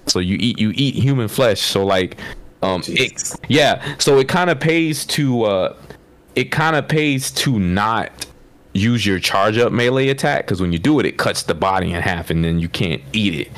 So 0.06 0.20
you 0.20 0.36
eat 0.38 0.58
you 0.58 0.72
eat 0.74 0.94
human 0.94 1.28
flesh. 1.28 1.60
So 1.60 1.84
like, 1.84 2.18
um, 2.62 2.82
it, 2.86 3.34
yeah. 3.48 3.96
So 3.98 4.18
it 4.18 4.28
kind 4.28 4.50
of 4.50 4.60
pays 4.60 5.04
to 5.06 5.44
uh, 5.44 5.76
it 6.34 6.50
kind 6.52 6.76
of 6.76 6.86
pays 6.88 7.30
to 7.32 7.58
not 7.58 8.25
use 8.76 9.06
your 9.06 9.18
charge 9.18 9.58
up 9.58 9.72
melee 9.72 10.08
attack 10.08 10.44
because 10.44 10.60
when 10.60 10.72
you 10.72 10.78
do 10.78 10.98
it, 11.00 11.06
it 11.06 11.18
cuts 11.18 11.44
the 11.44 11.54
body 11.54 11.92
in 11.92 12.00
half, 12.00 12.30
and 12.30 12.44
then 12.44 12.58
you 12.58 12.68
can't 12.68 13.02
eat 13.12 13.34
it. 13.34 13.50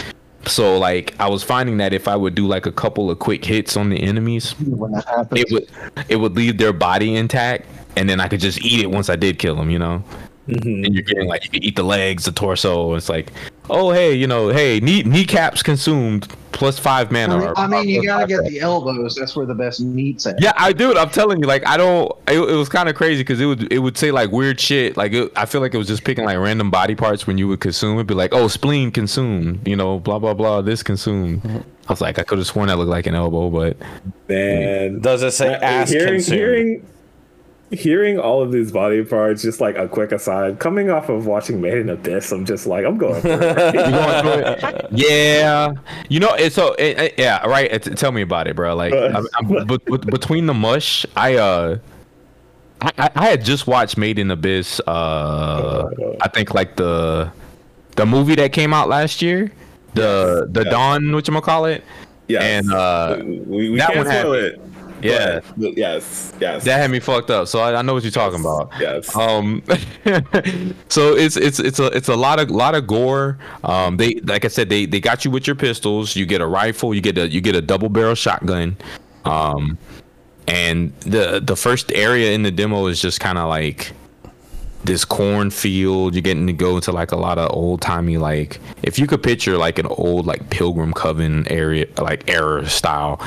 So 0.46 0.78
like 0.78 1.14
I 1.20 1.28
was 1.28 1.42
finding 1.42 1.76
that 1.78 1.92
if 1.92 2.08
I 2.08 2.16
would 2.16 2.34
do 2.34 2.46
like 2.46 2.66
a 2.66 2.72
couple 2.72 3.10
of 3.10 3.18
quick 3.18 3.44
hits 3.44 3.76
on 3.76 3.90
the 3.90 4.02
enemies, 4.02 4.52
when 4.60 4.92
that 4.92 5.06
happens, 5.06 5.40
it 5.40 5.52
would 5.52 5.68
it 6.08 6.16
would 6.16 6.34
leave 6.34 6.58
their 6.58 6.72
body 6.72 7.16
intact, 7.16 7.66
and 7.96 8.08
then 8.08 8.20
I 8.20 8.28
could 8.28 8.40
just 8.40 8.64
eat 8.64 8.80
it 8.80 8.90
once 8.90 9.10
I 9.10 9.16
did 9.16 9.38
kill 9.38 9.56
them. 9.56 9.70
You 9.70 9.78
know. 9.78 10.04
Mm-hmm. 10.48 10.84
And 10.84 10.94
you're 10.94 11.02
getting 11.02 11.28
like 11.28 11.44
you 11.44 11.50
can 11.50 11.62
eat 11.62 11.76
the 11.76 11.82
legs, 11.82 12.24
the 12.24 12.32
torso. 12.32 12.94
It's 12.94 13.10
like, 13.10 13.32
oh 13.70 13.92
hey, 13.92 14.14
you 14.14 14.26
know, 14.26 14.48
hey, 14.48 14.80
knee 14.80 15.02
kneecaps 15.02 15.62
consumed 15.62 16.28
plus 16.58 16.78
five 16.78 17.12
mana. 17.12 17.36
I 17.36 17.38
mean, 17.38 17.52
I 17.56 17.66
mean 17.66 17.88
you 17.88 18.04
gotta 18.04 18.26
get 18.26 18.44
the 18.44 18.60
elbows. 18.60 19.14
That's 19.14 19.36
where 19.36 19.46
the 19.46 19.54
best 19.54 19.80
meat's 19.80 20.26
at. 20.26 20.40
Yeah, 20.42 20.52
I 20.56 20.72
do. 20.72 20.96
I'm 20.96 21.10
telling 21.10 21.40
you, 21.40 21.46
like 21.46 21.66
I 21.66 21.76
don't. 21.76 22.10
It, 22.26 22.38
it 22.38 22.54
was 22.54 22.68
kind 22.68 22.88
of 22.88 22.96
crazy 22.96 23.22
because 23.22 23.40
it 23.40 23.46
would 23.46 23.72
it 23.72 23.78
would 23.78 23.96
say 23.96 24.10
like 24.10 24.32
weird 24.32 24.60
shit. 24.60 24.96
Like 24.96 25.12
it, 25.12 25.32
I 25.36 25.46
feel 25.46 25.60
like 25.60 25.72
it 25.72 25.78
was 25.78 25.86
just 25.86 26.04
picking 26.04 26.24
like 26.24 26.38
random 26.38 26.70
body 26.70 26.94
parts 26.94 27.26
when 27.26 27.38
you 27.38 27.48
would 27.48 27.60
consume 27.60 27.98
it. 27.98 28.04
Be 28.04 28.14
like, 28.14 28.34
oh, 28.34 28.48
spleen 28.48 28.90
consumed. 28.90 29.66
You 29.66 29.76
know, 29.76 30.00
blah 30.00 30.18
blah 30.18 30.34
blah. 30.34 30.60
This 30.62 30.82
consumed. 30.82 31.42
I 31.88 31.92
was 31.92 32.00
like, 32.00 32.18
I 32.18 32.22
could 32.22 32.38
have 32.38 32.46
sworn 32.46 32.68
that 32.68 32.76
looked 32.76 32.90
like 32.90 33.06
an 33.06 33.14
elbow, 33.14 33.48
but 33.48 33.76
then 34.26 35.00
does 35.00 35.22
it 35.22 35.30
say 35.30 35.54
ass 35.54 35.90
hearing, 35.90 36.14
consumed? 36.14 36.38
Hearing, 36.38 36.86
hearing 37.70 38.18
all 38.18 38.42
of 38.42 38.52
these 38.52 38.72
body 38.72 39.04
parts, 39.04 39.42
just 39.42 39.60
like 39.60 39.76
a 39.76 39.88
quick 39.88 40.12
aside, 40.12 40.58
coming 40.58 40.90
off 40.90 41.08
of 41.08 41.26
watching 41.26 41.60
Made 41.60 41.78
in 41.78 41.88
Abyss, 41.88 42.32
I'm 42.32 42.44
just 42.44 42.66
like, 42.66 42.84
I'm 42.84 42.96
going 42.96 43.20
for 43.20 43.28
it. 43.28 44.60
going? 44.60 44.86
Yeah, 44.90 45.74
you 46.08 46.20
know, 46.20 46.34
it's 46.34 46.54
so 46.54 46.74
it, 46.74 46.98
it, 46.98 47.14
yeah, 47.18 47.46
right. 47.46 47.70
It, 47.70 47.96
tell 47.96 48.12
me 48.12 48.22
about 48.22 48.48
it, 48.48 48.56
bro. 48.56 48.74
Like, 48.74 48.94
I'm, 48.94 49.26
I'm, 49.36 49.66
but, 49.66 49.84
but, 49.84 50.06
between 50.06 50.46
the 50.46 50.54
mush, 50.54 51.04
I 51.16 51.36
uh. 51.36 51.78
I, 52.80 53.10
I 53.16 53.26
had 53.26 53.44
just 53.44 53.66
watched 53.66 53.98
Made 53.98 54.20
in 54.20 54.30
Abyss. 54.30 54.80
Uh, 54.86 55.90
I 56.20 56.28
think 56.28 56.54
like 56.54 56.76
the 56.76 57.28
the 57.96 58.06
movie 58.06 58.36
that 58.36 58.52
came 58.52 58.72
out 58.72 58.88
last 58.88 59.20
year, 59.20 59.50
the 59.94 60.46
the 60.48 60.62
yes. 60.62 60.70
Dawn, 60.70 61.12
what 61.12 61.26
you 61.26 61.32
gonna 61.32 61.44
call 61.44 61.64
it? 61.64 61.82
Yeah, 62.28 62.40
and 62.40 62.72
uh, 62.72 63.16
we, 63.20 63.70
we 63.70 63.78
that 63.78 63.96
one 63.96 64.06
had 64.06 64.26
it. 64.26 64.60
Yeah. 65.02 65.40
But, 65.56 65.76
yes. 65.76 66.32
Yes. 66.40 66.64
That 66.64 66.78
had 66.78 66.90
me 66.90 67.00
fucked 67.00 67.30
up. 67.30 67.48
So 67.48 67.60
I, 67.60 67.74
I 67.74 67.82
know 67.82 67.94
what 67.94 68.02
you're 68.02 68.12
talking 68.12 68.40
about. 68.40 68.72
Yes. 68.78 69.14
Um. 69.14 69.62
so 70.88 71.14
it's 71.16 71.36
it's 71.36 71.58
it's 71.58 71.78
a 71.78 71.86
it's 71.86 72.08
a 72.08 72.16
lot 72.16 72.38
of 72.38 72.50
lot 72.50 72.74
of 72.74 72.86
gore. 72.86 73.38
Um. 73.64 73.96
They 73.96 74.14
like 74.24 74.44
I 74.44 74.48
said 74.48 74.68
they 74.68 74.86
they 74.86 75.00
got 75.00 75.24
you 75.24 75.30
with 75.30 75.46
your 75.46 75.56
pistols. 75.56 76.16
You 76.16 76.26
get 76.26 76.40
a 76.40 76.46
rifle. 76.46 76.94
You 76.94 77.00
get 77.00 77.18
a 77.18 77.28
you 77.28 77.40
get 77.40 77.56
a 77.56 77.62
double 77.62 77.88
barrel 77.88 78.14
shotgun. 78.14 78.76
Um. 79.24 79.78
And 80.46 80.92
the 81.00 81.40
the 81.44 81.56
first 81.56 81.92
area 81.92 82.32
in 82.32 82.42
the 82.42 82.50
demo 82.50 82.86
is 82.86 83.00
just 83.02 83.20
kind 83.20 83.36
of 83.36 83.48
like 83.48 83.92
this 84.84 85.04
cornfield. 85.04 86.14
You're 86.14 86.22
getting 86.22 86.46
to 86.46 86.52
go 86.52 86.76
into 86.76 86.92
like 86.92 87.12
a 87.12 87.16
lot 87.16 87.38
of 87.38 87.52
old 87.52 87.82
timey 87.82 88.16
like 88.16 88.60
if 88.82 88.98
you 88.98 89.06
could 89.06 89.22
picture 89.22 89.56
like 89.58 89.78
an 89.78 89.86
old 89.86 90.26
like 90.26 90.48
Pilgrim 90.50 90.92
Coven 90.92 91.46
area 91.48 91.86
like 91.98 92.28
era 92.30 92.66
style 92.68 93.20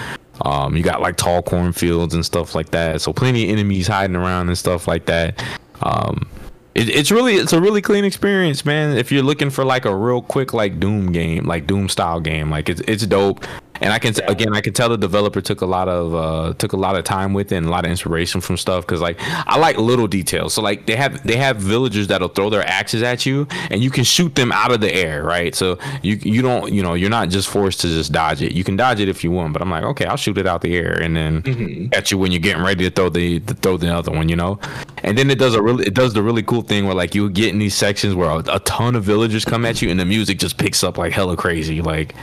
um, 0.46 0.76
you 0.76 0.84
got 0.84 1.02
like 1.02 1.18
tall 1.18 1.42
cornfields 1.42 2.14
and 2.14 2.26
stuff 2.26 2.56
like 2.56 2.72
that. 2.72 3.02
So 3.02 3.14
plenty 3.14 3.46
of 3.46 3.52
enemies 3.52 3.88
hiding 3.88 4.16
around 4.16 4.48
and 4.48 4.58
stuff 4.58 4.88
like 4.88 5.06
that. 5.06 5.44
Um, 5.82 6.28
it, 6.76 6.90
it's 6.90 7.12
really 7.12 7.36
it's 7.36 7.54
a 7.54 7.62
really 7.62 7.82
clean 7.82 8.06
experience, 8.06 8.66
man. 8.66 8.98
If 8.98 9.12
you're 9.12 9.24
looking 9.24 9.50
for 9.50 9.66
like 9.66 9.86
a 9.86 9.96
real 9.96 10.22
quick 10.22 10.54
like 10.54 10.80
Doom 10.80 11.12
game, 11.12 11.46
like 11.46 11.68
Doom 11.68 11.90
style 11.90 12.20
game, 12.20 12.50
like 12.50 12.70
it's 12.70 12.82
it's 12.82 13.06
dope 13.06 13.46
and 13.82 13.92
I 13.92 14.00
can 14.00 14.14
yeah. 14.16 14.32
again 14.32 14.54
I 14.56 14.62
can 14.62 14.74
tell 14.74 14.90
the 14.90 14.98
developer 14.98 15.42
took 15.42 15.62
a 15.62 15.66
lot 15.66 15.90
of 15.90 16.16
uh, 16.16 16.54
took 16.54 16.74
a 16.74 16.78
lot 16.78 16.96
of 16.96 17.04
time 17.04 17.34
with 17.34 17.52
it 17.52 17.56
and 17.56 17.68
a 17.68 17.70
lot 17.70 17.86
of 17.86 17.92
inspiration 17.92 18.40
from 18.40 18.58
stuff 18.58 18.86
because 18.86 19.02
like 19.02 19.18
I 19.20 19.58
like 19.58 19.78
little 19.78 20.08
details. 20.08 20.54
So 20.54 20.62
like 20.62 20.86
they 20.86 20.96
have 20.96 21.26
they 21.26 21.36
have 21.36 21.58
villagers 21.58 22.08
that'll 22.08 22.30
throw 22.30 22.50
their 22.50 22.66
axes 22.68 23.04
at 23.04 23.26
you 23.26 23.48
and 23.70 23.82
you 23.82 23.90
can 23.90 24.04
shoot 24.04 24.36
them 24.36 24.52
out 24.52 24.72
of 24.72 24.82
the 24.82 24.94
air, 24.94 25.24
right? 25.24 25.54
So 25.56 25.80
you 26.02 26.16
you 26.22 26.42
don't 26.42 26.72
you 26.72 26.84
know 26.84 26.94
you're 26.94 27.10
not 27.10 27.30
just 27.30 27.50
forced 27.50 27.82
to 27.82 27.88
just 27.88 28.12
dodge 28.12 28.42
it. 28.42 28.54
You 28.54 28.64
can 28.64 28.76
dodge 28.76 29.00
it 29.00 29.10
if 29.10 29.24
you 29.24 29.32
want, 29.32 29.54
but 29.54 29.62
I'm 29.62 29.70
like 29.70 29.84
okay, 29.84 30.06
I'll 30.06 30.18
shoot 30.18 30.38
it 30.38 30.48
out 30.48 30.62
the 30.62 30.76
air 30.76 31.02
and 31.02 31.16
then 31.16 31.42
mm-hmm. 31.42 31.94
at 31.94 32.12
you 32.12 32.18
when 32.18 32.32
you're 32.32 32.40
getting 32.40 32.64
ready 32.64 32.84
to 32.86 32.92
throw 32.92 33.10
the 33.10 33.40
to 33.42 33.54
throw 33.56 33.78
the 33.78 33.94
other 33.94 34.12
one, 34.12 34.30
you 34.30 34.36
know. 34.36 34.60
and 35.04 35.18
then 35.18 35.30
it 35.32 35.40
does 35.40 35.56
a 35.56 35.62
really 35.62 35.86
it 35.86 35.94
does 35.94 36.14
the 36.14 36.22
really 36.22 36.44
cool 36.44 36.62
thing 36.62 36.86
where 36.86 36.96
like 36.96 37.16
you 37.16 37.30
get 37.30 37.50
in 37.50 37.60
these 37.60 37.76
sections 37.76 38.14
where 38.14 38.30
a, 38.30 38.44
a 38.54 38.60
ton 38.62 38.96
of 38.96 39.04
villagers 39.04 39.44
come 39.44 39.66
at 39.66 39.82
you 39.82 39.90
and 39.90 40.00
the 40.00 40.06
music 40.06 40.38
just 40.38 40.58
picks 40.58 40.84
up 40.84 40.98
like 40.98 41.12
hella 41.12 41.36
crazy 41.36 41.82
like 41.82 42.14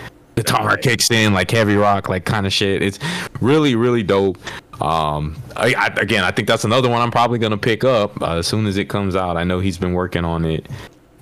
guitar 0.43 0.77
kicks 0.77 1.11
in 1.11 1.33
like 1.33 1.51
heavy 1.51 1.77
rock 1.77 2.09
like 2.09 2.25
kind 2.25 2.47
of 2.47 2.53
shit. 2.53 2.83
It's 2.83 2.99
really 3.41 3.75
really 3.75 4.03
dope. 4.03 4.39
Um 4.81 5.37
I, 5.57 5.75
I, 5.75 5.87
again 6.01 6.23
i 6.23 6.31
think 6.31 6.47
that's 6.47 6.65
another 6.65 6.89
one 6.89 7.03
i'm 7.03 7.11
probably 7.11 7.41
gonna 7.41 7.59
pick 7.59 7.83
up 7.83 8.23
uh, 8.23 8.37
as 8.37 8.47
soon 8.47 8.67
as 8.67 8.77
it 8.77 8.89
comes 8.89 9.17
out. 9.17 9.37
I 9.37 9.45
know 9.45 9.59
he's 9.61 9.79
been 9.79 9.93
working 9.93 10.25
on 10.25 10.45
it. 10.45 10.69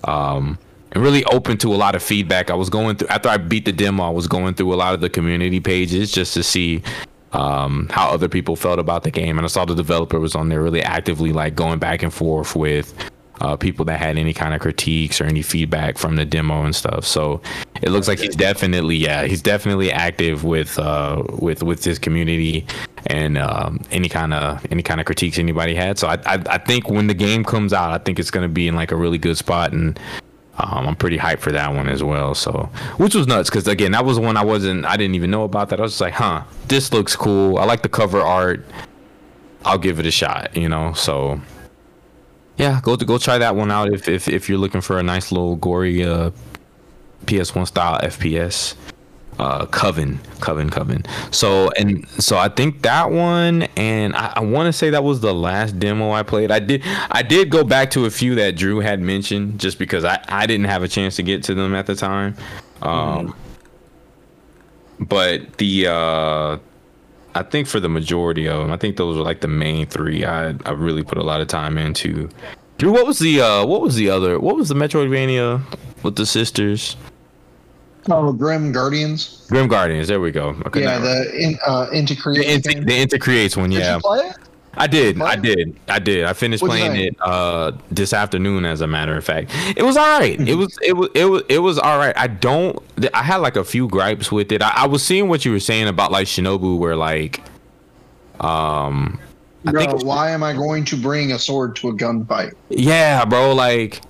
Um 0.05 0.59
and 0.93 1.03
really 1.03 1.25
open 1.25 1.59
to 1.59 1.75
a 1.75 1.77
lot 1.77 1.95
of 1.95 2.03
feedback. 2.03 2.51
I 2.51 2.55
was 2.55 2.71
going 2.71 2.97
through 2.97 3.09
after 3.09 3.29
i 3.29 3.37
beat 3.37 3.65
the 3.65 3.73
demo 3.73 4.05
i 4.05 4.11
was 4.11 4.27
going 4.27 4.55
through 4.55 4.73
a 4.73 4.77
lot 4.77 4.95
of 4.95 5.01
the 5.01 5.11
community 5.11 5.61
pages 5.61 6.13
just 6.13 6.35
to 6.35 6.43
see 6.43 6.83
um, 7.33 7.89
how 7.91 8.09
other 8.09 8.29
people 8.29 8.57
felt 8.57 8.79
about 8.79 9.03
the 9.03 9.11
game, 9.11 9.37
and 9.37 9.45
I 9.45 9.49
saw 9.49 9.65
the 9.65 9.75
developer 9.75 10.19
was 10.19 10.35
on 10.35 10.49
there 10.49 10.63
really 10.63 10.83
actively 10.83 11.33
like 11.33 11.55
going 11.55 11.79
back 11.79 12.03
and 12.03 12.13
forth 12.13 12.57
with 12.57 12.95
uh, 13.41 13.57
people 13.57 13.85
that 13.85 13.99
had 13.99 14.17
any 14.17 14.33
kind 14.33 14.55
of 14.55 14.61
critiques 14.61 15.21
or 15.21 15.25
any 15.25 15.43
feedback 15.43 15.99
from 15.99 16.17
the 16.17 16.25
demo 16.25 16.65
and 16.65 16.75
stuff. 16.75 17.05
So 17.05 17.41
it 17.83 17.91
looks 17.91 18.09
like 18.09 18.19
he's 18.19 18.37
definitely 18.37 18.97
yeah 18.97 19.25
he's 19.25 19.43
definitely 19.43 19.93
active 19.93 20.45
with 20.45 20.79
uh, 20.79 21.23
with 21.39 21.63
with 21.63 21.85
his 21.85 21.99
community 21.99 22.67
and 23.07 23.39
um, 23.39 23.81
any 23.91 24.09
kind 24.09 24.35
of 24.35 24.65
any 24.71 24.83
kind 24.83 25.01
of 25.01 25.07
critiques 25.07 25.39
anybody 25.39 25.75
had. 25.75 25.99
So 25.99 26.09
I, 26.09 26.15
I 26.27 26.43
I 26.49 26.59
think 26.59 26.89
when 26.89 27.07
the 27.07 27.15
game 27.15 27.45
comes 27.45 27.73
out, 27.73 27.93
I 27.93 27.99
think 27.99 28.19
it's 28.19 28.31
gonna 28.31 28.49
be 28.49 28.69
in 28.69 28.75
like 28.75 28.93
a 28.93 28.97
really 28.97 29.19
good 29.19 29.37
spot 29.37 29.73
and. 29.73 29.99
Um, 30.59 30.89
I'm 30.89 30.97
pretty 30.97 31.19
hyped 31.19 31.41
for 31.41 31.53
that 31.53 31.75
one 31.75 31.87
as 31.87 32.03
well. 32.03 32.35
So, 32.35 32.71
which 32.97 33.15
was 33.15 33.27
nuts 33.27 33.51
because 33.51 33.69
again, 33.69 33.93
that 33.93 34.07
was 34.07 34.19
one 34.19 34.39
I 34.39 34.43
wasn't, 34.43 34.87
I 34.87 34.97
didn't 34.97 35.15
even 35.15 35.31
know 35.31 35.45
about 35.45 35.69
that. 35.69 35.81
I 35.81 35.83
was 35.83 35.93
just 35.93 36.01
like, 36.01 36.15
huh, 36.15 36.45
this 36.69 36.95
looks 36.95 37.15
cool. 37.15 37.59
I 37.59 37.67
like 37.67 37.83
the 37.83 37.91
cover 37.91 38.23
art. 38.23 38.65
I'll 39.67 39.77
give 39.77 40.01
it 40.01 40.07
a 40.07 40.11
shot, 40.11 40.57
you 40.57 40.71
know. 40.71 40.95
So, 40.95 41.43
yeah, 42.57 42.81
go 42.83 42.97
to 42.97 43.05
go 43.05 43.19
try 43.19 43.39
that 43.39 43.55
one 43.57 43.71
out 43.71 43.93
if 43.93 44.09
if, 44.09 44.29
if 44.29 44.49
you're 44.49 44.59
looking 44.59 44.81
for 44.81 44.99
a 44.99 45.03
nice 45.03 45.31
little 45.33 45.57
gory 45.57 46.05
uh, 46.05 46.31
PS1 47.27 47.67
style 47.67 47.99
FPS 48.01 48.75
uh 49.39 49.67
coven 49.67 50.19
coven 50.41 50.71
coven. 50.71 51.05
So 51.31 51.71
and 51.77 52.09
so 52.09 52.39
i 52.39 52.49
think 52.49 52.83
that 52.83 53.11
one 53.11 53.65
and 53.77 54.15
i, 54.17 54.33
I 54.37 54.41
want 54.41 54.67
to 54.67 54.73
say 54.73 54.91
that 54.91 55.05
was 55.05 55.21
the 55.21 55.35
last 55.35 55.79
demo 55.79 56.11
i 56.13 56.23
played. 56.23 56.51
I 56.51 56.59
did 56.59 56.83
i 57.11 57.23
did 57.23 57.51
go 57.51 57.63
back 57.63 57.91
to 57.93 58.07
a 58.07 58.11
few 58.11 58.35
that 58.37 58.57
drew 58.57 58.81
had 58.81 59.01
mentioned 59.01 59.61
just 59.61 59.79
because 59.79 60.05
i 60.05 60.23
i 60.29 60.47
didn't 60.47 60.67
have 60.67 60.83
a 60.83 60.89
chance 60.89 61.17
to 61.17 61.23
get 61.23 61.43
to 61.45 61.55
them 61.55 61.75
at 61.75 61.87
the 61.87 61.95
time. 61.95 62.35
Um 62.83 63.35
but 64.99 65.59
the 65.59 65.89
uh 65.89 66.59
i 67.39 67.43
think 67.43 67.67
for 67.69 67.81
the 67.81 67.89
majority 67.89 68.47
of 68.47 68.59
them 68.61 68.71
i 68.73 68.77
think 68.77 68.97
those 68.97 69.17
were 69.17 69.23
like 69.23 69.41
the 69.41 69.49
main 69.49 69.87
three 69.87 70.25
i 70.25 70.49
i 70.65 70.71
really 70.71 71.03
put 71.03 71.19
a 71.19 71.23
lot 71.23 71.41
of 71.41 71.49
time 71.49 71.79
into 71.79 72.29
drew 72.79 72.93
what 72.93 73.07
was 73.07 73.19
the 73.19 73.41
uh 73.41 73.65
what 73.65 73.81
was 73.81 73.95
the 73.97 74.09
other 74.11 74.39
what 74.41 74.57
was 74.57 74.69
the 74.69 74.75
metroidvania 74.75 75.61
with 76.03 76.17
the 76.17 76.27
sisters 76.27 76.97
Oh, 78.09 78.33
Grim 78.33 78.71
Guardians. 78.71 79.45
Grim 79.49 79.67
Guardians. 79.67 80.07
There 80.07 80.21
we 80.21 80.31
go. 80.31 80.51
Okay, 80.67 80.83
yeah, 80.83 80.99
the 81.01 81.35
in, 81.37 81.59
uh, 81.67 81.87
Intercreate. 81.93 82.37
the 82.37 82.53
Inter, 82.53 82.71
thing. 82.71 82.87
the 82.87 82.93
Inti 83.05 83.21
Creates 83.21 83.57
one. 83.57 83.71
Did 83.71 83.81
Yeah, 83.81 83.97
you 83.97 84.01
play 84.01 84.21
it? 84.21 84.37
I 84.77 84.87
did. 84.87 85.21
I 85.21 85.37
did. 85.37 85.77
I 85.89 85.99
did. 85.99 86.25
I 86.25 86.33
finished 86.33 86.63
What'd 86.63 86.79
playing 86.79 86.97
it 86.97 87.17
uh 87.21 87.73
this 87.91 88.13
afternoon. 88.13 88.65
As 88.65 88.81
a 88.81 88.87
matter 88.87 89.17
of 89.17 89.25
fact, 89.25 89.51
it 89.77 89.83
was 89.83 89.97
all 89.97 90.19
right. 90.19 90.39
It 90.41 90.55
was. 90.55 90.79
It 90.83 90.93
was. 90.93 91.09
It 91.15 91.25
was. 91.25 91.43
It 91.49 91.59
was 91.59 91.79
all 91.79 91.99
right. 91.99 92.17
I 92.17 92.27
don't. 92.27 92.79
I 93.15 93.23
had 93.23 93.37
like 93.39 93.57
a 93.57 93.65
few 93.65 93.89
gripes 93.89 94.31
with 94.31 94.53
it. 94.53 94.63
I, 94.63 94.73
I 94.77 94.87
was 94.87 95.03
seeing 95.03 95.29
what 95.29 95.45
you 95.45 95.53
were 95.53 95.61
saying 95.61 95.89
about 95.89 96.13
like 96.13 96.27
Shinobu, 96.27 96.79
where 96.79 96.97
like, 96.97 97.41
um, 98.41 99.19
I 99.67 99.73
Bro, 99.73 99.81
think 99.81 100.05
why 100.05 100.31
am 100.31 100.43
I 100.43 100.53
going 100.53 100.85
to 100.85 100.97
bring 100.97 101.33
a 101.33 101.39
sword 101.39 101.75
to 101.77 101.89
a 101.89 101.93
gunfight? 101.95 102.53
yeah, 102.69 103.25
bro. 103.25 103.55
Like, 103.55 104.03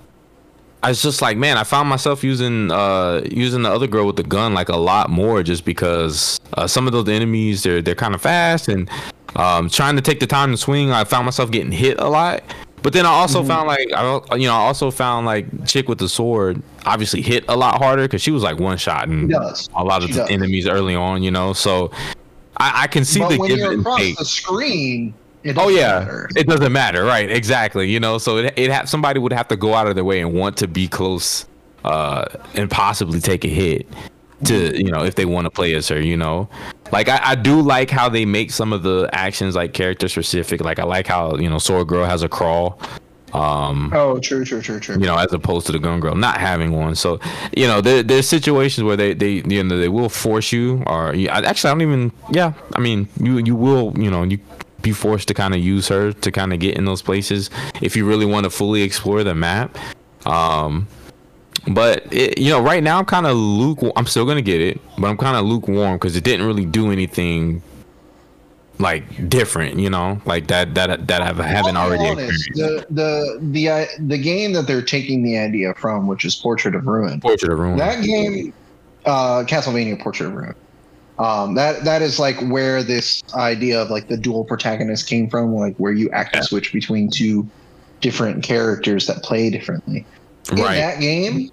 I 0.83 0.89
was 0.89 1.01
just 1.01 1.21
like, 1.21 1.37
man, 1.37 1.57
I 1.57 1.63
found 1.63 1.89
myself 1.89 2.23
using 2.23 2.71
uh 2.71 3.21
using 3.29 3.63
the 3.63 3.69
other 3.71 3.87
girl 3.87 4.05
with 4.05 4.15
the 4.15 4.23
gun 4.23 4.53
like 4.53 4.69
a 4.69 4.77
lot 4.77 5.09
more, 5.09 5.41
just 5.43 5.65
because 5.65 6.39
uh, 6.53 6.67
some 6.67 6.85
of 6.87 6.93
those 6.93 7.09
enemies 7.09 7.63
they're 7.63 7.81
they're 7.81 7.95
kind 7.95 8.13
of 8.15 8.21
fast 8.21 8.67
and 8.67 8.89
um 9.35 9.69
trying 9.69 9.95
to 9.95 10.01
take 10.01 10.19
the 10.19 10.27
time 10.27 10.51
to 10.51 10.57
swing. 10.57 10.91
I 10.91 11.03
found 11.03 11.25
myself 11.25 11.51
getting 11.51 11.71
hit 11.71 11.99
a 11.99 12.07
lot. 12.07 12.43
But 12.83 12.93
then 12.93 13.05
I 13.07 13.09
also 13.09 13.39
Mm-hmm. 13.39 13.47
found 13.49 13.67
like 13.67 13.91
I 13.93 14.35
you 14.35 14.47
know 14.47 14.53
I 14.53 14.59
also 14.59 14.91
found 14.91 15.25
like 15.25 15.65
chick 15.67 15.89
with 15.89 15.97
the 15.97 16.07
sword 16.07 16.61
obviously 16.85 17.21
hit 17.21 17.43
a 17.49 17.55
lot 17.57 17.79
harder 17.79 18.03
because 18.03 18.21
she 18.21 18.31
was 18.31 18.43
like 18.43 18.59
one 18.59 18.77
shot 18.77 19.07
and 19.09 19.33
a 19.33 19.83
lot 19.83 20.03
of 20.03 20.13
the 20.13 20.25
enemies 20.29 20.67
early 20.67 20.95
on. 20.95 21.23
You 21.23 21.31
know, 21.31 21.53
so 21.53 21.91
I, 22.57 22.83
I 22.83 22.87
can 22.87 23.03
see 23.03 23.19
but 23.19 23.29
the 23.29 23.37
when 23.39 23.49
give 23.49 23.57
you're 23.57 23.71
and 23.71 23.81
across 23.81 23.99
take. 23.99 24.17
the 24.17 24.25
screen, 24.25 25.13
Oh 25.55 25.69
yeah, 25.69 25.99
matter. 25.99 26.29
it 26.35 26.47
doesn't 26.47 26.71
matter, 26.73 27.03
right? 27.05 27.29
Exactly. 27.29 27.89
You 27.89 27.99
know, 27.99 28.17
so 28.17 28.37
it 28.37 28.53
it 28.57 28.71
ha- 28.71 28.85
somebody 28.85 29.19
would 29.19 29.31
have 29.33 29.47
to 29.49 29.55
go 29.55 29.73
out 29.73 29.87
of 29.87 29.95
their 29.95 30.03
way 30.03 30.19
and 30.19 30.33
want 30.33 30.57
to 30.57 30.67
be 30.67 30.87
close, 30.87 31.45
uh, 31.85 32.25
and 32.55 32.69
possibly 32.69 33.19
take 33.21 33.45
a 33.45 33.47
hit 33.49 33.87
to 34.45 34.77
you 34.77 34.91
know 34.91 35.03
if 35.03 35.15
they 35.15 35.25
want 35.25 35.45
to 35.45 35.49
play 35.49 35.73
as 35.75 35.87
her. 35.87 36.01
You 36.01 36.17
know, 36.17 36.49
like 36.91 37.07
I, 37.07 37.19
I 37.23 37.35
do 37.35 37.61
like 37.61 37.89
how 37.89 38.09
they 38.09 38.25
make 38.25 38.51
some 38.51 38.73
of 38.73 38.83
the 38.83 39.09
actions 39.13 39.55
like 39.55 39.73
character 39.73 40.09
specific. 40.09 40.59
Like 40.61 40.79
I 40.79 40.83
like 40.83 41.07
how 41.07 41.35
you 41.37 41.49
know 41.49 41.59
Sword 41.59 41.87
Girl 41.87 42.05
has 42.05 42.23
a 42.23 42.29
crawl. 42.29 42.79
Um, 43.33 43.91
Oh, 43.93 44.19
true, 44.19 44.45
true, 44.45 44.61
true, 44.61 44.79
true. 44.79 44.95
you 44.95 45.05
know, 45.05 45.17
as 45.17 45.31
opposed 45.33 45.65
to 45.67 45.73
the 45.73 45.79
gun 45.79 45.99
girl 45.99 46.15
not 46.15 46.37
having 46.39 46.71
one. 46.71 46.95
So, 46.95 47.19
you 47.55 47.67
know, 47.67 47.81
there, 47.81 48.01
there's 48.01 48.27
situations 48.27 48.85
where 48.85 48.95
they, 48.95 49.13
they, 49.13 49.43
you 49.45 49.63
know, 49.65 49.77
they 49.77 49.89
will 49.89 50.07
force 50.07 50.53
you, 50.53 50.81
or 50.87 51.13
I- 51.13 51.25
actually, 51.25 51.69
I 51.69 51.73
don't 51.73 51.81
even, 51.81 52.11
yeah, 52.31 52.53
I 52.73 52.79
mean, 52.79 53.09
you, 53.21 53.37
you 53.39 53.53
will, 53.53 53.93
you 53.99 54.09
know, 54.09 54.23
you 54.23 54.39
be 54.81 54.91
forced 54.91 55.27
to 55.27 55.33
kind 55.33 55.53
of 55.53 55.59
use 55.59 55.87
her 55.87 56.13
to 56.13 56.31
kind 56.31 56.53
of 56.53 56.59
get 56.59 56.77
in 56.77 56.85
those 56.85 57.01
places 57.01 57.49
if 57.81 57.95
you 57.95 58.05
really 58.05 58.25
want 58.25 58.43
to 58.43 58.49
fully 58.49 58.81
explore 58.81 59.23
the 59.23 59.35
map. 59.35 59.77
Um, 60.25 60.87
but 61.67 62.11
it, 62.13 62.37
you 62.37 62.49
know, 62.49 62.61
right 62.61 62.83
now 62.83 62.99
I'm 62.99 63.05
kind 63.05 63.25
of 63.25 63.35
lukewarm. 63.35 63.93
I'm 63.95 64.05
still 64.05 64.25
gonna 64.25 64.41
get 64.41 64.61
it, 64.61 64.79
but 64.97 65.07
I'm 65.07 65.17
kind 65.17 65.35
of 65.35 65.45
lukewarm 65.45 65.93
because 65.93 66.15
it 66.15 66.23
didn't 66.23 66.45
really 66.45 66.65
do 66.65 66.91
anything 66.91 67.61
like 68.79 69.29
different. 69.29 69.79
You 69.79 69.89
know, 69.89 70.21
like 70.25 70.47
that 70.47 70.75
that 70.75 71.07
that 71.07 71.21
I 71.21 71.47
haven't 71.47 71.77
already 71.77 72.07
honest, 72.07 72.49
the 72.53 72.85
the 72.89 73.39
the 73.41 73.69
uh, 73.69 73.85
the 73.99 74.17
game 74.17 74.53
that 74.53 74.67
they're 74.67 74.81
taking 74.81 75.23
the 75.23 75.37
idea 75.37 75.73
from, 75.73 76.07
which 76.07 76.25
is 76.25 76.35
Portrait 76.35 76.75
of 76.75 76.85
Ruin. 76.87 77.19
Portrait 77.19 77.51
of 77.51 77.59
Ruin. 77.59 77.77
That 77.77 78.03
game, 78.03 78.53
uh, 79.05 79.43
Castlevania 79.43 79.99
Portrait 79.99 80.27
of 80.27 80.33
Ruin. 80.33 80.55
Um, 81.19 81.55
that 81.55 81.83
that 81.83 82.01
is 82.01 82.19
like 82.19 82.39
where 82.41 82.83
this 82.83 83.23
idea 83.33 83.81
of 83.81 83.89
like 83.89 84.07
the 84.07 84.17
dual 84.17 84.45
protagonist 84.45 85.07
came 85.07 85.29
from, 85.29 85.55
like 85.55 85.75
where 85.77 85.91
you 85.91 86.09
active 86.11 86.43
switch 86.43 86.71
between 86.71 87.09
two 87.09 87.47
different 88.01 88.43
characters 88.43 89.07
that 89.07 89.23
play 89.23 89.49
differently. 89.49 90.05
In 90.51 90.57
Right. 90.57 90.75
that 90.75 90.99
game, 90.99 91.49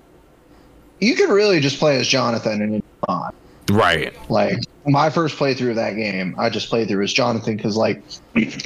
you 1.01 1.15
could 1.15 1.31
really 1.31 1.61
just 1.61 1.78
play 1.78 1.99
as 1.99 2.07
Jonathan 2.07 2.61
and 2.61 2.82
fine. 3.07 3.32
Right. 3.70 4.12
Like 4.31 4.59
my 4.86 5.09
first 5.09 5.39
playthrough 5.39 5.70
of 5.70 5.77
that 5.77 5.97
game, 5.97 6.35
I 6.39 6.51
just 6.51 6.69
played 6.69 6.89
through 6.89 7.03
as 7.03 7.12
Jonathan 7.12 7.57
because 7.57 7.77
like 7.77 8.03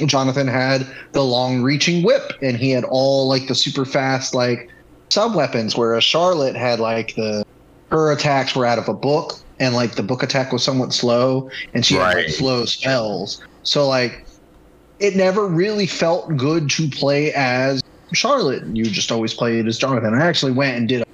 Jonathan 0.05 0.47
had 0.47 0.85
the 1.13 1.23
long-reaching 1.23 2.03
whip 2.03 2.33
and 2.41 2.57
he 2.57 2.71
had 2.71 2.83
all 2.83 3.27
like 3.27 3.47
the 3.47 3.55
super 3.55 3.85
fast 3.85 4.35
like 4.35 4.69
sub 5.09 5.33
weapons, 5.33 5.77
whereas 5.77 6.03
Charlotte 6.03 6.57
had 6.57 6.81
like 6.81 7.15
the 7.15 7.45
her 7.89 8.11
attacks 8.11 8.55
were 8.55 8.65
out 8.65 8.77
of 8.77 8.89
a 8.89 8.93
book 8.93 9.39
and 9.59 9.75
like 9.75 9.95
the 9.95 10.03
book 10.03 10.23
attack 10.23 10.51
was 10.51 10.63
somewhat 10.63 10.93
slow 10.93 11.49
and 11.73 11.85
she 11.85 11.95
had 11.95 12.29
slow 12.31 12.65
spells. 12.65 13.41
So 13.63 13.87
like 13.87 14.25
it 14.99 15.15
never 15.15 15.47
really 15.47 15.85
felt 15.85 16.35
good 16.35 16.69
to 16.71 16.89
play 16.89 17.33
as 17.33 17.81
Charlotte. 18.13 18.65
You 18.75 18.85
just 18.85 19.11
always 19.11 19.33
played 19.33 19.67
as 19.67 19.77
Jonathan. 19.77 20.13
I 20.13 20.25
actually 20.25 20.51
went 20.51 20.77
and 20.77 20.87
did 20.87 21.01
a 21.01 21.05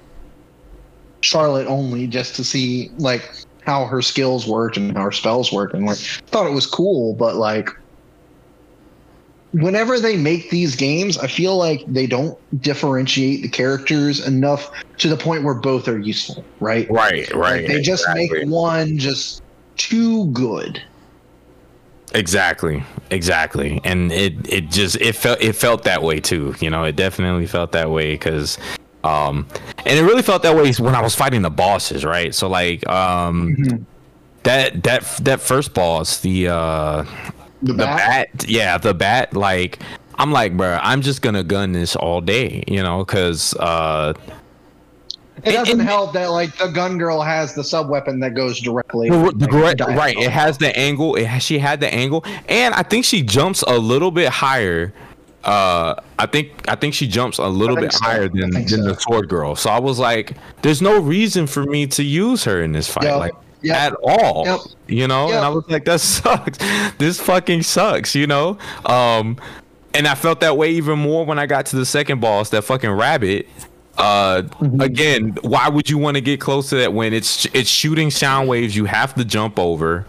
Charlotte 1.20 1.66
only 1.66 2.06
just 2.06 2.34
to 2.36 2.44
see 2.44 2.90
like 2.98 3.28
how 3.64 3.84
her 3.84 4.00
skills 4.00 4.46
worked 4.46 4.76
and 4.76 4.96
how 4.96 5.04
her 5.04 5.12
spells 5.12 5.52
worked 5.52 5.74
and 5.74 5.86
like 5.86 5.98
thought 5.98 6.46
it 6.46 6.54
was 6.54 6.66
cool, 6.66 7.14
but 7.14 7.36
like 7.36 7.68
whenever 9.52 9.98
they 9.98 10.16
make 10.16 10.50
these 10.50 10.76
games, 10.76 11.18
I 11.18 11.26
feel 11.26 11.56
like 11.56 11.82
they 11.86 12.06
don't 12.06 12.38
differentiate 12.62 13.42
the 13.42 13.48
characters 13.48 14.26
enough 14.26 14.70
to 14.98 15.08
the 15.08 15.16
point 15.16 15.44
where 15.44 15.54
both 15.54 15.88
are 15.88 15.98
useful, 15.98 16.44
right? 16.60 16.90
Right, 16.90 17.32
right. 17.34 17.62
Like, 17.62 17.66
they 17.66 17.80
just 17.80 18.04
exactly. 18.04 18.44
make 18.44 18.48
one 18.48 18.98
just 18.98 19.42
too 19.76 20.26
good. 20.32 20.82
Exactly, 22.14 22.82
exactly, 23.10 23.80
and 23.84 24.12
it 24.12 24.34
it 24.48 24.70
just 24.70 24.96
it 25.00 25.14
felt 25.16 25.42
it 25.42 25.54
felt 25.54 25.82
that 25.84 26.02
way 26.02 26.20
too. 26.20 26.54
You 26.60 26.70
know, 26.70 26.84
it 26.84 26.96
definitely 26.96 27.46
felt 27.46 27.72
that 27.72 27.90
way 27.90 28.12
because, 28.12 28.58
um, 29.02 29.46
and 29.84 29.98
it 29.98 30.02
really 30.02 30.22
felt 30.22 30.42
that 30.44 30.54
way 30.54 30.72
when 30.74 30.94
I 30.94 31.02
was 31.02 31.14
fighting 31.14 31.42
the 31.42 31.50
bosses, 31.50 32.04
right? 32.04 32.34
So 32.34 32.48
like, 32.48 32.88
um, 32.88 33.86
that 34.44 34.84
that 34.84 35.02
that 35.22 35.40
first 35.40 35.74
boss, 35.74 36.20
the 36.20 36.48
uh, 36.48 37.04
The, 37.62 37.72
the 37.72 37.78
bat, 37.84 38.28
bat, 38.32 38.48
yeah, 38.48 38.78
the 38.78 38.94
bat, 38.94 39.34
like. 39.34 39.80
I'm 40.18 40.32
like, 40.32 40.56
bro, 40.56 40.78
I'm 40.82 41.02
just 41.02 41.20
gonna 41.20 41.42
gun 41.44 41.72
this 41.72 41.94
all 41.94 42.22
day, 42.22 42.64
you 42.66 42.82
know, 42.82 43.04
because 43.04 43.52
uh, 43.60 44.14
it 45.44 45.52
doesn't 45.52 45.80
and- 45.80 45.82
help 45.86 46.14
that 46.14 46.30
like 46.30 46.56
the 46.56 46.68
gun 46.68 46.96
girl 46.96 47.20
has 47.20 47.54
the 47.54 47.62
sub 47.62 47.90
weapon 47.90 48.18
that 48.20 48.34
goes 48.34 48.58
directly. 48.58 49.10
The, 49.10 49.16
like, 49.18 49.38
the 49.38 49.46
correct, 49.46 49.78
diagonal. 49.78 50.00
right. 50.00 50.16
It 50.16 50.30
has 50.30 50.56
the 50.56 50.74
angle. 50.74 51.16
It 51.16 51.26
has, 51.26 51.42
she 51.42 51.58
had 51.58 51.80
the 51.80 51.92
angle, 51.92 52.24
and 52.48 52.74
I 52.74 52.82
think 52.82 53.04
she 53.04 53.20
jumps 53.22 53.60
a 53.60 53.76
little 53.76 54.10
bit 54.10 54.30
higher 54.30 54.94
uh, 55.46 55.94
I 56.18 56.26
think 56.26 56.68
I 56.68 56.74
think 56.74 56.92
she 56.92 57.06
jumps 57.06 57.38
a 57.38 57.46
little 57.46 57.76
bit 57.76 57.92
so. 57.92 58.04
higher 58.04 58.28
than, 58.28 58.50
than 58.50 58.66
so. 58.68 58.82
the 58.82 58.94
sword 58.96 59.28
girl. 59.28 59.54
So 59.54 59.70
I 59.70 59.78
was 59.78 59.98
like, 59.98 60.32
there's 60.62 60.82
no 60.82 60.98
reason 61.00 61.46
for 61.46 61.62
me 61.64 61.86
to 61.88 62.02
use 62.02 62.42
her 62.44 62.62
in 62.62 62.72
this 62.72 62.88
fight, 62.92 63.04
Yep. 63.04 63.18
like 63.18 63.32
Yep. 63.66 63.76
at 63.76 63.92
all. 64.02 64.44
Yep. 64.46 64.60
You 64.88 65.08
know, 65.08 65.26
and 65.28 65.38
I 65.38 65.48
was 65.48 65.68
like, 65.68 65.84
that 65.84 66.00
sucks. 66.02 66.58
this 66.98 67.20
fucking 67.20 67.62
sucks. 67.62 68.14
You 68.14 68.26
know, 68.26 68.58
um, 68.84 69.36
and 69.94 70.06
I 70.06 70.14
felt 70.14 70.40
that 70.40 70.56
way 70.56 70.70
even 70.72 70.98
more 70.98 71.24
when 71.24 71.38
I 71.38 71.46
got 71.46 71.66
to 71.66 71.76
the 71.76 71.86
second 71.86 72.20
boss, 72.20 72.50
that 72.50 72.62
fucking 72.62 72.90
rabbit. 72.90 73.48
Uh, 73.98 74.42
Mm-hmm. 74.42 74.80
again, 74.82 75.38
why 75.40 75.68
would 75.70 75.88
you 75.88 75.96
want 75.96 76.16
to 76.16 76.20
get 76.20 76.38
close 76.40 76.68
to 76.68 76.76
that 76.76 76.92
when 76.92 77.14
it's 77.14 77.46
it's 77.54 77.70
shooting 77.70 78.10
sound 78.10 78.46
waves? 78.48 78.76
You 78.76 78.84
have 78.84 79.14
to 79.14 79.24
jump 79.24 79.58
over. 79.58 80.04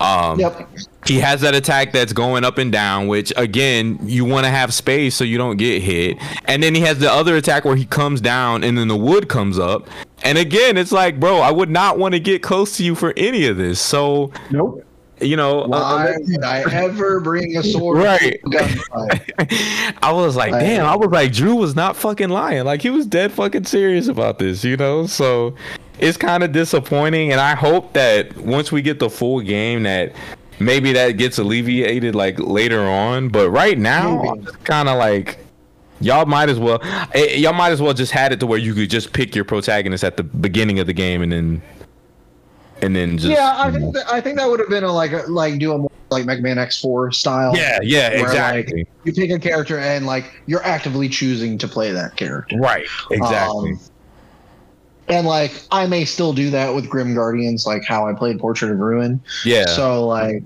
Um, 0.00 0.40
Yep. 0.40 0.68
He 1.08 1.18
has 1.20 1.40
that 1.42 1.54
attack 1.54 1.92
that's 1.92 2.12
going 2.12 2.44
up 2.44 2.58
and 2.58 2.70
down, 2.72 3.06
which 3.08 3.32
again, 3.36 3.98
you 4.02 4.24
want 4.24 4.44
to 4.44 4.50
have 4.50 4.72
space 4.74 5.14
so 5.14 5.24
you 5.24 5.38
don't 5.38 5.56
get 5.56 5.82
hit. 5.82 6.16
And 6.46 6.62
then 6.62 6.74
he 6.74 6.80
has 6.82 6.98
the 6.98 7.10
other 7.10 7.36
attack 7.36 7.64
where 7.64 7.76
he 7.76 7.84
comes 7.86 8.20
down 8.20 8.64
and 8.64 8.76
then 8.76 8.88
the 8.88 8.96
wood 8.96 9.28
comes 9.28 9.58
up. 9.58 9.88
And 10.22 10.38
again, 10.38 10.76
it's 10.76 10.92
like, 10.92 11.20
bro, 11.20 11.38
I 11.40 11.50
would 11.50 11.70
not 11.70 11.98
want 11.98 12.14
to 12.14 12.20
get 12.20 12.42
close 12.42 12.76
to 12.78 12.84
you 12.84 12.94
for 12.94 13.12
any 13.16 13.46
of 13.46 13.56
this. 13.56 13.78
So, 13.80 14.32
Nope. 14.50 14.84
you 15.20 15.36
know, 15.36 15.62
uh, 15.62 15.68
Why 15.68 16.14
would 16.18 16.42
I 16.44 16.60
ever 16.72 17.20
bring 17.20 17.56
a 17.56 17.62
sword? 17.62 17.98
Right. 17.98 18.40
to 18.42 18.46
a 18.46 18.50
gunfight? 18.50 19.94
I 20.02 20.12
was 20.12 20.34
like, 20.36 20.52
I- 20.54 20.60
damn, 20.60 20.86
I 20.86 20.96
was 20.96 21.10
like, 21.10 21.32
Drew 21.32 21.54
was 21.54 21.76
not 21.76 21.96
fucking 21.96 22.30
lying. 22.30 22.64
Like 22.64 22.82
he 22.82 22.90
was 22.90 23.06
dead 23.06 23.30
fucking 23.32 23.64
serious 23.64 24.08
about 24.08 24.38
this, 24.38 24.64
you 24.64 24.76
know? 24.76 25.06
So 25.06 25.54
it's 25.98 26.16
kind 26.16 26.42
of 26.42 26.52
disappointing. 26.52 27.30
And 27.32 27.40
I 27.40 27.54
hope 27.54 27.92
that 27.92 28.36
once 28.38 28.72
we 28.72 28.82
get 28.82 28.98
the 28.98 29.08
full 29.10 29.40
game 29.40 29.84
that 29.84 30.12
maybe 30.58 30.92
that 30.92 31.12
gets 31.12 31.38
alleviated 31.38 32.14
like 32.14 32.38
later 32.38 32.82
on. 32.82 33.28
But 33.28 33.50
right 33.50 33.78
now, 33.78 34.36
kind 34.64 34.88
of 34.88 34.98
like 34.98 35.38
y'all 36.00 36.26
might 36.26 36.48
as 36.48 36.58
well 36.58 36.78
eh, 37.14 37.36
y'all 37.36 37.52
might 37.54 37.70
as 37.72 37.80
well 37.80 37.94
just 37.94 38.12
had 38.12 38.32
it 38.32 38.40
to 38.40 38.46
where 38.46 38.58
you 38.58 38.74
could 38.74 38.90
just 38.90 39.12
pick 39.14 39.34
your 39.34 39.44
protagonist 39.44 40.04
at 40.04 40.18
the 40.18 40.22
beginning 40.22 40.78
of 40.78 40.86
the 40.86 40.92
game 40.92 41.22
and 41.22 41.32
then 41.32 41.62
and 42.82 42.94
then 42.94 43.16
just 43.16 43.32
yeah, 43.32 43.54
I 43.56 43.70
think 43.70 43.94
that, 43.94 44.12
I 44.12 44.20
think 44.20 44.36
that 44.36 44.46
would 44.46 44.60
have 44.60 44.68
been 44.68 44.84
a, 44.84 44.92
like 44.92 45.12
a, 45.12 45.22
like 45.28 45.58
do 45.58 45.72
a 45.72 45.78
more 45.78 45.90
like 46.10 46.26
Mega 46.26 46.42
Man 46.42 46.58
X4 46.58 47.14
style. 47.14 47.56
yeah 47.56 47.78
yeah 47.82 48.10
where, 48.10 48.24
exactly 48.24 48.78
Like, 48.80 48.88
you 49.04 49.12
pick 49.14 49.30
a 49.30 49.38
character 49.38 49.78
and 49.78 50.06
like 50.06 50.40
you're 50.44 50.62
actively 50.62 51.08
choosing 51.08 51.56
to 51.58 51.66
play 51.66 51.90
that 51.92 52.16
character. 52.16 52.58
right 52.58 52.86
exactly 53.10 53.72
Um, 53.72 53.80
and 55.08 55.26
like 55.26 55.52
I 55.70 55.86
may 55.86 56.04
still 56.04 56.32
do 56.32 56.50
that 56.50 56.74
with 56.74 56.88
Grim 56.88 57.14
Guardians, 57.14 57.66
like 57.66 57.84
how 57.84 58.06
I 58.08 58.12
played 58.14 58.38
Portrait 58.38 58.70
of 58.70 58.78
Ruin. 58.78 59.20
yeah 59.44 59.66
So 59.66 60.06
like, 60.06 60.44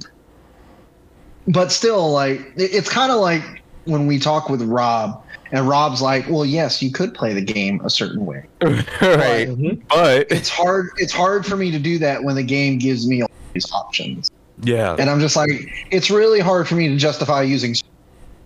but 1.48 1.72
still, 1.72 2.10
like 2.12 2.40
it's 2.56 2.88
kind 2.88 3.10
of 3.10 3.20
like 3.20 3.42
when 3.84 4.06
we 4.06 4.18
talk 4.18 4.48
with 4.48 4.62
Rob, 4.62 5.22
and 5.52 5.66
Rob's 5.68 6.00
like, 6.02 6.26
"Well, 6.28 6.44
yes, 6.44 6.82
you 6.82 6.92
could 6.92 7.14
play 7.14 7.32
the 7.32 7.40
game 7.40 7.80
a 7.84 7.90
certain 7.90 8.24
way. 8.26 8.44
right 9.00 9.48
but 9.88 10.26
It's 10.30 10.48
hard. 10.48 10.90
It's 10.98 11.12
hard 11.12 11.44
for 11.46 11.56
me 11.56 11.70
to 11.72 11.78
do 11.78 11.98
that 11.98 12.22
when 12.22 12.36
the 12.36 12.42
game 12.42 12.78
gives 12.78 13.06
me 13.08 13.22
all 13.22 13.30
these 13.54 13.70
options, 13.72 14.30
yeah 14.62 14.94
and 14.98 15.08
I'm 15.10 15.18
just 15.20 15.34
like, 15.36 15.50
it's 15.90 16.10
really 16.10 16.40
hard 16.40 16.68
for 16.68 16.74
me 16.76 16.88
to 16.88 16.96
justify 16.96 17.42
using. 17.42 17.74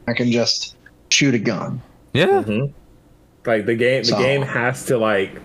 I 0.07 0.13
can 0.15 0.31
just 0.31 0.77
shoot 1.11 1.35
a 1.35 1.39
gun. 1.39 1.83
yeah 2.13 2.43
hmm 2.43 2.67
Like 3.45 3.67
the 3.67 3.75
game, 3.75 4.03
the 4.03 4.09
So- 4.11 4.19
game 4.19 4.43
has 4.43 4.87
to 4.87 4.97
like 4.97 5.41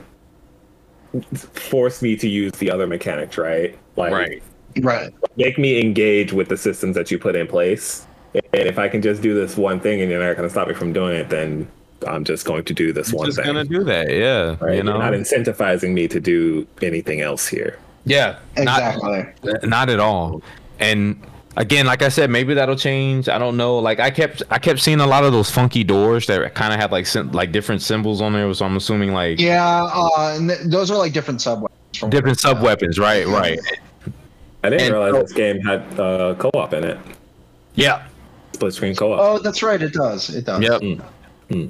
force 1.33 2.01
me 2.01 2.15
to 2.17 2.27
use 2.27 2.53
the 2.53 2.71
other 2.71 2.87
mechanics, 2.87 3.37
right? 3.37 3.77
Like, 3.95 4.11
Right. 4.11 4.43
Right. 4.81 5.13
make 5.35 5.57
me 5.57 5.81
engage 5.81 6.31
with 6.31 6.47
the 6.47 6.57
systems 6.57 6.95
that 6.95 7.09
you 7.09 7.17
put 7.17 7.35
in 7.35 7.47
place. 7.47 8.05
And 8.33 8.67
if 8.67 8.77
I 8.77 8.87
can 8.87 9.01
just 9.01 9.21
do 9.21 9.33
this 9.33 9.57
one 9.57 9.79
thing 9.79 10.01
and 10.01 10.11
you're 10.11 10.23
not 10.23 10.37
going 10.37 10.47
to 10.47 10.51
stop 10.51 10.67
me 10.67 10.75
from 10.75 10.93
doing 10.93 11.15
it, 11.15 11.29
then 11.29 11.67
I'm 12.07 12.23
just 12.23 12.45
going 12.45 12.63
to 12.65 12.73
do 12.73 12.93
this 12.93 13.11
one 13.11 13.25
just 13.25 13.37
thing. 13.37 13.45
Just 13.45 13.69
gonna 13.69 13.79
do 13.79 13.83
that 13.83 14.09
yeah 14.09 14.55
right? 14.61 14.75
you 14.75 14.83
know 14.83 14.93
You're 14.93 15.11
not 15.11 15.13
incentivizing 15.13 15.91
me 15.93 16.07
to 16.07 16.19
do 16.19 16.67
anything 16.81 17.21
else 17.21 17.47
here. 17.47 17.77
Yeah, 18.05 18.39
Exactly. 18.55 19.25
Not, 19.43 19.63
not 19.63 19.89
at 19.89 19.99
all. 19.99 20.41
And 20.79 21.21
again, 21.57 21.85
like 21.85 22.01
I 22.01 22.09
said, 22.09 22.29
maybe 22.29 22.53
that'll 22.53 22.75
change. 22.75 23.27
I 23.29 23.37
don't 23.37 23.57
know. 23.57 23.77
Like 23.79 23.99
I 23.99 24.09
kept, 24.11 24.43
I 24.49 24.59
kept 24.59 24.79
seeing 24.79 24.99
a 24.99 25.07
lot 25.07 25.23
of 25.23 25.31
those 25.31 25.49
funky 25.49 25.83
doors 25.83 26.27
that 26.27 26.53
kind 26.55 26.73
of 26.73 26.79
have 26.79 26.91
like 26.91 27.05
sym- 27.05 27.31
like 27.31 27.51
different 27.51 27.81
symbols 27.81 28.21
on 28.21 28.33
there. 28.33 28.53
So 28.53 28.65
I'm 28.65 28.77
assuming 28.77 29.13
like 29.13 29.39
Yeah, 29.39 29.89
uh, 29.93 30.35
and 30.37 30.49
th- 30.49 30.61
those 30.65 30.91
are 30.91 30.97
like 30.97 31.13
different 31.13 31.41
sub 31.41 31.61
weapons. 31.61 32.11
different 32.11 32.39
sub 32.39 32.61
weapons, 32.61 32.97
right? 32.99 33.25
Right. 33.27 33.59
I 34.63 34.69
didn't 34.69 34.87
And- 34.87 34.95
realize 34.95 35.23
this 35.23 35.33
game 35.33 35.59
had 35.61 35.81
uh, 35.99 36.35
co-op 36.35 36.73
in 36.73 36.83
it. 36.83 36.97
Yeah. 37.75 38.05
Split 38.53 38.73
screen 38.73 38.95
co-op. 38.95 39.19
Oh, 39.21 39.39
that's 39.39 39.63
right. 39.63 39.81
It 39.81 39.93
does. 39.93 40.29
It 40.35 40.45
does. 40.45 40.61
Yep. 40.61 40.99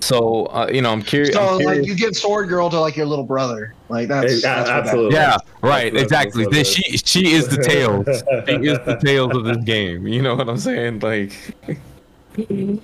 So 0.01 0.45
uh, 0.47 0.69
you 0.71 0.81
know, 0.81 0.91
I'm 0.91 1.01
curious. 1.01 1.33
So 1.33 1.57
I'm 1.57 1.63
like 1.63 1.85
you 1.85 1.95
give 1.95 2.15
Sword 2.15 2.49
Girl 2.49 2.69
to 2.69 2.79
like 2.79 2.97
your 2.97 3.05
little 3.05 3.23
brother. 3.25 3.73
Like 3.87 4.07
that's, 4.09 4.31
Hey, 4.33 4.39
that's 4.41 4.59
what 4.59 4.65
that- 4.75 4.85
absolutely. 4.87 5.15
yeah, 5.15 5.37
right, 5.61 5.85
That's- 5.93 6.03
exactly. 6.03 6.43
that's 6.43 6.47
what 6.47 6.51
Then 6.53 6.61
it 6.61 6.67
she 6.67 6.97
she 6.97 7.31
is 7.33 7.47
the 7.47 7.63
tails. 7.63 8.05
she 8.47 8.67
is 8.69 8.77
the 8.85 8.97
tails 9.03 9.35
of 9.35 9.45
this 9.45 9.57
game. 9.63 10.05
You 10.07 10.21
know 10.21 10.35
what 10.35 10.49
I'm 10.49 10.57
saying? 10.57 10.99
Like 10.99 11.31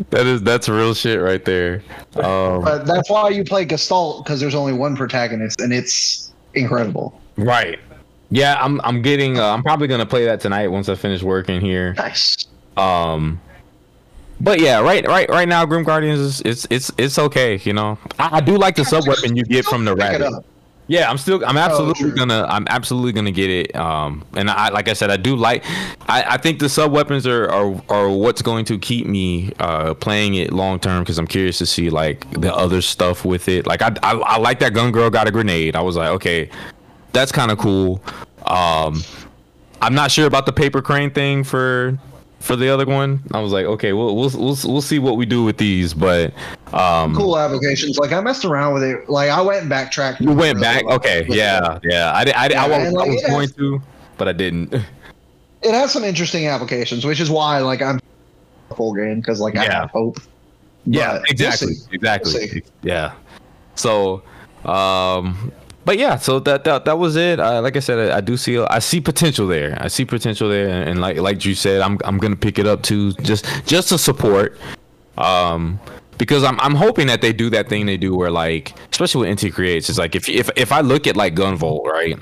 that 0.10 0.26
is 0.26 0.42
that's 0.42 0.68
real 0.70 0.94
shit 0.94 1.20
right 1.22 1.44
there. 1.46 1.84
Um, 2.16 2.62
But 2.64 2.86
that's 2.86 3.10
why 3.10 3.30
you 3.30 3.44
play 3.44 3.66
Gestalt 3.66 4.24
because 4.24 4.40
there's 4.40 4.56
only 4.56 4.74
one 4.74 4.96
protagonist 4.96 5.62
and 5.62 5.74
it's 5.74 6.32
incredible. 6.54 7.20
Right. 7.38 7.80
Yeah, 8.32 8.58
I'm 8.60 8.82
I'm 8.84 9.02
getting 9.02 9.38
uh, 9.40 9.50
I'm 9.50 9.62
probably 9.64 9.88
going 9.88 10.00
to 10.00 10.06
play 10.06 10.26
that 10.26 10.40
tonight 10.42 10.68
once 10.70 10.90
I 10.90 10.96
finish 10.96 11.22
working 11.24 11.62
here. 11.62 11.94
Nice. 11.96 12.48
Um 12.78 13.40
but 14.42 14.60
yeah, 14.60 14.80
right 14.80 15.06
right 15.08 15.30
right 15.30 15.48
now 15.48 15.66
Grim 15.66 15.84
Guardians 15.84 16.20
is 16.20 16.42
it's 16.42 16.68
it's 16.70 16.92
it's 16.98 17.20
okay, 17.20 17.58
you 17.64 17.74
know. 17.74 17.98
I, 18.20 18.38
I 18.38 18.42
do 18.42 18.58
like 18.58 18.76
the 18.76 18.86
sub 18.86 19.08
weapon 19.08 19.36
you 19.36 19.44
get 19.44 19.66
from 19.66 19.86
the 19.86 19.96
rabbit. 19.96 20.44
Yeah, 20.88 21.10
I'm 21.10 21.18
still 21.18 21.44
I'm 21.46 21.58
absolutely 21.58 22.12
true. 22.12 22.16
gonna 22.16 22.46
I'm 22.48 22.68
absolutely 22.70 23.12
gonna 23.12 23.32
get 23.32 23.50
it. 23.50 23.76
Um 23.76 24.24
and 24.36 24.50
I 24.52 24.70
like 24.70 24.88
I 24.88 24.94
said, 24.94 25.10
I 25.10 25.18
do 25.18 25.36
like 25.36 25.64
I, 26.08 26.24
I 26.28 26.38
think 26.38 26.60
the 26.60 26.70
sub 26.70 26.92
weapons 26.92 27.26
are, 27.26 27.50
are 27.50 27.82
are 27.90 28.10
what's 28.10 28.44
going 28.44 28.66
to 28.66 28.78
keep 28.78 29.08
me 29.08 29.52
uh 29.60 29.96
playing 29.96 30.36
it 30.36 30.54
long 30.54 30.80
term 30.80 31.02
because 31.02 31.18
I'm 31.18 31.26
curious 31.28 31.58
to 31.58 31.66
see 31.66 31.90
like 31.90 32.30
the 32.40 32.54
other 32.54 32.82
stuff 32.82 33.26
with 33.26 33.48
it. 33.48 33.66
Like 33.66 33.82
I, 33.82 33.96
I 34.04 34.12
I 34.14 34.38
like 34.38 34.60
that 34.60 34.74
gun 34.74 34.92
girl 34.92 35.10
got 35.10 35.28
a 35.28 35.32
grenade. 35.32 35.76
I 35.76 35.82
was 35.82 35.96
like, 35.96 36.10
okay, 36.10 36.52
that's 37.14 37.32
kind 37.32 37.50
of 37.52 37.58
cool. 37.58 38.04
Um, 38.46 39.02
I'm 39.82 39.96
not 39.96 40.12
sure 40.12 40.28
about 40.28 40.46
the 40.46 40.54
paper 40.54 40.84
crane 40.84 41.10
thing 41.10 41.44
for 41.44 41.98
for 42.46 42.56
the 42.56 42.70
other 42.70 42.86
one. 42.86 43.22
I 43.34 43.40
was 43.42 43.52
like, 43.52 43.66
okay, 43.66 43.92
we'll 43.94 44.16
we'll 44.16 44.30
we'll, 44.30 44.58
we'll 44.66 44.82
see 44.82 45.00
what 45.00 45.18
we 45.18 45.26
do 45.26 45.44
with 45.44 45.58
these, 45.58 45.94
but 45.94 46.32
um, 46.74 47.16
Cool 47.16 47.38
applications. 47.38 47.98
Like 47.98 48.12
I 48.12 48.22
messed 48.22 48.46
around 48.46 48.76
with 48.76 48.84
it. 48.84 49.10
Like 49.10 49.30
I 49.32 49.42
went 49.42 49.62
and 49.62 49.70
backtracked. 49.70 50.22
you 50.22 50.32
went 50.32 50.62
back. 50.62 50.86
well 50.86 50.96
Okay, 50.96 51.26
yeah, 51.28 51.80
yeah. 51.84 52.12
I 52.14 52.24
did. 52.24 52.36
I, 52.36 52.44
I, 52.46 52.48
Yeah, 52.50 52.68
was, 52.68 52.94
like, 52.94 53.08
I 53.10 53.12
was 53.12 53.22
going 53.24 53.40
has- 53.42 53.56
to, 53.56 53.82
but 54.18 54.28
I 54.28 54.34
didn't. 54.34 54.74
It 55.62 55.74
has 55.74 55.92
some 55.92 56.04
interesting 56.04 56.46
applications, 56.46 57.06
which 57.08 57.20
is 57.20 57.32
why 57.32 57.58
like 57.58 57.82
I'm 57.82 58.00
full 58.76 58.94
game 58.94 59.16
because 59.20 59.40
like 59.40 59.56
I 59.56 59.64
Yeah. 59.66 59.80
have 59.82 59.90
hope. 59.90 60.20
Yeah, 60.86 61.14
But 61.14 61.14
we'll 61.16 61.24
exactly, 61.32 61.74
exactly. 61.92 62.34
We'll. 62.54 62.62
Yeah. 62.84 63.14
So, 63.74 64.22
um, 64.64 65.52
but 65.86 66.00
yeah, 66.00 66.18
so 66.18 66.40
that 66.40 66.64
that, 66.64 66.86
that 66.86 66.98
was 66.98 67.16
it. 67.16 67.40
Uh, 67.40 67.62
like 67.62 67.78
I 67.78 67.80
said, 67.80 68.12
I, 68.12 68.18
I 68.18 68.22
do 68.22 68.36
see 68.36 68.60
I 68.60 68.80
see 68.80 69.00
potential 69.00 69.48
there. 69.48 69.78
I 69.80 69.88
see 69.88 70.04
potential 70.04 70.50
there, 70.50 70.68
and, 70.68 71.00
like 71.00 71.18
like 71.18 71.46
you 71.46 71.54
said, 71.54 71.82
I'm 71.82 72.00
I'm 72.04 72.18
gonna 72.18 72.36
pick 72.36 72.58
it 72.58 72.66
up 72.66 72.82
too, 72.82 73.14
just 73.14 73.46
just 73.66 73.90
to 73.90 73.98
support. 73.98 74.58
Um, 75.18 75.80
because 76.18 76.44
I'm 76.44 76.60
I'm 76.60 76.76
hoping 76.76 77.08
that 77.08 77.22
they 77.22 77.34
do 77.34 77.50
that 77.52 77.70
thing 77.70 77.86
they 77.86 77.98
do 77.98 78.16
where 78.16 78.32
like, 78.32 78.74
especially 78.92 79.30
with 79.30 79.38
Inti 79.38 79.54
Creates, 79.54 79.90
it's 79.90 80.00
like 80.00 80.16
if 80.16 80.28
if 80.28 80.50
if 80.56 80.72
I 80.72 80.82
look 80.82 81.06
at 81.08 81.16
like 81.16 81.36
Gunvolt, 81.36 81.86
right? 81.86 82.18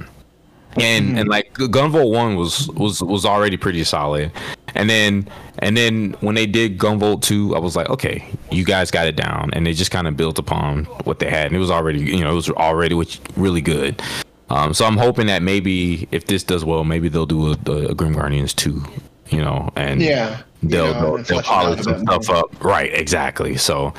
And 0.78 1.18
and 1.18 1.30
like 1.30 1.54
Gunvolt 1.54 2.12
one 2.12 2.36
was 2.36 2.68
was 2.70 3.02
was 3.02 3.26
already 3.26 3.58
pretty 3.58 3.84
solid, 3.84 4.32
and 4.76 4.90
then 4.90 5.28
and 5.60 5.78
then 5.78 6.14
when 6.22 6.36
they 6.36 6.46
did 6.46 6.78
Gunvolt 6.78 7.22
two, 7.22 7.56
I 7.56 7.60
was 7.60 7.76
like, 7.76 7.90
okay, 7.90 8.26
you 8.52 8.66
guys 8.66 8.92
got 8.92 9.08
it 9.08 9.16
down, 9.16 9.52
and 9.54 9.66
they 9.66 9.74
just 9.74 9.92
kind 9.92 10.08
of 10.08 10.18
built 10.18 10.40
upon 10.40 10.86
what 11.06 11.20
they 11.20 11.30
had, 11.30 11.48
and 11.48 11.56
it 11.56 11.60
was 11.60 11.72
already 11.72 12.00
you 12.00 12.24
know 12.24 12.32
it 12.32 12.36
was 12.36 12.50
already 12.50 12.96
really 13.36 13.62
good. 13.62 14.02
Um, 14.50 14.74
so 14.74 14.86
I'm 14.86 14.98
hoping 14.98 15.28
that 15.28 15.42
maybe 15.42 16.08
if 16.12 16.26
this 16.28 16.44
does 16.44 16.64
well, 16.64 16.84
maybe 16.84 17.10
they'll 17.10 17.26
do 17.26 17.52
a, 17.54 17.88
a 17.90 17.96
Grim 17.96 18.14
Guardians 18.14 18.54
two, 18.54 18.84
you 19.30 19.42
know, 19.42 19.72
and 19.76 20.02
Yeah. 20.02 20.42
They'll 20.62 20.94
know, 20.94 21.18
they'll, 21.18 21.24
they'll 21.24 21.42
flesh 21.42 21.46
it 21.46 21.52
out 21.52 21.64
polish 21.64 21.84
some 21.84 22.00
stuff 22.00 22.30
up. 22.30 22.64
Right, 22.64 22.94
exactly. 22.94 23.58
So 23.58 23.94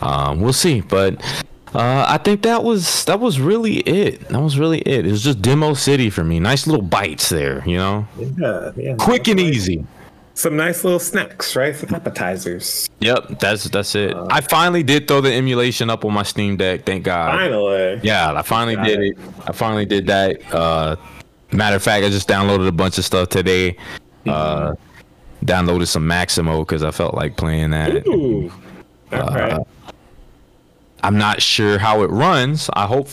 um, 0.00 0.40
we'll 0.40 0.52
see, 0.52 0.80
but. 0.80 1.22
Uh, 1.74 2.06
I 2.08 2.18
think 2.18 2.42
that 2.42 2.62
was 2.64 3.04
that 3.06 3.20
was 3.20 3.40
really 3.40 3.78
it. 3.80 4.20
That 4.28 4.40
was 4.40 4.58
really 4.58 4.78
it. 4.80 5.06
It 5.06 5.10
was 5.10 5.22
just 5.22 5.42
Demo 5.42 5.74
City 5.74 6.10
for 6.10 6.24
me. 6.24 6.38
Nice 6.40 6.66
little 6.66 6.82
bites 6.82 7.28
there, 7.28 7.62
you 7.68 7.76
know, 7.76 8.06
Yeah, 8.38 8.70
yeah. 8.76 8.94
quick 8.98 9.28
and 9.28 9.38
easy. 9.40 9.84
Some 10.34 10.56
nice 10.56 10.84
little 10.84 10.98
snacks, 10.98 11.56
right? 11.56 11.74
Some 11.74 11.94
appetizers. 11.94 12.88
Yep, 13.00 13.40
that's 13.40 13.64
that's 13.64 13.94
it. 13.94 14.14
I 14.30 14.42
finally 14.42 14.82
did 14.82 15.08
throw 15.08 15.20
the 15.20 15.32
emulation 15.32 15.88
up 15.90 16.04
on 16.04 16.12
my 16.12 16.22
Steam 16.22 16.56
Deck. 16.56 16.84
Thank 16.84 17.04
God. 17.04 17.32
Finally. 17.32 18.00
Yeah, 18.02 18.32
I 18.32 18.42
finally 18.42 18.76
Got 18.76 18.86
did 18.86 19.00
it. 19.00 19.18
it. 19.18 19.18
I 19.46 19.52
finally 19.52 19.86
did 19.86 20.06
that. 20.08 20.54
Uh, 20.54 20.96
matter 21.52 21.76
of 21.76 21.82
fact, 21.82 22.04
I 22.04 22.10
just 22.10 22.28
downloaded 22.28 22.68
a 22.68 22.72
bunch 22.72 22.98
of 22.98 23.04
stuff 23.04 23.30
today. 23.30 23.76
Uh, 24.26 24.74
downloaded 25.44 25.88
some 25.88 26.06
Maximo 26.06 26.60
because 26.60 26.82
I 26.82 26.90
felt 26.90 27.14
like 27.14 27.36
playing 27.36 27.70
that. 27.70 28.06
Ooh. 28.06 28.52
All 29.12 29.18
right. 29.20 29.66
I'm 31.06 31.18
not 31.18 31.40
sure 31.40 31.78
how 31.78 32.02
it 32.02 32.10
runs. 32.10 32.68
I 32.72 32.86
hope 32.86 33.08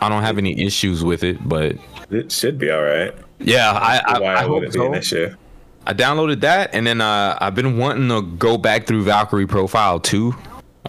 I 0.00 0.08
don't 0.08 0.22
have 0.22 0.38
any 0.38 0.58
issues 0.64 1.04
with 1.04 1.22
it, 1.24 1.46
but 1.46 1.76
It 2.10 2.32
should 2.32 2.58
be 2.58 2.70
all 2.70 2.82
right. 2.82 3.14
yeah, 3.38 3.72
I 3.72 4.00
I, 4.06 4.18
Why 4.18 4.34
I 4.34 4.46
would 4.46 4.62
hope 4.64 4.64
it 4.64 4.72
be 4.72 4.84
an 4.86 4.92
so. 4.92 4.98
issue? 5.26 5.36
I 5.86 5.94
downloaded 5.94 6.40
that, 6.40 6.70
and 6.74 6.86
then 6.86 7.00
uh, 7.00 7.36
I've 7.40 7.54
been 7.54 7.78
wanting 7.78 8.08
to 8.08 8.22
go 8.36 8.56
back 8.58 8.86
through 8.86 9.02
Valkyrie 9.04 9.46
Profile 9.46 10.00
too. 10.00 10.34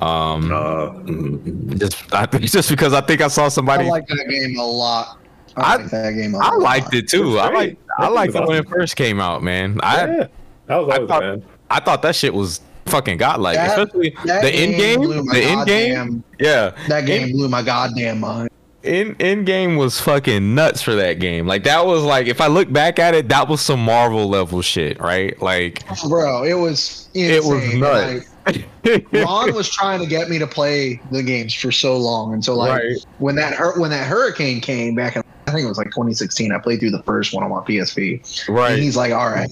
Um, 0.02 0.52
Uh, 0.52 1.76
just 1.78 2.14
I 2.14 2.26
think 2.26 2.44
just 2.52 2.70
because 2.70 2.94
I 2.94 3.02
think 3.02 3.22
I 3.22 3.28
saw 3.28 3.50
somebody. 3.50 3.84
I 3.84 3.88
somebody. 3.88 4.02
like 4.02 4.08
that 4.08 4.30
game 4.30 4.58
a 4.60 4.66
lot. 4.66 5.18
I, 5.58 5.62
I- 5.62 5.76
like 5.78 5.92
that 5.92 6.12
game 6.14 6.36
a 6.36 6.38
I 6.38 6.50
lot. 6.52 6.60
liked 6.60 6.94
it 6.94 7.08
too. 7.10 7.34
It's 7.36 7.42
I 7.44 7.50
like 7.50 7.78
I 7.98 8.08
liked 8.08 8.36
it 8.36 8.48
when 8.48 8.58
it 8.60 8.70
first 8.70 8.96
came 8.96 9.20
out, 9.20 9.44
man. 9.44 9.80
I 9.84 10.06
yeah, 10.06 10.28
that 10.68 10.78
was 10.78 10.90
I 10.90 10.96
always 10.96 11.08
thought 11.10 11.22
man. 11.24 11.44
I 11.70 11.80
thought 11.82 12.02
that 12.04 12.16
shit 12.16 12.34
was 12.34 12.62
fucking 12.90 13.18
godlike, 13.18 13.56
That- 13.56 13.70
especially 13.80 14.16
that 14.26 14.42
the 14.42 14.52
end 14.52 14.76
game 14.76 15.02
game. 15.02 15.26
The 15.26 15.42
end 15.44 15.68
game, 15.68 16.24
yeah, 16.40 16.72
That 16.88 17.06
game 17.06 17.30
In- 17.30 17.32
blew 17.34 17.50
my 17.50 17.62
goddamn 17.62 18.20
mind. 18.20 18.50
in 18.84 19.16
in 19.20 19.44
game 19.46 19.76
was 19.76 20.00
fucking 20.00 20.56
nuts 20.56 20.82
for 20.82 20.96
that 20.96 21.20
game. 21.20 21.46
Like 21.48 21.64
that 21.66 21.86
was 21.86 22.02
like 22.04 22.28
if 22.28 22.40
I 22.42 22.48
look 22.48 22.72
back 22.72 22.98
at 23.00 23.14
it, 23.14 23.28
that 23.30 23.48
was 23.50 23.62
some 23.62 23.84
Marvel 23.84 24.28
level 24.30 24.62
shit, 24.62 25.00
right? 25.00 25.40
Like 25.42 25.84
Bro, 26.08 26.44
it 26.44 26.54
was 26.54 27.10
insane. 27.14 27.32
it 27.32 27.44
was 27.44 27.74
nuts. 27.76 28.26
Like, 28.46 28.66
Ron 29.12 29.54
was 29.54 29.70
trying 29.70 30.00
to 30.00 30.08
get 30.08 30.30
me 30.30 30.40
to 30.40 30.48
play 30.48 31.00
the 31.12 31.22
games 31.22 31.54
for 31.54 31.72
so 31.72 31.98
long, 31.98 32.34
and 32.34 32.44
so 32.44 32.56
like 32.56 32.82
Right. 32.82 32.96
when 33.20 33.36
that 33.36 33.54
hur- 33.54 33.80
when 33.80 33.92
that 33.92 34.08
hurricane 34.08 34.60
came 34.62 34.96
back, 34.96 35.16
in, 35.18 35.24
I 35.46 35.52
think 35.52 35.66
it 35.66 35.68
was 35.68 35.78
like 35.78 35.88
2016. 35.88 36.52
I 36.52 36.58
played 36.58 36.80
through 36.80 36.92
the 36.92 37.04
first 37.04 37.32
one 37.34 37.44
on 37.44 37.52
my 37.52 37.58
PSP, 37.62 38.48
and 38.48 38.56
right. 38.56 38.80
he's 38.80 38.96
like, 38.96 39.12
"All 39.12 39.30
right, 39.30 39.52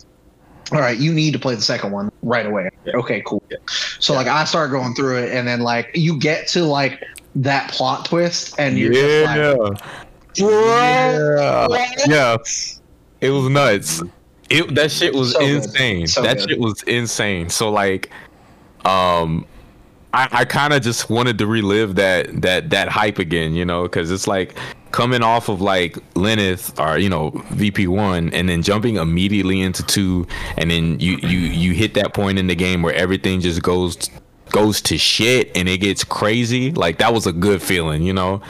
all 0.71 0.79
right, 0.79 0.97
you 0.97 1.13
need 1.13 1.33
to 1.33 1.39
play 1.39 1.55
the 1.55 1.61
second 1.61 1.91
one 1.91 2.11
right 2.21 2.45
away." 2.45 2.69
Okay, 2.87 3.21
cool. 3.25 3.41
So 3.99 4.13
like 4.13 4.27
I 4.27 4.43
start 4.45 4.71
going 4.71 4.93
through 4.95 5.17
it, 5.17 5.31
and 5.33 5.47
then 5.47 5.61
like 5.61 5.91
you 5.93 6.17
get 6.17 6.47
to 6.49 6.63
like 6.63 7.03
that 7.35 7.71
plot 7.71 8.05
twist, 8.05 8.55
and 8.59 8.77
you're 8.77 8.93
just 8.93 9.25
like, 9.25 9.81
Yeah. 10.35 11.67
Yeah. 12.07 12.37
It 13.21 13.31
was 13.31 13.49
nuts. 13.49 14.03
It 14.49 14.75
that 14.75 14.91
shit 14.91 15.13
was 15.13 15.33
So 15.33 15.41
insane. 15.41 16.07
So 16.07 16.21
that 16.21 16.37
good. 16.37 16.49
shit 16.49 16.59
was 16.59 16.83
insane. 16.83 17.49
So 17.49 17.69
like 17.71 18.09
um 18.85 19.45
I, 20.13 20.29
I 20.31 20.45
kind 20.45 20.73
of 20.73 20.81
just 20.81 21.09
wanted 21.09 21.37
to 21.39 21.47
relive 21.47 21.95
that 21.95 22.41
that 22.41 22.69
that 22.69 22.89
hype 22.89 23.19
again, 23.19 23.53
you 23.53 23.65
know, 23.65 23.83
because 23.83 24.11
it's 24.11 24.27
like 24.27 24.55
coming 24.91 25.21
off 25.21 25.49
of 25.49 25.61
like 25.61 25.97
Lenneth 26.15 26.79
or 26.79 26.97
you 26.97 27.09
know 27.09 27.31
VP 27.51 27.87
one, 27.87 28.33
and 28.33 28.47
then 28.49 28.61
jumping 28.61 28.95
immediately 28.95 29.61
into 29.61 29.83
two, 29.83 30.27
and 30.57 30.71
then 30.71 30.99
you 30.99 31.17
you 31.17 31.39
you 31.39 31.73
hit 31.73 31.93
that 31.95 32.13
point 32.13 32.39
in 32.39 32.47
the 32.47 32.55
game 32.55 32.81
where 32.81 32.93
everything 32.95 33.41
just 33.41 33.61
goes 33.61 34.09
goes 34.49 34.81
to 34.81 34.97
shit 34.97 35.55
and 35.55 35.67
it 35.67 35.79
gets 35.79 36.03
crazy. 36.03 36.71
Like 36.71 36.99
that 36.99 37.13
was 37.13 37.27
a 37.27 37.33
good 37.33 37.61
feeling, 37.61 38.01
you 38.03 38.13
know. 38.13 38.41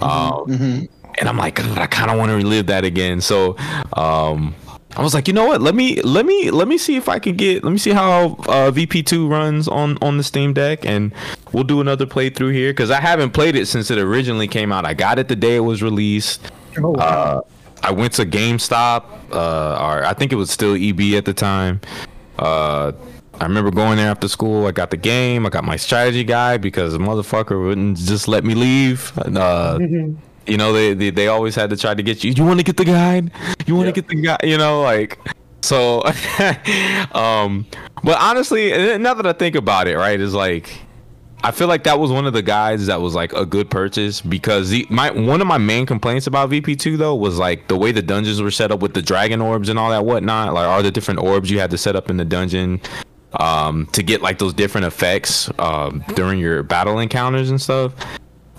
Um, 0.00 0.88
and 1.18 1.28
I'm 1.28 1.36
like, 1.36 1.60
I 1.60 1.86
kind 1.86 2.10
of 2.10 2.18
want 2.18 2.30
to 2.30 2.36
relive 2.36 2.66
that 2.66 2.84
again. 2.84 3.20
So, 3.20 3.56
um, 3.92 4.54
I 4.96 5.02
was 5.02 5.14
like, 5.14 5.26
you 5.26 5.34
know 5.34 5.46
what? 5.46 5.60
Let 5.60 5.74
me 5.74 6.00
let 6.02 6.24
me 6.24 6.50
let 6.50 6.68
me 6.68 6.78
see 6.78 6.96
if 6.96 7.08
I 7.08 7.18
can 7.18 7.36
get 7.36 7.64
let 7.64 7.70
me 7.70 7.78
see 7.78 7.90
how 7.90 8.36
uh, 8.46 8.70
VP2 8.70 9.28
runs 9.28 9.66
on 9.66 9.98
on 10.00 10.18
the 10.18 10.22
Steam 10.22 10.52
Deck, 10.52 10.86
and 10.86 11.12
we'll 11.54 11.64
do 11.64 11.80
another 11.80 12.04
playthrough 12.04 12.52
here 12.52 12.72
because 12.72 12.90
I 12.90 13.00
haven't 13.00 13.30
played 13.30 13.56
it 13.56 13.66
since 13.66 13.90
it 13.90 13.98
originally 13.98 14.48
came 14.48 14.72
out. 14.72 14.84
I 14.84 14.92
got 14.92 15.18
it 15.18 15.28
the 15.28 15.36
day 15.36 15.56
it 15.56 15.60
was 15.60 15.82
released. 15.82 16.50
Uh, 16.76 17.40
I 17.82 17.92
went 17.92 18.14
to 18.14 18.26
GameStop, 18.26 19.04
uh, 19.32 19.78
or 19.80 20.04
I 20.04 20.12
think 20.14 20.32
it 20.32 20.36
was 20.36 20.50
still 20.50 20.74
EB 20.74 21.14
at 21.14 21.24
the 21.24 21.32
time. 21.32 21.80
Uh, 22.38 22.92
I 23.40 23.44
remember 23.44 23.70
going 23.70 23.96
there 23.96 24.10
after 24.10 24.28
school. 24.28 24.66
I 24.66 24.72
got 24.72 24.90
the 24.90 24.96
game. 24.96 25.46
I 25.46 25.50
got 25.50 25.64
my 25.64 25.76
strategy 25.76 26.24
guide 26.24 26.60
because 26.60 26.92
the 26.92 26.98
motherfucker 26.98 27.64
wouldn't 27.64 27.98
just 27.98 28.26
let 28.28 28.44
me 28.44 28.54
leave. 28.54 29.16
Uh, 29.18 29.78
you 30.46 30.56
know, 30.56 30.72
they, 30.72 30.94
they 30.94 31.10
they 31.10 31.28
always 31.28 31.54
had 31.54 31.70
to 31.70 31.76
try 31.76 31.94
to 31.94 32.02
get 32.02 32.22
you. 32.22 32.32
You 32.32 32.44
want 32.44 32.60
to 32.60 32.64
get 32.64 32.76
the 32.76 32.84
guide? 32.84 33.30
You 33.66 33.76
want 33.76 33.86
to 33.86 33.92
get 33.92 34.08
the 34.08 34.16
guide? 34.16 34.40
You 34.44 34.58
know, 34.58 34.82
like 34.82 35.18
so. 35.62 36.02
um, 37.12 37.66
but 38.02 38.20
honestly, 38.20 38.98
now 38.98 39.14
that 39.14 39.26
I 39.26 39.32
think 39.32 39.56
about 39.56 39.88
it, 39.88 39.96
right, 39.96 40.20
is 40.20 40.34
like. 40.34 40.83
I 41.44 41.50
feel 41.50 41.68
like 41.68 41.84
that 41.84 41.98
was 41.98 42.10
one 42.10 42.26
of 42.26 42.32
the 42.32 42.40
guys 42.40 42.86
that 42.86 43.02
was 43.02 43.14
like 43.14 43.34
a 43.34 43.44
good 43.44 43.68
purchase 43.68 44.22
because 44.22 44.70
the, 44.70 44.86
my 44.88 45.10
one 45.10 45.42
of 45.42 45.46
my 45.46 45.58
main 45.58 45.84
complaints 45.84 46.26
about 46.26 46.48
VP2 46.48 46.96
though 46.96 47.14
was 47.14 47.38
like 47.38 47.68
the 47.68 47.76
way 47.76 47.92
the 47.92 48.00
dungeons 48.00 48.40
were 48.40 48.50
set 48.50 48.72
up 48.72 48.80
with 48.80 48.94
the 48.94 49.02
dragon 49.02 49.42
orbs 49.42 49.68
and 49.68 49.78
all 49.78 49.90
that 49.90 50.06
whatnot. 50.06 50.54
Like 50.54 50.66
all 50.66 50.82
the 50.82 50.90
different 50.90 51.20
orbs 51.20 51.50
you 51.50 51.58
had 51.58 51.70
to 51.72 51.76
set 51.76 51.96
up 51.96 52.08
in 52.08 52.16
the 52.16 52.24
dungeon 52.24 52.80
um, 53.38 53.84
to 53.92 54.02
get 54.02 54.22
like 54.22 54.38
those 54.38 54.54
different 54.54 54.86
effects 54.86 55.50
um, 55.58 56.02
during 56.14 56.40
your 56.40 56.62
battle 56.62 56.98
encounters 56.98 57.50
and 57.50 57.60
stuff. 57.60 57.92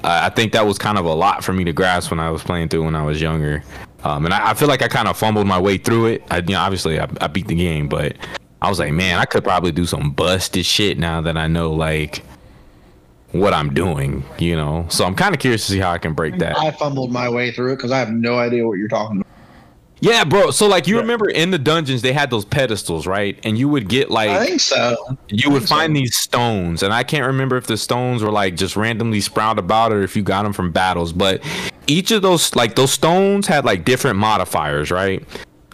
I 0.03 0.29
think 0.29 0.51
that 0.51 0.67
was 0.67 0.77
kind 0.77 0.99
of 0.99 1.05
a 1.05 1.13
lot 1.13 1.43
for 1.43 1.53
me 1.53 1.63
to 1.63 1.73
grasp 1.73 2.11
when 2.11 2.19
I 2.19 2.29
was 2.29 2.43
playing 2.43 2.69
through 2.69 2.83
when 2.83 2.95
I 2.95 3.03
was 3.03 3.19
younger. 3.19 3.63
Um, 4.03 4.25
and 4.25 4.33
I, 4.33 4.51
I 4.51 4.53
feel 4.53 4.67
like 4.67 4.83
I 4.83 4.87
kind 4.87 5.07
of 5.07 5.17
fumbled 5.17 5.47
my 5.47 5.59
way 5.59 5.79
through 5.79 6.05
it. 6.05 6.23
I, 6.29 6.37
you 6.37 6.49
know, 6.49 6.59
obviously 6.59 6.99
I, 6.99 7.07
I 7.19 7.25
beat 7.25 7.47
the 7.47 7.55
game, 7.55 7.87
but 7.87 8.15
I 8.61 8.69
was 8.69 8.77
like, 8.77 8.93
man, 8.93 9.17
I 9.17 9.25
could 9.25 9.43
probably 9.43 9.71
do 9.71 9.87
some 9.87 10.11
busted 10.11 10.67
shit 10.67 10.99
now 10.99 11.21
that 11.21 11.35
I 11.35 11.47
know 11.47 11.71
like 11.71 12.23
what 13.39 13.53
I'm 13.53 13.73
doing, 13.73 14.23
you 14.39 14.55
know. 14.55 14.85
So 14.89 15.05
I'm 15.05 15.15
kind 15.15 15.33
of 15.33 15.39
curious 15.39 15.65
to 15.67 15.73
see 15.73 15.79
how 15.79 15.91
I 15.91 15.97
can 15.97 16.13
break 16.13 16.37
that. 16.39 16.57
I 16.57 16.71
fumbled 16.71 17.11
my 17.11 17.29
way 17.29 17.51
through 17.51 17.73
it 17.73 17.75
because 17.77 17.91
I 17.91 17.99
have 17.99 18.11
no 18.11 18.37
idea 18.39 18.65
what 18.67 18.77
you're 18.77 18.87
talking 18.87 19.17
about. 19.17 19.25
Yeah, 20.01 20.23
bro. 20.23 20.51
So 20.51 20.67
like 20.67 20.87
you 20.87 20.97
remember 20.97 21.29
in 21.29 21.51
the 21.51 21.57
dungeons 21.57 22.01
they 22.01 22.13
had 22.13 22.29
those 22.29 22.45
pedestals, 22.45 23.07
right? 23.07 23.39
And 23.43 23.57
you 23.57 23.69
would 23.69 23.87
get 23.87 24.11
like 24.11 24.29
I 24.29 24.45
think 24.45 24.61
so. 24.61 25.17
you 25.29 25.49
would 25.49 25.67
find 25.67 25.95
these 25.95 26.15
stones, 26.15 26.83
and 26.83 26.93
I 26.93 27.03
can't 27.03 27.25
remember 27.25 27.55
if 27.57 27.67
the 27.67 27.77
stones 27.77 28.21
were 28.21 28.31
like 28.31 28.55
just 28.55 28.75
randomly 28.75 29.21
sprout 29.21 29.57
about 29.57 29.91
or 29.91 30.03
if 30.03 30.15
you 30.15 30.21
got 30.21 30.43
them 30.43 30.53
from 30.53 30.71
battles. 30.71 31.13
But 31.13 31.41
each 31.87 32.11
of 32.11 32.21
those 32.21 32.55
like 32.55 32.75
those 32.75 32.91
stones 32.91 33.47
had 33.47 33.65
like 33.65 33.85
different 33.85 34.17
modifiers, 34.17 34.91
right? 34.91 35.23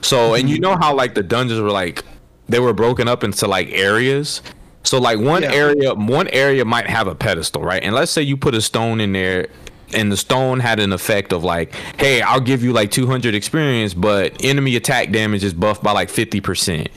So 0.01 0.35
and 0.35 0.49
you 0.49 0.55
mm-hmm. 0.55 0.63
know 0.63 0.75
how 0.77 0.95
like 0.95 1.15
the 1.15 1.23
dungeons 1.23 1.59
were 1.59 1.71
like 1.71 2.05
they 2.47 2.59
were 2.59 2.73
broken 2.73 3.07
up 3.07 3.23
into 3.23 3.47
like 3.47 3.69
areas. 3.71 4.41
So 4.83 4.99
like 4.99 5.19
one 5.19 5.43
Yeah. 5.43 5.53
area 5.53 5.93
one 5.93 6.27
area 6.29 6.65
might 6.65 6.87
have 6.87 7.07
a 7.07 7.15
pedestal, 7.15 7.63
right? 7.63 7.81
And 7.83 7.93
let's 7.93 8.11
say 8.11 8.21
you 8.21 8.35
put 8.37 8.55
a 8.55 8.61
stone 8.61 8.99
in 8.99 9.13
there 9.13 9.47
and 9.93 10.11
the 10.11 10.17
stone 10.17 10.59
had 10.59 10.79
an 10.79 10.93
effect 10.93 11.33
of 11.33 11.43
like, 11.43 11.73
hey, 11.97 12.21
I'll 12.21 12.39
give 12.39 12.63
you 12.63 12.71
like 12.73 12.91
200 12.91 13.35
experience, 13.35 13.93
but 13.93 14.43
enemy 14.43 14.75
attack 14.75 15.11
damage 15.11 15.43
is 15.43 15.53
buffed 15.53 15.83
by 15.83 15.91
like 15.91 16.09
50%. 16.09 16.87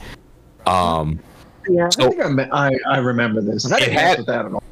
Um 0.66 1.19
Yeah, 1.69 1.89
So- 1.90 2.06
I 2.06 2.09
think 2.11 2.52
I, 2.52 2.66
I, 2.69 2.70
I 2.90 2.98
remember 2.98 3.40
this. 3.40 3.70
I 3.70 3.78
It 3.78 3.93
had- 3.93 4.19
with 4.19 4.27
that 4.28 4.47
at 4.47 4.52
all. 4.52 4.62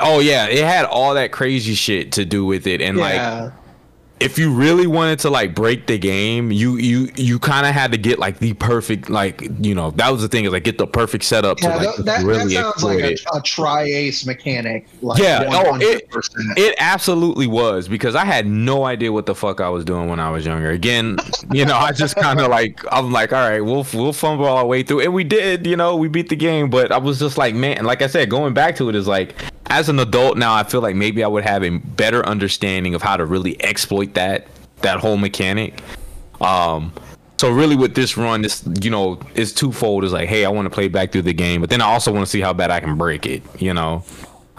Oh 0.00 0.20
yeah, 0.20 0.46
it 0.46 0.64
had 0.64 0.84
all 0.84 1.14
that 1.14 1.32
crazy 1.32 1.74
shit 1.74 2.12
to 2.12 2.24
do 2.26 2.44
with 2.44 2.66
it, 2.66 2.82
and 2.82 2.98
like 2.98 3.14
Yeah, 3.14 3.50
if 4.22 4.38
you 4.38 4.52
really 4.52 4.86
wanted 4.86 5.18
to 5.20 5.30
like 5.30 5.54
break 5.54 5.86
the 5.86 5.98
game, 5.98 6.50
you 6.50 6.76
you 6.76 7.10
you 7.16 7.38
kind 7.38 7.66
of 7.66 7.74
had 7.74 7.92
to 7.92 7.98
get 7.98 8.18
like 8.18 8.38
the 8.38 8.54
perfect 8.54 9.10
like 9.10 9.42
you 9.60 9.74
know 9.74 9.90
that 9.92 10.10
was 10.10 10.22
the 10.22 10.28
thing 10.28 10.44
is 10.44 10.52
like 10.52 10.64
get 10.64 10.78
the 10.78 10.86
perfect 10.86 11.24
setup 11.24 11.60
yeah 11.60 11.68
to 11.68 11.76
like 11.76 11.96
that, 11.96 12.04
that, 12.04 12.24
really 12.24 12.54
that 12.54 12.74
sounds 12.74 12.84
like 12.84 13.02
a, 13.02 13.16
a 13.36 13.42
tri-ace 13.42 14.24
mechanic. 14.26 14.86
Like 15.00 15.20
Yeah, 15.20 15.44
oh, 15.48 15.76
it- 15.80 16.08
100%. 16.10 16.56
It 16.56 16.74
absolutely 16.78 17.46
was 17.46 17.88
because 17.88 18.14
I 18.14 18.24
had 18.24 18.46
no 18.46 18.84
idea 18.84 19.12
what 19.12 19.26
the 19.26 19.34
fuck 19.34 19.60
I 19.60 19.68
was 19.68 19.84
doing 19.84 20.08
when 20.08 20.20
I 20.20 20.30
was 20.30 20.46
younger. 20.46 20.70
Again, 20.70 21.16
you 21.52 21.64
know, 21.64 21.76
I 21.76 21.92
just 21.92 22.16
kind 22.16 22.40
of 22.40 22.48
like 22.48 22.80
I'm 22.90 23.12
like, 23.12 23.32
all 23.32 23.48
right, 23.48 23.60
we'll 23.60 23.86
we'll 23.92 24.12
fumble 24.12 24.46
our 24.46 24.66
way 24.66 24.82
through, 24.82 25.00
and 25.00 25.12
we 25.12 25.24
did. 25.24 25.66
You 25.66 25.76
know, 25.76 25.96
we 25.96 26.08
beat 26.08 26.28
the 26.28 26.36
game, 26.36 26.70
but 26.70 26.92
I 26.92 26.98
was 26.98 27.18
just 27.18 27.38
like, 27.38 27.54
man, 27.54 27.84
like 27.84 28.02
I 28.02 28.06
said, 28.06 28.30
going 28.30 28.54
back 28.54 28.76
to 28.76 28.88
it 28.88 28.94
is 28.94 29.06
like, 29.08 29.34
as 29.66 29.88
an 29.88 29.98
adult 29.98 30.36
now, 30.36 30.54
I 30.54 30.64
feel 30.64 30.80
like 30.80 30.96
maybe 30.96 31.24
I 31.24 31.28
would 31.28 31.44
have 31.44 31.62
a 31.62 31.70
better 31.70 32.24
understanding 32.26 32.94
of 32.94 33.02
how 33.02 33.16
to 33.16 33.24
really 33.24 33.62
exploit 33.62 34.14
that 34.14 34.46
that 34.82 34.98
whole 34.98 35.16
mechanic. 35.16 35.80
Um, 36.40 36.92
so 37.38 37.50
really 37.50 37.76
with 37.76 37.94
this 37.94 38.16
run, 38.16 38.42
this 38.42 38.64
you 38.80 38.90
know, 38.90 39.18
is 39.34 39.52
twofold. 39.52 40.04
Is 40.04 40.12
like, 40.12 40.28
hey, 40.28 40.44
I 40.44 40.48
want 40.48 40.66
to 40.66 40.70
play 40.70 40.88
back 40.88 41.12
through 41.12 41.22
the 41.22 41.32
game, 41.32 41.60
but 41.60 41.70
then 41.70 41.80
I 41.80 41.86
also 41.86 42.12
want 42.12 42.24
to 42.24 42.30
see 42.30 42.40
how 42.40 42.52
bad 42.52 42.70
I 42.70 42.80
can 42.80 42.96
break 42.96 43.26
it. 43.26 43.42
You 43.60 43.74
know, 43.74 44.04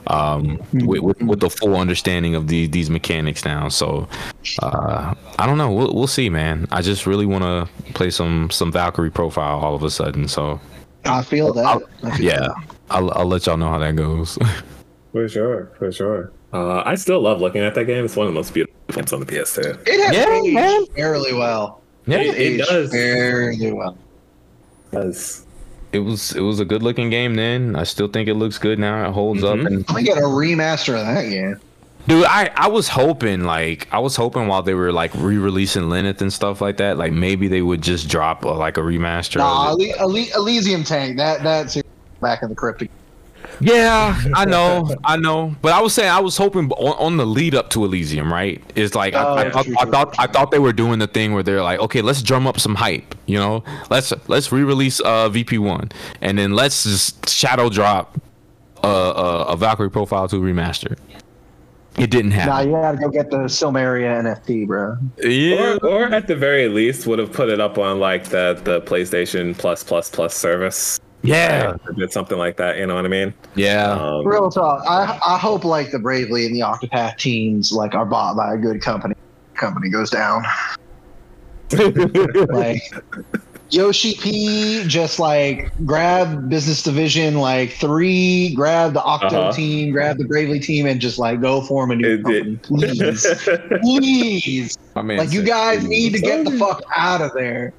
um, 0.07 0.61
with, 0.73 1.01
with 1.01 1.21
with 1.21 1.39
the 1.39 1.49
full 1.49 1.75
understanding 1.75 2.35
of 2.35 2.47
these 2.47 2.69
these 2.71 2.89
mechanics 2.89 3.45
now. 3.45 3.69
So 3.69 4.07
uh, 4.61 5.13
I 5.39 5.45
don't 5.45 5.57
know. 5.57 5.71
We'll 5.71 5.93
we'll 5.93 6.07
see, 6.07 6.29
man. 6.29 6.67
I 6.71 6.81
just 6.81 7.05
really 7.05 7.25
want 7.25 7.43
to 7.43 7.93
play 7.93 8.09
some 8.09 8.49
some 8.49 8.71
Valkyrie 8.71 9.11
profile 9.11 9.59
all 9.59 9.75
of 9.75 9.83
a 9.83 9.89
sudden. 9.89 10.27
So 10.27 10.59
I 11.05 11.21
feel 11.21 11.53
that. 11.53 11.81
I 12.03 12.17
feel 12.17 12.25
yeah, 12.25 12.47
I'll 12.89 13.11
I'll 13.11 13.25
let 13.25 13.45
y'all 13.45 13.57
know 13.57 13.69
how 13.69 13.79
that 13.79 13.95
goes. 13.95 14.37
For 15.13 15.29
sure, 15.29 15.71
for 15.79 15.91
sure. 15.91 16.31
Uh, 16.51 16.83
I 16.85 16.95
still 16.95 17.21
love 17.21 17.39
looking 17.39 17.61
at 17.61 17.73
that 17.75 17.85
game. 17.85 18.03
It's 18.03 18.15
one 18.15 18.27
of 18.27 18.33
the 18.33 18.37
most 18.37 18.53
beautiful 18.53 18.75
games 18.91 19.13
on 19.13 19.19
the 19.21 19.25
PS2. 19.25 19.87
It 19.87 19.99
has 20.05 20.13
Yeah, 20.15 20.41
aged 20.41 20.53
man. 20.53 20.85
fairly 20.95 21.33
well. 21.33 21.81
yeah, 22.05 22.17
It- 22.17 22.27
it 22.35 22.39
aged 22.39 22.65
does. 22.67 22.91
fairly 22.91 23.71
well. 23.71 23.95
Because 24.91 25.45
it 25.91 25.99
was 25.99 26.33
it 26.35 26.41
was 26.41 26.59
a 26.59 26.65
good 26.65 26.83
looking 26.83 27.09
game 27.09 27.35
then. 27.35 27.75
I 27.75 27.83
still 27.83 28.07
think 28.07 28.27
it 28.27 28.33
looks 28.35 28.57
good 28.57 28.79
now. 28.79 29.07
It 29.07 29.13
holds 29.13 29.43
up 29.43 29.55
Mhm. 29.59 29.65
and 29.67 29.85
I 29.89 30.01
get 30.01 30.17
a 30.17 30.21
remaster 30.21 30.99
of 30.99 31.05
that 31.15 31.29
game. 31.29 31.59
Dude, 32.07 32.25
I, 32.25 32.51
I 32.55 32.67
was 32.67 32.89
hoping 32.89 33.43
like 33.45 33.87
I 33.91 33.99
was 33.99 34.15
hoping 34.15 34.47
while 34.47 34.61
they 34.61 34.73
were 34.73 34.91
like 34.91 35.11
re-releasing 35.15 35.89
Lenneth 35.89 36.21
and 36.21 36.33
stuff 36.33 36.59
like 36.59 36.77
that, 36.77 36.97
like 36.97 37.13
maybe 37.13 37.47
they 37.47 37.61
would 37.61 37.81
just 37.81 38.09
drop 38.09 38.43
a, 38.45 38.49
like 38.49 38.77
a 38.77 38.81
remaster. 38.81 39.37
Nah, 39.37 39.73
of 39.73 39.79
it. 39.79 39.95
Ele- 39.99 40.17
Ele- 40.17 40.27
Elysium 40.35 40.83
Tank. 40.83 41.17
That 41.17 41.43
that's 41.43 41.77
back 42.21 42.43
in 42.43 42.49
the 42.49 42.55
cryptic. 42.55 42.89
Yeah, 43.61 44.19
I 44.33 44.45
know, 44.45 44.93
I 45.03 45.17
know. 45.17 45.55
But 45.61 45.73
I 45.73 45.81
was 45.81 45.93
saying 45.93 46.09
I 46.09 46.19
was 46.19 46.37
hoping 46.37 46.69
on, 46.71 46.95
on 46.97 47.17
the 47.17 47.25
lead 47.25 47.55
up 47.55 47.69
to 47.71 47.85
Elysium, 47.85 48.31
right? 48.31 48.61
It's 48.75 48.95
like 48.95 49.13
Oh, 49.13 49.17
I, 49.17 49.21
I, 49.41 49.43
yeah, 49.45 49.49
thought, 49.51 49.65
true, 49.65 49.75
I 49.79 49.83
true, 49.83 49.91
thought 49.91 50.13
true, 50.13 50.23
I 50.23 50.27
thought 50.27 50.51
they 50.51 50.59
were 50.59 50.73
doing 50.73 50.99
the 50.99 51.07
thing 51.07 51.33
where 51.33 51.43
they're 51.43 51.63
like, 51.63 51.79
okay, 51.79 52.01
let's 52.01 52.21
drum 52.21 52.47
up 52.47 52.59
some 52.59 52.75
hype, 52.75 53.15
you 53.25 53.37
know? 53.37 53.63
Let's 53.89 54.11
let's 54.27 54.51
re-release 54.51 54.99
uh, 55.01 55.29
VP 55.29 55.57
one, 55.59 55.91
and 56.21 56.37
then 56.37 56.53
let's 56.53 56.83
just 56.83 57.29
shadow 57.29 57.69
drop 57.69 58.17
uh, 58.83 59.09
uh, 59.11 59.45
a 59.49 59.55
Valkyrie 59.57 59.89
Profile 59.91 60.27
two 60.27 60.41
remaster. 60.41 60.97
It 61.97 62.09
didn't 62.09 62.31
happen. 62.31 62.71
Nah, 62.71 62.77
you 62.77 62.83
gotta 62.83 62.97
go 62.97 63.09
get 63.09 63.29
the 63.29 63.37
Silmeria 63.45 64.19
NFT, 64.23 64.65
bro. 64.65 64.97
yeah, 65.23 65.77
Or, 65.83 65.87
or 65.87 66.03
at 66.05 66.25
the 66.27 66.35
very 66.35 66.67
least, 66.67 67.05
would 67.05 67.19
have 67.19 67.31
put 67.31 67.49
it 67.49 67.59
up 67.61 67.77
on 67.77 67.99
like 67.99 68.25
the 68.29 68.59
the 68.63 68.81
PlayStation 68.81 69.55
Plus 69.55 69.83
Plus 69.83 70.09
Plus 70.09 70.33
service. 70.35 70.99
Yeah, 71.23 71.75
Or 71.85 71.93
did 71.93 72.11
something 72.11 72.37
like 72.37 72.57
that. 72.57 72.77
You 72.77 72.85
know 72.85 72.95
what 72.95 73.05
I 73.05 73.09
mean? 73.09 73.33
yeah. 73.55 73.91
Um, 73.93 74.25
Real 74.27 74.51
talk. 74.51 74.83
I 74.87 75.19
I 75.25 75.37
hope 75.37 75.63
like 75.63 75.91
the 75.91 75.99
Bravely 75.99 76.45
and 76.45 76.55
the 76.55 76.59
Octopath 76.61 77.17
teams 77.17 77.71
like 77.71 77.95
are 77.95 78.05
bought 78.05 78.35
by 78.35 78.53
a 78.53 78.57
good 78.57 78.81
company. 78.81 79.15
Company 79.55 79.89
goes 79.89 80.09
down. 80.09 80.43
like 82.49 82.81
Yoshi 83.69 84.13
P 84.21 84.83
just 84.87 85.17
like 85.19 85.71
grab 85.85 86.47
business 86.49 86.83
division 86.83 87.39
like 87.39 87.71
three, 87.71 88.53
grab 88.55 88.93
the 88.93 89.01
Octo 89.03 89.27
Uh-huh. 89.41 89.51
team, 89.51 89.91
grab 89.91 90.17
the 90.17 90.25
Bravely 90.25 90.59
team, 90.59 90.85
and 90.85 91.01
just 91.01 91.17
like 91.17 91.41
go 91.41 91.61
form 91.61 91.89
a 91.91 91.95
new 91.95 92.15
It- 92.15 92.23
company, 92.23 92.51
it- 92.53 92.63
please, 92.63 93.25
please. 93.81 94.77
I 94.95 95.01
mean, 95.01 95.17
Like 95.17 95.31
you 95.31 95.41
guys 95.41 95.83
need 95.87 96.13
to 96.13 96.19
get 96.19 96.45
the 96.45 96.51
fuck 96.59 96.83
out 96.95 97.21
of 97.21 97.33
there. 97.33 97.73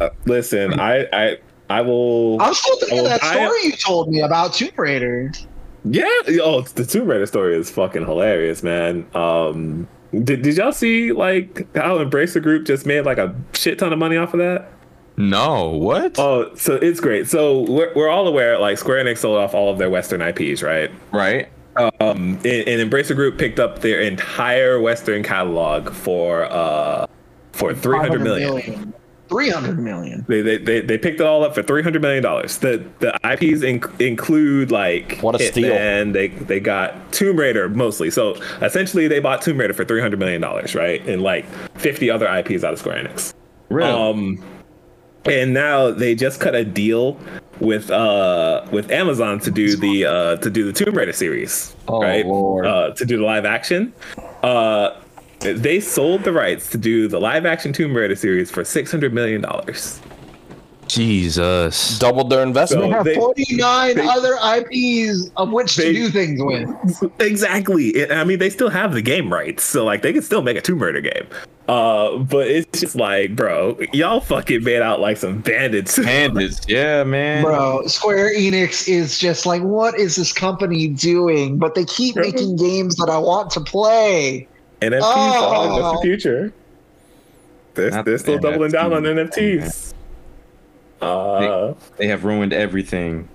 Uh, 0.00 0.08
Listen, 0.24 0.80
I 0.80 1.06
I 1.12 1.36
I 1.70 1.80
will. 1.82 2.40
I'm 2.40 2.54
still 2.54 2.78
thinking 2.80 3.00
Oh, 3.00 3.04
that 3.04 3.22
I- 3.22 3.34
story 3.34 3.58
you 3.64 3.72
told 3.72 4.10
me 4.10 4.20
about 4.20 4.54
Tomb 4.54 4.70
Raider. 4.76 5.30
Yeah. 5.84 6.04
Oh, 6.42 6.62
the 6.62 6.84
Tomb 6.84 7.06
Raider 7.08 7.26
story 7.26 7.56
is 7.56 7.70
fucking 7.70 8.04
hilarious, 8.04 8.62
man. 8.62 9.06
Um, 9.14 9.86
did, 10.12 10.42
did 10.42 10.56
y'all 10.56 10.72
see 10.72 11.12
like 11.12 11.66
how 11.76 11.98
Embracer 11.98 12.42
Group 12.42 12.66
just 12.66 12.86
made 12.86 13.02
like 13.02 13.18
a 13.18 13.34
shit 13.52 13.78
ton 13.78 13.92
of 13.92 13.98
money 13.98 14.16
off 14.16 14.32
of 14.34 14.38
that? 14.38 14.70
no, 15.16 15.70
what? 15.70 16.16
Oh, 16.18 16.54
so 16.54 16.76
it's 16.76 17.00
great. 17.00 17.26
So 17.28 17.62
we're, 17.62 17.92
we're 17.94 18.08
all 18.08 18.26
aware 18.28 18.58
like 18.58 18.78
Square 18.78 19.04
Enix 19.04 19.18
sold 19.18 19.36
off 19.38 19.52
all 19.52 19.70
of 19.70 19.76
their 19.78 19.90
Western 19.90 20.22
IPs, 20.22 20.62
right? 20.62 20.90
right. 21.12 21.48
Um, 21.76 21.90
and, 22.00 22.44
and 22.44 22.90
Embracer 22.90 23.14
Group 23.14 23.36
picked 23.38 23.58
up 23.60 23.80
their 23.80 24.00
entire 24.00 24.80
Western 24.80 25.22
catalog 25.22 25.90
for 25.92 26.44
uh 26.44 27.06
for 27.52 27.74
three 27.74 27.98
hundred 27.98 28.22
million. 28.22 28.92
300 29.28 29.78
million. 29.78 30.24
They, 30.28 30.42
they, 30.42 30.58
they, 30.58 30.80
they 30.80 30.98
picked 30.98 31.20
it 31.20 31.26
all 31.26 31.44
up 31.44 31.54
for 31.54 31.62
three 31.62 31.82
hundred 31.82 32.02
million 32.02 32.22
dollars. 32.22 32.58
The 32.58 32.84
the 33.00 33.14
IPs 33.24 33.62
inc- 33.62 34.00
include 34.00 34.70
like 34.70 35.18
What 35.20 35.40
a 35.40 35.44
steal. 35.44 35.72
And 35.74 36.14
they 36.14 36.28
they 36.28 36.60
got 36.60 37.12
Tomb 37.12 37.38
Raider 37.38 37.68
mostly. 37.68 38.10
So 38.10 38.34
essentially, 38.62 39.08
they 39.08 39.20
bought 39.20 39.42
Tomb 39.42 39.58
Raider 39.58 39.74
for 39.74 39.84
three 39.84 40.00
hundred 40.00 40.18
million 40.18 40.40
dollars, 40.40 40.74
right? 40.74 41.06
And 41.06 41.22
like 41.22 41.46
fifty 41.76 42.10
other 42.10 42.26
IPs 42.26 42.64
out 42.64 42.72
of 42.72 42.78
Square 42.78 43.04
Enix. 43.04 43.34
Really? 43.68 43.90
Um, 43.90 44.44
and 45.26 45.52
now 45.52 45.90
they 45.90 46.14
just 46.14 46.40
cut 46.40 46.54
a 46.54 46.64
deal 46.64 47.18
with 47.60 47.90
uh 47.90 48.64
with 48.70 48.90
Amazon 48.90 49.40
to 49.40 49.50
do 49.50 49.76
the 49.76 50.04
uh 50.04 50.36
to 50.36 50.50
do 50.50 50.70
the 50.70 50.72
Tomb 50.72 50.94
Raider 50.94 51.12
series. 51.12 51.74
Oh, 51.88 52.00
right? 52.00 52.24
Lord. 52.24 52.66
Uh, 52.66 52.90
to 52.94 53.04
do 53.04 53.18
the 53.18 53.24
live 53.24 53.44
action. 53.44 53.92
Uh, 54.42 54.90
they 55.40 55.80
sold 55.80 56.24
the 56.24 56.32
rights 56.32 56.68
to 56.70 56.78
do 56.78 57.08
the 57.08 57.20
live 57.20 57.46
action 57.46 57.72
Tomb 57.72 57.96
Raider 57.96 58.16
series 58.16 58.50
for 58.50 58.64
six 58.64 58.90
hundred 58.90 59.12
million 59.14 59.40
dollars. 59.40 60.00
Jesus. 60.88 61.98
Doubled 61.98 62.30
their 62.30 62.42
investment. 62.42 62.84
They 62.84 62.90
have 62.90 63.04
they- 63.04 63.14
49 63.14 63.96
they- 63.96 64.08
other 64.08 64.36
IPs 64.42 65.30
of 65.36 65.50
which 65.52 65.76
they- 65.76 65.92
to 65.92 65.92
do 65.92 66.08
things 66.08 66.40
with. 66.42 67.12
Exactly. 67.20 68.10
I 68.10 68.24
mean, 68.24 68.38
they 68.38 68.48
still 68.50 68.70
have 68.70 68.92
the 68.94 69.02
game 69.02 69.30
rights, 69.32 69.64
so 69.64 69.84
like 69.84 70.00
they 70.02 70.12
can 70.14 70.22
still 70.22 70.40
make 70.40 70.56
a 70.56 70.62
Tomb 70.62 70.82
Raider 70.82 71.02
game. 71.02 71.26
Uh, 71.68 72.16
but 72.16 72.46
it's 72.48 72.80
just 72.80 72.96
like, 72.96 73.36
bro, 73.36 73.78
y'all 73.92 74.20
fucking 74.20 74.64
made 74.64 74.80
out 74.80 75.00
like 75.00 75.18
some 75.18 75.40
bandits. 75.42 75.98
Bandits. 76.02 76.66
Yeah, 76.66 77.04
man. 77.04 77.44
Bro, 77.44 77.86
Square 77.88 78.34
Enix 78.34 78.88
is 78.88 79.18
just 79.18 79.44
like, 79.44 79.60
what 79.62 79.98
is 79.98 80.16
this 80.16 80.32
company 80.32 80.88
doing? 80.88 81.58
But 81.58 81.74
they 81.74 81.84
keep 81.84 82.16
making 82.16 82.56
games 82.56 82.96
that 82.96 83.10
I 83.10 83.18
want 83.18 83.50
to 83.50 83.60
play. 83.60 84.48
NFTs, 84.80 85.00
Oh. 85.02 85.68
dog, 85.68 85.82
that's 85.82 85.96
the 85.96 86.02
future. 86.06 86.52
They're, 87.74 87.90
Not 87.90 88.04
they're 88.04 88.14
the 88.14 88.18
still 88.18 88.38
doubling 88.38 88.70
down 88.72 88.92
on 88.92 89.02
NFTs. 89.04 89.94
Uh, 91.00 91.74
They 91.96 92.08
have 92.08 92.24
ruined 92.24 92.52
everything. 92.52 93.28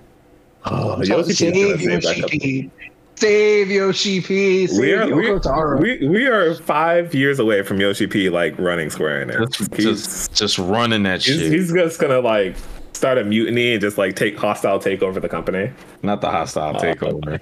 oh, 0.66 1.02
Yoshi 1.02 1.32
Save 1.32 1.52
P's 1.78 1.84
save 1.84 2.04
Yoshi. 2.18 2.38
P. 2.38 2.70
Save 3.16 3.70
Yoshi 3.70 4.20
P. 4.20 4.66
Save 4.66 4.78
We 4.80 4.92
are, 4.92 5.06
Yoko 5.06 5.40
Taro. 5.42 5.80
we, 5.80 5.98
we, 6.00 6.08
we 6.08 6.26
are 6.26 6.54
five 6.56 7.14
years 7.14 7.38
away 7.38 7.62
from 7.62 7.80
Yoshi 7.80 8.06
P 8.06 8.28
like 8.28 8.58
running 8.58 8.90
Square 8.90 9.26
Enix. 9.26 9.52
Just, 9.56 9.74
He's, 9.74 9.84
just, 9.84 10.34
just 10.34 10.58
running 10.58 11.04
that 11.04 11.22
he's, 11.22 11.38
shit. 11.40 11.52
he's 11.52 11.72
just 11.72 12.00
gonna 12.00 12.20
like 12.20 12.56
start 12.92 13.16
a 13.18 13.24
mutiny 13.24 13.72
and 13.72 13.80
just 13.80 13.96
like 13.98 14.16
take 14.16 14.36
hostile 14.36 14.78
take 14.78 15.02
over 15.02 15.20
the 15.20 15.28
company. 15.28 15.70
Not 16.02 16.20
the 16.20 16.30
hostile 16.30 16.74
takeover. 16.74 17.40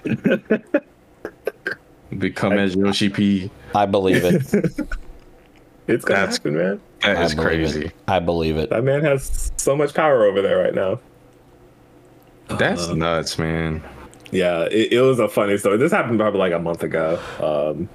Become 2.19 2.53
as 2.53 2.75
Yoshi 2.75 3.09
P. 3.09 3.51
I 3.75 3.85
believe 3.85 4.23
it. 4.23 4.89
It's 5.87 6.05
gonna 6.05 6.21
That's- 6.21 6.37
happen, 6.37 6.55
man. 6.55 6.81
That 7.01 7.17
I 7.17 7.35
crazy. 7.35 7.87
It. 7.87 7.93
I 8.07 8.19
believe 8.19 8.55
it. 8.55 8.69
That 8.69 8.83
man 8.85 9.03
has 9.03 9.51
so 9.57 9.75
much 9.75 9.93
power 9.93 10.23
over 10.23 10.41
there 10.41 10.57
right 10.63 10.73
now. 10.73 10.99
That's 12.47 12.87
nuts, 12.87 13.37
man. 13.37 13.83
Yeah, 14.31 14.61
it, 14.71 14.93
it 14.93 15.01
was 15.01 15.19
a 15.19 15.27
funny 15.27 15.57
story. 15.57 15.77
This 15.77 15.91
happened 15.91 16.19
probably 16.19 16.39
like 16.39 16.53
a 16.53 16.59
month 16.59 16.83
ago. 16.83 17.19
Um, 17.41 17.89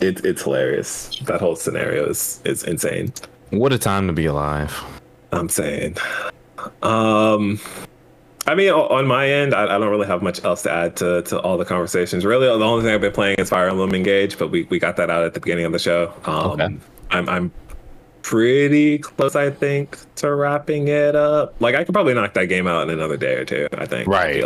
it, 0.00 0.24
it's 0.24 0.42
hilarious. 0.42 1.18
That 1.26 1.40
whole 1.40 1.56
scenario 1.56 2.08
is 2.08 2.40
is 2.44 2.64
insane. 2.64 3.12
What 3.50 3.72
a 3.72 3.78
time 3.78 4.06
to 4.06 4.12
be 4.12 4.24
alive. 4.26 4.74
I'm 5.32 5.48
saying. 5.48 5.96
Um, 6.82 7.60
I 8.46 8.54
mean, 8.54 8.70
on 8.70 9.06
my 9.06 9.28
end, 9.28 9.54
I, 9.54 9.64
I 9.64 9.78
don't 9.78 9.90
really 9.90 10.06
have 10.06 10.22
much 10.22 10.42
else 10.44 10.62
to 10.62 10.72
add 10.72 10.96
to, 10.96 11.22
to 11.22 11.38
all 11.40 11.58
the 11.58 11.64
conversations. 11.64 12.24
Really, 12.24 12.46
the 12.46 12.52
only 12.64 12.82
thing 12.84 12.94
I've 12.94 13.00
been 13.00 13.12
playing 13.12 13.36
is 13.38 13.50
Fire 13.50 13.68
Emblem 13.68 13.94
Engage, 13.94 14.38
but 14.38 14.48
we, 14.50 14.64
we 14.64 14.78
got 14.78 14.96
that 14.96 15.10
out 15.10 15.24
at 15.24 15.34
the 15.34 15.40
beginning 15.40 15.66
of 15.66 15.72
the 15.72 15.78
show. 15.78 16.12
Um, 16.24 16.50
Okay. 16.60 16.76
I'm 17.12 17.28
I'm 17.28 17.52
pretty 18.22 18.98
close, 18.98 19.34
I 19.36 19.50
think, 19.50 19.98
to 20.16 20.34
wrapping 20.34 20.88
it 20.88 21.16
up. 21.16 21.54
Like 21.60 21.74
I 21.74 21.84
could 21.84 21.92
probably 21.92 22.14
knock 22.14 22.34
that 22.34 22.46
game 22.46 22.66
out 22.66 22.82
in 22.88 22.90
another 22.90 23.16
day 23.16 23.34
or 23.34 23.44
two. 23.44 23.66
I 23.76 23.86
think. 23.86 24.08
Right. 24.08 24.44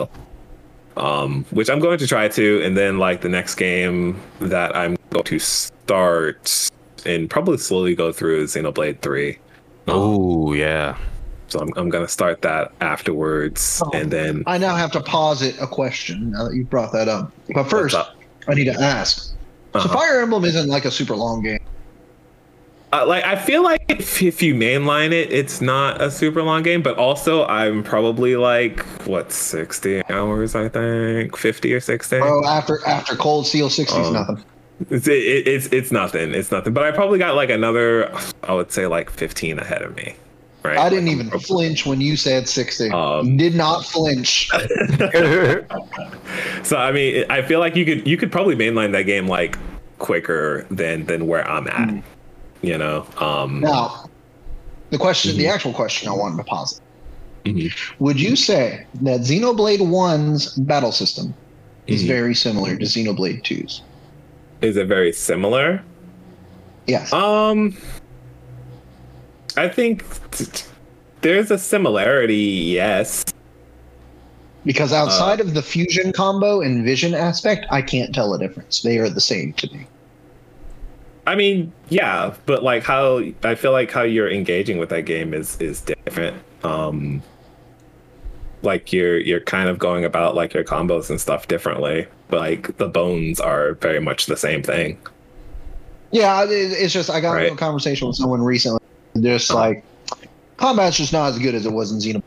Um, 0.97 1.45
which 1.51 1.69
I'm 1.69 1.81
going 1.81 1.99
to 1.99 2.07
try 2.07 2.29
to, 2.29 2.63
and 2.63 2.77
then 2.77 2.99
like 2.99 3.21
the 3.21 3.29
next 3.29 3.57
game 3.57 4.21
that 4.41 4.75
I'm 4.77 4.97
going 5.11 5.25
to 5.25 5.39
start 5.39 6.71
and 7.05 7.29
probably 7.29 7.59
slowly 7.59 7.95
go 7.95 8.13
through 8.13 8.43
is 8.43 8.55
Xenoblade 8.55 9.01
Three. 9.01 9.39
Oh 9.89 10.53
yeah. 10.53 10.97
So 11.55 11.61
I'm, 11.61 11.71
I'm 11.77 11.89
gonna 11.89 12.09
start 12.09 12.43
that 12.43 12.73
afterwards, 12.81 13.81
Oh. 13.87 13.91
and 13.95 14.11
then 14.11 14.43
I 14.49 14.59
now 14.59 14.75
have 14.75 14.91
to 14.91 15.01
posit 15.01 15.55
a 15.61 15.69
question 15.69 16.33
now 16.33 16.49
that 16.49 16.55
you 16.57 16.65
brought 16.65 16.91
that 16.95 17.07
up. 17.09 17.31
But 17.55 17.71
first, 17.71 17.95
up? 17.95 18.17
I 18.49 18.55
need 18.55 18.65
to 18.65 18.75
ask. 18.81 19.27
So 19.29 19.79
Uh-huh. 19.79 19.89
Fire 19.95 20.21
Emblem 20.21 20.45
isn't 20.45 20.69
like 20.69 20.85
a 20.85 20.91
super 20.91 21.15
long 21.15 21.45
game. 21.45 21.61
uh, 22.93 23.07
like 23.07 23.23
I 23.25 23.37
feel 23.37 23.63
like 23.63 23.85
if, 23.89 24.21
if 24.21 24.43
you 24.43 24.53
mainline 24.57 25.13
it, 25.13 25.33
it's 25.33 25.61
not 25.61 26.01
a 26.03 26.11
super 26.11 26.43
long 26.43 26.65
game. 26.65 26.83
But 26.83 26.99
also, 26.99 27.45
I'm 27.47 27.85
probably 27.85 28.35
like 28.37 28.81
what 29.07 29.31
60 29.31 30.03
hours, 30.11 30.57
I 30.57 30.69
think, 30.69 31.37
50 31.37 31.73
or 31.73 31.79
60. 31.81 32.19
Bro, 32.19 32.47
after 32.47 32.81
after 32.85 33.15
Cold 33.15 33.47
Steel 33.47 33.71
60 33.71 34.01
is 34.01 34.07
Um, 34.09 34.13
nothing. 34.15 34.45
It's, 34.91 35.07
it, 35.07 35.47
it's 35.47 35.67
it's 35.69 35.93
nothing. 35.93 36.35
It's 36.35 36.51
nothing. 36.51 36.73
But 36.73 36.83
I 36.83 36.91
probably 36.91 37.21
got 37.21 37.37
like 37.37 37.51
another, 37.51 38.13
I 38.43 38.55
would 38.55 38.73
say 38.73 38.89
like 38.89 39.09
15 39.09 39.61
ahead 39.61 39.83
of 39.83 39.95
me. 39.95 40.17
Right. 40.65 40.79
I 40.79 40.89
didn't 40.89 41.09
even 41.09 41.29
flinch 41.41 41.85
when 41.85 42.01
you 42.01 42.17
said 42.17 42.49
60. 42.49 42.91
Um, 42.91 43.37
Did 43.37 43.55
not 43.55 43.85
flinch. 43.85 44.49
So 46.63 46.77
I 46.79 46.93
mean, 46.93 47.25
I 47.29 47.43
feel 47.43 47.61
like 47.61 47.77
you 47.77 47.85
could 47.85 48.07
you 48.09 48.17
could 48.17 48.33
probably 48.33 48.57
mainline 48.57 48.93
that 48.93 49.03
game 49.03 49.27
like 49.29 49.59
quicker 49.99 50.67
than 50.71 51.05
than 51.05 51.27
where 51.27 51.47
I'm 51.49 51.69
at. 51.69 52.03
You 52.63 52.79
know. 52.79 53.07
Um. 53.19 53.61
Now, 53.61 54.09
the 54.91 54.97
question, 54.99 55.33
Mm-hmm. 55.33 55.39
the 55.41 55.49
actual 55.49 55.73
question 55.75 56.09
I 56.09 56.13
wanted 56.13 56.39
to 56.39 56.45
posit. 56.45 56.81
Would 57.99 58.19
you 58.19 58.35
say 58.37 58.87
that 59.03 59.21
Xenoblade 59.21 59.81
1's 59.81 60.55
battle 60.57 60.93
system 60.93 61.35
is 61.87 62.03
Mhm. 62.03 62.07
very 62.07 62.35
similar 62.35 62.75
to 62.77 62.85
Xenoblade 62.87 63.43
2's? 63.43 63.83
Is 64.63 64.79
it 64.79 64.87
very 64.87 65.13
similar? 65.13 65.83
Yes. 66.87 67.13
Um, 67.13 67.77
I 69.57 69.69
think 69.69 70.05
there's 71.21 71.51
a 71.51 71.59
similarity. 71.59 72.35
Yes. 72.35 73.25
because 74.65 74.93
uh, 74.93 74.97
outside 74.97 75.41
of 75.41 75.55
the 75.55 75.63
fusion 75.63 76.13
combo 76.13 76.61
and 76.61 76.85
vision 76.85 77.15
aspect, 77.15 77.67
I 77.71 77.83
can't 77.83 78.15
tell 78.15 78.35
a 78.35 78.39
difference. 78.39 78.83
They 78.83 78.99
are 78.99 79.09
the 79.09 79.21
same 79.21 79.53
to 79.55 79.73
me. 79.73 79.87
I 81.27 81.35
mean, 81.37 81.73
yeah, 81.89 82.35
but 82.47 82.63
like 82.63 82.83
how 82.83 83.23
I 83.43 83.55
feel 83.55 83.73
like 83.73 83.91
how 83.91 84.03
you're 84.03 84.31
engaging 84.31 84.79
with 84.79 84.91
that 84.91 85.03
game 85.03 85.33
is 85.33 85.59
is 85.61 85.81
different. 85.81 86.37
Um, 86.63 87.23
like 88.63 88.93
you're 88.93 89.19
you're 89.19 89.41
kind 89.41 89.69
of 89.71 89.79
going 89.79 90.05
about 90.05 90.35
like 90.35 90.53
your 90.53 90.65
combos 90.65 91.09
and 91.09 91.19
stuff 91.21 91.49
differently, 91.49 92.07
but 92.29 92.41
like 92.41 92.77
the 92.77 92.89
bones 92.89 93.41
are 93.41 93.75
very 93.75 94.01
much 94.01 94.27
the 94.27 94.37
same 94.37 94.63
thing. 94.63 94.99
Yeah, 96.11 96.45
it's 96.47 96.93
just 96.93 97.09
I 97.11 97.21
got 97.21 97.33
Right. 97.33 97.45
into 97.45 97.55
a 97.55 97.59
conversation 97.59 98.07
with 98.07 98.17
someone 98.17 98.43
recently. 98.43 98.81
Just 99.21 99.51
Uh-huh. 99.51 99.61
like 99.61 99.85
combat's 100.57 100.97
just 100.97 101.13
not 101.13 101.29
as 101.31 101.39
good 101.39 101.55
as 101.55 101.67
it 101.67 101.73
was 101.73 101.93
in 101.93 101.99
Xenoblade. 101.99 102.23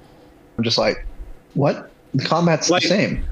I'm 0.57 0.63
just 0.63 0.77
like, 0.77 1.05
what? 1.53 1.89
The 2.13 2.23
combat's 2.25 2.69
Like- 2.69 2.83
the 2.83 2.87
same. 2.89 3.23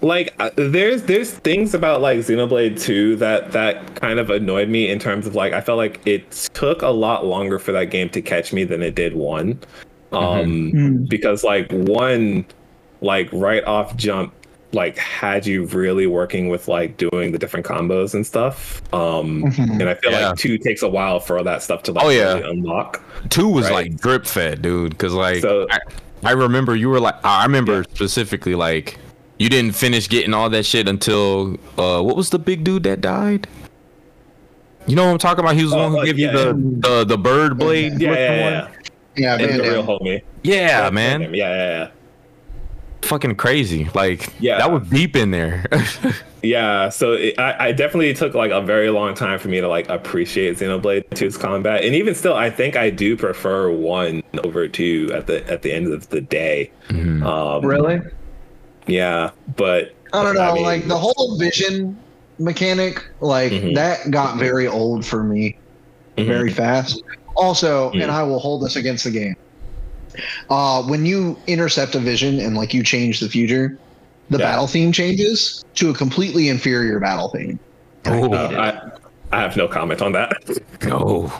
like 0.00 0.34
uh, 0.38 0.50
there's 0.56 1.02
there's 1.04 1.30
things 1.30 1.72
about 1.74 2.02
like 2.02 2.18
Xenoblade 2.18 2.78
2 2.80 3.16
that 3.16 3.52
that 3.52 3.94
kind 3.94 4.18
of 4.18 4.28
annoyed 4.30 4.68
me 4.68 4.88
in 4.90 4.98
terms 4.98 5.26
of 5.26 5.34
like 5.34 5.52
I 5.54 5.60
felt 5.62 5.78
like 5.78 6.00
it 6.04 6.30
took 6.52 6.82
a 6.82 6.88
lot 6.88 7.24
longer 7.26 7.58
for 7.58 7.72
that 7.72 7.86
game 7.86 8.08
to 8.10 8.20
catch 8.20 8.52
me 8.52 8.64
than 8.64 8.82
it 8.82 8.94
did 8.94 9.14
one. 9.14 9.58
Um 10.12 10.72
Mm. 10.72 11.08
because 11.08 11.42
like 11.44 11.70
one 11.72 12.44
like 13.00 13.28
right 13.32 13.64
off 13.64 13.96
jump 13.96 14.32
like 14.74 14.98
had 14.98 15.46
you 15.46 15.64
really 15.66 16.06
working 16.06 16.48
with 16.48 16.68
like 16.68 16.96
doing 16.96 17.32
the 17.32 17.38
different 17.38 17.64
combos 17.64 18.14
and 18.14 18.26
stuff. 18.26 18.82
Um 18.92 19.44
Mhm. 19.44 19.80
and 19.80 19.88
I 19.88 19.94
feel 19.94 20.10
Yeah. 20.12 20.28
like 20.30 20.38
2 20.38 20.58
takes 20.58 20.82
a 20.82 20.88
while 20.88 21.20
for 21.20 21.38
all 21.38 21.44
that 21.44 21.62
stuff 21.62 21.82
to 21.84 21.92
like 21.92 22.04
Oh, 22.04 22.08
yeah. 22.10 22.34
really 22.34 22.50
unlock. 22.50 23.02
Two 23.30 23.48
was 23.48 23.66
Right. 23.66 23.90
like 23.92 23.96
drip 24.00 24.26
fed, 24.26 24.60
dude. 24.62 24.90
Because 24.90 25.12
like 25.14 25.40
So- 25.42 25.66
I, 25.70 25.78
I 26.24 26.32
remember 26.32 26.74
you 26.74 26.88
were 26.90 27.00
like 27.00 27.14
I 27.24 27.44
remember 27.44 27.84
specifically 27.94 28.54
like 28.54 28.98
you 29.38 29.48
didn't 29.48 29.72
finish 29.72 30.08
getting 30.08 30.32
all 30.34 30.48
that 30.50 30.64
shit 30.66 30.88
until 30.88 31.56
uh 31.78 32.00
what 32.02 32.16
was 32.16 32.30
the 32.30 32.38
big 32.38 32.64
dude 32.64 32.82
that 32.84 33.00
died? 33.00 33.46
You 34.86 34.96
know 34.96 35.04
what 35.06 35.12
I'm 35.12 35.18
talking 35.18 35.44
about? 35.44 35.56
He 35.56 35.62
was 35.62 35.72
the 35.72 35.78
Oh, 35.78 35.82
one 35.84 35.90
who 35.92 35.96
like, 35.98 36.06
gave 36.06 36.18
you 36.18 36.26
yeah, 36.26 36.32
the, 36.32 36.52
the 36.54 37.04
the 37.04 37.18
bird 37.18 37.58
blade. 37.58 38.00
Yeah, 38.00 38.10
looking 38.10 38.22
yeah, 38.24 38.50
yeah. 38.50 38.68
Yeah, 39.16 39.34
And 39.38 39.46
man, 39.46 39.58
the 39.58 39.62
real 39.70 39.82
homie. 39.84 40.22
Yeah, 40.42 40.90
man. 40.90 41.20
Yeah, 41.22 41.28
yeah, 41.32 41.54
yeah. 41.56 41.88
Fucking 43.04 43.36
crazy. 43.36 43.88
Like 43.94 44.28
Yeah. 44.40 44.58
that 44.58 44.70
was 44.72 44.86
deep 44.88 45.16
in 45.16 45.30
there. 45.30 45.66
Yeah, 46.44 46.90
so 46.90 47.12
it, 47.14 47.38
I, 47.38 47.68
I 47.68 47.72
definitely 47.72 48.12
took 48.12 48.34
like 48.34 48.50
a 48.50 48.60
very 48.60 48.90
long 48.90 49.14
time 49.14 49.38
for 49.38 49.48
me 49.48 49.62
to 49.62 49.66
like 49.68 49.88
appreciate 49.88 50.58
Xenoblade 50.58 51.08
2's 51.12 51.38
combat, 51.38 51.82
and 51.82 51.94
even 51.94 52.14
still, 52.14 52.34
I 52.34 52.50
think 52.50 52.76
I 52.76 52.90
do 52.90 53.16
prefer 53.16 53.70
one 53.70 54.22
over 54.44 54.68
two 54.68 55.10
at 55.14 55.26
the 55.26 55.42
at 55.50 55.62
the 55.62 55.72
end 55.72 55.90
of 55.90 56.06
the 56.10 56.20
day. 56.20 56.70
Um, 56.90 57.64
Really? 57.64 58.02
Yeah, 58.86 59.30
but 59.56 59.94
I 60.12 60.22
don't 60.22 60.34
know. 60.34 60.42
I 60.42 60.52
mean- 60.52 60.64
like 60.64 60.86
the 60.86 60.98
whole 60.98 61.38
vision 61.38 61.98
mechanic, 62.38 63.02
like 63.22 63.50
Mhm. 63.52 63.74
that 63.76 64.10
got 64.10 64.36
very 64.38 64.68
old 64.68 65.02
for 65.06 65.24
me 65.24 65.56
Mhm. 66.18 66.26
very 66.26 66.50
fast. 66.52 67.02
Also, 67.36 67.90
and 67.92 68.10
I 68.10 68.22
will 68.22 68.38
hold 68.38 68.62
this 68.62 68.76
against 68.76 69.04
the 69.04 69.10
game. 69.12 69.34
Uh, 70.50 70.82
when 70.82 71.04
you 71.06 71.36
intercept 71.46 71.94
a 71.94 71.98
vision 72.00 72.40
and 72.40 72.56
like 72.56 72.72
you 72.74 72.82
change 72.82 73.20
the 73.20 73.28
future, 73.28 73.78
the 74.30 74.38
Yeah. 74.38 74.44
battle 74.44 74.66
theme 74.66 74.92
changes 74.92 75.64
to 75.74 75.90
a 75.90 75.94
completely 75.94 76.48
inferior 76.48 76.98
battle 77.00 77.28
theme. 77.30 77.58
oh, 78.06 78.32
uh, 78.32 78.90
I 79.32 79.36
I 79.36 79.40
have 79.40 79.56
no 79.56 79.66
comment 79.68 80.00
on 80.02 80.12
that. 80.12 80.36
no. 80.84 81.32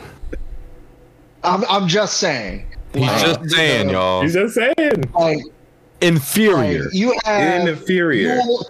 I'm, 1.43 1.63
I'm 1.69 1.87
just 1.87 2.17
saying. 2.17 2.65
He's 2.93 3.03
Like, 3.03 3.21
just 3.21 3.49
saying, 3.51 3.87
the- 3.87 3.93
y'all. 3.93 4.21
He's 4.21 4.33
just 4.33 4.55
saying 4.55 5.03
Like, 5.13 5.39
Inferior. 6.01 6.83
like 6.85 6.93
you 6.93 7.15
have 7.23 7.67
inferior. 7.67 8.35
you 8.35 8.41
will- 8.47 8.69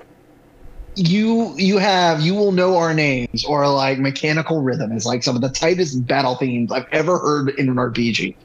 you 0.97 1.53
you 1.57 1.77
have 1.77 2.21
you 2.21 2.33
will 2.33 2.53
know 2.53 2.77
our 2.77 2.93
names 2.93 3.43
or 3.43 3.67
like 3.67 3.99
mechanical 3.99 4.61
rhythm 4.61 4.93
is 4.93 5.05
like 5.05 5.23
some 5.23 5.35
of 5.35 5.41
the 5.41 5.49
tightest 5.49 6.07
battle 6.07 6.35
themes 6.35 6.71
I've 6.71 6.85
ever 6.93 7.17
heard 7.19 7.49
in 7.59 7.67
an 7.67 7.75
RPG. 7.75 8.35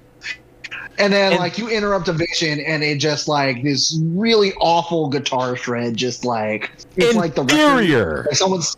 And 1.00 1.12
then 1.12 1.32
And- 1.32 1.40
like 1.40 1.56
you 1.58 1.68
interrupt 1.68 2.08
a 2.08 2.12
vision 2.12 2.60
and 2.60 2.82
it 2.82 2.98
just 2.98 3.26
like 3.28 3.62
this 3.62 3.98
really 4.02 4.52
awful 4.60 5.08
guitar 5.08 5.56
shred 5.56 5.96
just 5.96 6.24
like 6.24 6.70
it's 6.96 7.16
like 7.16 7.34
the 7.34 7.42
record, 7.42 7.58
Inferior. 7.80 8.24
like 8.28 8.36
someone's 8.36 8.76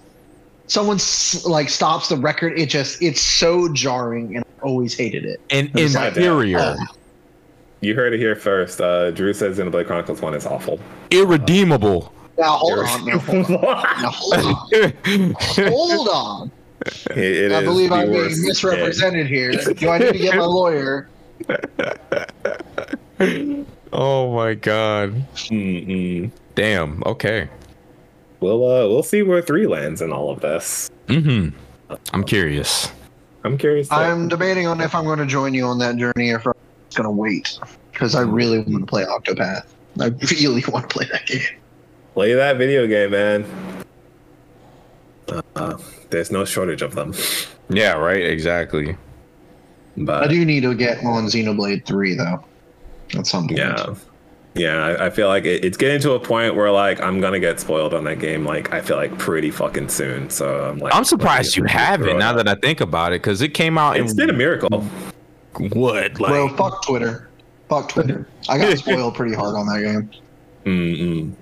someone's 0.68 1.44
like 1.44 1.68
stops 1.68 2.08
the 2.08 2.16
record 2.16 2.58
it 2.58 2.68
just 2.70 3.02
it's 3.02 3.20
so 3.20 3.68
jarring 3.72 4.36
and 4.36 4.44
I 4.44 4.62
always 4.64 4.96
hated 4.96 5.24
it. 5.24 5.40
And 5.50 5.70
It's 5.74 5.94
like, 5.94 6.16
inferior. 6.16 6.58
oh, 6.60 6.76
You 7.80 7.94
heard 7.96 8.14
it 8.14 8.20
here 8.20 8.36
first. 8.36 8.80
Uh, 8.80 9.10
Drew 9.10 9.32
says 9.34 9.58
Xenoblade 9.58 9.86
Chronicles 9.86 10.20
One 10.22 10.34
is 10.34 10.46
awful. 10.46 10.78
Irredeemable. 11.10 12.12
now 12.38 12.52
hold 12.56 12.78
on 12.78 13.04
now 13.04 13.18
hold 13.18 13.50
on 13.50 14.02
now 14.02 14.10
hold 14.10 14.34
on 14.34 15.34
hold 15.72 16.08
on 16.08 16.50
It- 17.10 17.18
it 17.18 17.52
I 17.52 17.58
is 17.58 17.64
believe 17.64 17.92
I'm 17.92 18.08
being 18.10 18.22
worst. 18.24 18.40
misrepresented 18.40 19.26
here. 19.28 19.52
Do 19.52 19.88
I 19.88 19.98
need 19.98 20.12
to 20.14 20.18
get 20.18 20.34
my 20.36 20.42
lawyer? 20.44 21.08
Oh 23.92 24.32
my 24.34 24.54
god. 24.54 25.14
Mm-mm. 25.34 26.30
Damn. 26.54 27.02
Okay. 27.06 27.48
We'll 28.40 28.64
uh, 28.64 28.88
we'll 28.88 29.02
see 29.02 29.22
where 29.22 29.40
three 29.42 29.66
lands 29.66 30.02
in 30.02 30.12
all 30.12 30.30
of 30.30 30.40
this. 30.40 30.90
Mm-hmm. 31.06 31.56
I'm 32.12 32.24
curious. 32.24 32.90
I'm 33.44 33.56
curious. 33.58 33.88
to- 33.88 33.94
I'm 33.94 34.28
debating 34.28 34.66
on 34.66 34.80
if 34.80 34.94
I'm 34.94 35.04
going 35.04 35.18
to 35.18 35.26
join 35.26 35.54
you 35.54 35.64
on 35.64 35.78
that 35.78 35.96
journey 35.96 36.30
or 36.30 36.36
if 36.36 36.46
I'm 36.46 36.54
just 36.88 36.96
going 36.96 37.04
to 37.06 37.10
wait 37.10 37.58
because 37.92 38.14
I 38.14 38.22
really 38.22 38.58
want 38.60 38.80
to 38.80 38.86
play 38.86 39.04
Octopath. 39.04 39.66
I 40.00 40.06
really 40.32 40.64
want 40.68 40.88
to 40.88 40.92
play 40.94 41.06
that 41.12 41.26
game. 41.26 41.42
Play 42.14 42.34
that 42.34 42.56
video 42.56 42.86
game, 42.86 43.10
man. 43.10 43.46
Uh, 45.56 45.78
there's 46.10 46.30
no 46.30 46.44
shortage 46.44 46.82
of 46.82 46.94
them. 46.94 47.14
Yeah. 47.68 47.92
Right. 47.92 48.24
Exactly. 48.24 48.96
I 50.08 50.26
do 50.26 50.44
need 50.44 50.62
to 50.62 50.74
get 50.74 51.04
on 51.04 51.26
Xenoblade 51.26 51.84
3 51.86 52.14
though. 52.14 52.44
At 53.14 53.26
some 53.26 53.46
point. 53.46 53.58
yeah, 53.58 53.94
yeah, 54.54 54.84
I, 54.84 55.06
I 55.06 55.10
feel 55.10 55.28
like 55.28 55.44
it, 55.44 55.64
it's 55.64 55.76
getting 55.76 56.00
to 56.02 56.12
a 56.12 56.20
point 56.20 56.54
where 56.54 56.70
like 56.70 57.00
I'm 57.00 57.20
gonna 57.20 57.40
get 57.40 57.58
spoiled 57.58 57.94
on 57.94 58.04
that 58.04 58.18
game. 58.18 58.44
Like 58.44 58.72
I 58.72 58.80
feel 58.80 58.96
like 58.96 59.16
pretty 59.18 59.50
fucking 59.50 59.88
soon. 59.88 60.28
So 60.28 60.64
I'm 60.64 60.78
like, 60.78 60.94
I'm 60.94 61.04
surprised 61.04 61.56
you 61.56 61.62
let 61.62 61.66
me 61.66 61.72
throw 61.72 61.80
haven't. 61.80 62.18
Now 62.18 62.32
that 62.34 62.48
I 62.48 62.54
think 62.56 62.80
about 62.80 63.12
it, 63.12 63.22
because 63.22 63.40
it 63.40 63.50
came 63.50 63.78
out 63.78 63.96
it's 63.96 64.12
in 64.12 64.16
been 64.16 64.30
a 64.30 64.34
miracle. 64.34 64.82
what 65.58 66.20
like 66.20 66.30
Bro, 66.30 66.56
fuck 66.56 66.84
Twitter. 66.84 67.28
Fuck 67.68 67.88
Twitter. 67.88 68.26
I 68.48 68.58
got 68.58 68.76
spoiled 68.78 69.14
pretty 69.14 69.34
hard 69.34 69.54
on 69.54 69.66
that 69.66 69.80
game. 69.80 70.10
Mm-mm. 70.64 71.32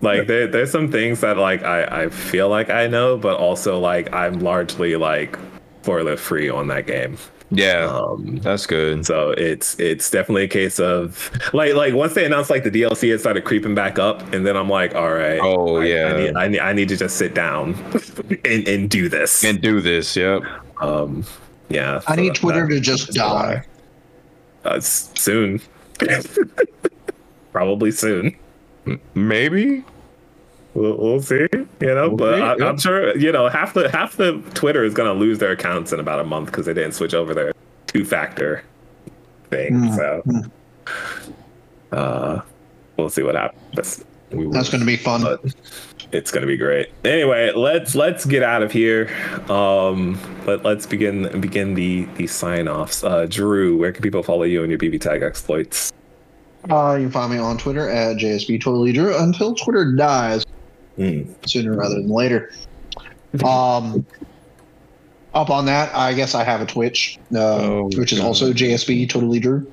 Like 0.00 0.26
there, 0.26 0.46
there's 0.46 0.70
some 0.70 0.90
things 0.90 1.20
that 1.20 1.36
like 1.36 1.62
I, 1.62 2.04
I 2.04 2.08
feel 2.08 2.48
like 2.48 2.70
I 2.70 2.88
know, 2.88 3.16
but 3.16 3.38
also 3.38 3.78
like 3.78 4.12
I'm 4.12 4.40
largely 4.40 4.96
like 4.96 5.38
spoiler 5.82 6.16
free 6.16 6.48
on 6.48 6.66
that 6.68 6.86
game. 6.86 7.16
Yeah. 7.50 7.86
Um, 7.86 8.36
that's 8.42 8.66
good. 8.66 9.04
So 9.04 9.30
it's 9.30 9.78
it's 9.80 10.10
definitely 10.10 10.44
a 10.44 10.48
case 10.48 10.78
of 10.80 11.30
like 11.52 11.74
like 11.74 11.94
once 11.94 12.14
they 12.14 12.24
announced 12.24 12.50
like 12.50 12.64
the 12.64 12.70
DLC, 12.70 13.12
it 13.14 13.18
started 13.20 13.44
creeping 13.44 13.74
back 13.74 13.98
up, 13.98 14.20
and 14.32 14.46
then 14.46 14.56
I'm 14.56 14.68
like, 14.68 14.94
all 14.94 15.12
right, 15.12 15.40
Oh, 15.42 15.76
I, 15.78 15.84
yeah. 15.86 16.06
I 16.06 16.16
need, 16.18 16.36
I 16.36 16.48
need 16.48 16.60
I 16.60 16.72
need 16.72 16.88
to 16.88 16.96
just 16.96 17.16
sit 17.16 17.34
down 17.34 17.74
and, 18.44 18.66
and 18.68 18.88
do 18.90 19.08
this. 19.08 19.44
And 19.44 19.60
do 19.60 19.80
this. 19.80 20.16
Yep. 20.16 20.42
um, 20.80 21.24
yeah, 21.68 22.00
I 22.06 22.16
so 22.16 22.22
need 22.22 22.34
Twitter 22.34 22.66
that- 22.66 22.74
to 22.74 22.80
just 22.80 23.12
die. 23.12 23.64
Uh, 24.64 24.78
soon, 24.80 25.60
probably 27.52 27.90
soon. 27.90 28.36
Maybe. 29.14 29.84
We'll, 30.74 30.96
we'll 30.96 31.22
see, 31.22 31.46
you 31.52 31.66
know. 31.80 32.08
We'll 32.08 32.16
but 32.16 32.36
see, 32.36 32.42
I, 32.42 32.56
yeah. 32.56 32.64
I'm 32.66 32.78
sure, 32.78 33.16
you 33.16 33.32
know, 33.32 33.48
half 33.48 33.74
the 33.74 33.90
half 33.90 34.16
the 34.16 34.42
Twitter 34.54 34.84
is 34.84 34.94
gonna 34.94 35.14
lose 35.14 35.38
their 35.38 35.52
accounts 35.52 35.92
in 35.92 36.00
about 36.00 36.20
a 36.20 36.24
month 36.24 36.46
because 36.46 36.66
they 36.66 36.74
didn't 36.74 36.92
switch 36.92 37.14
over 37.14 37.34
their 37.34 37.52
two 37.86 38.04
factor 38.04 38.62
thing. 39.50 39.72
Mm, 39.74 39.96
So, 39.96 41.96
uh, 41.96 42.40
we'll 42.96 43.10
see 43.10 43.22
what 43.22 43.34
happens. 43.34 44.04
We 44.30 44.46
That's 44.46 44.70
going 44.70 44.80
to 44.80 44.86
be 44.86 44.96
fun. 44.96 45.22
but 45.22 45.40
it's 46.12 46.30
gonna 46.30 46.46
be 46.46 46.56
great. 46.56 46.90
Anyway, 47.04 47.50
let's 47.52 47.96
let's 47.96 48.24
get 48.24 48.44
out 48.44 48.62
of 48.62 48.70
here. 48.70 49.10
Um, 49.50 50.20
let 50.46 50.64
let's 50.64 50.86
begin 50.86 51.40
begin 51.40 51.74
the 51.74 52.04
the 52.16 52.28
sign 52.28 52.68
offs. 52.68 53.02
Uh, 53.02 53.26
Drew, 53.28 53.76
where 53.76 53.90
can 53.90 54.02
people 54.02 54.22
follow 54.22 54.44
you 54.44 54.62
and 54.62 54.70
your 54.70 54.78
BB 54.78 55.00
tag 55.00 55.22
exploits? 55.22 55.92
Uh, 56.70 56.94
you 56.94 57.06
can 57.06 57.12
find 57.12 57.32
me 57.32 57.38
on 57.38 57.58
Twitter 57.58 57.88
at 57.88 58.18
JSB 58.18 58.62
Totally 58.62 58.92
Drew 58.92 59.16
until 59.18 59.54
Twitter 59.54 59.90
dies 59.92 60.44
Hmm. 61.00 61.22
sooner 61.46 61.74
rather 61.74 61.94
than 61.94 62.08
later. 62.10 62.52
Um, 63.42 64.04
up 65.32 65.48
on 65.48 65.64
that, 65.66 65.94
I 65.94 66.12
guess 66.12 66.34
I 66.34 66.44
have 66.44 66.60
a 66.60 66.66
Twitch, 66.66 67.18
uh, 67.34 67.38
Oh, 67.38 67.84
which 67.96 68.12
is 68.12 68.18
God. 68.18 68.26
also 68.26 68.52
JSB 68.52 69.08
Totally 69.08 69.40
Drew. 69.40 69.66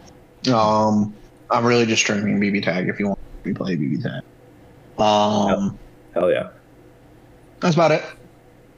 Um, 0.53 1.13
I'm 1.51 1.65
really 1.65 1.85
just 1.85 2.01
streaming 2.03 2.39
BB 2.39 2.63
Tag 2.63 2.87
if 2.87 2.97
you 2.99 3.07
want 3.07 3.19
to 3.43 3.53
play 3.53 3.75
BB 3.75 4.03
Tag. 4.03 4.21
Um, 5.03 5.77
Hell 6.13 6.31
yeah, 6.31 6.49
that's 7.59 7.75
about 7.75 7.91
it. 7.91 8.03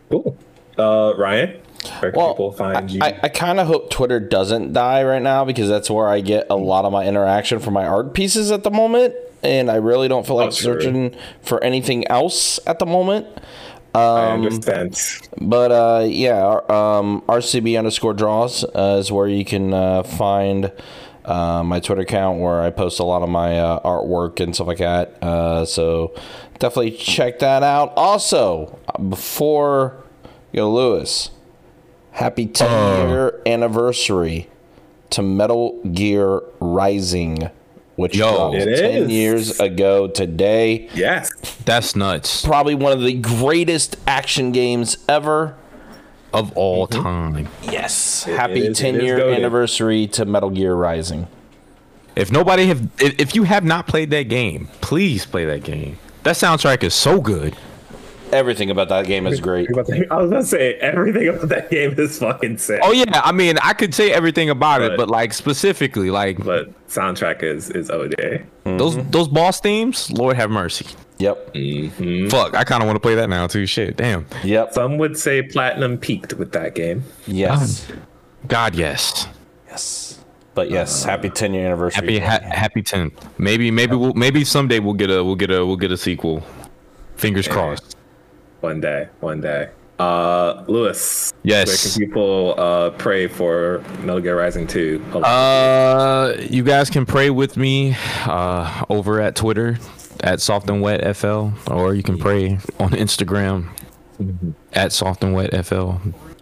cool. 0.09 0.35
Uh, 0.77 1.13
Ryan, 1.17 1.59
where 1.99 2.11
Well, 2.15 2.29
people 2.33 2.51
find 2.53 2.89
you? 2.89 2.99
I, 3.03 3.19
I 3.23 3.29
kind 3.29 3.59
of 3.59 3.67
hope 3.67 3.89
Twitter 3.91 4.19
doesn't 4.19 4.73
die 4.73 5.03
right 5.03 5.21
now 5.21 5.45
because 5.45 5.69
that's 5.69 5.89
where 5.89 6.07
I 6.07 6.21
get 6.21 6.47
a 6.49 6.55
lot 6.55 6.85
of 6.85 6.91
my 6.93 7.05
interaction 7.05 7.59
for 7.59 7.69
my 7.71 7.85
art 7.85 8.13
pieces 8.13 8.49
at 8.51 8.63
the 8.63 8.71
moment, 8.71 9.13
and 9.43 9.69
I 9.71 9.75
really 9.75 10.07
don't 10.07 10.25
feel 10.25 10.35
like 10.35 10.47
Oh, 10.47 10.51
sure. 10.51 10.73
searching 10.81 11.15
for 11.41 11.63
anything 11.63 12.07
else 12.07 12.59
at 12.67 12.79
the 12.79 12.85
moment. 12.85 13.27
I 13.95 13.99
Um, 14.31 14.45
understand. 14.45 14.95
but 15.41 15.71
uh, 15.71 16.03
yeah, 16.05 16.43
our- 16.45 16.71
um, 16.71 17.23
RCB 17.27 17.77
underscore 17.77 18.13
draws 18.13 18.63
uh, 18.63 18.97
is 18.99 19.11
where 19.11 19.27
you 19.27 19.43
can 19.43 19.73
uh, 19.73 20.03
find 20.03 20.71
uh, 21.25 21.63
my 21.63 21.79
Twitter 21.79 22.01
account 22.01 22.39
where 22.39 22.61
I 22.61 22.69
post 22.71 22.99
a 22.99 23.03
lot 23.03 23.21
of 23.23 23.29
my 23.29 23.59
uh, 23.59 23.79
artwork 23.81 24.39
and 24.39 24.53
stuff 24.55 24.67
like 24.67 24.77
that. 24.79 25.21
Uh, 25.23 25.65
so 25.65 26.13
definitely 26.59 26.91
check 26.91 27.39
that 27.39 27.61
out. 27.63 27.93
Also, 27.95 28.77
before 29.09 29.95
you 30.51 30.61
go, 30.61 30.71
Lewis, 30.71 31.29
happy 32.11 32.45
10 32.47 33.09
year 33.09 33.41
anniversary 33.45 34.49
to 35.11 35.21
Metal 35.21 35.79
Gear 35.93 36.41
Rising, 36.59 37.49
which 37.99 38.15
Yo. 38.15 38.33
dropped 38.33 38.55
It 38.55 38.79
10 38.79 39.03
is. 39.03 39.11
years 39.11 39.59
ago 39.59 40.07
today. 40.07 40.89
Yes. 40.93 41.29
That's 41.65 41.95
nuts. 41.95 42.45
Probably 42.45 42.73
one 42.73 42.93
of 42.93 43.01
the 43.01 43.13
greatest 43.13 43.97
action 44.07 44.51
games 44.51 44.97
ever. 45.07 45.55
Of 46.31 46.55
all 46.55 46.87
mm-hmm. 46.87 47.03
time. 47.03 47.49
Yes. 47.63 48.25
It 48.27 48.37
Happy 48.37 48.67
is- 48.67 48.77
10 48.79 49.01
year 49.01 49.29
anniversary 49.29 50.07
to 50.07 50.25
Metal 50.25 50.49
Gear 50.49 50.75
Rising. 50.75 51.27
If 52.15 52.31
nobody 52.31 52.67
have, 52.67 52.87
if 52.99 53.19
if 53.19 53.35
you 53.35 53.43
have 53.43 53.63
not 53.63 53.87
played 53.87 54.09
that 54.11 54.23
game, 54.23 54.67
please 54.81 55.25
play 55.25 55.45
that 55.45 55.63
game. 55.63 55.97
That 56.23 56.35
soundtrack 56.35 56.83
is 56.83 56.93
so 56.93 57.21
good. 57.21 57.55
Everything 58.31 58.69
about 58.69 58.89
that 58.89 59.05
game 59.07 59.25
is 59.27 59.39
great. 59.39 59.69
I 60.11 60.17
was 60.17 60.29
gonna 60.29 60.43
say 60.43 60.75
everything 60.75 61.27
about 61.29 61.49
that 61.49 61.69
game 61.69 61.95
is 61.97 62.19
fucking 62.19 62.57
sick. 62.57 62.79
Oh 62.83 62.91
yeah, 62.91 63.21
I 63.23 63.31
mean, 63.31 63.57
I 63.63 63.73
could 63.73 63.93
say 63.93 64.11
everything 64.11 64.49
about 64.49 64.81
it, 64.81 64.91
But- 64.91 64.97
but 64.97 65.09
like 65.09 65.33
specifically, 65.33 66.11
like 66.11 66.43
But 66.43 66.69
soundtrack 66.87 67.43
is 67.43 67.69
is 67.71 67.89
OJ. 67.89 68.43
those 68.65 68.95
mm-hmm. 68.95 69.09
those 69.11 69.27
boss 69.27 69.59
themes, 69.59 70.11
Lord 70.11 70.35
have 70.35 70.49
mercy. 70.51 70.85
Yep. 71.17 71.53
Mm-hmm. 71.53 72.29
Fuck, 72.29 72.55
I 72.55 72.63
kind 72.63 72.81
of 72.81 72.87
want 72.87 72.95
to 72.95 73.01
play 73.01 73.15
that 73.15 73.29
now 73.29 73.47
too. 73.47 73.65
Shit, 73.65 73.97
damn. 73.97 74.25
Yep. 74.43 74.73
Some 74.73 74.97
would 74.97 75.17
say 75.17 75.41
platinum 75.41 75.97
peaked 75.97 76.33
with 76.33 76.53
that 76.53 76.75
game. 76.75 77.03
Yes. 77.27 77.89
Um, 77.89 78.01
God, 78.47 78.73
yes. 78.75 79.27
Yes. 79.67 80.19
But 80.55 80.69
yes, 80.71 81.05
uh, 81.05 81.09
happy 81.09 81.29
10 81.29 81.53
year 81.53 81.65
anniversary. 81.65 82.01
Happy 82.01 82.19
ha- 82.19 82.47
happy 82.49 82.81
tenth. 82.81 83.13
Maybe 83.37 83.69
maybe 83.71 83.95
we'll 83.95 84.13
maybe 84.13 84.43
someday 84.43 84.79
we'll 84.79 84.93
get 84.93 85.09
a 85.09 85.23
we'll 85.23 85.35
get 85.35 85.51
a 85.51 85.65
we'll 85.65 85.77
get 85.77 85.91
a 85.91 85.97
sequel. 85.97 86.43
Fingers 87.15 87.47
crossed. 87.47 87.97
One 88.61 88.81
day, 88.81 89.07
one 89.19 89.41
day. 89.41 89.69
Uh, 89.97 90.63
Lewis. 90.67 91.33
Yes. 91.43 91.67
Where 91.67 91.77
can 91.77 92.09
people 92.09 92.55
uh 92.57 92.89
pray 92.91 93.27
for 93.27 93.83
Metal 94.01 94.21
Gear 94.21 94.37
Rising 94.37 94.65
2? 94.67 95.03
Uh, 95.15 96.35
you 96.49 96.63
guys 96.63 96.89
can 96.89 97.05
pray 97.05 97.29
with 97.29 97.57
me 97.57 97.95
uh, 98.25 98.85
over 98.89 99.19
at 99.21 99.35
Twitter 99.35 99.77
at 100.21 100.39
Soft 100.41 100.69
and 100.69 100.81
Wet 100.81 101.15
FL, 101.17 101.49
or 101.67 101.93
you 101.95 102.03
can 102.03 102.17
pray 102.17 102.59
on 102.79 102.91
Instagram 102.91 103.67
at 104.73 104.91
Soft 104.93 105.23
and 105.23 105.33
Wet 105.33 105.51
FL. 105.65 105.93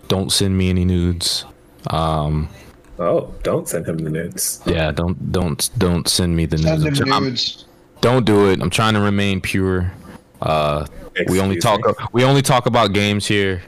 Don't 0.07 0.31
send 0.31 0.57
me 0.57 0.69
any 0.69 0.85
nudes. 0.85 1.43
Um, 1.89 2.49
oh, 2.99 3.33
don't 3.43 3.67
send 3.67 3.87
him 3.87 3.97
the 3.99 4.09
nudes. 4.09 4.61
yeah, 4.65 4.91
don't 4.91 5.31
don't 5.31 5.69
don't 5.79 6.07
send 6.07 6.35
me 6.35 6.45
the 6.45 6.57
Send 6.59 6.83
nudes. 6.83 6.99
him 6.99 7.11
I'm- 7.13 7.23
nudes. 7.23 7.65
don't 8.01 8.25
do 8.25 8.49
it. 8.51 8.61
I'm 8.61 8.69
trying 8.69 8.93
to 8.93 8.99
remain 9.01 9.41
pure. 9.41 9.91
Uh, 10.41 10.85
we 11.27 11.39
only 11.39 11.57
talk 11.57 11.85
me? 11.85 11.93
we 12.13 12.23
only 12.23 12.41
talk 12.41 12.65
about 12.65 12.93
games 12.93 13.25
here. 13.25 13.61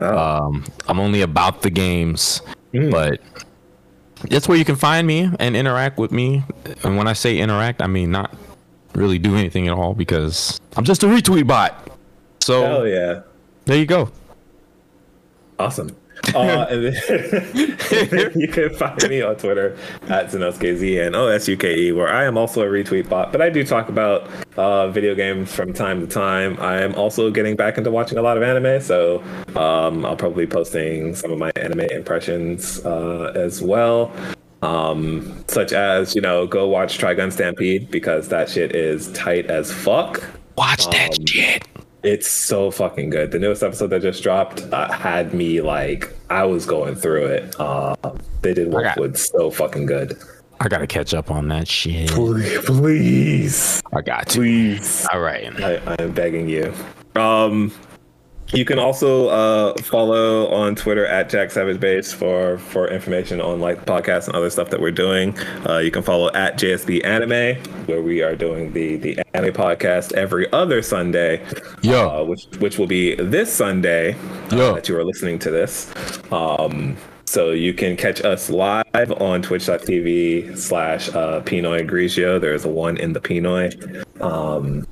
Oh. 0.00 0.18
Um, 0.18 0.64
I'm 0.88 0.98
only 1.00 1.22
about 1.22 1.62
the 1.62 1.70
games, 1.70 2.40
Hmm. 2.72 2.90
but 2.90 3.20
that's 4.30 4.48
where 4.48 4.56
you 4.58 4.64
can 4.64 4.76
find 4.76 5.06
me 5.06 5.30
and 5.40 5.56
interact 5.56 5.98
with 5.98 6.12
me. 6.12 6.44
And 6.84 6.96
when 6.96 7.06
I 7.08 7.12
say 7.12 7.38
interact, 7.38 7.82
I 7.82 7.86
mean 7.86 8.10
not 8.10 8.34
really 8.94 9.18
do 9.18 9.36
anything 9.36 9.68
at 9.68 9.74
all 9.74 9.94
because 9.94 10.60
I'm 10.76 10.84
just 10.84 11.02
a 11.02 11.06
retweet 11.06 11.46
bot. 11.46 11.88
So 12.40 12.62
Hell 12.62 12.86
yeah. 12.86 13.20
there 13.64 13.78
you 13.78 13.86
go. 13.86 14.10
Awesome. 15.58 15.94
Uh, 16.34 16.66
and 16.70 16.84
then 16.84 18.30
you 18.36 18.48
can 18.48 18.72
find 18.76 19.08
me 19.08 19.20
on 19.20 19.36
Twitter 19.36 19.76
at 20.08 20.26
ZenosukeZ 20.30 21.06
and 21.06 21.14
OSUKE, 21.14 21.64
E, 21.76 21.92
where 21.92 22.08
I 22.08 22.24
am 22.24 22.38
also 22.38 22.62
a 22.62 22.66
retweet 22.66 23.08
bot, 23.08 23.32
but 23.32 23.42
I 23.42 23.50
do 23.50 23.62
talk 23.64 23.88
about 23.90 24.28
uh, 24.56 24.88
video 24.88 25.14
games 25.14 25.52
from 25.52 25.72
time 25.74 26.00
to 26.00 26.06
time. 26.06 26.56
I 26.60 26.80
am 26.80 26.94
also 26.94 27.30
getting 27.30 27.54
back 27.56 27.76
into 27.76 27.90
watching 27.90 28.16
a 28.18 28.22
lot 28.22 28.36
of 28.36 28.42
anime, 28.44 28.80
so 28.80 29.22
um, 29.56 30.06
I'll 30.06 30.16
probably 30.16 30.46
be 30.46 30.52
posting 30.52 31.14
some 31.14 31.32
of 31.32 31.38
my 31.38 31.50
anime 31.56 31.80
impressions 31.80 32.82
uh, 32.86 33.32
as 33.34 33.60
well. 33.60 34.10
Um, 34.62 35.44
such 35.48 35.72
as, 35.72 36.14
you 36.14 36.20
know, 36.20 36.46
go 36.46 36.68
watch 36.68 36.98
Trigun 36.98 37.32
Stampede 37.32 37.90
because 37.90 38.28
that 38.28 38.48
shit 38.48 38.74
is 38.76 39.10
tight 39.12 39.46
as 39.46 39.72
fuck. 39.72 40.22
Watch 40.56 40.84
Um, 40.86 40.92
that 40.92 41.28
shit. 41.28 41.66
It's 42.02 42.28
so 42.28 42.70
fucking 42.70 43.10
good. 43.10 43.30
The 43.30 43.38
newest 43.38 43.62
episode 43.62 43.88
that 43.88 44.02
just 44.02 44.22
dropped 44.22 44.62
uh, 44.72 44.90
had 44.90 45.32
me 45.34 45.60
like 45.60 46.12
I 46.30 46.44
was 46.44 46.66
going 46.66 46.96
through 46.96 47.26
it. 47.26 47.54
Uh, 47.60 47.94
they 48.42 48.54
did 48.54 48.68
Wolfwood 48.68 49.16
so 49.16 49.50
fucking 49.50 49.86
good. 49.86 50.18
I 50.60 50.68
gotta 50.68 50.86
catch 50.86 51.14
up 51.14 51.30
on 51.30 51.48
that 51.48 51.68
shit. 51.68 52.10
Please, 52.10 53.82
I 53.92 54.00
got 54.00 54.28
to. 54.30 54.38
please. 54.38 55.06
All 55.12 55.20
right. 55.20 55.60
I, 55.60 55.76
I 55.76 55.96
am 56.02 56.12
begging 56.12 56.48
you. 56.48 56.72
Um, 57.14 57.72
you 58.48 58.64
can 58.66 58.78
also 58.78 59.28
uh, 59.28 59.74
follow 59.82 60.48
on 60.48 60.74
Twitter 60.74 61.06
at 61.06 61.30
Jack 61.30 61.50
Savage 61.50 61.80
Base 61.80 62.12
for 62.12 62.58
for 62.58 62.88
information 62.88 63.40
on 63.40 63.60
like 63.60 63.86
podcasts 63.86 64.26
and 64.26 64.36
other 64.36 64.50
stuff 64.50 64.68
that 64.70 64.80
we're 64.80 64.90
doing. 64.90 65.38
Uh, 65.66 65.78
you 65.78 65.90
can 65.90 66.02
follow 66.02 66.30
at 66.34 66.58
JSB 66.58 67.02
Anime, 67.04 67.56
where 67.86 68.02
we 68.02 68.20
are 68.22 68.36
doing 68.36 68.72
the 68.72 68.96
the 68.96 69.18
anime 69.34 69.54
podcast 69.54 70.12
every 70.12 70.52
other 70.52 70.82
Sunday. 70.82 71.42
Yeah. 71.82 72.04
uh, 72.06 72.24
which 72.24 72.44
which 72.58 72.78
will 72.78 72.86
be 72.86 73.14
this 73.14 73.50
Sunday 73.52 74.12
uh, 74.14 74.16
Yeah. 74.56 74.72
that 74.72 74.88
you 74.88 74.96
are 74.98 75.04
listening 75.04 75.38
to 75.40 75.50
this. 75.50 75.90
Um, 76.30 76.96
so 77.24 77.52
you 77.52 77.72
can 77.72 77.96
catch 77.96 78.20
us 78.22 78.50
live 78.50 78.84
on 79.18 79.40
twitch.tv 79.40 80.58
slash 80.58 81.08
uh, 81.10 81.40
Pinoy 81.40 81.88
Grigio. 81.88 82.38
There's 82.38 82.66
a 82.66 82.68
one 82.68 82.98
in 82.98 83.14
the 83.14 83.20
Pinoy. 83.20 84.04
Um, 84.20 84.86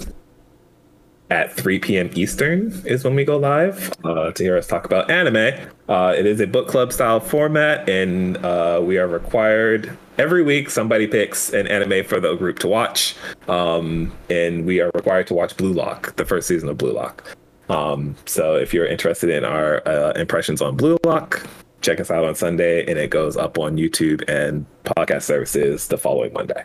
at 1.30 1.52
3 1.52 1.78
p.m. 1.78 2.10
Eastern 2.14 2.72
is 2.84 3.04
when 3.04 3.14
we 3.14 3.24
go 3.24 3.36
live 3.36 3.92
uh, 4.04 4.32
to 4.32 4.42
hear 4.42 4.56
us 4.56 4.66
talk 4.66 4.84
about 4.84 5.10
anime. 5.10 5.54
Uh, 5.88 6.14
it 6.16 6.26
is 6.26 6.40
a 6.40 6.46
book 6.46 6.68
club 6.68 6.92
style 6.92 7.20
format, 7.20 7.88
and 7.88 8.36
uh, 8.38 8.80
we 8.82 8.98
are 8.98 9.06
required 9.06 9.96
every 10.18 10.42
week 10.42 10.68
somebody 10.68 11.06
picks 11.06 11.52
an 11.52 11.66
anime 11.66 12.04
for 12.04 12.20
the 12.20 12.34
group 12.34 12.58
to 12.58 12.68
watch, 12.68 13.14
um, 13.48 14.12
and 14.28 14.66
we 14.66 14.80
are 14.80 14.90
required 14.94 15.26
to 15.28 15.34
watch 15.34 15.56
Blue 15.56 15.72
Lock, 15.72 16.14
the 16.16 16.24
first 16.24 16.48
season 16.48 16.68
of 16.68 16.76
Blue 16.76 16.92
Lock. 16.92 17.36
Um, 17.68 18.16
so 18.26 18.56
if 18.56 18.74
you're 18.74 18.86
interested 18.86 19.30
in 19.30 19.44
our 19.44 19.86
uh, 19.86 20.12
impressions 20.12 20.60
on 20.60 20.76
Blue 20.76 20.98
Lock, 21.04 21.46
check 21.80 22.00
us 22.00 22.10
out 22.10 22.24
on 22.24 22.34
Sunday, 22.34 22.84
and 22.86 22.98
it 22.98 23.10
goes 23.10 23.36
up 23.36 23.58
on 23.58 23.76
YouTube 23.76 24.28
and 24.28 24.66
podcast 24.84 25.22
services 25.22 25.88
the 25.88 25.96
following 25.96 26.32
Monday. 26.32 26.64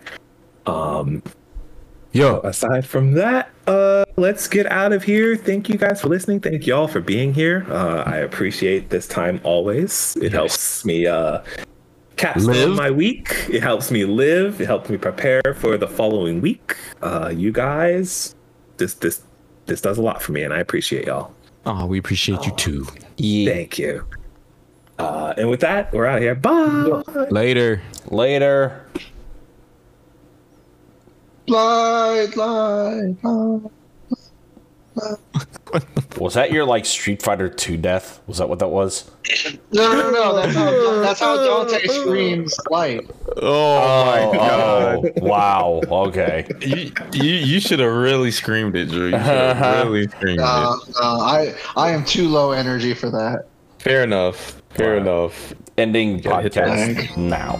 Um, 0.66 1.22
Yo, 2.16 2.40
aside 2.46 2.88
from 2.88 3.12
that, 3.12 3.50
uh, 3.68 4.06
let's 4.16 4.48
get 4.48 4.66
out 4.68 4.94
of 4.94 5.04
here. 5.04 5.36
Thank 5.36 5.68
you 5.68 5.78
guys 5.78 6.00
for 6.00 6.08
listening. 6.08 6.40
Thank 6.40 6.66
y'all 6.66 6.88
for 6.88 7.02
being 7.02 7.34
here. 7.34 7.66
Uh, 7.70 8.04
I 8.06 8.20
appreciate 8.20 8.90
this 8.90 9.06
time 9.06 9.42
always. 9.44 10.16
It 10.22 10.32
helps 10.32 10.86
me 10.86 11.08
uh, 11.08 11.42
cast 12.16 12.48
my 12.48 12.90
week. 12.90 13.36
It 13.50 13.62
helps 13.62 13.92
me 13.92 14.06
live. 14.06 14.62
It 14.62 14.66
helps 14.66 14.90
me 14.90 14.96
prepare 14.96 15.42
for 15.58 15.76
the 15.76 15.90
following 15.90 16.40
week. 16.40 16.78
Uh, 17.02 17.34
you 17.36 17.52
guys, 17.52 18.34
this 18.78 18.94
this 18.94 19.22
this 19.66 19.82
does 19.82 19.98
a 19.98 20.02
lot 20.02 20.22
for 20.22 20.32
me, 20.32 20.44
and 20.44 20.54
I 20.54 20.60
appreciate 20.60 21.08
y'all. 21.08 21.34
oh, 21.66 21.86
we 21.86 22.00
appreciate 22.00 22.46
you 22.46 22.54
too. 22.54 22.88
Yeah. 23.18 23.52
Thank 23.52 23.78
you. 23.78 24.08
Uh, 25.00 25.34
and 25.36 25.50
with 25.50 25.60
that, 25.60 25.92
we're 25.92 26.06
out 26.06 26.20
of 26.20 26.24
here. 26.24 26.36
Bye. 26.36 27.04
Later. 27.30 27.82
Later. 28.10 28.85
Light, 31.48 32.36
light, 32.36 33.16
light. 33.24 33.62
Was 36.20 36.36
that 36.36 36.52
your 36.54 36.64
like 36.66 36.86
Street 36.86 37.22
Fighter 37.22 37.50
2 37.50 37.76
death? 37.78 38.22
Was 38.28 38.38
that 38.38 38.48
what 38.48 38.60
that 38.60 38.70
was? 38.70 39.12
No, 39.74 39.92
no, 39.92 40.10
no. 40.12 40.36
That's 40.36 40.56
how, 40.56 41.00
that's 41.02 41.20
how 41.20 41.36
Dante 41.66 41.86
screams 41.88 42.56
light. 42.72 43.02
Oh 43.42 44.06
my 44.32 44.40
Oh, 44.40 45.04
wow. 45.18 45.82
Okay. 45.90 46.48
You 46.62 46.92
you, 47.12 47.24
you 47.34 47.60
should 47.60 47.80
have 47.80 47.92
really 47.92 48.32
screamed 48.32 48.76
it, 48.78 48.88
Drew. 48.90 49.08
You 49.08 49.12
should 49.12 49.20
have 49.20 49.88
really 49.92 50.08
screamed 50.08 50.40
Uh, 50.40 50.78
it. 50.88 50.96
uh, 51.02 51.20
I 51.20 51.54
I 51.76 51.92
am 51.92 52.06
too 52.06 52.30
low 52.30 52.52
energy 52.52 52.94
for 52.94 53.10
that. 53.10 53.48
Fair 53.80 54.04
enough. 54.04 54.62
Fair 54.70 54.96
enough. 54.98 55.54
Ending 55.78 56.20
Yeah, 56.20 56.42
hit 56.42 56.54
that. 56.54 56.68
podcast 56.70 57.18
now. 57.18 57.60